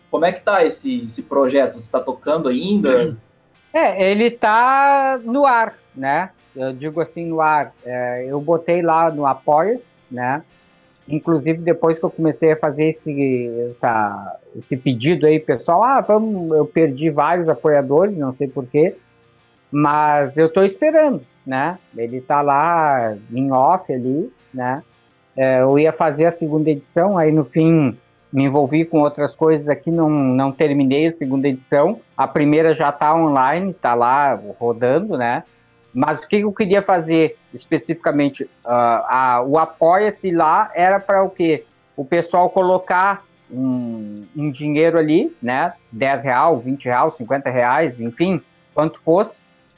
Como 0.10 0.26
é 0.26 0.32
que 0.32 0.42
tá 0.42 0.66
esse, 0.66 1.06
esse 1.06 1.22
projeto? 1.22 1.74
Você 1.74 1.86
está 1.86 2.00
tocando 2.00 2.50
ainda? 2.50 3.16
É, 3.74 4.12
ele 4.12 4.26
está 4.26 5.18
no 5.24 5.46
ar, 5.46 5.76
né? 5.96 6.32
Eu 6.54 6.74
digo 6.74 7.00
assim, 7.00 7.26
no 7.26 7.40
ar. 7.40 7.74
É, 7.86 8.26
eu 8.28 8.42
botei 8.42 8.82
lá 8.82 9.10
no 9.10 9.26
Apoia, 9.26 9.80
né? 10.12 10.44
Inclusive, 11.08 11.60
depois 11.60 11.98
que 11.98 12.04
eu 12.04 12.10
comecei 12.10 12.52
a 12.52 12.58
fazer 12.58 12.98
esse, 12.98 13.72
essa, 13.72 14.40
esse 14.58 14.76
pedido 14.76 15.26
aí, 15.26 15.40
pessoal, 15.40 15.84
ah, 15.84 16.02
vamos, 16.02 16.52
eu 16.52 16.66
perdi 16.66 17.10
vários 17.10 17.48
apoiadores, 17.48 18.18
não 18.18 18.36
sei 18.36 18.50
porquê, 18.50 18.96
mas 19.72 20.36
eu 20.36 20.48
estou 20.48 20.64
esperando, 20.64 21.26
né? 21.46 21.78
Ele 21.96 22.18
está 22.18 22.42
lá 22.42 23.16
em 23.32 23.52
off 23.52 23.92
ali, 23.92 24.32
né? 24.54 24.84
É, 25.36 25.62
eu 25.62 25.80
ia 25.80 25.94
fazer 25.94 26.26
a 26.26 26.38
segunda 26.38 26.70
edição, 26.70 27.18
aí 27.18 27.32
no 27.32 27.46
fim 27.46 27.98
me 28.32 28.44
envolvi 28.44 28.86
com 28.86 29.00
outras 29.00 29.36
coisas 29.36 29.68
aqui, 29.68 29.92
não, 29.92 30.10
não 30.10 30.52
terminei 30.52 31.08
a 31.08 31.18
segunda 31.18 31.48
edição. 31.48 32.00
A 32.16 32.28
primeira 32.28 32.74
já 32.74 32.90
está 32.90 33.14
online, 33.14 33.72
está 33.72 33.94
lá 33.94 34.40
rodando, 34.58 35.18
né? 35.18 35.44
Mas 35.94 36.20
o 36.20 36.28
que 36.28 36.38
eu 36.38 36.54
queria 36.54 36.82
fazer 36.82 37.38
especificamente? 37.54 38.44
Uh, 38.44 38.50
a, 38.66 39.44
o 39.46 39.58
Apoia-se 39.58 40.32
lá 40.32 40.72
era 40.74 41.00
para 41.00 41.24
o 41.24 41.30
quê? 41.30 41.66
O 41.98 42.06
pessoal 42.06 42.50
colocar 42.50 43.26
um, 43.52 44.26
um, 44.36 44.50
dinheiro 44.50 44.98
ali, 44.98 45.36
né? 45.42 45.74
10 45.92 46.24
real, 46.24 46.60
20 46.60 46.86
real, 46.86 47.14
50 47.18 47.50
reais, 47.50 48.00
enfim, 48.00 48.42
quanto 48.74 49.02
fosse, 49.02 49.32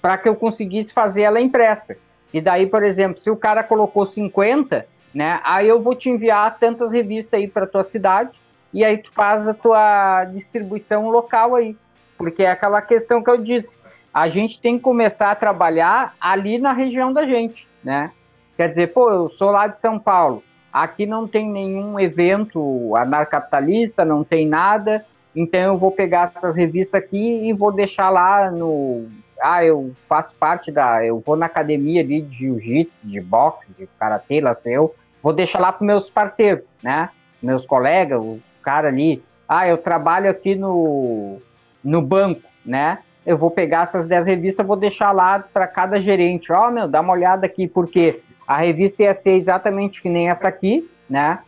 para 0.04 0.18
que 0.18 0.28
eu 0.28 0.36
conseguisse 0.36 0.94
fazer 0.94 1.22
ela 1.22 1.40
impressa. 1.40 1.96
E 2.34 2.42
daí, 2.42 2.68
por 2.68 2.84
exemplo, 2.84 3.22
se 3.22 3.32
o 3.32 3.38
cara 3.38 3.64
colocou 3.64 4.06
50, 4.06 4.86
né? 5.16 5.40
Aí 5.46 5.68
eu 5.68 5.82
vou 5.82 5.96
te 5.96 6.10
enviar 6.10 6.60
tantas 6.60 6.92
revistas 6.92 7.40
aí 7.40 7.48
para 7.48 7.66
tua 7.66 7.86
cidade 7.86 8.32
e 8.74 8.84
aí 8.84 8.98
tu 8.98 9.10
faz 9.14 9.48
a 9.48 9.54
tua 9.54 10.26
distribuição 10.26 11.10
local 11.10 11.56
aí. 11.56 11.78
Porque 12.18 12.44
é 12.44 12.52
aquela 12.52 12.82
questão 12.82 13.24
que 13.24 13.30
eu 13.30 13.38
disse 13.38 13.70
a 14.14 14.30
gente 14.30 14.62
tem 14.62 14.78
que 14.78 14.84
começar 14.84 15.32
a 15.32 15.36
trabalhar 15.36 16.14
ali 16.22 16.60
na 16.60 16.72
região 16.72 17.12
da 17.12 17.26
gente, 17.26 17.68
né? 17.84 18.12
Quer 18.56 18.70
dizer, 18.70 18.94
pô, 18.94 19.10
eu 19.10 19.30
sou 19.32 19.50
lá 19.50 19.66
de 19.66 19.80
São 19.82 19.98
Paulo, 19.98 20.44
aqui 20.72 21.08
não 21.08 21.28
tem 21.28 21.50
nenhum 21.50 22.00
evento 22.00 22.96
anarcapitalista, 22.96 24.06
não 24.06 24.24
tem 24.24 24.48
nada, 24.48 25.04
então 25.36 25.60
eu 25.60 25.78
vou 25.80 25.90
pegar 25.90 26.32
essas 26.36 26.56
revistas 26.56 27.02
aqui 27.02 27.48
e 27.48 27.52
vou 27.54 27.72
deixar 27.72 28.12
lá 28.12 28.52
no. 28.52 29.08
Ah, 29.44 29.64
eu 29.66 29.94
faço 30.08 30.34
parte 30.40 30.72
da. 30.72 31.06
Eu 31.06 31.20
vou 31.20 31.36
na 31.36 31.48
academia 31.48 32.02
ali 32.02 32.22
de 32.22 32.38
jiu-jitsu, 32.38 32.94
de 33.04 33.20
boxe, 33.20 33.66
de 33.78 33.88
karatê, 34.00 34.40
lá 34.40 34.56
sei 34.56 34.78
eu. 34.78 34.96
Vou 35.22 35.34
deixar 35.34 35.60
lá 35.60 35.72
para 35.72 35.86
meus 35.86 36.10
parceiros, 36.10 36.64
né? 36.82 37.10
Meus 37.42 37.66
colegas, 37.66 38.20
o 38.20 38.40
cara 38.62 38.88
ali. 38.88 39.24
Ah, 39.48 39.68
eu 39.68 39.78
trabalho 39.78 40.30
aqui 40.30 40.56
no, 40.56 41.42
no 41.84 42.02
banco, 42.02 42.42
né? 42.66 43.00
eu 43.26 43.38
vou 43.38 43.50
pegar 43.50 43.84
essas 43.84 44.08
10 44.08 44.26
revistas, 44.26 44.66
vou 44.66 44.76
deixar 44.76 45.12
lá 45.12 45.40
para 45.40 45.68
cada 45.68 46.02
gerente. 46.02 46.52
Ó, 46.52 46.68
oh, 46.68 46.72
meu, 46.72 46.88
dá 46.88 47.02
uma 47.02 47.14
olhada 47.14 47.46
aqui, 47.46 47.68
porque 47.68 48.22
a 48.46 48.58
revista 48.58 49.04
ia 49.04 49.16
ser 49.16 49.32
exatamente 49.32 50.02
que 50.02 50.10
nem 50.10 50.30
essa 50.30 50.48
aqui, 50.48 50.90
né? 51.10 51.40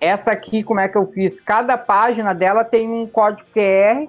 Essa 0.00 0.32
aqui, 0.32 0.62
como 0.62 0.80
é 0.80 0.88
que 0.88 0.96
eu 0.96 1.06
fiz? 1.06 1.40
Cada 1.42 1.78
página 1.78 2.34
dela 2.34 2.64
tem 2.64 2.88
um 2.88 3.06
código 3.06 3.48
QR, 3.54 4.08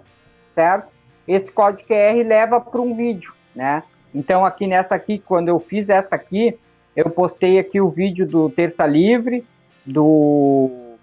certo? 0.56 0.88
Esse 1.28 1.52
código 1.52 1.88
QR 1.88 2.26
leva 2.26 2.62
para 2.62 2.82
um 2.82 2.96
vídeo, 2.96 3.34
né? 3.56 3.84
Então, 4.14 4.46
aqui 4.46 4.68
nessa 4.68 4.96
aqui, 4.96 5.20
quando 5.20 5.50
eu 5.50 5.60
fiz 5.60 5.90
essa 5.90 6.16
aqui, 6.16 6.58
eu 6.96 7.10
postei 7.10 7.60
aqui 7.60 7.82
o 7.82 7.90
vídeo 7.90 8.26
do 8.26 8.50
Terça 8.50 8.86
Livre, 8.86 9.46
do 9.86 10.96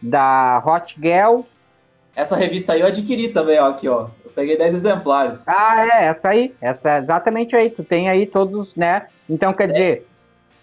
da 0.00 0.62
Hot 0.64 0.94
Girl. 1.00 1.40
Essa 2.14 2.36
revista 2.36 2.74
aí 2.74 2.80
eu 2.80 2.86
adquiri 2.86 3.28
também, 3.28 3.58
ó, 3.58 3.70
aqui, 3.70 3.88
ó 3.88 4.08
peguei 4.36 4.56
10 4.58 4.74
exemplares. 4.74 5.42
Ah, 5.46 5.86
é, 5.86 6.04
essa 6.08 6.28
aí. 6.28 6.54
Essa, 6.60 6.98
exatamente 6.98 7.56
aí. 7.56 7.70
Tu 7.70 7.82
tem 7.82 8.10
aí 8.10 8.26
todos, 8.26 8.72
né? 8.76 9.06
Então, 9.28 9.52
quer 9.54 9.70
é. 9.70 9.72
dizer, 9.72 10.06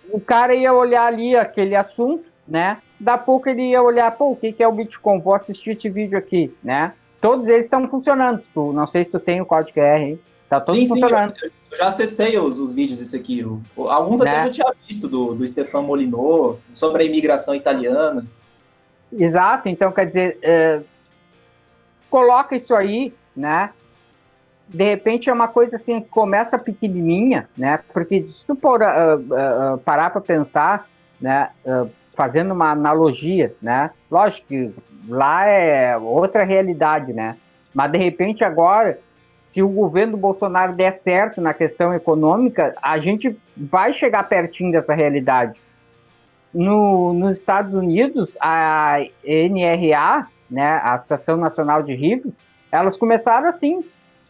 o 0.10 0.22
cara 0.22 0.54
ia 0.54 0.72
olhar 0.72 1.08
ali 1.08 1.36
aquele 1.36 1.76
assunto, 1.76 2.24
né? 2.48 2.78
Da 3.00 3.18
pouco 3.18 3.50
ele 3.50 3.64
ia 3.72 3.82
olhar, 3.82 4.12
pô, 4.12 4.32
o 4.32 4.36
que, 4.36 4.54
que 4.54 4.64
é 4.64 4.68
o 4.68 4.72
Bitcoin? 4.72 5.20
Vou 5.20 5.34
assistir 5.34 5.72
esse 5.72 5.90
vídeo 5.90 6.18
aqui, 6.18 6.56
né? 6.64 6.94
Todos 7.24 7.48
eles 7.48 7.64
estão 7.64 7.88
funcionando. 7.88 8.44
Tu, 8.54 8.74
não 8.74 8.86
sei 8.86 9.06
se 9.06 9.12
tu 9.12 9.18
tem 9.18 9.40
o 9.40 9.46
código 9.46 9.80
QR 9.80 9.96
aí. 9.96 10.20
Tá 10.50 10.60
todos 10.60 10.82
sim, 10.82 10.88
funcionando. 10.90 11.40
Sim, 11.40 11.46
eu, 11.72 11.78
já 11.78 11.88
acessei 11.88 12.38
os, 12.38 12.60
os 12.60 12.74
vídeos 12.74 13.00
desse 13.00 13.16
aqui. 13.16 13.42
alguns 13.78 14.20
né? 14.20 14.30
até 14.30 14.48
eu 14.50 14.52
tinha 14.52 14.74
visto, 14.86 15.08
do, 15.08 15.34
do 15.34 15.48
Stefan 15.48 15.84
Molinot, 15.84 16.60
sobre 16.74 17.04
a 17.04 17.06
imigração 17.06 17.56
italiana. 17.56 18.26
Exato, 19.10 19.70
então 19.70 19.90
quer 19.94 20.08
dizer, 20.08 20.38
é, 20.42 20.82
coloca 22.10 22.58
isso 22.58 22.76
aí, 22.76 23.14
né? 23.34 23.70
De 24.68 24.84
repente 24.84 25.30
é 25.30 25.34
uma 25.34 25.48
coisa 25.48 25.78
assim 25.78 26.02
que 26.02 26.10
começa 26.10 26.58
pequenininha, 26.58 27.48
né? 27.56 27.80
Porque 27.94 28.24
se 28.24 28.46
tu 28.46 28.52
uh, 28.54 29.76
uh, 29.76 29.78
parar 29.78 30.10
para 30.10 30.20
pensar, 30.20 30.90
né? 31.22 31.52
Uh, 31.66 31.90
fazendo 32.16 32.54
uma 32.54 32.72
analogia, 32.72 33.54
né? 33.62 33.92
Lógico 34.10 34.48
que 34.48 34.74
lá 35.08 35.46
é 35.46 35.98
outra 35.98 36.44
realidade, 36.44 37.14
né? 37.14 37.38
Mas 37.74 37.92
de 37.92 37.98
repente 37.98 38.44
agora, 38.44 39.00
se 39.54 39.62
o 39.62 39.70
governo 39.70 40.18
Bolsonaro 40.18 40.74
der 40.74 41.00
certo 41.04 41.42
na 41.42 41.54
questão 41.54 41.94
econômica, 41.94 42.76
a 42.82 42.98
gente 43.00 43.38
vai 43.56 43.94
chegar 43.94 44.28
pertinho 44.30 44.72
dessa 44.72 44.94
realidade. 44.94 45.60
No, 46.54 47.14
nos 47.14 47.38
Estados 47.38 47.74
Unidos, 47.74 48.32
a 48.40 48.98
NRA, 49.24 50.28
né, 50.50 50.80
a 50.84 50.96
Associação 50.96 51.38
Nacional 51.38 51.82
de 51.82 51.96
Ricos, 51.96 52.32
elas 52.72 52.96
começaram 52.98 53.50
assim, 53.50 53.84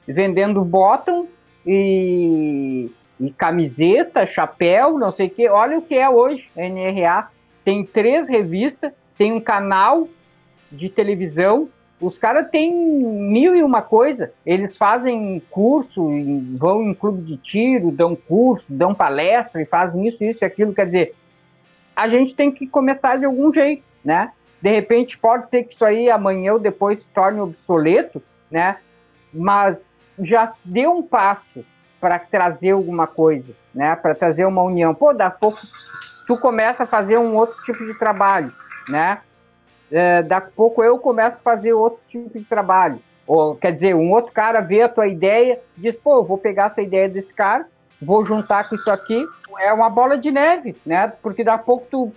vendendo 0.08 0.64
bottom 0.64 1.28
e, 1.66 2.90
e 3.20 3.32
camiseta, 3.32 4.26
chapéu, 4.26 4.98
não 4.98 5.14
sei 5.14 5.28
o 5.28 5.30
que. 5.30 5.50
Olha 5.50 5.78
o 5.78 5.82
que 5.82 5.96
é 5.96 6.10
hoje 6.10 6.50
a 6.58 6.62
NRA. 6.62 7.28
Tem 7.64 7.86
três 7.86 8.28
revistas, 8.28 8.92
tem 9.18 9.32
um 9.32 9.40
canal 9.40 10.08
de 10.72 10.90
televisão. 10.90 11.70
Os 12.00 12.18
caras 12.18 12.50
têm 12.50 12.74
mil 12.74 13.56
e 13.56 13.64
uma 13.64 13.82
coisa. 13.82 14.34
Eles 14.46 14.76
fazem 14.76 15.42
curso, 15.50 16.10
vão 16.58 16.84
em 16.84 16.94
clube 16.94 17.22
de 17.22 17.38
tiro, 17.38 17.92
dão 17.92 18.16
curso, 18.16 18.66
dão 18.68 18.94
palestra 18.94 19.62
e 19.62 19.66
fazem 19.66 20.08
isso, 20.08 20.24
isso 20.24 20.44
e 20.44 20.46
aquilo. 20.46 20.74
Quer 20.74 20.86
dizer, 20.86 21.16
a 21.96 22.10
gente 22.10 22.36
tem 22.36 22.52
que 22.52 22.68
começar 22.68 23.18
de 23.18 23.26
algum 23.26 23.54
jeito, 23.54 23.84
né? 24.04 24.32
De 24.62 24.70
repente, 24.70 25.18
pode 25.18 25.50
ser 25.50 25.64
que 25.64 25.76
isso 25.76 25.86
aí 25.86 26.10
amanhã 26.10 26.54
ou 26.54 26.60
depois 26.60 27.00
se 27.00 27.08
torne 27.14 27.40
obsoleto, 27.40 28.22
né? 28.50 28.78
Mas 29.34 29.78
já 30.20 30.54
deu 30.64 30.92
um 30.92 31.04
passo 31.04 31.66
para 32.00 32.20
trazer 32.20 32.72
alguma 32.72 33.08
coisa, 33.08 33.54
né? 33.74 33.96
Para 33.96 34.14
trazer 34.16 34.46
uma 34.46 34.62
união. 34.62 34.94
Pô, 34.94 35.14
dá 35.14 35.30
pouco 35.30 35.60
tu 36.26 36.38
começa 36.38 36.84
a 36.84 36.88
fazer 36.88 37.18
um 37.18 37.36
outro 37.36 37.56
tipo 37.64 37.86
de 37.86 37.98
trabalho, 37.98 38.52
né? 38.88 39.20
é, 39.94 40.24
daqui 40.24 40.48
a 40.48 40.56
pouco 40.56 40.84
eu 40.84 40.98
começo 40.98 41.38
a 41.38 41.44
fazer 41.44 41.72
outro 41.74 42.00
tipo 42.10 42.28
de 42.38 42.44
trabalho. 42.44 43.00
Ou, 43.28 43.56
quer 43.56 43.72
dizer, 43.74 43.96
um 43.96 44.12
outro 44.12 44.32
cara 44.34 44.60
vê 44.60 44.82
a 44.82 44.90
tua 44.90 45.08
ideia, 45.08 45.60
diz, 45.78 45.96
pô, 45.96 46.24
vou 46.24 46.38
pegar 46.38 46.72
essa 46.72 46.82
ideia 46.82 47.08
desse 47.08 47.32
cara, 47.32 47.68
vou 48.02 48.26
juntar 48.26 48.68
com 48.68 48.76
isso 48.76 48.90
aqui. 48.90 49.24
É 49.60 49.72
uma 49.72 49.92
bola 49.92 50.18
de 50.18 50.32
neve, 50.32 50.76
né? 50.84 51.14
Porque 51.22 51.44
daqui 51.44 51.62
a 51.62 51.64
pouco 51.64 51.86
tu, 51.92 52.12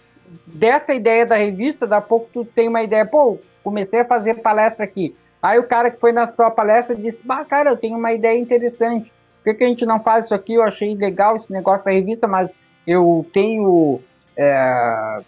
dessa 0.46 0.94
ideia 0.94 1.26
da 1.26 1.36
revista, 1.36 1.86
daqui 1.86 2.04
a 2.04 2.08
pouco 2.08 2.30
tu 2.32 2.44
tem 2.46 2.66
uma 2.66 2.82
ideia, 2.82 3.04
pô, 3.04 3.38
comecei 3.62 4.00
a 4.00 4.04
fazer 4.06 4.36
palestra 4.36 4.84
aqui. 4.84 5.14
Aí 5.42 5.58
o 5.58 5.68
cara 5.68 5.90
que 5.90 6.00
foi 6.00 6.12
na 6.12 6.32
sua 6.32 6.50
palestra 6.50 6.96
disse, 6.96 7.20
bah, 7.24 7.44
cara, 7.44 7.70
eu 7.70 7.76
tenho 7.76 7.98
uma 7.98 8.12
ideia 8.12 8.38
interessante. 8.38 9.12
Por 9.44 9.52
que, 9.52 9.58
que 9.58 9.64
a 9.64 9.68
gente 9.68 9.84
não 9.84 10.00
faz 10.00 10.24
isso 10.24 10.34
aqui? 10.34 10.54
Eu 10.54 10.62
achei 10.62 10.96
legal 10.96 11.36
esse 11.36 11.52
negócio 11.52 11.84
da 11.84 11.92
revista, 11.92 12.26
mas 12.26 12.52
eu 12.86 13.26
tenho 13.32 14.00
é, 14.36 15.20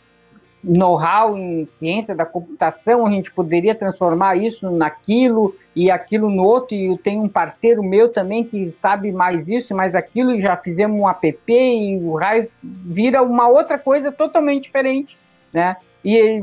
know-how 0.63 1.37
em 1.37 1.67
ciência 1.67 2.15
da 2.15 2.27
computação, 2.27 3.07
a 3.07 3.11
gente 3.11 3.33
poderia 3.33 3.75
transformar 3.75 4.37
isso 4.37 4.71
naquilo 4.71 5.55
e 5.75 5.91
aquilo 5.91 6.29
no 6.31 6.43
outro, 6.43 6.75
e 6.75 6.87
eu 6.87 6.99
tenho 6.99 7.23
um 7.23 7.29
parceiro 7.29 7.83
meu 7.83 8.11
também 8.13 8.45
que 8.45 8.71
sabe 8.73 9.13
mais 9.13 9.49
isso, 9.49 9.75
mais 9.75 9.95
aquilo, 9.95 10.33
e 10.33 10.41
já 10.41 10.57
fizemos 10.57 11.01
um 11.01 11.09
app 11.09 11.35
e 11.49 11.97
o 12.03 12.15
raio 12.17 12.49
vira 12.63 13.23
uma 13.23 13.49
outra 13.49 13.79
coisa 13.79 14.11
totalmente 14.11 14.65
diferente, 14.65 15.17
né? 15.53 15.77
E, 16.05 16.43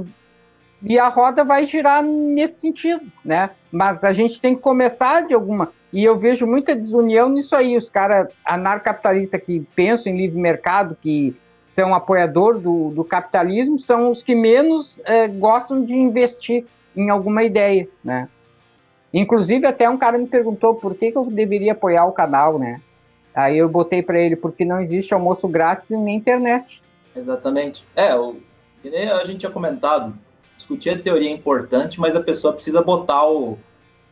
e 0.86 1.00
a 1.00 1.10
roda 1.10 1.44
vai 1.44 1.66
girar 1.66 2.04
nesse 2.04 2.60
sentido, 2.60 3.06
né? 3.24 3.50
Mas 3.72 4.04
a 4.04 4.14
gente 4.14 4.40
tem 4.40 4.56
que 4.56 4.62
começar 4.62 5.22
de 5.22 5.34
alguma... 5.34 5.74
E 5.92 6.04
eu 6.04 6.18
vejo 6.18 6.46
muita 6.46 6.76
desunião 6.76 7.28
nisso 7.28 7.56
aí, 7.56 7.76
os 7.76 7.90
caras 7.90 8.28
anarcapitalistas 8.46 9.42
que 9.42 9.62
pensam 9.76 10.12
em 10.12 10.18
livre 10.18 10.40
mercado, 10.40 10.96
que 11.02 11.36
são 11.74 11.94
apoiador 11.94 12.60
do, 12.60 12.92
do 12.92 13.04
capitalismo 13.04 13.80
são 13.80 14.10
os 14.10 14.24
que 14.24 14.36
menos 14.36 15.00
é, 15.04 15.28
gostam 15.28 15.84
de 15.84 15.94
investir 15.94 16.66
em 16.96 17.10
alguma 17.10 17.44
ideia, 17.44 17.88
né? 18.04 18.30
Inclusive 19.14 19.66
até 19.66 19.90
um 19.90 19.98
cara 19.98 20.18
me 20.18 20.28
perguntou 20.28 20.76
por 20.76 20.96
que, 20.96 21.12
que 21.12 21.18
eu 21.18 21.26
deveria 21.26 21.72
apoiar 21.72 22.06
o 22.06 22.14
canal, 22.14 22.60
né? 22.60 22.82
Aí 23.34 23.58
eu 23.58 23.68
botei 23.68 24.02
para 24.02 24.20
ele 24.20 24.36
porque 24.36 24.64
não 24.64 24.80
existe 24.80 25.14
almoço 25.14 25.48
grátis 25.48 25.90
nem 25.90 26.16
internet. 26.16 26.82
Exatamente. 27.16 27.86
É, 27.96 28.16
o, 28.16 28.38
a 28.84 29.24
gente 29.26 29.40
tinha 29.40 29.52
comentado, 29.52 30.14
discutir 30.56 30.90
a 30.92 30.98
teoria 30.98 31.30
é 31.30 31.34
importante, 31.34 32.00
mas 32.00 32.16
a 32.16 32.22
pessoa 32.22 32.54
precisa 32.54 32.82
botar 32.82 33.26
o 33.28 33.58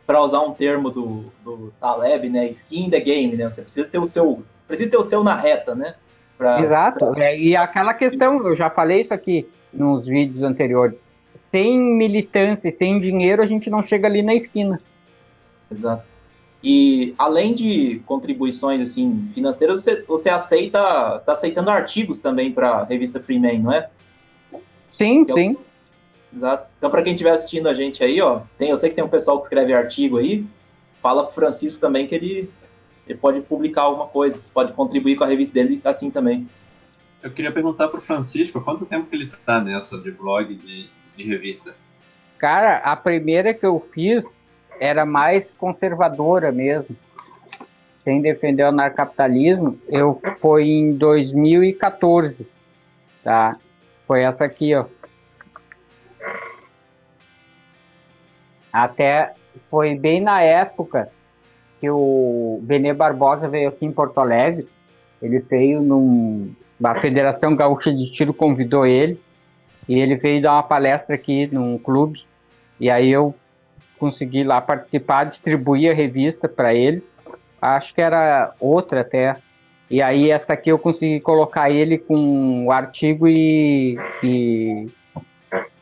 para 0.05 0.21
usar 0.21 0.41
um 0.41 0.53
termo 0.53 0.89
do, 0.89 1.25
do 1.43 1.73
Taleb, 1.79 2.29
né, 2.29 2.47
skin 2.49 2.85
in 2.85 2.89
the 2.89 2.99
game, 2.99 3.35
né? 3.37 3.49
Você 3.49 3.61
precisa 3.61 3.87
ter 3.87 3.99
o 3.99 4.05
seu, 4.05 4.43
precisa 4.67 4.89
ter 4.89 4.97
o 4.97 5.03
seu 5.03 5.23
na 5.23 5.35
reta, 5.35 5.73
né? 5.73 5.95
Pra, 6.37 6.59
Exato. 6.61 7.11
Pra... 7.11 7.23
É, 7.23 7.39
e 7.39 7.55
aquela 7.55 7.93
questão, 7.93 8.45
eu 8.45 8.55
já 8.55 8.69
falei 8.69 9.01
isso 9.01 9.13
aqui 9.13 9.47
nos 9.71 10.05
vídeos 10.05 10.43
anteriores. 10.43 10.97
Sem 11.47 11.79
militância, 11.79 12.71
sem 12.71 12.99
dinheiro, 12.99 13.41
a 13.41 13.45
gente 13.45 13.69
não 13.69 13.81
chega 13.81 14.07
ali 14.07 14.21
na 14.21 14.35
esquina. 14.35 14.81
Exato. 15.71 16.03
E 16.63 17.13
além 17.17 17.53
de 17.53 18.01
contribuições 18.05 18.81
assim 18.81 19.29
financeiras, 19.33 19.83
você, 19.83 20.01
você 20.03 20.29
aceita, 20.29 20.79
tá 21.25 21.33
aceitando 21.33 21.69
artigos 21.69 22.19
também 22.19 22.51
para 22.51 22.69
a 22.69 22.83
revista 22.85 23.19
Freeman, 23.19 23.59
não 23.59 23.71
é? 23.71 23.89
Sim, 24.89 25.25
é 25.29 25.33
sim. 25.33 25.57
Exato. 26.35 26.67
Então, 26.77 26.89
para 26.89 27.03
quem 27.03 27.13
estiver 27.13 27.31
assistindo 27.31 27.67
a 27.67 27.73
gente 27.73 28.03
aí, 28.03 28.19
ó, 28.21 28.41
tem, 28.57 28.69
eu 28.69 28.77
sei 28.77 28.89
que 28.89 28.95
tem 28.95 29.03
um 29.03 29.09
pessoal 29.09 29.37
que 29.37 29.43
escreve 29.43 29.73
artigo 29.73 30.17
aí. 30.17 30.45
Fala 31.01 31.25
pro 31.25 31.33
Francisco 31.33 31.79
também 31.79 32.07
que 32.07 32.15
ele 32.15 32.49
ele 33.07 33.17
pode 33.19 33.41
publicar 33.41 33.81
alguma 33.83 34.07
coisa, 34.07 34.37
pode 34.53 34.71
contribuir 34.73 35.17
com 35.17 35.23
a 35.23 35.27
revista 35.27 35.53
dele 35.53 35.79
assim 35.83 36.09
também. 36.09 36.47
Eu 37.21 37.31
queria 37.31 37.51
perguntar 37.51 37.87
para 37.89 37.99
o 37.99 38.01
Francisco 38.01 38.61
quanto 38.61 38.85
tempo 38.85 39.07
que 39.07 39.15
ele 39.15 39.25
está 39.25 39.61
nessa 39.61 39.97
de 39.97 40.11
blog 40.11 40.53
de, 40.53 40.89
de 41.15 41.23
revista? 41.23 41.75
Cara, 42.37 42.77
a 42.77 42.95
primeira 42.95 43.53
que 43.53 43.65
eu 43.65 43.85
fiz 43.93 44.23
era 44.79 45.05
mais 45.05 45.45
conservadora 45.57 46.51
mesmo, 46.51 46.95
sem 48.03 48.21
defender 48.21 48.63
o 48.63 48.67
anarcapitalismo, 48.67 49.79
eu 49.87 50.21
foi 50.41 50.65
em 50.65 50.93
2014, 50.93 52.45
tá? 53.23 53.57
Foi 54.05 54.23
essa 54.23 54.43
aqui, 54.43 54.75
ó. 54.75 54.85
Até 58.73 59.33
foi 59.69 59.93
bem 59.93 60.19
na 60.19 60.41
época 60.41 61.09
que 61.79 61.87
o 61.91 62.59
Benê 62.63 62.91
Barbosa 62.91 63.47
veio 63.47 63.69
aqui 63.69 63.85
em 63.85 63.91
Porto 63.91 64.17
Alegre. 64.17 64.67
Ele 65.21 65.39
veio 65.39 65.79
num. 65.79 66.55
A 66.83 66.99
Federação 66.99 67.55
Gaúcha 67.55 67.93
de 67.93 68.11
Tiro 68.11 68.33
convidou 68.33 68.87
ele. 68.87 69.21
E 69.87 69.99
ele 69.99 70.15
veio 70.15 70.41
dar 70.41 70.53
uma 70.53 70.63
palestra 70.63 71.15
aqui 71.15 71.47
num 71.51 71.77
clube. 71.77 72.23
E 72.79 72.89
aí 72.89 73.11
eu 73.11 73.35
consegui 73.99 74.43
lá 74.43 74.59
participar, 74.59 75.25
distribuir 75.25 75.91
a 75.91 75.93
revista 75.93 76.49
para 76.49 76.73
eles. 76.73 77.15
Acho 77.61 77.93
que 77.93 78.01
era 78.01 78.55
outra 78.59 79.01
até. 79.01 79.37
E 79.89 80.01
aí 80.01 80.31
essa 80.31 80.53
aqui 80.53 80.69
eu 80.69 80.79
consegui 80.79 81.19
colocar 81.19 81.69
ele 81.69 81.97
com 81.97 82.65
o 82.65 82.71
artigo 82.71 83.27
e, 83.27 83.99
e, 84.23 84.87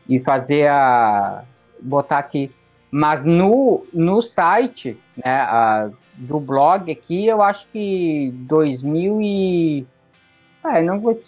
e 0.08 0.20
fazer 0.20 0.68
a. 0.68 1.44
botar 1.80 2.18
aqui 2.18 2.50
mas 2.94 3.24
no, 3.24 3.86
no 3.90 4.20
site 4.20 4.98
né, 5.16 5.32
a, 5.32 5.88
do 6.14 6.38
blog 6.38 6.92
aqui, 6.92 7.26
eu 7.26 7.40
acho 7.40 7.66
que 7.72 8.30
2000 8.34 9.22
e... 9.22 9.86
Ah, 10.62 10.82
não 10.82 11.00
vou 11.00 11.18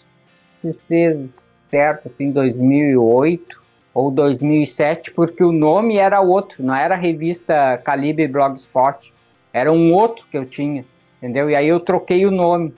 ser 0.62 1.31
certo, 1.70 2.09
assim, 2.09 2.31
2008 2.31 3.62
ou 3.95 4.11
2007, 4.11 5.12
porque 5.12 5.43
o 5.43 5.53
nome 5.53 5.97
era 5.97 6.20
outro, 6.20 6.62
não 6.62 6.74
era 6.74 6.95
a 6.95 6.99
revista 6.99 7.78
Calibre 7.78 8.28
Blogspot, 8.28 9.11
era 9.51 9.73
um 9.73 9.95
outro 9.95 10.27
que 10.31 10.36
eu 10.36 10.45
tinha, 10.45 10.85
entendeu? 11.16 11.49
E 11.49 11.57
aí 11.57 11.69
eu 11.69 11.81
troquei 11.81 12.27
o 12.27 12.31
nome, 12.31 12.74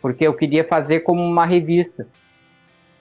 porque 0.00 0.26
eu 0.26 0.32
queria 0.32 0.64
fazer 0.64 1.00
como 1.00 1.22
uma 1.22 1.44
revista. 1.44 2.06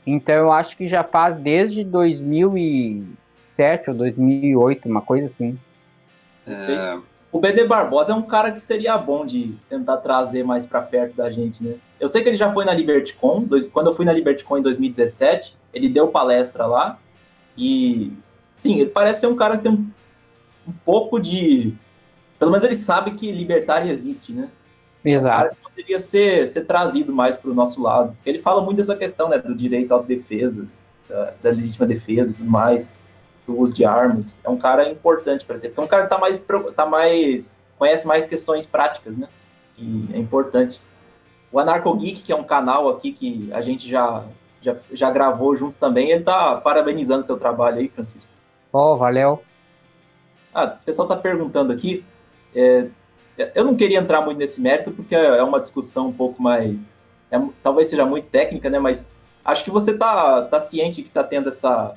Então 0.05 0.35
eu 0.35 0.51
acho 0.51 0.75
que 0.75 0.87
já 0.87 1.03
faz 1.03 1.37
desde 1.37 1.83
2000 1.85 2.57
e 2.57 3.05
2007 3.51 3.89
ou 3.89 3.95
2008, 3.95 4.89
uma 4.89 5.01
coisa 5.01 5.27
assim. 5.27 5.57
É... 6.47 6.97
O 7.31 7.39
BD 7.39 7.65
Barbosa 7.65 8.11
é 8.11 8.15
um 8.15 8.23
cara 8.23 8.51
que 8.51 8.59
seria 8.59 8.97
bom 8.97 9.25
de 9.25 9.55
tentar 9.69 9.97
trazer 9.97 10.43
mais 10.43 10.65
para 10.65 10.81
perto 10.81 11.15
da 11.15 11.31
gente, 11.31 11.63
né? 11.63 11.75
Eu 11.97 12.09
sei 12.09 12.21
que 12.21 12.27
ele 12.27 12.35
já 12.35 12.51
foi 12.51 12.65
na 12.65 12.73
LibertyCon, 12.73 13.47
quando 13.71 13.87
eu 13.87 13.95
fui 13.95 14.03
na 14.03 14.11
LibertyCon 14.11 14.57
em 14.57 14.61
2017, 14.61 15.55
ele 15.73 15.87
deu 15.87 16.09
palestra 16.09 16.65
lá, 16.65 16.99
e 17.57 18.11
sim, 18.53 18.81
ele 18.81 18.89
parece 18.89 19.21
ser 19.21 19.27
um 19.27 19.35
cara 19.35 19.55
que 19.55 19.63
tem 19.63 19.71
um, 19.71 19.89
um 20.67 20.73
pouco 20.83 21.19
de. 21.19 21.73
Pelo 22.37 22.51
menos 22.51 22.65
ele 22.65 22.75
sabe 22.75 23.11
que 23.11 23.31
libertário 23.31 23.89
existe, 23.89 24.33
né? 24.33 24.49
Exato. 25.05 25.55
Um 25.61 25.69
poderia 25.69 26.01
ser, 26.01 26.49
ser 26.49 26.65
trazido 26.65 27.13
mais 27.13 27.37
para 27.37 27.49
o 27.49 27.53
nosso 27.53 27.81
lado. 27.81 28.15
Ele 28.25 28.39
fala 28.39 28.61
muito 28.61 28.77
dessa 28.77 28.95
questão 28.95 29.29
né, 29.29 29.37
do 29.37 29.55
direito 29.55 29.93
à 29.93 30.01
defesa, 30.01 30.67
da, 31.07 31.33
da 31.41 31.49
legítima 31.51 31.87
defesa 31.87 32.31
e 32.31 32.33
tudo 32.33 32.49
mais 32.49 32.91
do 33.45 33.59
uso 33.59 33.73
de 33.73 33.85
armas. 33.85 34.39
É 34.43 34.49
um 34.49 34.57
cara 34.57 34.89
importante 34.89 35.45
para 35.45 35.57
ter, 35.57 35.69
porque 35.69 35.81
é 35.81 35.83
um 35.83 35.87
cara 35.87 36.03
que 36.03 36.09
tá 36.09 36.17
mais, 36.17 36.45
tá 36.75 36.85
mais 36.85 37.59
conhece 37.77 38.05
mais 38.05 38.27
questões 38.27 38.65
práticas, 38.65 39.17
né? 39.17 39.27
E 39.77 40.09
é 40.13 40.17
importante. 40.17 40.79
O 41.51 41.59
Anarco 41.59 41.93
Geek, 41.95 42.21
que 42.21 42.31
é 42.31 42.35
um 42.35 42.43
canal 42.43 42.87
aqui 42.89 43.11
que 43.11 43.49
a 43.51 43.61
gente 43.61 43.89
já, 43.89 44.23
já, 44.61 44.75
já 44.91 45.09
gravou 45.09 45.57
junto 45.57 45.77
também, 45.77 46.11
ele 46.11 46.23
tá 46.23 46.55
parabenizando 46.57 47.25
seu 47.25 47.37
trabalho 47.37 47.79
aí, 47.79 47.89
Francisco. 47.89 48.29
Oh, 48.71 48.95
valeu. 48.95 49.41
Ah, 50.53 50.65
o 50.65 50.85
pessoal 50.85 51.07
tá 51.07 51.15
perguntando 51.15 51.73
aqui. 51.73 52.05
É, 52.55 52.87
eu 53.55 53.65
não 53.65 53.75
queria 53.75 53.97
entrar 53.97 54.21
muito 54.21 54.37
nesse 54.37 54.61
mérito, 54.61 54.91
porque 54.91 55.15
é 55.15 55.41
uma 55.41 55.59
discussão 55.59 56.07
um 56.07 56.13
pouco 56.13 56.41
mais. 56.41 56.95
É, 57.31 57.41
talvez 57.63 57.89
seja 57.89 58.05
muito 58.05 58.27
técnica, 58.27 58.69
né? 58.69 58.77
Mas 58.77 59.09
acho 59.43 59.63
que 59.63 59.71
você 59.71 59.97
tá, 59.97 60.43
tá 60.43 60.59
ciente 60.59 61.01
que 61.01 61.09
tá 61.09 61.23
tendo 61.23 61.49
essa, 61.49 61.95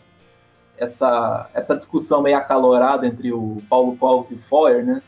essa, 0.79 1.49
essa 1.55 1.77
discussão 1.77 2.23
meio 2.23 2.37
acalorada 2.37 3.07
entre 3.07 3.33
o 3.33 3.63
Paulo 3.69 3.97
Colos 3.97 4.31
e 4.31 4.35
o 4.35 4.39
Foer, 4.39 4.85
né? 4.85 5.03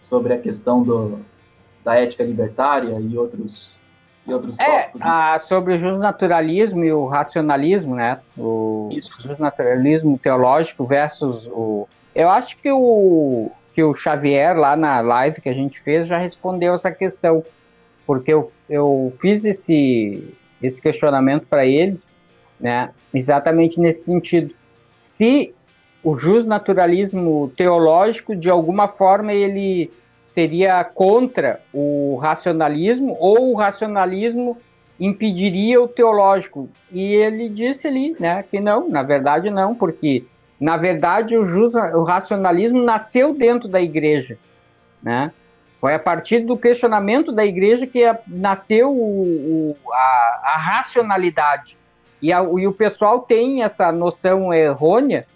Sobre 0.00 0.32
a 0.32 0.38
questão 0.38 0.82
do, 0.82 1.20
da 1.84 1.94
ética 1.96 2.22
libertária 2.22 2.98
e 3.00 3.16
outros, 3.16 3.76
e 4.26 4.32
outros 4.32 4.58
é, 4.58 4.64
tópicos. 4.64 5.00
Né? 5.00 5.38
sobre 5.40 5.74
o 5.74 5.78
justnaturalismo 5.78 6.84
e 6.84 6.92
o 6.92 7.06
racionalismo, 7.06 7.94
né? 7.94 8.20
O 8.36 8.88
Isso. 8.92 9.20
justnaturalismo 9.20 10.18
teológico 10.18 10.84
versus 10.84 11.46
o... 11.46 11.88
Eu 12.14 12.30
acho 12.30 12.56
que 12.58 12.70
o, 12.70 13.50
que 13.74 13.82
o 13.82 13.94
Xavier, 13.94 14.56
lá 14.56 14.76
na 14.76 15.00
live 15.00 15.40
que 15.40 15.48
a 15.48 15.54
gente 15.54 15.80
fez, 15.80 16.08
já 16.08 16.18
respondeu 16.18 16.74
essa 16.74 16.90
questão. 16.90 17.44
Porque 18.06 18.32
eu, 18.32 18.52
eu 18.70 19.12
fiz 19.20 19.44
esse, 19.44 20.34
esse 20.62 20.80
questionamento 20.80 21.46
para 21.46 21.66
ele, 21.66 22.00
né? 22.60 22.90
Exatamente 23.12 23.80
nesse 23.80 24.04
sentido 24.04 24.54
se 25.16 25.54
o 26.02 26.16
justnaturalismo 26.16 27.52
teológico, 27.56 28.36
de 28.36 28.48
alguma 28.48 28.86
forma, 28.86 29.32
ele 29.32 29.90
seria 30.34 30.84
contra 30.84 31.60
o 31.72 32.16
racionalismo 32.16 33.16
ou 33.18 33.52
o 33.52 33.56
racionalismo 33.56 34.56
impediria 35.00 35.80
o 35.80 35.88
teológico. 35.88 36.68
E 36.92 37.02
ele 37.02 37.48
disse 37.48 37.86
ali, 37.86 38.14
né, 38.20 38.42
que 38.42 38.60
não, 38.60 38.88
na 38.88 39.02
verdade 39.02 39.50
não, 39.50 39.74
porque 39.74 40.24
Na 40.58 40.78
verdade, 40.78 41.36
o, 41.36 41.46
just, 41.46 41.74
o 41.74 42.02
racionalismo 42.02 42.82
nasceu 42.82 43.34
dentro 43.34 43.68
da 43.68 43.80
igreja, 43.80 44.38
né? 45.02 45.30
Foi 45.78 45.92
a 45.94 45.98
partir 45.98 46.40
do 46.40 46.56
questionamento 46.56 47.30
da 47.30 47.44
igreja 47.44 47.86
que 47.86 48.02
nasceu 48.26 48.90
o, 48.90 49.72
o, 49.72 49.76
a, 49.92 50.40
a, 50.44 50.56
racionalidade. 50.58 51.76
E, 52.20 52.32
a, 52.32 52.42
e, 52.42 52.66
o 52.66 52.72
pessoal 52.72 53.20
tem 53.20 53.62
essa 53.62 53.92
noção 53.92 54.52
errônea 54.52 55.26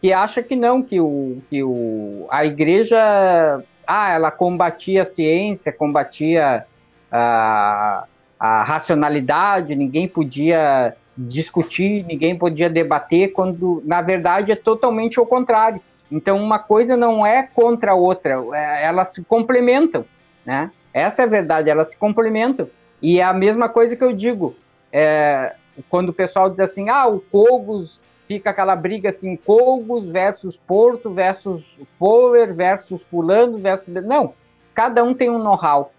que 0.00 0.12
acha 0.12 0.42
que 0.42 0.56
não, 0.56 0.82
que, 0.82 1.00
o, 1.00 1.40
que 1.48 1.62
o, 1.62 2.26
a 2.30 2.44
igreja 2.44 3.62
ah, 3.86 4.12
ela 4.12 4.30
combatia 4.30 5.02
a 5.02 5.06
ciência, 5.06 5.72
combatia 5.72 6.64
a, 7.10 8.04
a 8.38 8.64
racionalidade, 8.64 9.74
ninguém 9.74 10.08
podia 10.08 10.96
discutir, 11.16 12.04
ninguém 12.04 12.36
podia 12.36 12.70
debater, 12.70 13.32
quando 13.32 13.82
na 13.84 14.00
verdade 14.00 14.50
é 14.50 14.56
totalmente 14.56 15.20
o 15.20 15.26
contrário. 15.26 15.80
Então, 16.10 16.36
uma 16.36 16.58
coisa 16.58 16.96
não 16.96 17.24
é 17.24 17.42
contra 17.42 17.92
a 17.92 17.94
outra, 17.94 18.42
é, 18.54 18.84
elas 18.84 19.12
se 19.12 19.22
complementam, 19.24 20.04
né? 20.44 20.70
Essa 20.92 21.22
é 21.22 21.24
a 21.24 21.28
verdade, 21.28 21.70
elas 21.70 21.90
se 21.92 21.96
complementam. 21.96 22.68
E 23.00 23.18
é 23.18 23.22
a 23.22 23.32
mesma 23.32 23.68
coisa 23.68 23.96
que 23.96 24.04
eu 24.04 24.12
digo, 24.12 24.54
é, 24.92 25.54
quando 25.88 26.10
o 26.10 26.12
pessoal 26.12 26.50
diz 26.50 26.60
assim, 26.60 26.88
ah, 26.88 27.06
o 27.06 27.20
Cogos, 27.20 28.00
fica 28.26 28.50
aquela 28.50 28.76
briga 28.76 29.10
assim, 29.10 29.36
Cogos 29.36 30.08
versus 30.08 30.56
Porto 30.56 31.10
versus 31.10 31.64
Power 31.98 32.54
versus 32.54 33.02
fulano 33.04 33.58
versus... 33.58 33.86
Não, 34.04 34.34
cada 34.74 35.02
um 35.02 35.14
tem 35.14 35.30
um 35.30 35.38
know-how, 35.38 35.92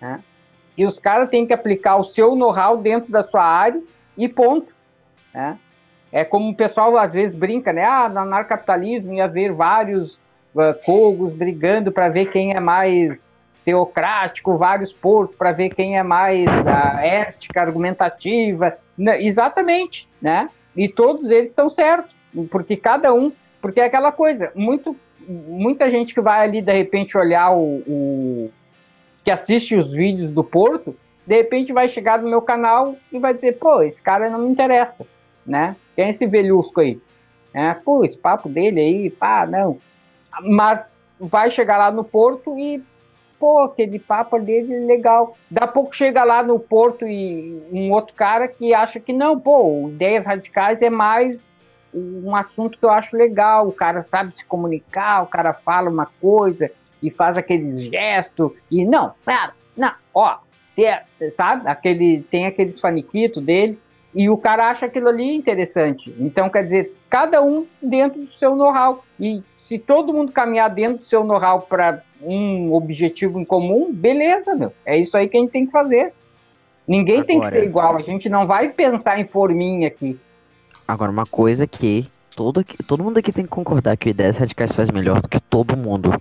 né? 0.00 0.22
E 0.76 0.86
os 0.86 0.98
caras 0.98 1.28
têm 1.28 1.46
que 1.46 1.52
aplicar 1.52 1.96
o 1.96 2.04
seu 2.04 2.34
know-how 2.34 2.76
dentro 2.78 3.12
da 3.12 3.22
sua 3.22 3.44
área 3.44 3.82
e 4.16 4.28
ponto, 4.28 4.72
né? 5.34 5.58
É 6.12 6.24
como 6.24 6.50
o 6.50 6.56
pessoal 6.56 6.96
às 6.96 7.12
vezes 7.12 7.36
brinca, 7.36 7.72
né? 7.72 7.84
Ah, 7.84 8.08
no 8.08 8.20
anarcapitalismo 8.20 9.12
ia 9.12 9.24
haver 9.24 9.52
vários 9.52 10.14
uh, 10.54 10.74
cogos 10.84 11.32
brigando 11.34 11.92
para 11.92 12.08
ver 12.08 12.30
quem 12.32 12.52
é 12.52 12.60
mais 12.60 13.22
teocrático, 13.64 14.56
vários 14.56 14.92
portos 14.92 15.36
para 15.36 15.52
ver 15.52 15.70
quem 15.70 15.98
é 15.98 16.02
mais 16.02 16.48
uh, 16.48 16.98
ética, 17.00 17.60
argumentativa. 17.60 18.76
exatamente, 19.20 20.08
né? 20.20 20.48
E 20.76 20.88
todos 20.88 21.30
eles 21.30 21.50
estão 21.50 21.68
certos, 21.68 22.14
porque 22.50 22.76
cada 22.76 23.12
um, 23.12 23.32
porque 23.60 23.80
é 23.80 23.84
aquela 23.84 24.12
coisa, 24.12 24.50
muito, 24.54 24.96
muita 25.28 25.90
gente 25.90 26.14
que 26.14 26.20
vai 26.20 26.42
ali 26.42 26.62
de 26.62 26.72
repente 26.72 27.18
olhar 27.18 27.50
o, 27.50 27.82
o 27.86 28.50
que 29.24 29.30
assiste 29.30 29.76
os 29.76 29.92
vídeos 29.92 30.30
do 30.32 30.42
Porto, 30.42 30.96
de 31.26 31.36
repente 31.36 31.72
vai 31.72 31.88
chegar 31.88 32.20
no 32.20 32.28
meu 32.28 32.42
canal 32.42 32.96
e 33.12 33.18
vai 33.18 33.34
dizer, 33.34 33.58
pô, 33.58 33.82
esse 33.82 34.00
cara 34.02 34.30
não 34.30 34.40
me 34.40 34.50
interessa, 34.50 35.06
né? 35.46 35.76
Quem 35.94 36.06
é 36.06 36.10
esse 36.10 36.26
velhusco 36.26 36.80
aí? 36.80 36.98
É, 37.52 37.74
pô, 37.74 38.04
esse 38.04 38.16
papo 38.16 38.48
dele 38.48 38.80
aí, 38.80 39.10
pá, 39.10 39.46
não. 39.46 39.78
Mas 40.42 40.96
vai 41.18 41.50
chegar 41.50 41.76
lá 41.76 41.90
no 41.90 42.04
Porto 42.04 42.58
e, 42.58 42.82
pô, 43.40 43.62
aquele 43.62 43.98
papo 43.98 44.38
dele 44.38 44.74
é 44.74 44.80
legal. 44.80 45.34
Da 45.50 45.66
pouco 45.66 45.96
chega 45.96 46.22
lá 46.22 46.42
no 46.42 46.60
Porto 46.60 47.06
e 47.08 47.60
um 47.72 47.90
outro 47.90 48.14
cara 48.14 48.46
que 48.46 48.74
acha 48.74 49.00
que 49.00 49.14
não, 49.14 49.40
pô, 49.40 49.88
ideias 49.88 50.26
radicais 50.26 50.82
é 50.82 50.90
mais 50.90 51.40
um 51.92 52.36
assunto 52.36 52.78
que 52.78 52.84
eu 52.84 52.90
acho 52.90 53.16
legal. 53.16 53.66
O 53.66 53.72
cara 53.72 54.04
sabe 54.04 54.34
se 54.36 54.44
comunicar, 54.44 55.22
o 55.22 55.26
cara 55.26 55.54
fala 55.54 55.88
uma 55.88 56.06
coisa 56.20 56.70
e 57.02 57.10
faz 57.10 57.38
aquele 57.38 57.90
gesto 57.90 58.54
e 58.70 58.84
não, 58.84 59.14
pera, 59.24 59.54
não, 59.74 59.92
ó, 60.14 60.36
sabe? 61.30 61.66
Aquele, 61.66 62.22
tem 62.30 62.46
aqueles 62.46 62.78
faniquitos 62.78 63.42
dele 63.42 63.78
e 64.14 64.28
o 64.28 64.36
cara 64.36 64.68
acha 64.68 64.86
aquilo 64.86 65.08
ali 65.08 65.34
interessante. 65.34 66.14
Então, 66.18 66.50
quer 66.50 66.64
dizer, 66.64 66.94
cada 67.08 67.42
um 67.42 67.66
dentro 67.82 68.20
do 68.20 68.32
seu 68.34 68.54
know-how. 68.54 69.04
E 69.18 69.42
se 69.60 69.78
todo 69.78 70.12
mundo 70.12 70.32
caminhar 70.32 70.68
dentro 70.68 70.98
do 70.98 71.08
seu 71.08 71.24
know-how 71.24 71.62
para 71.62 72.02
um 72.22 72.72
objetivo 72.72 73.40
em 73.40 73.44
comum, 73.44 73.92
beleza, 73.92 74.54
meu. 74.54 74.72
É 74.84 74.96
isso 74.96 75.16
aí 75.16 75.28
que 75.28 75.36
a 75.36 75.40
gente 75.40 75.50
tem 75.50 75.66
que 75.66 75.72
fazer. 75.72 76.12
Ninguém 76.86 77.20
Agora, 77.20 77.26
tem 77.26 77.40
que 77.40 77.50
ser 77.50 77.64
igual. 77.64 77.96
A 77.96 78.02
gente 78.02 78.28
não 78.28 78.46
vai 78.46 78.68
pensar 78.68 79.18
em 79.18 79.26
forminha 79.26 79.88
aqui. 79.88 80.18
Agora, 80.86 81.10
uma 81.10 81.26
coisa 81.26 81.66
que 81.66 82.10
todo, 82.34 82.64
todo 82.86 83.04
mundo 83.04 83.18
aqui 83.18 83.32
tem 83.32 83.44
que 83.44 83.50
concordar 83.50 83.96
que 83.96 84.08
o 84.08 84.10
Ideias 84.10 84.36
Radicais 84.36 84.72
faz 84.72 84.90
melhor 84.90 85.20
do 85.20 85.28
que 85.28 85.40
todo 85.40 85.76
mundo. 85.76 86.20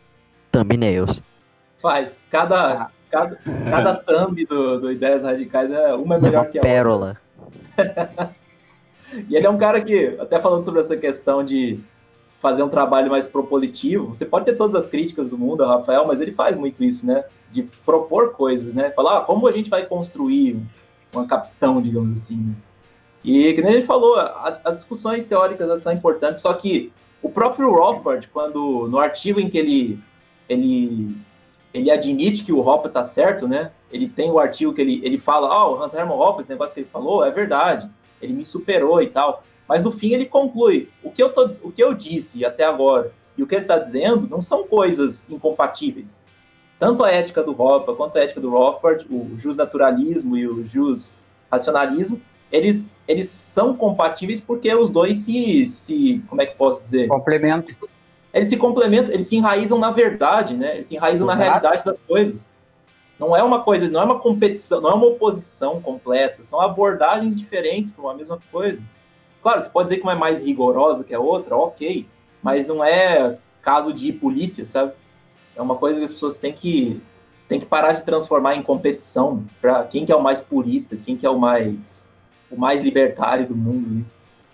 Thumbnails. 0.51 1.21
Faz. 1.77 2.21
Cada, 2.29 2.83
ah. 2.83 2.91
cada, 3.09 3.35
cada 3.69 3.95
thumb 3.95 4.45
do, 4.45 4.79
do 4.79 4.91
Ideias 4.91 5.23
Radicais 5.23 5.71
é 5.71 5.93
uma 5.93 6.15
é 6.15 6.21
melhor 6.21 6.49
que 6.49 6.59
a 6.59 6.61
pérola. 6.61 7.17
outra. 7.77 8.35
e 9.27 9.35
ele 9.35 9.47
é 9.47 9.49
um 9.49 9.57
cara 9.57 9.81
que, 9.81 10.17
até 10.19 10.39
falando 10.39 10.63
sobre 10.63 10.81
essa 10.81 10.95
questão 10.95 11.43
de 11.43 11.79
fazer 12.39 12.63
um 12.63 12.69
trabalho 12.69 13.09
mais 13.09 13.27
propositivo, 13.27 14.07
você 14.07 14.25
pode 14.25 14.45
ter 14.45 14.55
todas 14.55 14.75
as 14.75 14.87
críticas 14.87 15.29
do 15.29 15.37
mundo, 15.37 15.65
Rafael, 15.65 16.07
mas 16.07 16.21
ele 16.21 16.31
faz 16.31 16.55
muito 16.55 16.83
isso, 16.83 17.05
né? 17.05 17.23
De 17.51 17.63
propor 17.85 18.33
coisas, 18.33 18.73
né? 18.73 18.91
Falar, 18.91 19.17
ah, 19.17 19.21
como 19.21 19.47
a 19.47 19.51
gente 19.51 19.69
vai 19.69 19.85
construir 19.85 20.61
uma 21.13 21.25
capstão, 21.25 21.81
digamos 21.81 22.23
assim, 22.23 22.37
né? 22.37 22.53
E, 23.23 23.53
que 23.53 23.61
nem 23.61 23.73
ele 23.73 23.83
falou, 23.83 24.15
a, 24.15 24.61
as 24.63 24.75
discussões 24.75 25.25
teóricas 25.25 25.81
são 25.81 25.91
importantes, 25.91 26.41
só 26.41 26.53
que 26.53 26.93
o 27.21 27.29
próprio 27.29 27.69
Rothbard, 27.73 28.29
quando, 28.29 28.87
no 28.87 28.97
artigo 28.97 29.41
em 29.41 29.49
que 29.49 29.57
ele, 29.57 29.99
ele, 30.47 31.17
ele 31.73 31.91
admite 31.91 32.43
que 32.43 32.53
o 32.53 32.65
Hopper 32.65 32.87
está 32.87 33.03
certo, 33.03 33.45
né? 33.45 33.71
ele 33.91 34.07
tem 34.07 34.29
o 34.31 34.39
artigo 34.39 34.73
que 34.73 34.81
ele, 34.81 35.01
ele 35.03 35.17
fala, 35.17 35.47
ó, 35.47 35.69
oh, 35.69 35.75
o 35.75 35.83
Hans 35.83 35.93
Hermann 35.93 36.17
Hoppe, 36.17 36.41
esse 36.41 36.49
negócio 36.49 36.73
que 36.73 36.81
ele 36.81 36.89
falou 36.91 37.23
é 37.23 37.31
verdade, 37.31 37.89
ele 38.21 38.33
me 38.33 38.45
superou 38.45 39.01
e 39.01 39.07
tal. 39.07 39.43
Mas 39.69 39.83
no 39.83 39.91
fim 39.91 40.13
ele 40.13 40.25
conclui, 40.25 40.89
o 41.03 41.11
que 41.11 41.21
eu, 41.21 41.31
tô, 41.31 41.45
o 41.61 41.71
que 41.71 41.83
eu 41.83 41.93
disse 41.93 42.43
até 42.43 42.63
agora 42.63 43.13
e 43.37 43.43
o 43.43 43.47
que 43.47 43.53
ele 43.53 43.61
está 43.61 43.77
dizendo 43.77 44.27
não 44.27 44.41
são 44.41 44.65
coisas 44.65 45.29
incompatíveis. 45.29 46.19
Tanto 46.79 47.03
a 47.03 47.11
ética 47.11 47.43
do 47.43 47.51
Hoppe 47.61 47.95
quanto 47.95 48.17
a 48.17 48.21
ética 48.21 48.41
do 48.41 48.49
Rothbard, 48.49 49.05
o 49.11 49.37
justnaturalismo 49.37 50.35
e 50.35 50.47
o 50.47 50.65
just 50.65 51.21
racionalismo, 51.51 52.19
eles, 52.51 52.97
eles 53.07 53.29
são 53.29 53.75
compatíveis 53.75 54.41
porque 54.41 54.73
os 54.73 54.89
dois 54.89 55.19
se, 55.19 55.67
se 55.67 56.23
como 56.27 56.41
é 56.41 56.47
que 56.47 56.55
posso 56.55 56.81
dizer? 56.81 57.07
Complementam. 57.07 57.87
Eles 58.33 58.47
se 58.49 58.57
complementam, 58.57 59.13
eles 59.13 59.27
se 59.27 59.35
enraizam 59.35 59.77
na 59.77 59.91
verdade, 59.91 60.55
né? 60.55 60.75
Eles 60.75 60.87
se 60.87 60.95
enraizam 60.95 61.27
Exato. 61.27 61.37
na 61.37 61.45
realidade 61.45 61.85
das 61.85 61.97
coisas. 62.07 62.47
Não 63.19 63.35
é 63.35 63.43
uma 63.43 63.61
coisa, 63.61 63.87
não 63.89 64.01
é 64.01 64.03
uma 64.03 64.19
competição, 64.19 64.81
não 64.81 64.89
é 64.89 64.93
uma 64.93 65.07
oposição 65.07 65.79
completa, 65.81 66.43
são 66.43 66.59
abordagens 66.59 67.35
diferentes 67.35 67.91
para 67.91 68.03
uma 68.03 68.15
mesma 68.15 68.39
coisa. 68.51 68.79
Claro, 69.41 69.61
você 69.61 69.69
pode 69.69 69.87
dizer 69.87 69.97
que 69.97 70.03
uma 70.03 70.13
é 70.13 70.15
mais 70.15 70.41
rigorosa 70.41 71.03
que 71.03 71.13
a 71.13 71.19
outra, 71.19 71.55
ok, 71.55 72.05
mas 72.41 72.67
não 72.67 72.83
é 72.83 73.37
caso 73.61 73.93
de 73.93 74.11
polícia, 74.11 74.65
sabe? 74.65 74.93
É 75.55 75.61
uma 75.61 75.75
coisa 75.75 75.99
que 75.99 76.05
as 76.05 76.11
pessoas 76.11 76.37
têm 76.37 76.53
que 76.53 77.01
têm 77.47 77.59
que 77.59 77.65
parar 77.65 77.93
de 77.93 78.03
transformar 78.03 78.55
em 78.55 78.61
competição 78.61 79.43
para 79.59 79.83
quem 79.83 80.05
que 80.05 80.11
é 80.11 80.15
o 80.15 80.21
mais 80.21 80.39
purista, 80.39 80.95
quem 80.95 81.17
que 81.17 81.25
é 81.25 81.29
o 81.29 81.39
mais 81.39 82.05
o 82.51 82.59
mais 82.59 82.81
libertário 82.81 83.47
do 83.47 83.55
mundo. 83.55 83.89
Né? 83.89 84.03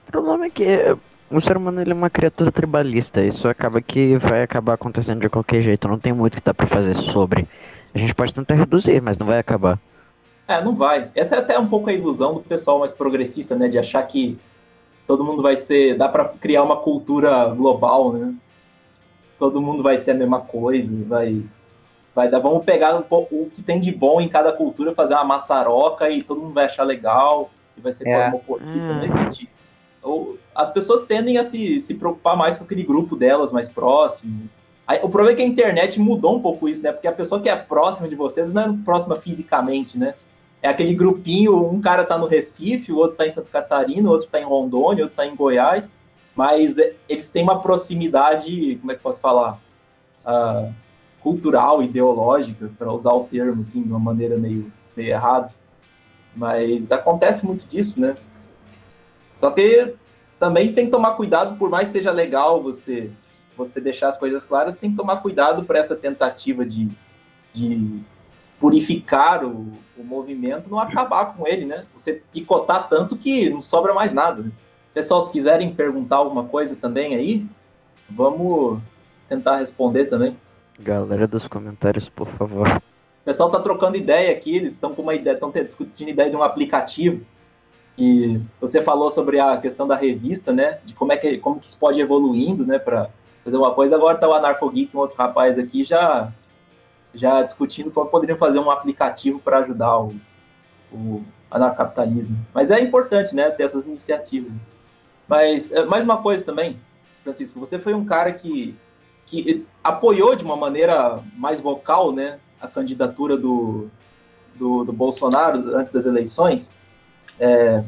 O 0.07 0.11
problema 0.11 0.45
é 0.45 0.49
que 0.49 0.97
o 1.29 1.41
ser 1.41 1.57
humano 1.57 1.81
ele 1.81 1.91
é 1.91 1.93
uma 1.93 2.09
criatura 2.09 2.51
tribalista, 2.51 3.23
isso 3.23 3.47
acaba 3.47 3.81
que 3.81 4.17
vai 4.17 4.43
acabar 4.43 4.73
acontecendo 4.73 5.21
de 5.21 5.29
qualquer 5.29 5.61
jeito, 5.61 5.87
não 5.87 5.99
tem 5.99 6.13
muito 6.13 6.37
que 6.37 6.43
dá 6.43 6.53
para 6.53 6.67
fazer 6.67 6.95
sobre. 6.95 7.47
A 7.93 7.97
gente 7.97 8.13
pode 8.13 8.33
tentar 8.33 8.55
reduzir, 8.55 9.01
mas 9.01 9.17
não 9.17 9.25
vai 9.25 9.39
acabar. 9.39 9.79
É, 10.47 10.61
não 10.61 10.75
vai. 10.75 11.09
Essa 11.15 11.35
é 11.35 11.39
até 11.39 11.57
um 11.57 11.67
pouco 11.67 11.89
a 11.89 11.93
ilusão 11.93 12.35
do 12.35 12.41
pessoal 12.41 12.79
mais 12.79 12.91
progressista, 12.91 13.55
né? 13.55 13.67
De 13.67 13.79
achar 13.79 14.03
que 14.03 14.37
todo 15.05 15.23
mundo 15.23 15.41
vai 15.41 15.57
ser. 15.57 15.97
dá 15.97 16.09
para 16.09 16.25
criar 16.25 16.63
uma 16.63 16.77
cultura 16.77 17.45
global, 17.49 18.13
né? 18.13 18.33
Todo 19.37 19.61
mundo 19.61 19.83
vai 19.83 19.97
ser 19.97 20.11
a 20.11 20.15
mesma 20.15 20.41
coisa, 20.41 20.95
vai. 21.05 21.43
Vai 22.13 22.29
dar, 22.29 22.39
vamos 22.39 22.63
pegar 22.63 22.95
um 22.95 23.01
pouco, 23.01 23.35
o 23.35 23.49
que 23.49 23.61
tem 23.61 23.77
de 23.77 23.91
bom 23.91 24.21
em 24.21 24.29
cada 24.29 24.53
cultura, 24.53 24.93
fazer 24.93 25.13
uma 25.15 25.25
maçaroca 25.25 26.09
e 26.09 26.23
todo 26.23 26.39
mundo 26.39 26.53
vai 26.53 26.63
achar 26.63 26.83
legal 26.83 27.51
e 27.77 27.81
vai 27.81 27.91
ser 27.91 28.07
é. 28.07 28.23
cosmopolita. 28.23 28.69
Hum. 28.69 28.93
Não 28.93 29.03
existe 29.03 29.49
isso. 29.53 29.67
Ou, 30.01 30.37
as 30.53 30.69
pessoas 30.69 31.01
tendem 31.01 31.37
a 31.37 31.43
se, 31.43 31.81
se 31.81 31.95
preocupar 31.95 32.37
mais 32.37 32.55
com 32.55 32.63
aquele 32.63 32.83
grupo 32.83 33.17
delas 33.17 33.51
mais 33.51 33.67
próximo 33.67 34.49
o 35.01 35.09
problema 35.09 35.31
é 35.31 35.35
que 35.35 35.41
a 35.41 35.45
internet 35.45 35.99
mudou 35.99 36.35
um 36.35 36.41
pouco 36.41 36.69
isso, 36.69 36.83
né? 36.83 36.91
Porque 36.91 37.07
a 37.07 37.11
pessoa 37.11 37.41
que 37.41 37.49
é 37.49 37.55
próxima 37.55 38.07
de 38.07 38.15
vocês 38.15 38.51
não 38.51 38.61
é 38.61 38.77
próxima 38.85 39.17
fisicamente, 39.17 39.97
né? 39.97 40.13
É 40.65 40.67
aquele 40.67 40.95
grupinho, 40.95 41.63
um 41.63 41.79
cara 41.79 42.03
tá 42.03 42.17
no 42.17 42.25
Recife, 42.25 42.91
o 42.91 42.97
outro 42.97 43.17
tá 43.17 43.27
em 43.27 43.29
Santa 43.29 43.49
Catarina, 43.51 44.09
o 44.09 44.11
outro 44.11 44.27
tá 44.27 44.39
em 44.39 44.43
Rondônia, 44.43 45.03
o 45.03 45.05
outro 45.05 45.15
tá 45.15 45.23
em 45.23 45.35
Goiás, 45.35 45.91
mas 46.35 46.75
é, 46.79 46.95
eles 47.07 47.29
têm 47.29 47.43
uma 47.43 47.61
proximidade, 47.61 48.75
como 48.77 48.91
é 48.91 48.95
que 48.95 49.03
posso 49.03 49.19
falar? 49.19 49.59
Uh, 50.25 50.73
cultural, 51.21 51.83
ideológica, 51.83 52.71
para 52.79 52.91
usar 52.91 53.13
o 53.13 53.25
termo, 53.25 53.61
assim, 53.61 53.83
de 53.83 53.89
uma 53.89 53.99
maneira 53.99 54.39
meio, 54.39 54.73
meio 54.97 55.09
errada. 55.09 55.53
Mas 56.35 56.91
acontece 56.91 57.45
muito 57.45 57.67
disso, 57.67 58.01
né? 58.01 58.17
Só 59.35 59.51
que 59.51 59.93
também 60.39 60.73
tem 60.73 60.85
que 60.85 60.91
tomar 60.91 61.11
cuidado, 61.11 61.59
por 61.59 61.69
mais 61.69 61.89
que 61.89 61.91
seja 61.91 62.11
legal 62.11 62.63
você 62.63 63.11
você 63.55 63.79
deixar 63.79 64.07
as 64.07 64.17
coisas 64.17 64.43
claras, 64.43 64.73
tem 64.75 64.89
que 64.89 64.97
tomar 64.97 65.17
cuidado 65.17 65.63
para 65.63 65.77
essa 65.77 65.95
tentativa 65.95 66.65
de, 66.65 66.89
de 67.53 68.01
purificar 68.59 69.45
o, 69.45 69.77
o 69.97 70.03
movimento, 70.03 70.69
não 70.69 70.79
acabar 70.79 71.33
com 71.33 71.47
ele, 71.47 71.65
né? 71.65 71.85
Você 71.97 72.21
picotar 72.31 72.89
tanto 72.89 73.15
que 73.15 73.49
não 73.49 73.61
sobra 73.61 73.93
mais 73.93 74.13
nada. 74.13 74.43
Né? 74.43 74.51
Pessoal, 74.93 75.21
se 75.21 75.31
quiserem 75.31 75.73
perguntar 75.73 76.17
alguma 76.17 76.45
coisa 76.45 76.75
também 76.75 77.15
aí, 77.15 77.45
vamos 78.09 78.79
tentar 79.27 79.57
responder 79.57 80.05
também. 80.05 80.37
Galera 80.79 81.27
dos 81.27 81.47
comentários, 81.47 82.09
por 82.09 82.27
favor. 82.27 82.67
O 82.67 83.25
pessoal 83.25 83.49
tá 83.49 83.59
trocando 83.59 83.97
ideia 83.97 84.31
aqui, 84.31 84.55
eles 84.55 84.73
estão 84.73 84.93
com 84.93 85.01
uma 85.01 85.15
ideia, 85.15 85.33
estão 85.33 85.51
discutindo 85.51 86.09
ideia 86.09 86.29
de 86.29 86.35
um 86.35 86.43
aplicativo. 86.43 87.25
E 87.97 88.39
você 88.59 88.81
falou 88.81 89.09
sobre 89.09 89.39
a 89.39 89.57
questão 89.57 89.87
da 89.87 89.95
revista, 89.95 90.51
né? 90.51 90.79
De 90.83 90.93
como 90.93 91.13
é 91.13 91.17
que 91.17 91.37
como 91.37 91.59
que 91.59 91.67
isso 91.67 91.79
pode 91.79 91.99
ir 91.99 92.03
evoluindo, 92.03 92.67
né, 92.67 92.77
para 92.77 93.09
fazer 93.43 93.57
uma 93.57 93.73
coisa. 93.73 93.95
Agora 93.95 94.17
tá 94.17 94.27
o 94.27 94.33
Anarco 94.33 94.69
Geek, 94.69 94.95
um 94.95 94.99
outro 94.99 95.17
rapaz 95.17 95.57
aqui 95.57 95.83
já 95.83 96.31
já 97.15 97.41
discutindo 97.41 97.91
como 97.91 98.09
poderiam 98.09 98.37
fazer 98.37 98.59
um 98.59 98.69
aplicativo 98.69 99.39
para 99.39 99.59
ajudar 99.59 99.99
o, 99.99 100.15
o 100.91 101.23
anarcapitalismo. 101.49 102.37
Mas 102.53 102.71
é 102.71 102.79
importante, 102.79 103.35
né, 103.35 103.49
ter 103.49 103.63
essas 103.63 103.85
iniciativas. 103.85 104.51
Mas 105.27 105.71
é, 105.71 105.85
mais 105.85 106.03
uma 106.03 106.21
coisa 106.21 106.43
também, 106.43 106.79
Francisco, 107.23 107.59
você 107.59 107.79
foi 107.79 107.93
um 107.93 108.05
cara 108.05 108.31
que 108.31 108.75
que 109.25 109.65
apoiou 109.83 110.35
de 110.35 110.43
uma 110.43 110.55
maneira 110.55 111.19
mais 111.35 111.59
vocal, 111.59 112.11
né, 112.11 112.39
a 112.61 112.67
candidatura 112.67 113.35
do, 113.35 113.89
do, 114.53 114.83
do 114.83 114.93
Bolsonaro 114.93 115.75
antes 115.75 115.91
das 115.91 116.05
eleições, 116.05 116.71
é, 117.39 117.83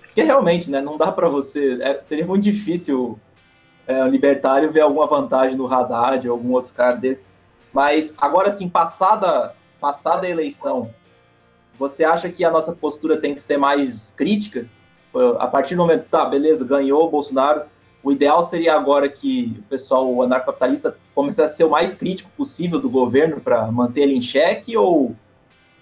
porque 0.00 0.22
realmente, 0.22 0.70
né, 0.70 0.80
não 0.80 0.96
dá 0.96 1.12
para 1.12 1.28
você, 1.28 1.78
é, 1.82 2.02
seria 2.02 2.26
muito 2.26 2.44
difícil 2.44 3.18
é, 3.86 4.02
um 4.04 4.08
libertário 4.08 4.70
ver 4.72 4.80
alguma 4.80 5.06
vantagem 5.06 5.56
no 5.56 5.72
Haddad 5.72 6.28
ou 6.28 6.34
algum 6.34 6.52
outro 6.52 6.72
cara 6.72 6.94
desse. 6.94 7.30
Mas 7.78 8.12
agora 8.18 8.50
sim, 8.50 8.68
passada, 8.68 9.54
passada 9.80 10.26
a 10.26 10.28
eleição, 10.28 10.92
você 11.78 12.02
acha 12.02 12.28
que 12.28 12.44
a 12.44 12.50
nossa 12.50 12.72
postura 12.72 13.20
tem 13.20 13.32
que 13.32 13.40
ser 13.40 13.56
mais 13.56 14.10
crítica? 14.10 14.66
A 15.38 15.46
partir 15.46 15.76
do 15.76 15.82
momento, 15.82 16.08
tá, 16.10 16.24
beleza, 16.24 16.64
ganhou 16.64 17.06
o 17.06 17.08
Bolsonaro, 17.08 17.66
o 18.02 18.10
ideal 18.10 18.42
seria 18.42 18.74
agora 18.74 19.08
que 19.08 19.56
o 19.60 19.62
pessoal 19.68 20.12
o 20.12 20.20
anarcocapitalista 20.24 20.98
começasse 21.14 21.54
a 21.54 21.56
ser 21.56 21.64
o 21.66 21.70
mais 21.70 21.94
crítico 21.94 22.28
possível 22.36 22.80
do 22.80 22.90
governo 22.90 23.40
para 23.40 23.70
manter 23.70 24.00
ele 24.00 24.16
em 24.16 24.22
xeque 24.22 24.76
ou, 24.76 25.14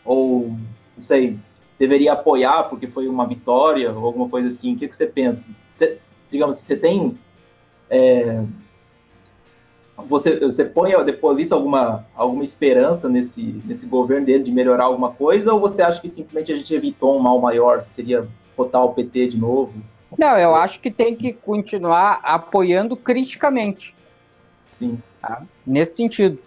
ou, 0.05 0.48
não 0.51 1.01
sei, 1.01 1.39
deveria 1.78 2.12
apoiar 2.12 2.64
porque 2.64 2.89
foi 2.89 3.09
uma 3.09 3.27
vitória 3.27 3.90
ou 3.90 4.05
alguma 4.05 4.28
coisa 4.28 4.48
assim? 4.48 4.74
O 4.74 4.77
que, 4.77 4.86
que 4.86 4.94
você 4.94 5.06
pensa? 5.06 5.48
Você, 5.73 5.98
digamos, 6.31 6.56
você 6.56 6.77
tem. 6.77 7.18
É, 7.89 8.44
você, 10.08 10.38
você 10.38 10.64
põe, 10.64 10.92
deposita 11.04 11.54
alguma, 11.54 12.06
alguma 12.14 12.44
esperança 12.44 13.08
nesse, 13.08 13.60
nesse 13.64 13.86
governo 13.86 14.26
dele 14.26 14.44
de 14.44 14.52
melhorar 14.52 14.84
alguma 14.84 15.10
coisa 15.10 15.52
ou 15.52 15.60
você 15.60 15.82
acha 15.82 16.00
que 16.00 16.08
simplesmente 16.08 16.52
a 16.52 16.56
gente 16.56 16.72
evitou 16.74 17.16
um 17.16 17.20
mal 17.20 17.40
maior, 17.40 17.84
que 17.84 17.92
seria 17.92 18.26
botar 18.56 18.82
o 18.82 18.94
PT 18.94 19.28
de 19.28 19.38
novo? 19.38 19.72
Não, 20.18 20.38
eu 20.38 20.54
acho 20.54 20.80
que 20.80 20.90
tem 20.90 21.14
que 21.14 21.32
continuar 21.32 22.20
apoiando 22.22 22.96
criticamente. 22.96 23.94
Sim. 24.72 24.98
Tá? 25.20 25.42
Nesse 25.66 25.96
sentido. 25.96 26.38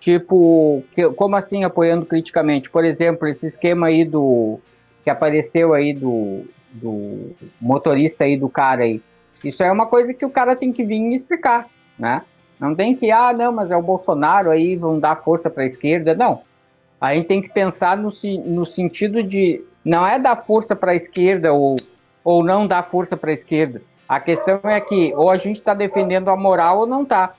Tipo, 0.00 0.82
que, 0.94 1.08
como 1.10 1.36
assim 1.36 1.62
apoiando 1.62 2.04
criticamente? 2.04 2.68
Por 2.68 2.84
exemplo, 2.84 3.28
esse 3.28 3.46
esquema 3.46 3.86
aí 3.86 4.04
do. 4.04 4.58
que 5.04 5.10
apareceu 5.10 5.72
aí 5.72 5.92
do, 5.92 6.44
do 6.72 7.30
motorista 7.60 8.24
aí 8.24 8.36
do 8.36 8.48
cara 8.48 8.82
aí. 8.82 9.00
Isso 9.44 9.62
é 9.62 9.70
uma 9.70 9.86
coisa 9.86 10.12
que 10.12 10.24
o 10.24 10.30
cara 10.30 10.56
tem 10.56 10.72
que 10.72 10.84
vir 10.84 11.14
explicar, 11.14 11.68
né? 11.96 12.22
Não 12.58 12.74
tem 12.74 12.94
que, 12.94 13.10
ah, 13.10 13.32
não, 13.32 13.52
mas 13.52 13.70
é 13.70 13.76
o 13.76 13.82
Bolsonaro 13.82 14.50
aí, 14.50 14.76
vão 14.76 14.98
dar 14.98 15.16
força 15.16 15.50
para 15.50 15.64
a 15.64 15.66
esquerda. 15.66 16.14
Não. 16.14 16.42
A 17.00 17.14
gente 17.14 17.26
tem 17.26 17.42
que 17.42 17.48
pensar 17.48 17.96
no, 17.96 18.12
no 18.44 18.66
sentido 18.66 19.22
de. 19.22 19.64
Não 19.84 20.06
é 20.06 20.18
dar 20.18 20.36
força 20.36 20.76
para 20.76 20.92
a 20.92 20.96
esquerda 20.96 21.52
ou 21.52 21.76
ou 22.24 22.44
não 22.44 22.66
dá 22.66 22.82
força 22.82 23.16
para 23.16 23.30
a 23.30 23.34
esquerda. 23.34 23.82
A 24.08 24.20
questão 24.20 24.60
é 24.64 24.80
que 24.80 25.12
ou 25.14 25.30
a 25.30 25.36
gente 25.36 25.56
está 25.56 25.74
defendendo 25.74 26.28
a 26.28 26.36
moral 26.36 26.80
ou 26.80 26.86
não 26.86 27.02
está, 27.02 27.34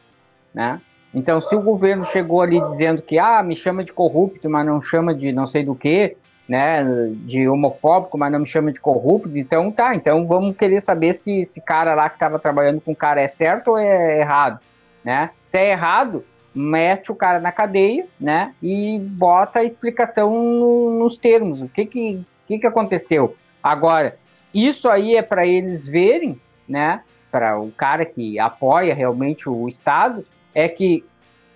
né? 0.53 0.81
Então, 1.13 1.39
se 1.39 1.55
o 1.55 1.61
governo 1.61 2.05
chegou 2.07 2.41
ali 2.41 2.59
dizendo 2.69 3.01
que 3.01 3.19
ah, 3.19 3.43
me 3.43 3.55
chama 3.55 3.83
de 3.83 3.93
corrupto, 3.93 4.49
mas 4.49 4.65
não 4.65 4.81
chama 4.81 5.13
de 5.13 5.31
não 5.31 5.47
sei 5.47 5.63
do 5.63 5.75
que, 5.75 6.17
né, 6.49 6.83
de 7.25 7.47
homofóbico, 7.47 8.17
mas 8.17 8.31
não 8.31 8.39
me 8.39 8.47
chama 8.47 8.71
de 8.71 8.79
corrupto, 8.79 9.37
então 9.37 9.71
tá, 9.71 9.95
então 9.95 10.25
vamos 10.25 10.57
querer 10.57 10.81
saber 10.81 11.13
se 11.13 11.41
esse 11.41 11.61
cara 11.61 11.93
lá 11.93 12.09
que 12.09 12.15
estava 12.15 12.39
trabalhando 12.39 12.81
com 12.81 12.91
o 12.91 12.95
cara 12.95 13.21
é 13.21 13.27
certo 13.27 13.71
ou 13.71 13.77
é 13.77 14.19
errado, 14.19 14.59
né? 15.03 15.31
Se 15.45 15.57
é 15.57 15.71
errado, 15.71 16.23
mete 16.53 17.11
o 17.11 17.15
cara 17.15 17.39
na 17.39 17.51
cadeia, 17.51 18.05
né, 18.19 18.53
e 18.61 18.99
bota 18.99 19.59
a 19.59 19.63
explicação 19.63 20.31
no, 20.31 20.99
nos 20.99 21.17
termos, 21.17 21.61
o 21.61 21.67
que 21.67 21.85
que, 21.85 22.23
que 22.47 22.59
que 22.59 22.67
aconteceu. 22.67 23.35
Agora, 23.61 24.17
isso 24.53 24.87
aí 24.87 25.15
é 25.15 25.21
para 25.21 25.47
eles 25.47 25.87
verem, 25.87 26.39
né? 26.67 27.01
Para 27.31 27.59
o 27.59 27.71
cara 27.71 28.05
que 28.05 28.37
apoia 28.37 28.93
realmente 28.93 29.49
o 29.49 29.67
Estado, 29.67 30.23
é 30.53 30.67
que 30.69 31.03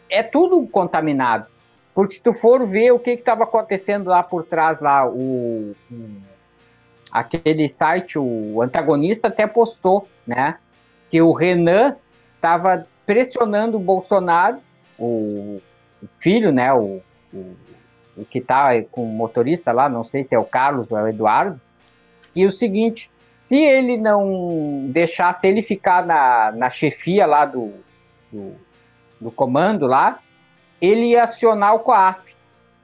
é 0.10 0.24
tudo 0.24 0.65
contaminado. 0.68 1.45
Porque 1.94 2.15
se 2.15 2.22
tu 2.22 2.34
for 2.34 2.65
ver 2.65 2.91
o 2.91 2.99
que 2.99 3.11
estava 3.11 3.44
acontecendo 3.44 4.07
lá 4.07 4.24
por 4.24 4.45
trás, 4.45 4.80
lá, 4.80 5.07
o, 5.07 5.76
o, 5.91 6.22
aquele 7.11 7.69
site, 7.74 8.18
o 8.18 8.61
antagonista 8.61 9.28
até 9.28 9.45
postou, 9.45 10.07
né? 10.26 10.57
Que 11.11 11.22
o 11.22 11.34
Renan 11.34 11.95
estava 12.36 12.88
pressionando 13.08 13.78
o 13.78 13.80
Bolsonaro, 13.80 14.60
o, 15.00 15.62
o 16.04 16.08
filho, 16.20 16.52
né? 16.52 16.72
O, 16.74 17.02
o, 17.34 17.56
o 18.18 18.26
que 18.26 18.40
está 18.40 18.70
com 18.92 19.04
o 19.04 19.08
motorista 19.08 19.72
lá, 19.72 19.88
não 19.88 20.04
sei 20.04 20.26
se 20.26 20.36
é 20.36 20.40
o 20.40 20.44
Carlos 20.44 20.92
ou 20.92 20.98
é 20.98 21.04
o 21.04 21.08
Eduardo, 21.08 21.60
e 22.36 22.46
o 22.46 22.52
seguinte, 22.52 23.10
se 23.38 23.58
ele 23.58 23.98
não 23.98 24.88
deixasse 24.90 25.48
ele 25.48 25.62
ficar 25.62 26.06
na, 26.06 26.52
na 26.52 26.70
chefia 26.70 27.26
lá 27.26 27.46
do, 27.46 27.72
do, 28.32 28.56
do 29.22 29.32
comando 29.32 29.88
lá, 29.88 30.20
ele 30.82 31.12
ia 31.12 31.24
acionar 31.24 31.74
o 31.74 31.80
COAF, 31.80 32.36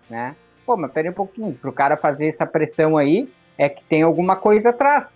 né? 0.10 0.36
Pô, 0.66 0.78
mas 0.78 0.92
peraí 0.92 1.12
um 1.12 1.14
pouquinho, 1.14 1.54
para 1.54 1.70
o 1.70 1.74
cara 1.74 1.98
fazer 1.98 2.28
essa 2.28 2.46
pressão 2.46 2.98
aí, 2.98 3.30
é 3.58 3.68
que 3.68 3.84
tem 3.84 4.04
alguma 4.04 4.36
coisa 4.38 4.70
atrás, 4.70 5.08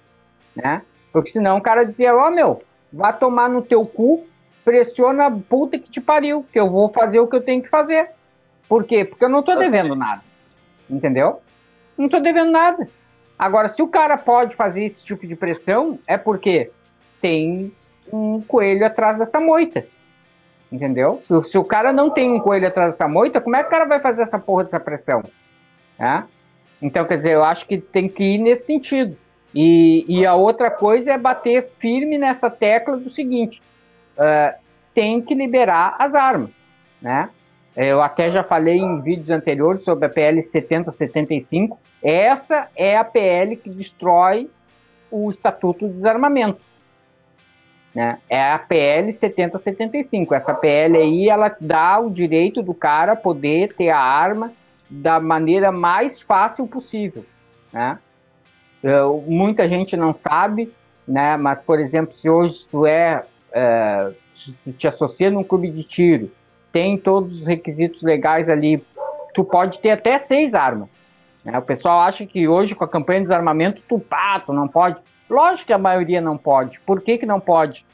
né? 0.55 0.81
Porque 1.13 1.31
senão 1.31 1.57
o 1.57 1.61
cara 1.61 1.85
dizia, 1.85 2.13
ó 2.13 2.27
oh, 2.27 2.31
meu, 2.31 2.61
vá 2.91 3.13
tomar 3.13 3.49
no 3.49 3.61
teu 3.61 3.85
cu, 3.85 4.27
pressiona 4.67 5.27
a 5.27 5.31
puta 5.31 5.79
que 5.79 5.89
te 5.89 6.01
pariu, 6.01 6.45
que 6.51 6.59
eu 6.59 6.69
vou 6.69 6.89
fazer 6.89 7.21
o 7.21 7.27
que 7.27 7.37
eu 7.37 7.41
tenho 7.41 7.63
que 7.63 7.69
fazer. 7.69 8.09
Por 8.67 8.83
quê? 8.83 9.05
Porque 9.05 9.23
eu 9.23 9.29
não 9.29 9.41
tô 9.41 9.55
devendo 9.55 9.95
nada, 9.95 10.21
entendeu? 10.89 11.39
Não 11.97 12.09
tô 12.09 12.19
devendo 12.19 12.51
nada. 12.51 12.89
Agora, 13.39 13.69
se 13.69 13.81
o 13.81 13.87
cara 13.87 14.17
pode 14.17 14.57
fazer 14.57 14.83
esse 14.83 15.01
tipo 15.05 15.25
de 15.25 15.37
pressão, 15.37 15.97
é 16.05 16.17
porque 16.17 16.69
tem 17.21 17.71
um 18.11 18.41
coelho 18.41 18.85
atrás 18.85 19.17
dessa 19.17 19.39
moita. 19.39 19.85
Entendeu? 20.69 21.23
Se 21.49 21.57
o 21.57 21.63
cara 21.63 21.93
não 21.93 22.09
tem 22.09 22.29
um 22.29 22.39
coelho 22.41 22.67
atrás 22.67 22.91
dessa 22.91 23.07
moita, 23.07 23.39
como 23.39 23.55
é 23.55 23.61
que 23.61 23.67
o 23.67 23.71
cara 23.71 23.85
vai 23.85 24.01
fazer 24.01 24.23
essa 24.23 24.37
porra 24.37 24.65
dessa 24.65 24.81
pressão? 24.81 25.23
É? 25.97 26.23
Então, 26.81 27.05
quer 27.05 27.19
dizer, 27.19 27.35
eu 27.35 27.43
acho 27.45 27.65
que 27.65 27.77
tem 27.77 28.09
que 28.09 28.21
ir 28.21 28.37
nesse 28.37 28.65
sentido. 28.65 29.15
E, 29.55 30.03
e 30.09 30.25
a 30.25 30.35
outra 30.35 30.69
coisa 30.69 31.13
é 31.13 31.17
bater 31.17 31.69
firme 31.79 32.17
nessa 32.17 32.49
tecla 32.49 32.97
do 32.97 33.09
seguinte: 33.11 33.61
uh, 34.17 34.57
tem 34.93 35.21
que 35.21 35.33
liberar 35.33 35.95
as 35.99 36.13
armas. 36.13 36.49
Né? 37.01 37.29
Eu 37.75 38.01
até 38.01 38.31
já 38.31 38.43
falei 38.43 38.77
em 38.77 39.01
vídeos 39.01 39.29
anteriores 39.29 39.83
sobre 39.83 40.05
a 40.05 40.09
PL 40.09 40.41
7075. 40.41 41.79
Essa 42.01 42.67
é 42.75 42.97
a 42.97 43.03
PL 43.03 43.55
que 43.55 43.69
destrói 43.69 44.49
o 45.11 45.29
Estatuto 45.29 45.87
do 45.87 45.93
Desarmamento. 45.93 46.59
Né? 47.93 48.17
É 48.29 48.51
a 48.51 48.59
PL 48.59 49.13
7075. 49.13 50.33
Essa 50.33 50.53
PL 50.53 50.97
aí, 50.97 51.29
ela 51.29 51.55
dá 51.59 51.99
o 51.99 52.09
direito 52.09 52.61
do 52.61 52.73
cara 52.73 53.15
poder 53.15 53.73
ter 53.75 53.89
a 53.89 53.99
arma 53.99 54.51
da 54.89 55.19
maneira 55.19 55.71
mais 55.71 56.21
fácil 56.21 56.67
possível. 56.67 57.25
Né? 57.71 57.99
Eu, 58.81 59.23
muita 59.27 59.67
gente 59.67 59.97
não 59.97 60.13
sabe, 60.13 60.73
né? 61.07 61.37
mas, 61.37 61.59
por 61.61 61.79
exemplo, 61.79 62.15
se 62.17 62.29
hoje 62.29 62.65
tu 62.71 62.85
é, 62.85 63.23
é 63.57 64.11
te 64.77 64.87
associa 64.87 65.29
num 65.29 65.43
clube 65.43 65.69
de 65.69 65.83
tiro, 65.83 66.31
tem 66.71 66.97
todos 66.97 67.41
os 67.41 67.45
requisitos 67.45 68.01
legais 68.01 68.49
ali. 68.49 68.83
Tu 69.33 69.43
pode 69.43 69.79
ter 69.79 69.91
até 69.91 70.19
seis 70.19 70.53
armas. 70.53 70.89
Né? 71.43 71.57
O 71.57 71.61
pessoal 71.61 72.01
acha 72.01 72.25
que 72.25 72.47
hoje, 72.47 72.75
com 72.75 72.83
a 72.83 72.87
campanha 72.87 73.21
de 73.21 73.27
desarmamento, 73.27 73.81
tu, 73.87 73.99
pá, 73.99 74.39
tu 74.39 74.53
não 74.53 74.67
pode. 74.67 74.97
Lógico 75.29 75.67
que 75.67 75.73
a 75.73 75.77
maioria 75.77 76.21
não 76.21 76.37
pode. 76.37 76.79
Por 76.81 77.01
que, 77.01 77.17
que 77.17 77.25
não 77.25 77.39
pode? 77.39 77.85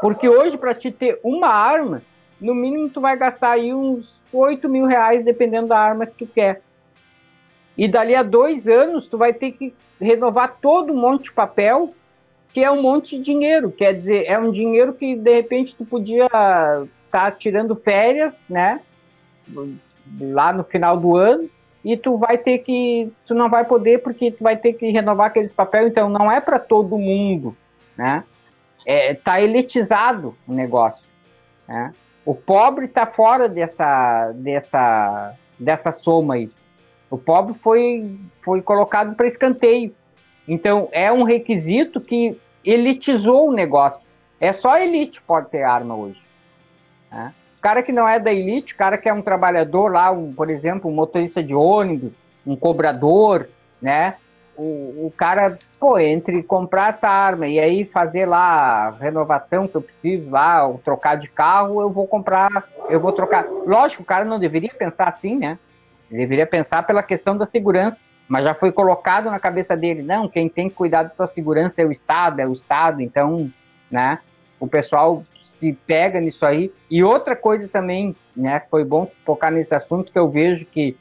Porque 0.00 0.28
hoje, 0.28 0.56
para 0.56 0.74
te 0.74 0.90
ter 0.90 1.20
uma 1.22 1.48
arma, 1.48 2.02
no 2.40 2.54
mínimo 2.54 2.88
tu 2.88 3.00
vai 3.00 3.16
gastar 3.16 3.52
aí 3.52 3.72
uns 3.72 4.20
8 4.32 4.68
mil 4.68 4.86
reais, 4.86 5.24
dependendo 5.24 5.68
da 5.68 5.78
arma 5.78 6.06
que 6.06 6.24
tu 6.24 6.26
quer. 6.26 6.62
E 7.76 7.86
dali 7.86 8.14
a 8.14 8.22
dois 8.22 8.66
anos, 8.66 9.06
tu 9.06 9.16
vai 9.16 9.32
ter 9.32 9.52
que 9.52 9.74
renovar 10.00 10.56
todo 10.60 10.92
um 10.92 10.96
monte 10.96 11.24
de 11.24 11.32
papel, 11.32 11.94
que 12.52 12.62
é 12.62 12.70
um 12.70 12.82
monte 12.82 13.16
de 13.16 13.24
dinheiro. 13.24 13.70
Quer 13.70 13.94
dizer, 13.94 14.24
é 14.26 14.38
um 14.38 14.50
dinheiro 14.50 14.92
que 14.92 15.14
de 15.14 15.34
repente 15.34 15.74
tu 15.74 15.84
podia 15.84 16.28
tá 17.10 17.30
tirando 17.30 17.74
férias, 17.74 18.42
né? 18.48 18.80
Lá 20.20 20.52
no 20.52 20.64
final 20.64 20.96
do 20.96 21.16
ano, 21.16 21.50
e 21.84 21.96
tu 21.96 22.16
vai 22.16 22.38
ter 22.38 22.58
que, 22.58 23.12
tu 23.26 23.34
não 23.34 23.48
vai 23.48 23.64
poder 23.64 24.02
porque 24.02 24.30
tu 24.30 24.42
vai 24.42 24.56
ter 24.56 24.74
que 24.74 24.90
renovar 24.90 25.28
aqueles 25.28 25.52
papéis, 25.52 25.90
então 25.90 26.08
não 26.08 26.30
é 26.30 26.40
para 26.40 26.58
todo 26.58 26.98
mundo, 26.98 27.56
né? 27.96 28.24
É, 28.86 29.14
tá 29.14 29.40
elitizado 29.40 30.34
o 30.46 30.52
negócio, 30.52 31.04
né? 31.66 31.92
O 32.24 32.34
pobre 32.34 32.84
está 32.84 33.06
fora 33.06 33.48
dessa, 33.48 34.32
dessa, 34.34 35.34
dessa 35.58 35.92
soma 35.92 36.34
aí. 36.34 36.50
O 37.10 37.18
pobre 37.18 37.54
foi, 37.54 38.18
foi 38.42 38.62
colocado 38.62 39.16
para 39.16 39.26
escanteio. 39.26 39.94
Então, 40.46 40.88
é 40.92 41.12
um 41.12 41.22
requisito 41.22 42.00
que 42.00 42.38
elitizou 42.64 43.48
o 43.48 43.52
negócio. 43.52 44.00
É 44.40 44.52
só 44.52 44.72
a 44.72 44.84
elite 44.84 45.20
pode 45.22 45.50
ter 45.50 45.62
arma 45.62 45.94
hoje. 45.94 46.20
Né? 47.10 47.34
O 47.58 47.60
cara 47.60 47.82
que 47.82 47.92
não 47.92 48.08
é 48.08 48.18
da 48.18 48.32
elite, 48.32 48.72
o 48.72 48.76
cara 48.76 48.96
que 48.96 49.08
é 49.08 49.12
um 49.12 49.20
trabalhador 49.20 49.92
lá, 49.92 50.10
um, 50.10 50.32
por 50.32 50.50
exemplo, 50.50 50.90
um 50.90 50.94
motorista 50.94 51.42
de 51.42 51.54
ônibus, 51.54 52.12
um 52.46 52.56
cobrador, 52.56 53.48
né? 53.82 54.14
O, 54.56 55.06
o 55.06 55.12
cara, 55.16 55.58
pô, 55.78 55.98
entre 55.98 56.42
comprar 56.42 56.90
essa 56.90 57.08
arma 57.08 57.46
e 57.48 57.60
aí 57.60 57.84
fazer 57.84 58.26
lá 58.26 58.88
a 58.88 58.90
renovação 58.90 59.68
que 59.68 59.74
eu 59.74 59.82
preciso 59.82 60.30
lá, 60.30 60.66
ou 60.66 60.78
trocar 60.78 61.16
de 61.16 61.28
carro, 61.28 61.80
eu 61.80 61.90
vou 61.90 62.06
comprar, 62.06 62.68
eu 62.88 62.98
vou 62.98 63.12
trocar. 63.12 63.46
Lógico, 63.66 64.02
o 64.02 64.06
cara 64.06 64.24
não 64.24 64.38
deveria 64.38 64.72
pensar 64.72 65.08
assim, 65.08 65.36
né? 65.36 65.58
Ele 66.10 66.20
deveria 66.20 66.46
pensar 66.46 66.82
pela 66.86 67.02
questão 67.02 67.36
da 67.36 67.46
segurança, 67.46 67.96
mas 68.30 68.44
já 68.44 68.54
foi 68.54 68.70
colocado 68.70 69.28
na 69.28 69.40
cabeça 69.40 69.76
dele, 69.76 70.04
não, 70.04 70.28
quem 70.28 70.48
tem 70.48 70.68
que 70.68 70.76
cuidar 70.76 71.02
da 71.02 71.10
sua 71.10 71.26
segurança 71.26 71.82
é 71.82 71.84
o 71.84 71.90
Estado, 71.90 72.40
é 72.40 72.46
o 72.46 72.52
Estado, 72.52 73.02
então, 73.02 73.50
né? 73.90 74.20
O 74.60 74.68
pessoal 74.68 75.24
se 75.58 75.72
pega 75.84 76.20
nisso 76.20 76.46
aí. 76.46 76.72
E 76.88 77.02
outra 77.02 77.34
coisa 77.34 77.66
também, 77.66 78.14
né, 78.36 78.62
foi 78.70 78.84
bom 78.84 79.10
focar 79.26 79.50
nesse 79.50 79.74
assunto, 79.74 80.12
que 80.12 80.18
eu 80.18 80.28
vejo 80.28 80.64
que 80.64 80.96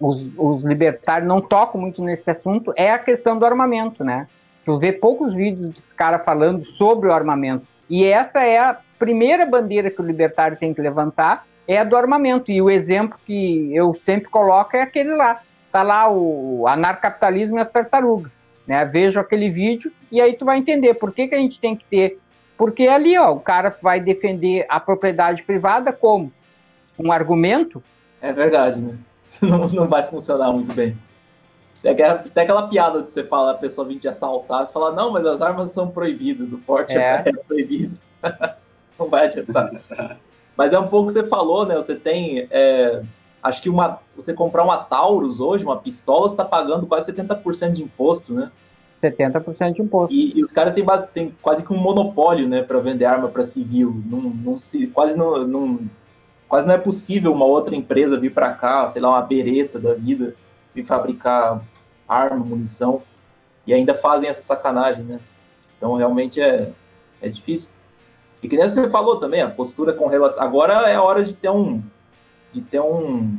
os, 0.00 0.18
os 0.38 0.64
libertários 0.64 1.28
não 1.28 1.42
tocam 1.42 1.78
muito 1.78 2.02
nesse 2.02 2.30
assunto, 2.30 2.72
é 2.74 2.90
a 2.90 2.98
questão 2.98 3.38
do 3.38 3.44
armamento, 3.44 4.02
né? 4.02 4.26
Tu 4.64 4.78
vê 4.78 4.92
poucos 4.92 5.34
vídeos 5.34 5.74
dos 5.74 5.92
caras 5.92 6.24
falando 6.24 6.64
sobre 6.64 7.06
o 7.06 7.12
armamento. 7.12 7.66
E 7.90 8.02
essa 8.02 8.42
é 8.42 8.58
a 8.58 8.78
primeira 8.98 9.44
bandeira 9.44 9.90
que 9.90 10.00
o 10.00 10.06
libertário 10.06 10.56
tem 10.56 10.72
que 10.72 10.80
levantar, 10.80 11.44
é 11.68 11.76
a 11.76 11.84
do 11.84 11.96
armamento. 11.98 12.50
E 12.50 12.62
o 12.62 12.70
exemplo 12.70 13.18
que 13.26 13.76
eu 13.76 13.94
sempre 14.06 14.30
coloco 14.30 14.74
é 14.74 14.80
aquele 14.80 15.14
lá. 15.14 15.42
Tá 15.72 15.82
lá 15.82 16.08
o 16.10 16.66
anarcapitalismo 16.68 17.58
e 17.58 17.60
as 17.60 17.70
tartarugas. 17.70 18.30
Né? 18.66 18.84
Vejo 18.84 19.18
aquele 19.18 19.50
vídeo 19.50 19.90
e 20.10 20.20
aí 20.20 20.36
tu 20.36 20.44
vai 20.44 20.58
entender 20.58 20.94
por 20.94 21.12
que, 21.12 21.26
que 21.26 21.34
a 21.34 21.38
gente 21.38 21.58
tem 21.58 21.74
que 21.74 21.84
ter 21.86 22.20
porque 22.62 22.86
ali, 22.86 23.18
ó, 23.18 23.32
o 23.32 23.40
cara 23.40 23.76
vai 23.82 24.00
defender 24.00 24.64
a 24.68 24.78
propriedade 24.78 25.42
privada 25.42 25.92
como 25.92 26.32
um 26.96 27.10
argumento. 27.10 27.82
É 28.20 28.32
verdade, 28.32 28.78
né? 28.78 28.96
Não, 29.42 29.66
não 29.66 29.88
vai 29.88 30.04
funcionar 30.04 30.52
muito 30.52 30.72
bem. 30.72 30.96
Tem 31.82 31.90
aquela, 31.90 32.18
tem 32.18 32.44
aquela 32.44 32.68
piada 32.68 33.02
de 33.02 33.10
você 33.10 33.24
fala, 33.24 33.50
a 33.50 33.54
pessoa 33.54 33.88
vir 33.88 33.98
te 33.98 34.06
assaltar, 34.06 34.64
você 34.64 34.72
fala, 34.72 34.92
não, 34.92 35.10
mas 35.10 35.26
as 35.26 35.42
armas 35.42 35.72
são 35.72 35.90
proibidas, 35.90 36.52
o 36.52 36.58
porte 36.58 36.96
é, 36.96 37.24
é 37.26 37.32
proibido. 37.48 37.98
não 38.96 39.08
vai 39.08 39.24
adiantar. 39.24 39.72
mas 40.56 40.72
é 40.72 40.78
um 40.78 40.86
pouco 40.86 41.08
que 41.08 41.14
você 41.14 41.26
falou, 41.26 41.66
né? 41.66 41.74
Você 41.74 41.96
tem. 41.96 42.46
É, 42.48 43.02
acho 43.42 43.60
que 43.60 43.68
uma, 43.68 43.98
você 44.14 44.32
comprar 44.32 44.62
uma 44.62 44.78
Taurus 44.78 45.40
hoje, 45.40 45.64
uma 45.64 45.78
pistola, 45.78 46.28
você 46.28 46.34
está 46.34 46.44
pagando 46.44 46.86
quase 46.86 47.12
70% 47.12 47.72
de 47.72 47.82
imposto, 47.82 48.32
né? 48.32 48.50
70% 49.02 49.74
de 49.74 49.82
imposto. 49.82 50.14
E, 50.14 50.38
e, 50.38 50.42
os 50.42 50.52
caras 50.52 50.72
têm, 50.72 50.84
base, 50.84 51.08
têm 51.08 51.34
quase 51.42 51.64
que 51.64 51.72
um 51.72 51.76
monopólio, 51.76 52.48
né, 52.48 52.62
para 52.62 52.78
vender 52.78 53.04
arma 53.04 53.28
para 53.28 53.42
civil. 53.42 54.00
Não, 54.06 54.20
não 54.20 54.56
se, 54.56 54.86
quase 54.86 55.16
não, 55.16 55.44
não, 55.44 55.80
quase 56.48 56.66
não 56.68 56.74
é 56.74 56.78
possível 56.78 57.32
uma 57.32 57.44
outra 57.44 57.74
empresa 57.74 58.18
vir 58.18 58.32
para 58.32 58.52
cá, 58.52 58.88
sei 58.88 59.02
lá, 59.02 59.10
uma 59.10 59.22
bereta 59.22 59.80
da 59.80 59.94
vida, 59.94 60.36
e 60.74 60.82
fabricar 60.84 61.62
arma, 62.08 62.44
munição, 62.44 63.02
e 63.66 63.74
ainda 63.74 63.94
fazem 63.94 64.28
essa 64.28 64.42
sacanagem, 64.42 65.02
né? 65.02 65.20
Então 65.76 65.96
realmente 65.96 66.40
é, 66.40 66.70
é 67.20 67.28
difícil. 67.28 67.68
E 68.42 68.48
que 68.48 68.56
nem 68.56 68.68
você 68.68 68.88
falou 68.90 69.18
também, 69.18 69.40
a 69.40 69.48
postura 69.48 69.92
com 69.92 70.06
relação. 70.06 70.42
Agora 70.42 70.88
é 70.88 70.94
a 70.94 71.02
hora 71.02 71.24
de 71.24 71.34
ter 71.34 71.50
um. 71.50 71.82
De 72.52 72.60
ter 72.60 72.80
um. 72.80 73.38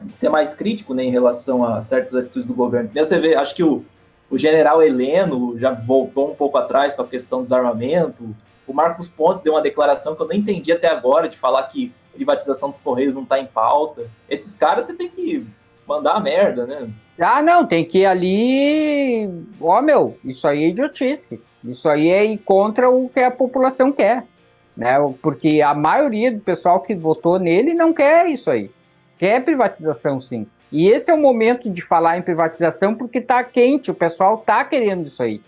de 0.00 0.14
ser 0.14 0.28
mais 0.28 0.54
crítico 0.54 0.92
né, 0.92 1.04
em 1.04 1.10
relação 1.10 1.64
a 1.64 1.80
certas 1.80 2.14
atitudes 2.14 2.48
do 2.48 2.54
governo. 2.54 2.90
Você 2.94 3.18
vê, 3.18 3.34
acho 3.34 3.54
que 3.54 3.62
o, 3.62 3.84
o 4.30 4.36
general 4.36 4.82
Heleno 4.82 5.58
já 5.58 5.72
voltou 5.72 6.30
um 6.30 6.34
pouco 6.34 6.58
atrás 6.58 6.94
com 6.94 7.02
a 7.02 7.06
questão 7.06 7.38
do 7.38 7.44
desarmamento. 7.44 8.34
O 8.66 8.74
Marcos 8.74 9.08
Pontes 9.08 9.42
deu 9.42 9.54
uma 9.54 9.62
declaração 9.62 10.14
que 10.14 10.22
eu 10.22 10.26
não 10.28 10.34
entendi 10.34 10.70
até 10.70 10.88
agora, 10.88 11.28
de 11.28 11.38
falar 11.38 11.62
que 11.64 11.92
privatização 12.12 12.68
dos 12.68 12.80
Correios 12.80 13.14
não 13.14 13.22
está 13.22 13.38
em 13.38 13.46
pauta. 13.46 14.10
Esses 14.28 14.52
caras 14.54 14.84
você 14.84 14.94
tem 14.94 15.08
que 15.08 15.46
mandar 15.86 16.14
a 16.14 16.20
merda, 16.20 16.66
né? 16.66 16.90
Ah, 17.18 17.42
não, 17.42 17.66
tem 17.66 17.84
que 17.84 17.98
ir 17.98 18.06
ali. 18.06 19.28
Ó, 19.60 19.78
oh, 19.78 19.82
meu, 19.82 20.18
isso 20.24 20.46
aí 20.46 20.64
é 20.64 20.68
idiotice. 20.68 21.40
Isso 21.64 21.88
aí 21.88 22.08
é 22.08 22.36
contra 22.38 22.90
o 22.90 23.08
que 23.08 23.20
a 23.20 23.30
população 23.30 23.90
quer. 23.90 24.24
Né? 24.78 24.94
Porque 25.20 25.60
a 25.60 25.74
maioria 25.74 26.30
do 26.30 26.38
pessoal 26.38 26.80
que 26.80 26.94
votou 26.94 27.36
nele 27.36 27.74
não 27.74 27.92
quer 27.92 28.28
isso 28.28 28.48
aí. 28.48 28.70
Quer 29.18 29.44
privatização, 29.44 30.22
sim. 30.22 30.46
E 30.70 30.86
esse 30.88 31.10
é 31.10 31.14
o 31.14 31.18
momento 31.18 31.68
de 31.68 31.82
falar 31.82 32.16
em 32.16 32.22
privatização 32.22 32.94
porque 32.94 33.18
está 33.18 33.42
quente, 33.42 33.90
o 33.90 33.94
pessoal 33.94 34.36
está 34.36 34.64
querendo 34.64 35.08
isso 35.08 35.20
aí. 35.20 35.40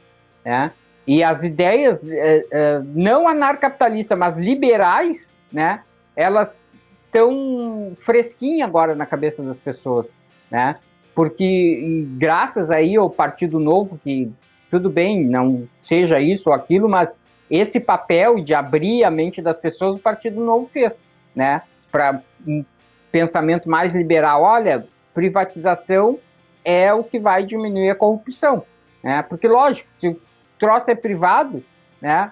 Né? 0.45 0.73
E 1.07 1.23
as 1.23 1.45
ideias 1.45 2.05
é, 2.05 2.45
é, 2.51 2.81
não 2.85 3.29
anarcapitalistas, 3.29 4.19
mas 4.19 4.37
liberais, 4.37 5.33
né? 5.53 5.83
elas 6.17 6.59
estão 7.07 7.97
fresquinhas 8.05 8.69
agora 8.69 8.97
na 8.97 9.07
cabeça 9.07 9.41
das 9.45 9.59
pessoas. 9.59 10.07
Né? 10.51 10.75
Porque 11.15 12.05
graças 12.19 12.69
aí 12.69 12.97
ao 12.97 13.09
Partido 13.09 13.61
Novo, 13.61 13.97
que 14.03 14.33
tudo 14.69 14.91
bem, 14.91 15.25
não 15.25 15.69
seja 15.83 16.19
isso 16.19 16.49
ou 16.49 16.55
aquilo, 16.55 16.89
mas 16.89 17.09
esse 17.51 17.81
papel 17.81 18.37
de 18.43 18.55
abrir 18.55 19.03
a 19.03 19.11
mente 19.11 19.43
das 19.43 19.57
pessoas, 19.57 19.97
o 19.97 19.99
Partido 19.99 20.41
Novo 20.43 20.71
fez, 20.73 20.93
né? 21.35 21.63
Para 21.91 22.23
um 22.47 22.65
pensamento 23.11 23.69
mais 23.69 23.93
liberal. 23.93 24.43
Olha, 24.43 24.87
privatização 25.13 26.19
é 26.65 26.93
o 26.95 27.03
que 27.03 27.19
vai 27.19 27.45
diminuir 27.45 27.91
a 27.91 27.95
corrupção, 27.95 28.65
né? 29.03 29.23
Porque 29.23 29.49
lógico, 29.49 29.89
se 29.99 30.09
o 30.09 30.21
troço 30.59 30.91
é 30.91 30.95
privado, 30.95 31.65
né? 32.01 32.31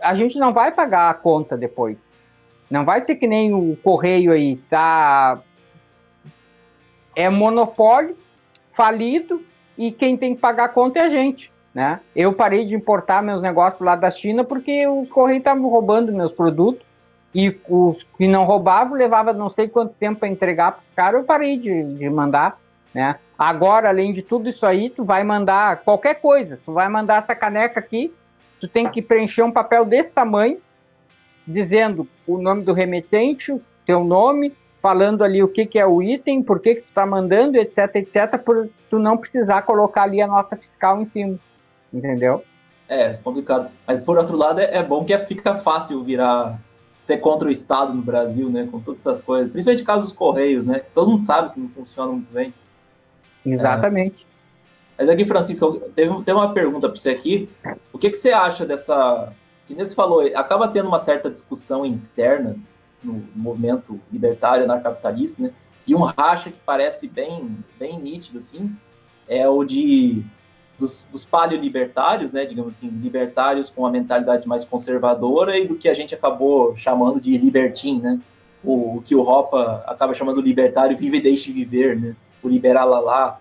A 0.00 0.14
gente 0.14 0.38
não 0.38 0.52
vai 0.52 0.70
pagar 0.70 1.08
a 1.08 1.14
conta 1.14 1.56
depois. 1.56 2.10
Não 2.70 2.84
vai 2.84 3.00
ser 3.00 3.14
que 3.14 3.26
nem 3.26 3.54
o 3.54 3.76
correio 3.76 4.32
aí, 4.32 4.56
tá? 4.68 5.40
É 7.14 7.30
monopólio, 7.30 8.16
falido 8.74 9.42
e 9.78 9.90
quem 9.90 10.16
tem 10.16 10.34
que 10.34 10.40
pagar 10.40 10.64
a 10.64 10.68
conta 10.68 10.98
é 10.98 11.02
a 11.02 11.08
gente, 11.08 11.50
né? 11.76 12.00
Eu 12.16 12.32
parei 12.32 12.64
de 12.64 12.74
importar 12.74 13.22
meus 13.22 13.42
negócios 13.42 13.82
lá 13.82 13.94
da 13.94 14.10
China 14.10 14.42
porque 14.42 14.88
os 14.88 15.10
correios 15.10 15.40
estavam 15.40 15.68
roubando 15.68 16.10
meus 16.10 16.32
produtos 16.32 16.82
e 17.34 17.54
os 17.68 18.02
que 18.16 18.26
não 18.26 18.44
roubavam 18.44 18.96
levava 18.96 19.34
não 19.34 19.50
sei 19.50 19.68
quanto 19.68 19.92
tempo 19.92 20.20
para 20.20 20.28
entregar 20.30 20.72
para 20.72 20.80
os 20.80 20.94
caras, 20.96 21.20
eu 21.20 21.26
parei 21.26 21.58
de, 21.58 21.98
de 21.98 22.08
mandar, 22.08 22.58
né? 22.94 23.16
Agora, 23.38 23.90
além 23.90 24.10
de 24.10 24.22
tudo 24.22 24.48
isso 24.48 24.64
aí, 24.64 24.88
tu 24.88 25.04
vai 25.04 25.22
mandar 25.22 25.82
qualquer 25.82 26.14
coisa, 26.14 26.58
tu 26.64 26.72
vai 26.72 26.88
mandar 26.88 27.22
essa 27.22 27.34
caneca 27.34 27.78
aqui, 27.78 28.10
tu 28.58 28.66
tem 28.66 28.88
que 28.88 29.02
preencher 29.02 29.42
um 29.42 29.52
papel 29.52 29.84
desse 29.84 30.10
tamanho, 30.10 30.56
dizendo 31.46 32.08
o 32.26 32.38
nome 32.38 32.62
do 32.62 32.72
remetente, 32.72 33.54
teu 33.84 34.02
nome, 34.02 34.54
falando 34.80 35.22
ali 35.22 35.42
o 35.42 35.48
que, 35.48 35.66
que 35.66 35.78
é 35.78 35.84
o 35.86 36.02
item, 36.02 36.42
por 36.42 36.58
que, 36.58 36.76
que 36.76 36.80
tu 36.80 36.88
está 36.88 37.04
mandando, 37.04 37.58
etc, 37.58 37.96
etc, 37.96 38.38
por 38.42 38.66
tu 38.88 38.98
não 38.98 39.18
precisar 39.18 39.60
colocar 39.60 40.04
ali 40.04 40.22
a 40.22 40.26
nota 40.26 40.56
fiscal 40.56 41.02
em 41.02 41.06
cima, 41.10 41.38
entendeu? 41.96 42.44
É, 42.88 43.14
complicado. 43.14 43.70
Mas 43.86 44.00
por 44.00 44.18
outro 44.18 44.36
lado, 44.36 44.60
é, 44.60 44.76
é 44.76 44.82
bom 44.82 45.04
que 45.04 45.16
fica 45.18 45.56
fácil 45.56 46.02
virar 46.04 46.60
ser 47.00 47.18
contra 47.18 47.48
o 47.48 47.50
Estado 47.50 47.92
no 47.92 48.02
Brasil, 48.02 48.48
né? 48.50 48.68
Com 48.70 48.80
todas 48.80 49.04
essas 49.04 49.22
coisas. 49.22 49.50
Principalmente 49.50 49.84
caso 49.84 50.02
dos 50.02 50.12
Correios, 50.12 50.66
né? 50.66 50.82
Todo 50.94 51.10
mundo 51.10 51.22
sabe 51.22 51.52
que 51.52 51.60
não 51.60 51.68
funciona 51.68 52.12
muito 52.12 52.32
bem. 52.32 52.52
Exatamente. 53.44 54.22
É. 54.22 54.36
Mas 54.98 55.08
aqui, 55.08 55.24
Francisco, 55.24 55.80
teve, 55.94 56.14
teve 56.24 56.38
uma 56.38 56.52
pergunta 56.52 56.88
para 56.88 56.96
você 56.96 57.10
aqui. 57.10 57.48
O 57.92 57.98
que, 57.98 58.10
que 58.10 58.16
você 58.16 58.30
acha 58.30 58.64
dessa. 58.64 59.32
Que 59.66 59.74
nem 59.74 59.84
você 59.84 59.94
falou, 59.94 60.24
acaba 60.34 60.68
tendo 60.68 60.88
uma 60.88 61.00
certa 61.00 61.30
discussão 61.30 61.84
interna 61.84 62.56
no 63.02 63.24
movimento 63.34 64.00
libertário 64.12 64.64
anarcapitalista, 64.64 65.42
né? 65.42 65.52
E 65.86 65.94
um 65.94 66.02
racha 66.02 66.50
que 66.50 66.58
parece 66.64 67.08
bem, 67.08 67.56
bem 67.78 67.98
nítido, 68.00 68.38
assim, 68.38 68.74
é 69.28 69.48
o 69.48 69.64
de 69.64 70.24
dos, 70.78 71.08
dos 71.10 71.24
paleolibertários, 71.24 72.32
né, 72.32 72.44
digamos 72.44 72.76
assim, 72.76 72.88
libertários 72.88 73.70
com 73.70 73.82
uma 73.82 73.90
mentalidade 73.90 74.46
mais 74.46 74.64
conservadora 74.64 75.58
e 75.58 75.66
do 75.66 75.76
que 75.76 75.88
a 75.88 75.94
gente 75.94 76.14
acabou 76.14 76.76
chamando 76.76 77.20
de 77.20 77.36
libertin, 77.36 78.00
né, 78.00 78.20
o, 78.62 78.96
o 78.96 79.02
que 79.02 79.14
o 79.14 79.22
Ropa 79.22 79.82
acaba 79.86 80.14
chamando 80.14 80.40
libertário 80.40 80.96
vive 80.96 81.18
e 81.18 81.22
deixe 81.22 81.52
viver, 81.52 81.98
né, 81.98 82.16
o 82.42 82.48
liberal 82.48 82.88
lá. 82.88 83.40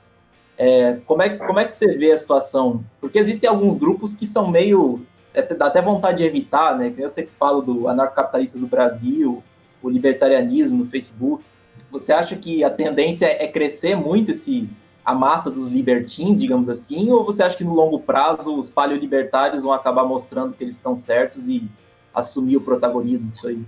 É, 0.58 1.00
como, 1.06 1.22
é, 1.22 1.30
como 1.38 1.60
é 1.60 1.66
que 1.66 1.74
você 1.74 1.98
vê 1.98 2.12
a 2.12 2.18
situação? 2.18 2.84
Porque 3.02 3.20
existem 3.20 3.50
alguns 3.50 3.76
grupos 3.76 4.14
que 4.14 4.26
são 4.26 4.50
meio, 4.50 5.02
é, 5.34 5.42
dá 5.42 5.66
até 5.66 5.82
vontade 5.82 6.20
de 6.20 6.24
evitar, 6.24 6.78
né, 6.78 6.90
que 6.90 7.02
eu 7.02 7.10
sei 7.10 7.26
que 7.26 7.32
falo 7.38 7.62
do 7.62 7.88
anarcocapitalistas 7.90 8.62
do 8.62 8.68
Brasil, 8.68 9.44
o 9.84 9.90
libertarianismo 9.90 10.78
no 10.78 10.86
Facebook, 10.86 11.44
você 11.92 12.14
acha 12.14 12.36
que 12.36 12.64
a 12.64 12.70
tendência 12.70 13.26
é 13.26 13.48
crescer 13.48 13.96
muito 13.96 14.32
esse, 14.32 14.70
a 15.06 15.14
massa 15.14 15.52
dos 15.52 15.68
libertins, 15.68 16.42
digamos 16.42 16.68
assim, 16.68 17.12
ou 17.12 17.24
você 17.24 17.44
acha 17.44 17.56
que 17.56 17.64
no 17.64 17.76
longo 17.76 18.00
prazo 18.00 18.58
os 18.58 18.72
paleolibertários 18.72 19.64
vão 19.64 19.72
acabar 19.72 20.04
mostrando 20.04 20.54
que 20.54 20.64
eles 20.64 20.76
estão 20.76 20.96
certos 20.96 21.48
e 21.48 21.70
assumir 22.14 22.58
o 22.58 22.62
protagonismo 22.62 23.30
disso 23.30 23.48
aí? 23.48 23.62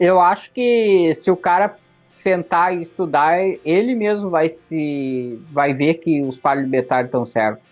Eu 0.00 0.18
acho 0.18 0.50
que 0.50 1.16
se 1.22 1.30
o 1.30 1.36
cara 1.36 1.76
sentar 2.08 2.74
e 2.74 2.80
estudar, 2.80 3.38
ele 3.64 3.94
mesmo 3.94 4.30
vai 4.30 4.48
se 4.48 5.40
vai 5.52 5.72
ver 5.72 5.94
que 5.94 6.22
os 6.22 6.36
paleolibertários 6.36 7.08
estão 7.08 7.24
certos, 7.26 7.62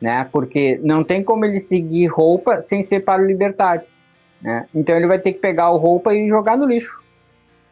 né? 0.00 0.28
Porque 0.32 0.80
não 0.82 1.04
tem 1.04 1.22
como 1.22 1.44
ele 1.44 1.60
seguir 1.60 2.06
roupa 2.06 2.62
sem 2.62 2.82
ser 2.82 3.00
paleolibertário, 3.00 3.82
né? 4.40 4.66
Então 4.74 4.96
ele 4.96 5.06
vai 5.06 5.20
ter 5.20 5.34
que 5.34 5.38
pegar 5.38 5.70
o 5.70 5.76
roupa 5.76 6.12
e 6.12 6.26
jogar 6.26 6.56
no 6.56 6.66
lixo, 6.66 7.00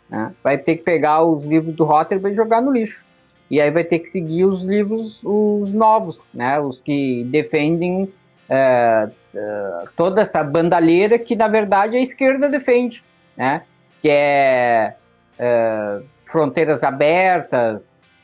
né? 0.08 0.32
Vai 0.44 0.58
ter 0.58 0.76
que 0.76 0.84
pegar 0.84 1.24
os 1.24 1.42
livros 1.44 1.74
do 1.74 1.84
Rotterdam 1.84 2.30
e 2.30 2.36
jogar 2.36 2.60
no 2.60 2.70
lixo. 2.70 3.02
E 3.50 3.60
aí 3.60 3.70
vai 3.70 3.82
ter 3.82 3.98
que 3.98 4.10
seguir 4.12 4.44
os 4.44 4.62
livros 4.62 5.18
os 5.24 5.72
novos, 5.72 6.18
né? 6.32 6.60
Os 6.60 6.80
que 6.80 7.24
defendem 7.24 8.12
é, 8.48 9.08
é, 9.34 9.84
toda 9.96 10.22
essa 10.22 10.42
bandalheira 10.44 11.18
que 11.18 11.34
na 11.34 11.48
verdade 11.48 11.96
a 11.96 12.00
esquerda 12.00 12.48
defende, 12.48 13.02
né? 13.36 13.62
Que 14.00 14.08
é, 14.08 14.94
é 15.38 16.00
fronteiras 16.30 16.82
abertas, 16.84 17.80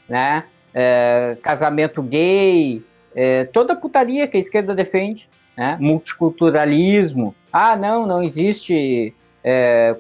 né? 0.09 0.45
Casamento 1.43 2.03
gay, 2.03 2.85
toda 3.53 3.73
a 3.73 3.77
putaria 3.77 4.29
que 4.29 4.37
a 4.37 4.41
esquerda 4.41 4.75
defende, 4.75 5.27
né? 5.57 5.79
multiculturalismo. 5.81 7.35
Ah, 7.51 7.75
não, 7.75 8.07
não 8.07 8.23
existe 8.23 9.15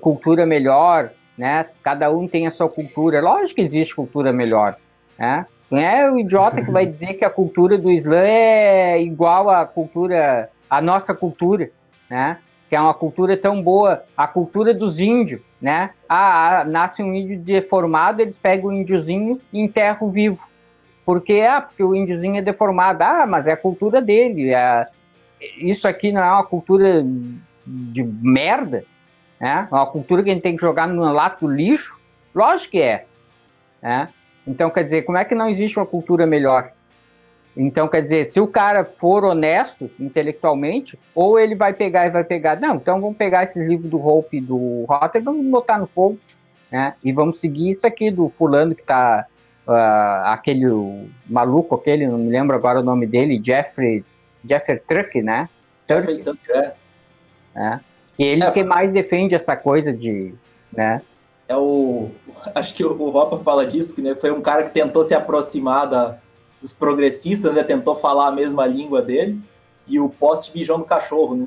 cultura 0.02 0.44
melhor, 0.44 1.10
né? 1.36 1.64
Cada 1.82 2.10
um 2.10 2.28
tem 2.28 2.46
a 2.46 2.50
sua 2.50 2.68
cultura. 2.68 3.22
Lógico 3.22 3.54
que 3.56 3.62
existe 3.62 3.96
cultura 3.96 4.34
melhor, 4.34 4.76
né? 5.18 5.46
Não 5.70 5.78
é 5.78 6.10
o 6.10 6.18
idiota 6.18 6.62
que 6.62 6.70
vai 6.70 6.86
dizer 6.86 7.14
que 7.14 7.24
a 7.24 7.30
cultura 7.30 7.76
do 7.76 7.90
Islã 7.90 8.22
é 8.22 9.02
igual 9.02 9.50
à 9.50 9.66
cultura, 9.66 10.48
à 10.70 10.80
nossa 10.80 11.12
cultura, 11.12 11.70
né? 12.08 12.38
que 12.68 12.74
é 12.74 12.80
uma 12.80 12.94
cultura 12.94 13.36
tão 13.36 13.62
boa, 13.62 14.04
a 14.16 14.26
cultura 14.26 14.74
dos 14.74 14.98
índios, 14.98 15.40
né? 15.60 15.90
Ah, 16.08 16.64
nasce 16.66 17.02
um 17.02 17.14
índio 17.14 17.38
deformado, 17.38 18.20
eles 18.20 18.36
pegam 18.36 18.70
o 18.70 18.72
índiozinho 18.72 19.40
e 19.52 19.60
enterram 19.60 20.10
vivo. 20.10 20.40
Porque, 21.04 21.46
ah, 21.48 21.60
porque 21.60 21.82
o 21.82 21.94
índiozinho 21.94 22.36
é 22.36 22.42
deformado. 22.42 23.02
Ah, 23.02 23.24
mas 23.26 23.46
é 23.46 23.52
a 23.52 23.56
cultura 23.56 24.02
dele. 24.02 24.52
É... 24.52 24.86
Isso 25.58 25.86
aqui 25.86 26.10
não 26.10 26.22
é 26.22 26.32
uma 26.32 26.44
cultura 26.44 27.04
de 27.64 28.02
merda, 28.02 28.84
né? 29.40 29.68
É 29.70 29.74
uma 29.74 29.86
cultura 29.86 30.24
que 30.24 30.30
a 30.30 30.34
gente 30.34 30.42
tem 30.42 30.56
que 30.56 30.62
jogar 30.62 30.88
no 30.88 31.04
lato 31.12 31.46
do 31.46 31.52
lixo. 31.52 31.96
Lógico 32.34 32.72
que 32.72 32.80
é. 32.80 33.06
Né? 33.80 34.08
Então, 34.46 34.70
quer 34.70 34.84
dizer, 34.84 35.02
como 35.02 35.18
é 35.18 35.24
que 35.24 35.34
não 35.34 35.48
existe 35.48 35.78
uma 35.78 35.86
cultura 35.86 36.26
melhor? 36.26 36.70
Então, 37.56 37.88
quer 37.88 38.02
dizer, 38.02 38.26
se 38.26 38.38
o 38.38 38.46
cara 38.46 38.84
for 38.84 39.24
honesto 39.24 39.90
intelectualmente, 39.98 40.98
ou 41.14 41.38
ele 41.38 41.54
vai 41.54 41.72
pegar 41.72 42.06
e 42.06 42.10
vai 42.10 42.22
pegar, 42.22 42.60
não, 42.60 42.76
então 42.76 43.00
vamos 43.00 43.16
pegar 43.16 43.44
esses 43.44 43.66
livros 43.66 43.90
do 43.90 43.98
Hope 43.98 44.40
do 44.40 44.84
Rotter, 44.84 45.22
vamos 45.22 45.46
botar 45.46 45.78
no 45.78 45.86
fogo, 45.86 46.18
né? 46.70 46.94
E 47.02 47.12
vamos 47.12 47.40
seguir 47.40 47.70
isso 47.70 47.86
aqui 47.86 48.10
do 48.10 48.28
fulano 48.36 48.74
que 48.74 48.82
tá, 48.82 49.24
uh, 49.66 50.26
aquele 50.26 50.66
maluco, 51.26 51.74
aquele, 51.74 52.06
não 52.06 52.18
me 52.18 52.28
lembro 52.28 52.54
agora 52.54 52.80
o 52.80 52.84
nome 52.84 53.06
dele, 53.06 53.40
Jeffrey, 53.42 54.04
Jeffrey 54.46 54.78
Truck, 54.86 55.22
né? 55.22 55.48
Jeffrey 55.88 56.22
Truck, 56.22 56.38
é. 56.50 56.72
é. 57.56 57.80
E 58.18 58.24
ele 58.24 58.44
é, 58.44 58.50
que 58.50 58.62
mais 58.62 58.92
defende 58.92 59.34
essa 59.34 59.56
coisa 59.56 59.92
de, 59.94 60.34
né? 60.70 61.00
É 61.48 61.56
o, 61.56 62.10
acho 62.54 62.74
que 62.74 62.84
o, 62.84 63.00
o 63.00 63.10
Ropa 63.10 63.38
fala 63.38 63.64
disso, 63.64 63.94
que 63.94 64.02
né, 64.02 64.14
foi 64.14 64.30
um 64.30 64.40
cara 64.40 64.64
que 64.64 64.74
tentou 64.74 65.04
se 65.04 65.14
aproximar 65.14 65.88
da 65.88 66.18
dos 66.60 66.72
progressistas, 66.72 67.54
né, 67.54 67.62
tentou 67.62 67.94
falar 67.94 68.28
a 68.28 68.32
mesma 68.32 68.66
língua 68.66 69.02
deles, 69.02 69.44
e 69.86 70.00
o 70.00 70.08
poste 70.08 70.52
mijou 70.56 70.78
no 70.78 70.84
cachorro, 70.84 71.36
né? 71.36 71.46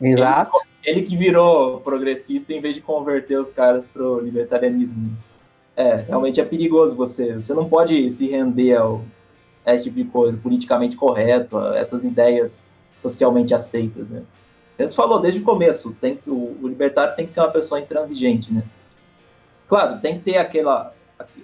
Exato. 0.00 0.52
Ele, 0.84 0.98
ele, 0.98 1.06
que 1.06 1.16
virou 1.16 1.80
progressista 1.80 2.52
em 2.52 2.60
vez 2.60 2.74
de 2.74 2.80
converter 2.80 3.38
os 3.38 3.50
caras 3.50 3.86
pro 3.86 4.20
libertarianismo. 4.20 5.16
É, 5.76 5.96
realmente 5.96 6.40
é 6.40 6.44
perigoso 6.44 6.94
você. 6.94 7.34
Você 7.34 7.54
não 7.54 7.68
pode 7.68 8.10
se 8.10 8.28
render 8.28 8.76
ao, 8.76 9.02
a 9.64 9.74
esse 9.74 9.84
tipo 9.84 9.96
de 9.96 10.04
coisa, 10.04 10.38
politicamente 10.40 10.96
correto, 10.96 11.56
a 11.56 11.76
essas 11.78 12.04
ideias 12.04 12.66
socialmente 12.94 13.54
aceitas, 13.54 14.08
né? 14.08 14.22
Você 14.78 14.94
falou 14.94 15.20
desde 15.20 15.40
o 15.40 15.44
começo, 15.44 15.96
tem 16.00 16.16
que, 16.16 16.30
o, 16.30 16.56
o 16.62 16.68
libertário 16.68 17.16
tem 17.16 17.24
que 17.24 17.30
ser 17.30 17.40
uma 17.40 17.50
pessoa 17.50 17.80
intransigente, 17.80 18.52
né? 18.52 18.62
Claro, 19.68 20.00
tem 20.00 20.18
que 20.18 20.24
ter 20.24 20.38
aquela, 20.38 20.94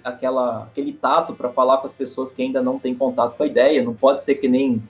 aquela, 0.03 0.63
aquele 0.63 0.91
tato 0.91 1.35
para 1.35 1.49
falar 1.49 1.77
com 1.77 1.85
as 1.85 1.93
pessoas 1.93 2.31
que 2.31 2.41
ainda 2.41 2.61
não 2.61 2.79
têm 2.79 2.95
contato 2.95 3.37
com 3.37 3.43
a 3.43 3.47
ideia. 3.47 3.83
Não 3.83 3.93
pode 3.93 4.23
ser 4.23 4.35
que 4.35 4.47
nem 4.47 4.81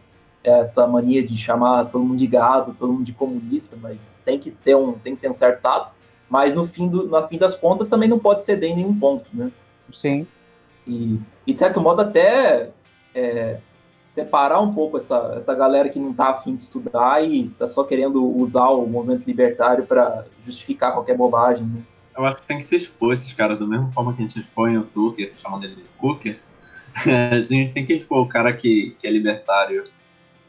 essa 0.44 0.88
mania 0.88 1.24
de 1.24 1.36
chamar 1.38 1.86
todo 1.86 2.03
mundo 2.03 2.18
de 2.18 2.28
gado, 2.28 2.76
todo 2.78 2.94
mundo 2.94 3.03
de 3.03 3.14
comunista, 3.14 3.76
mas 3.80 4.20
tem 4.24 4.40
que 4.40 4.52
ter 4.52 4.76
um, 4.76 4.94
tem 4.94 5.16
que 5.16 5.22
ter 5.22 5.30
um 5.30 5.34
certo 5.34 5.62
tato. 5.62 5.94
Mas 6.30 6.56
no 6.56 6.66
fim, 6.66 6.88
do, 6.88 7.07
no 7.07 7.28
fim 7.28 7.38
das 7.38 7.56
contas 7.56 7.88
também 7.88 8.07
não 8.07 8.20
pode 8.20 8.44
ceder 8.44 8.72
em 8.72 8.76
nenhum 8.76 8.98
ponto, 8.98 9.26
né? 9.34 9.52
Sim. 9.94 10.26
E, 10.88 11.20
e 11.45 11.53
de 11.53 11.60
certo 11.60 11.82
modo 11.82 12.02
até 12.02 12.72
é, 13.14 13.60
separar 14.03 14.62
um 14.62 14.74
pouco 14.74 14.98
essa, 14.98 15.34
essa 15.36 15.53
galera 15.53 15.90
que 15.90 15.99
não 15.99 16.12
está 16.12 16.30
afim 16.30 16.56
de 16.56 16.62
estudar 16.62 17.24
e 17.24 17.48
está 17.48 17.68
só 17.68 17.84
querendo 17.84 18.24
usar 18.38 18.70
o 18.70 18.86
movimento 18.88 19.26
libertário 19.26 19.86
para 19.86 20.26
justificar 20.44 20.94
qualquer 20.94 21.18
bobagem. 21.18 21.66
Né? 21.66 21.82
Eu 22.18 22.26
acho 22.26 22.38
que 22.38 22.48
tem 22.48 22.58
que 22.58 22.66
se 22.66 22.76
expor 22.76 23.14
esses 23.14 23.32
caras 23.34 23.60
da 23.60 23.66
mesma 23.66 23.92
forma 23.92 24.14
que 24.14 24.24
a 24.24 24.26
gente 24.26 24.40
expõe 24.40 24.78
o 24.78 24.84
Tucker, 24.84 25.34
chamando 25.38 25.66
ele 25.66 25.76
de 25.76 25.84
Cooker. 25.98 26.40
a 27.32 27.42
gente 27.42 27.74
tem 27.74 27.86
que 27.86 27.94
expor 27.94 28.22
o 28.22 28.28
cara 28.28 28.54
que, 28.54 28.96
que 29.00 29.08
é 29.08 29.12
libertário 29.12 29.84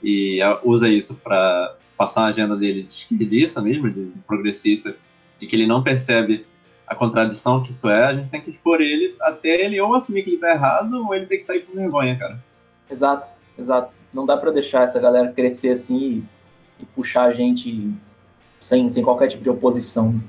e 0.02 0.38
usa 0.62 0.88
isso 0.88 1.14
para 1.16 1.76
passar 1.96 2.22
a 2.22 2.26
agenda 2.26 2.56
dele 2.56 2.82
de 2.82 2.92
esquerdista 2.92 3.60
mesmo, 3.60 3.90
de 3.90 4.12
progressista, 4.26 4.94
e 5.40 5.46
que 5.46 5.56
ele 5.56 5.66
não 5.66 5.82
percebe 5.82 6.46
a 6.86 6.94
contradição 6.94 7.62
que 7.62 7.70
isso 7.70 7.88
é, 7.88 8.04
a 8.04 8.14
gente 8.14 8.30
tem 8.30 8.40
que 8.40 8.50
expor 8.50 8.80
ele 8.80 9.16
até 9.20 9.60
ele 9.64 9.80
ou 9.80 9.94
assumir 9.94 10.22
que 10.22 10.30
ele 10.30 10.38
tá 10.38 10.50
errado 10.50 11.04
ou 11.04 11.14
ele 11.14 11.26
tem 11.26 11.38
que 11.38 11.44
sair 11.44 11.62
com 11.62 11.74
vergonha, 11.74 12.16
cara. 12.16 12.42
Exato, 12.88 13.28
exato. 13.58 13.92
Não 14.12 14.24
dá 14.24 14.36
para 14.36 14.52
deixar 14.52 14.82
essa 14.82 15.00
galera 15.00 15.32
crescer 15.32 15.70
assim 15.70 15.98
e, 15.98 16.82
e, 16.82 16.86
puxar 16.86 17.24
a 17.24 17.32
gente 17.32 17.92
sem, 18.60 18.88
sem 18.88 19.02
qualquer 19.02 19.26
tipo 19.26 19.42
de 19.42 19.50
oposição. 19.50 20.20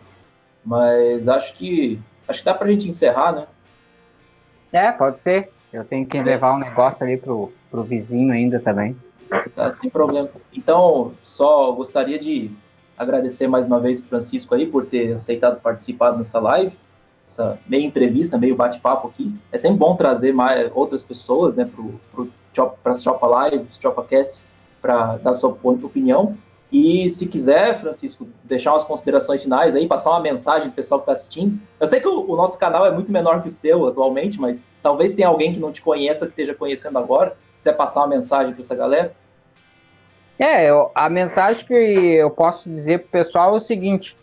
Mas 0.68 1.30
acho 1.30 1.54
que 1.54 1.98
acho 2.28 2.40
que 2.40 2.46
dá 2.46 2.54
pra 2.54 2.68
gente 2.68 2.90
encerrar, 2.90 3.32
né? 3.32 3.48
É, 4.74 4.92
pode 4.92 5.22
ser. 5.22 5.50
Eu 5.72 5.86
tenho 5.86 6.06
que 6.06 6.22
levar 6.22 6.56
um 6.56 6.60
negócio 6.60 7.02
ali 7.06 7.16
pro, 7.16 7.54
pro 7.72 7.84
vizinho 7.84 8.34
ainda 8.34 8.60
também. 8.60 8.98
Tá, 9.56 9.72
sem 9.72 9.90
problema. 9.90 10.30
Então, 10.54 11.14
só 11.24 11.72
gostaria 11.72 12.20
de 12.20 12.52
agradecer 12.98 13.48
mais 13.48 13.66
uma 13.66 13.80
vez 13.80 14.00
o 14.00 14.04
Francisco 14.04 14.54
aí 14.54 14.66
por 14.66 14.86
ter 14.86 15.14
aceitado 15.14 15.62
participar 15.62 16.18
nessa 16.18 16.40
live, 16.40 16.78
essa 17.26 17.58
meia 17.66 17.86
entrevista, 17.86 18.38
meio 18.38 18.56
bate-papo 18.56 19.08
aqui. 19.08 19.34
É 19.54 19.58
sempre 19.58 19.78
bom 19.78 19.96
trazer 19.96 20.34
mais 20.34 20.70
outras 20.76 21.02
pessoas, 21.02 21.56
né, 21.56 21.70
para 22.84 22.92
as 22.92 23.02
Chopa 23.02 23.50
Lives, 23.50 23.80
Chopa 23.82 24.04
Casts, 24.04 24.46
para 24.82 25.16
dar 25.18 25.34
sua 25.34 25.50
opinião. 25.50 26.38
E 26.72 27.10
se 27.10 27.28
quiser, 27.28 27.80
Francisco, 27.80 28.28
deixar 28.44 28.74
umas 28.74 28.84
considerações 28.84 29.42
finais 29.42 29.74
aí, 29.74 29.88
passar 29.88 30.10
uma 30.12 30.20
mensagem 30.20 30.68
pro 30.68 30.76
pessoal 30.76 31.00
que 31.00 31.04
está 31.04 31.14
assistindo. 31.14 31.60
Eu 31.80 31.88
sei 31.88 32.02
que 32.02 32.08
o, 32.08 32.30
o, 32.30 32.36
nosso 32.36 32.60
canal 32.60 32.86
é 32.86 32.92
muito 32.92 33.12
menor 33.12 33.42
que 33.42 33.48
o 33.48 33.52
seu 33.52 33.88
atualmente, 33.88 34.40
mas 34.40 34.66
talvez 34.84 35.14
tenha 35.14 35.30
alguém 35.30 35.54
que 35.54 35.60
não 35.60 35.72
te 35.72 35.82
conheça, 35.82 36.26
que 36.26 36.32
esteja 36.34 36.54
conhecendo 36.54 36.98
agora. 36.98 37.38
Quiser 37.60 37.74
passar 37.74 38.02
uma 38.02 38.08
mensagem 38.08 38.52
para 38.52 38.62
essa 38.62 38.76
galera? 38.76 39.14
É, 40.38 40.70
eu, 40.70 40.92
a 40.94 41.10
mensagem 41.10 41.66
que 41.66 41.74
eu 41.74 42.30
posso 42.30 42.70
dizer 42.70 43.00
pro 43.00 43.24
pessoal 43.24 43.56
é 43.56 43.58
o 43.58 43.62
seguinte: 43.62 44.18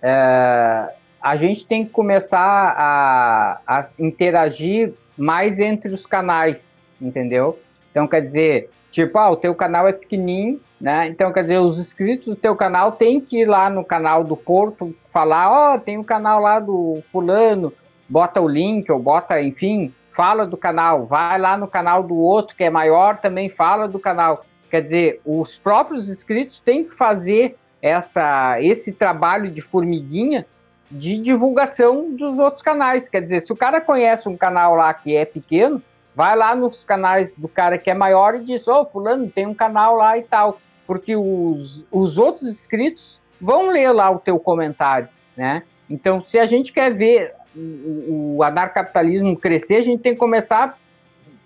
é, 0.00 0.94
a 1.20 1.36
gente 1.36 1.66
tem 1.66 1.84
que 1.84 1.90
começar 1.90 2.38
a, 2.38 3.60
a 3.66 3.86
interagir 3.98 4.94
mais 5.16 5.60
entre 5.60 5.92
os 5.92 6.06
canais, 6.06 6.70
entendeu? 7.00 7.58
Então, 7.90 8.08
quer 8.08 8.22
dizer, 8.22 8.70
Tipo, 8.92 9.18
ah, 9.18 9.30
o 9.30 9.36
teu 9.36 9.54
canal 9.54 9.88
é 9.88 9.92
pequenininho, 9.92 10.60
né? 10.78 11.08
Então, 11.08 11.32
quer 11.32 11.42
dizer, 11.42 11.58
os 11.58 11.78
inscritos 11.78 12.26
do 12.26 12.36
teu 12.36 12.54
canal 12.54 12.92
tem 12.92 13.20
que 13.20 13.40
ir 13.40 13.46
lá 13.46 13.70
no 13.70 13.82
canal 13.82 14.22
do 14.22 14.36
Porto, 14.36 14.94
falar, 15.10 15.50
ó, 15.50 15.74
oh, 15.74 15.78
tem 15.80 15.96
um 15.96 16.04
canal 16.04 16.40
lá 16.40 16.60
do 16.60 17.02
fulano, 17.10 17.72
bota 18.06 18.38
o 18.40 18.46
link, 18.46 18.92
ou 18.92 18.98
bota, 18.98 19.40
enfim, 19.40 19.94
fala 20.14 20.46
do 20.46 20.58
canal, 20.58 21.06
vai 21.06 21.38
lá 21.38 21.56
no 21.56 21.66
canal 21.66 22.02
do 22.02 22.14
outro 22.14 22.54
que 22.54 22.64
é 22.64 22.70
maior, 22.70 23.16
também 23.16 23.48
fala 23.48 23.88
do 23.88 23.98
canal. 23.98 24.44
Quer 24.70 24.82
dizer, 24.82 25.20
os 25.24 25.56
próprios 25.56 26.10
inscritos 26.10 26.60
têm 26.60 26.84
que 26.84 26.94
fazer 26.94 27.56
essa, 27.80 28.60
esse 28.60 28.92
trabalho 28.92 29.50
de 29.50 29.62
formiguinha 29.62 30.46
de 30.90 31.16
divulgação 31.16 32.14
dos 32.14 32.38
outros 32.38 32.62
canais. 32.62 33.08
Quer 33.08 33.22
dizer, 33.22 33.40
se 33.40 33.52
o 33.52 33.56
cara 33.56 33.80
conhece 33.80 34.28
um 34.28 34.36
canal 34.36 34.74
lá 34.74 34.92
que 34.92 35.16
é 35.16 35.24
pequeno, 35.24 35.82
Vai 36.14 36.36
lá 36.36 36.54
nos 36.54 36.84
canais 36.84 37.30
do 37.36 37.48
cara 37.48 37.78
que 37.78 37.90
é 37.90 37.94
maior 37.94 38.34
e 38.34 38.44
diz: 38.44 38.66
Ô, 38.68 38.82
oh, 38.82 38.86
Fulano, 38.86 39.30
tem 39.30 39.46
um 39.46 39.54
canal 39.54 39.96
lá 39.96 40.18
e 40.18 40.22
tal. 40.22 40.60
Porque 40.86 41.16
os, 41.16 41.84
os 41.90 42.18
outros 42.18 42.48
inscritos 42.48 43.18
vão 43.40 43.68
ler 43.68 43.90
lá 43.92 44.10
o 44.10 44.18
teu 44.18 44.38
comentário, 44.38 45.08
né? 45.36 45.62
Então, 45.88 46.22
se 46.22 46.38
a 46.38 46.46
gente 46.46 46.72
quer 46.72 46.92
ver 46.92 47.34
o, 47.56 48.36
o 48.36 48.42
anarcapitalismo 48.42 49.36
crescer, 49.36 49.76
a 49.76 49.82
gente 49.82 50.02
tem 50.02 50.12
que 50.12 50.18
começar 50.18 50.78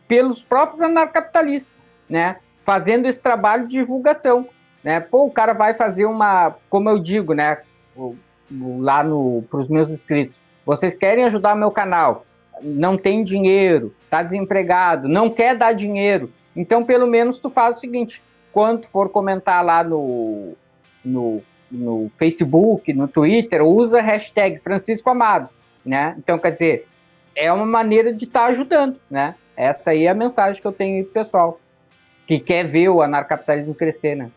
pelos 0.08 0.42
próprios 0.42 0.80
anarcapitalistas, 0.80 1.72
né? 2.08 2.36
Fazendo 2.64 3.06
esse 3.06 3.20
trabalho 3.20 3.66
de 3.66 3.78
divulgação, 3.78 4.48
né? 4.82 5.00
Pô, 5.00 5.24
o 5.24 5.30
cara 5.30 5.52
vai 5.52 5.74
fazer 5.74 6.06
uma, 6.06 6.56
como 6.68 6.90
eu 6.90 6.98
digo, 6.98 7.32
né? 7.32 7.58
Lá 8.50 9.02
no 9.02 9.44
para 9.50 9.60
os 9.60 9.68
meus 9.68 9.88
inscritos, 9.88 10.36
vocês 10.64 10.94
querem 10.94 11.24
ajudar 11.24 11.54
meu 11.54 11.70
canal? 11.70 12.25
Não 12.62 12.96
tem 12.96 13.22
dinheiro, 13.22 13.94
está 14.04 14.22
desempregado, 14.22 15.08
não 15.08 15.30
quer 15.30 15.56
dar 15.56 15.72
dinheiro. 15.72 16.32
Então, 16.54 16.84
pelo 16.84 17.06
menos 17.06 17.38
tu 17.38 17.50
faz 17.50 17.76
o 17.76 17.80
seguinte: 17.80 18.22
quando 18.52 18.86
for 18.88 19.10
comentar 19.10 19.64
lá 19.64 19.84
no, 19.84 20.54
no, 21.04 21.42
no 21.70 22.10
Facebook, 22.18 22.92
no 22.92 23.06
Twitter, 23.06 23.62
usa 23.62 23.98
a 23.98 24.02
hashtag 24.02 24.58
Francisco 24.60 25.10
Amado, 25.10 25.50
né? 25.84 26.14
Então, 26.18 26.38
quer 26.38 26.52
dizer, 26.52 26.88
é 27.34 27.52
uma 27.52 27.66
maneira 27.66 28.12
de 28.12 28.24
estar 28.24 28.40
tá 28.40 28.46
ajudando, 28.46 28.98
né? 29.10 29.34
Essa 29.56 29.90
aí 29.90 30.04
é 30.04 30.08
a 30.08 30.14
mensagem 30.14 30.60
que 30.60 30.66
eu 30.66 30.72
tenho 30.72 31.04
pro 31.04 31.12
pessoal 31.12 31.60
que 32.26 32.40
quer 32.40 32.64
ver 32.64 32.88
o 32.88 33.02
anarcapitalismo 33.02 33.74
crescer, 33.74 34.16
né? 34.16 34.30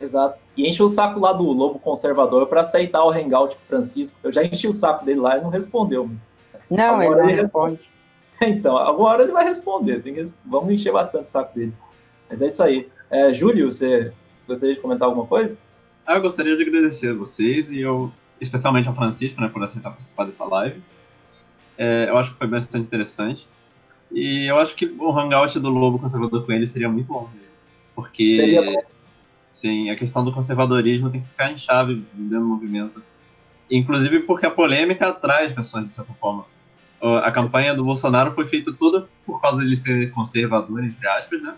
Exato. 0.00 0.38
E 0.56 0.68
enche 0.68 0.82
o 0.82 0.88
saco 0.88 1.18
lá 1.20 1.32
do 1.32 1.44
Lobo 1.44 1.78
Conservador 1.78 2.46
para 2.46 2.62
aceitar 2.62 3.04
o 3.04 3.10
hangout 3.10 3.56
o 3.56 3.66
Francisco. 3.66 4.16
Eu 4.22 4.32
já 4.32 4.42
enchi 4.42 4.66
o 4.66 4.72
saco 4.72 5.04
dele 5.04 5.20
lá 5.20 5.38
e 5.38 5.42
não 5.42 5.50
respondeu, 5.50 6.06
mas. 6.06 6.35
Não, 6.70 7.02
ele 7.02 7.16
não 7.16 7.26
responde. 7.26 7.80
Então, 8.38 8.76
alguma 8.76 9.08
hora 9.08 9.22
ele 9.22 9.32
vai 9.32 9.44
responder. 9.44 10.02
Que... 10.02 10.26
Vamos 10.44 10.70
encher 10.70 10.92
bastante 10.92 11.24
o 11.24 11.28
saco 11.28 11.54
dele. 11.54 11.72
Mas 12.28 12.42
é 12.42 12.48
isso 12.48 12.62
aí. 12.62 12.86
É, 13.10 13.32
Júlio, 13.32 13.70
você 13.70 14.12
gostaria 14.46 14.74
de 14.74 14.80
comentar 14.82 15.08
alguma 15.08 15.26
coisa? 15.26 15.58
Ah, 16.06 16.16
eu 16.16 16.20
gostaria 16.20 16.54
de 16.54 16.62
agradecer 16.62 17.08
a 17.08 17.14
vocês 17.14 17.70
e 17.70 17.80
eu, 17.80 18.12
especialmente 18.38 18.88
ao 18.88 18.94
Francisco, 18.94 19.40
né, 19.40 19.48
por 19.48 19.64
aceitar 19.64 19.88
participar 19.88 20.26
dessa 20.26 20.44
live. 20.44 20.82
É, 21.78 22.10
eu 22.10 22.18
acho 22.18 22.32
que 22.32 22.36
foi 22.36 22.46
bastante 22.46 22.84
interessante. 22.84 23.48
E 24.12 24.44
eu 24.44 24.58
acho 24.58 24.74
que 24.74 24.84
o 24.84 25.10
hangout 25.18 25.58
do 25.58 25.70
Lobo 25.70 25.98
Conservador 25.98 26.44
com 26.44 26.52
ele 26.52 26.66
seria 26.66 26.90
muito 26.90 27.06
bom. 27.06 27.30
Porque. 27.94 28.36
Seria 28.36 28.62
bom 28.62 28.82
Sim, 29.56 29.88
a 29.88 29.96
questão 29.96 30.22
do 30.22 30.34
conservadorismo 30.34 31.08
tem 31.08 31.22
que 31.22 31.28
ficar 31.28 31.50
em 31.50 31.56
chave 31.56 32.04
dentro 32.12 32.40
do 32.40 32.44
movimento. 32.44 33.02
Inclusive 33.70 34.20
porque 34.20 34.44
a 34.44 34.50
polêmica 34.50 35.08
atrai 35.08 35.46
as 35.46 35.52
pessoas, 35.54 35.86
de 35.86 35.92
certa 35.92 36.12
forma. 36.12 36.44
A 37.00 37.30
campanha 37.30 37.74
do 37.74 37.84
Bolsonaro 37.84 38.32
foi 38.32 38.46
feita 38.46 38.72
toda 38.72 39.08
por 39.24 39.40
causa 39.40 39.58
dele 39.58 39.76
ser 39.76 40.10
conservador, 40.12 40.82
entre 40.82 41.06
aspas, 41.08 41.42
né? 41.42 41.54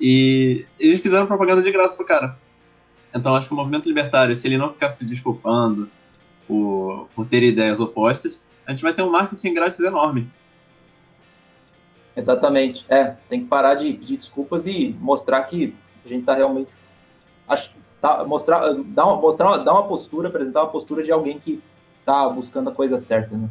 E 0.00 0.64
eles 0.78 1.02
fizeram 1.02 1.26
propaganda 1.26 1.62
de 1.62 1.70
graça 1.70 1.96
pro 1.96 2.06
cara. 2.06 2.36
Então 3.14 3.34
acho 3.34 3.48
que 3.48 3.54
o 3.54 3.56
movimento 3.56 3.86
libertário, 3.86 4.34
se 4.34 4.46
ele 4.46 4.56
não 4.56 4.72
ficar 4.72 4.90
se 4.90 5.04
desculpando 5.04 5.90
por, 6.48 7.08
por 7.14 7.26
ter 7.26 7.42
ideias 7.42 7.78
opostas, 7.78 8.40
a 8.66 8.70
gente 8.70 8.82
vai 8.82 8.94
ter 8.94 9.02
um 9.02 9.10
marketing 9.10 9.52
grátis 9.52 9.80
enorme. 9.80 10.30
Exatamente. 12.16 12.84
É, 12.88 13.16
tem 13.28 13.40
que 13.40 13.46
parar 13.46 13.74
de 13.74 13.92
pedir 13.92 14.16
desculpas 14.16 14.66
e 14.66 14.96
mostrar 14.98 15.42
que 15.44 15.74
a 16.04 16.08
gente 16.08 16.20
está 16.20 16.34
realmente 16.34 16.70
acho, 17.50 17.72
tá, 18.00 18.24
mostrar, 18.24 18.72
dar 18.86 19.06
uma, 19.06 19.16
mostrar, 19.16 19.56
dar 19.58 19.72
uma 19.72 19.86
postura, 19.86 20.28
apresentar 20.28 20.62
uma 20.62 20.70
postura 20.70 21.02
de 21.02 21.10
alguém 21.10 21.38
que 21.38 21.62
está 22.00 22.28
buscando 22.28 22.70
a 22.70 22.72
coisa 22.72 22.98
certa, 22.98 23.36
né? 23.36 23.48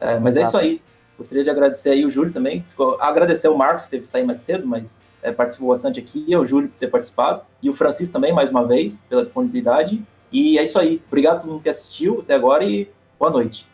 É, 0.00 0.18
mas 0.18 0.36
é 0.36 0.42
isso 0.42 0.56
aí. 0.56 0.80
Gostaria 1.16 1.42
de 1.42 1.50
agradecer 1.50 1.90
aí 1.90 2.04
o 2.04 2.10
Júlio 2.10 2.32
também. 2.32 2.62
Ficou, 2.68 3.00
agradecer 3.00 3.48
o 3.48 3.56
Marcos, 3.56 3.84
que 3.84 3.90
teve 3.90 4.02
que 4.02 4.08
sair 4.08 4.24
mais 4.24 4.40
cedo, 4.42 4.66
mas 4.66 5.02
é, 5.22 5.32
participou 5.32 5.68
bastante 5.68 5.98
aqui. 5.98 6.24
E 6.28 6.36
o 6.36 6.44
Júlio 6.44 6.68
por 6.68 6.78
ter 6.78 6.88
participado. 6.88 7.42
E 7.62 7.70
o 7.70 7.74
Francisco 7.74 8.12
também, 8.12 8.32
mais 8.32 8.50
uma 8.50 8.66
vez, 8.66 9.00
pela 9.08 9.22
disponibilidade. 9.22 10.02
E 10.30 10.58
é 10.58 10.62
isso 10.62 10.78
aí. 10.78 11.02
Obrigado 11.06 11.36
a 11.36 11.40
todo 11.40 11.50
mundo 11.52 11.62
que 11.62 11.68
assistiu 11.68 12.20
até 12.20 12.34
agora 12.34 12.64
e 12.64 12.90
boa 13.18 13.30
noite. 13.30 13.66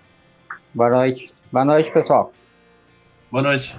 Boa 0.73 0.91
noite. 0.91 1.33
Boa 1.51 1.65
noite, 1.65 1.91
pessoal. 1.93 2.33
Boa 3.31 3.43
noite. 3.43 3.77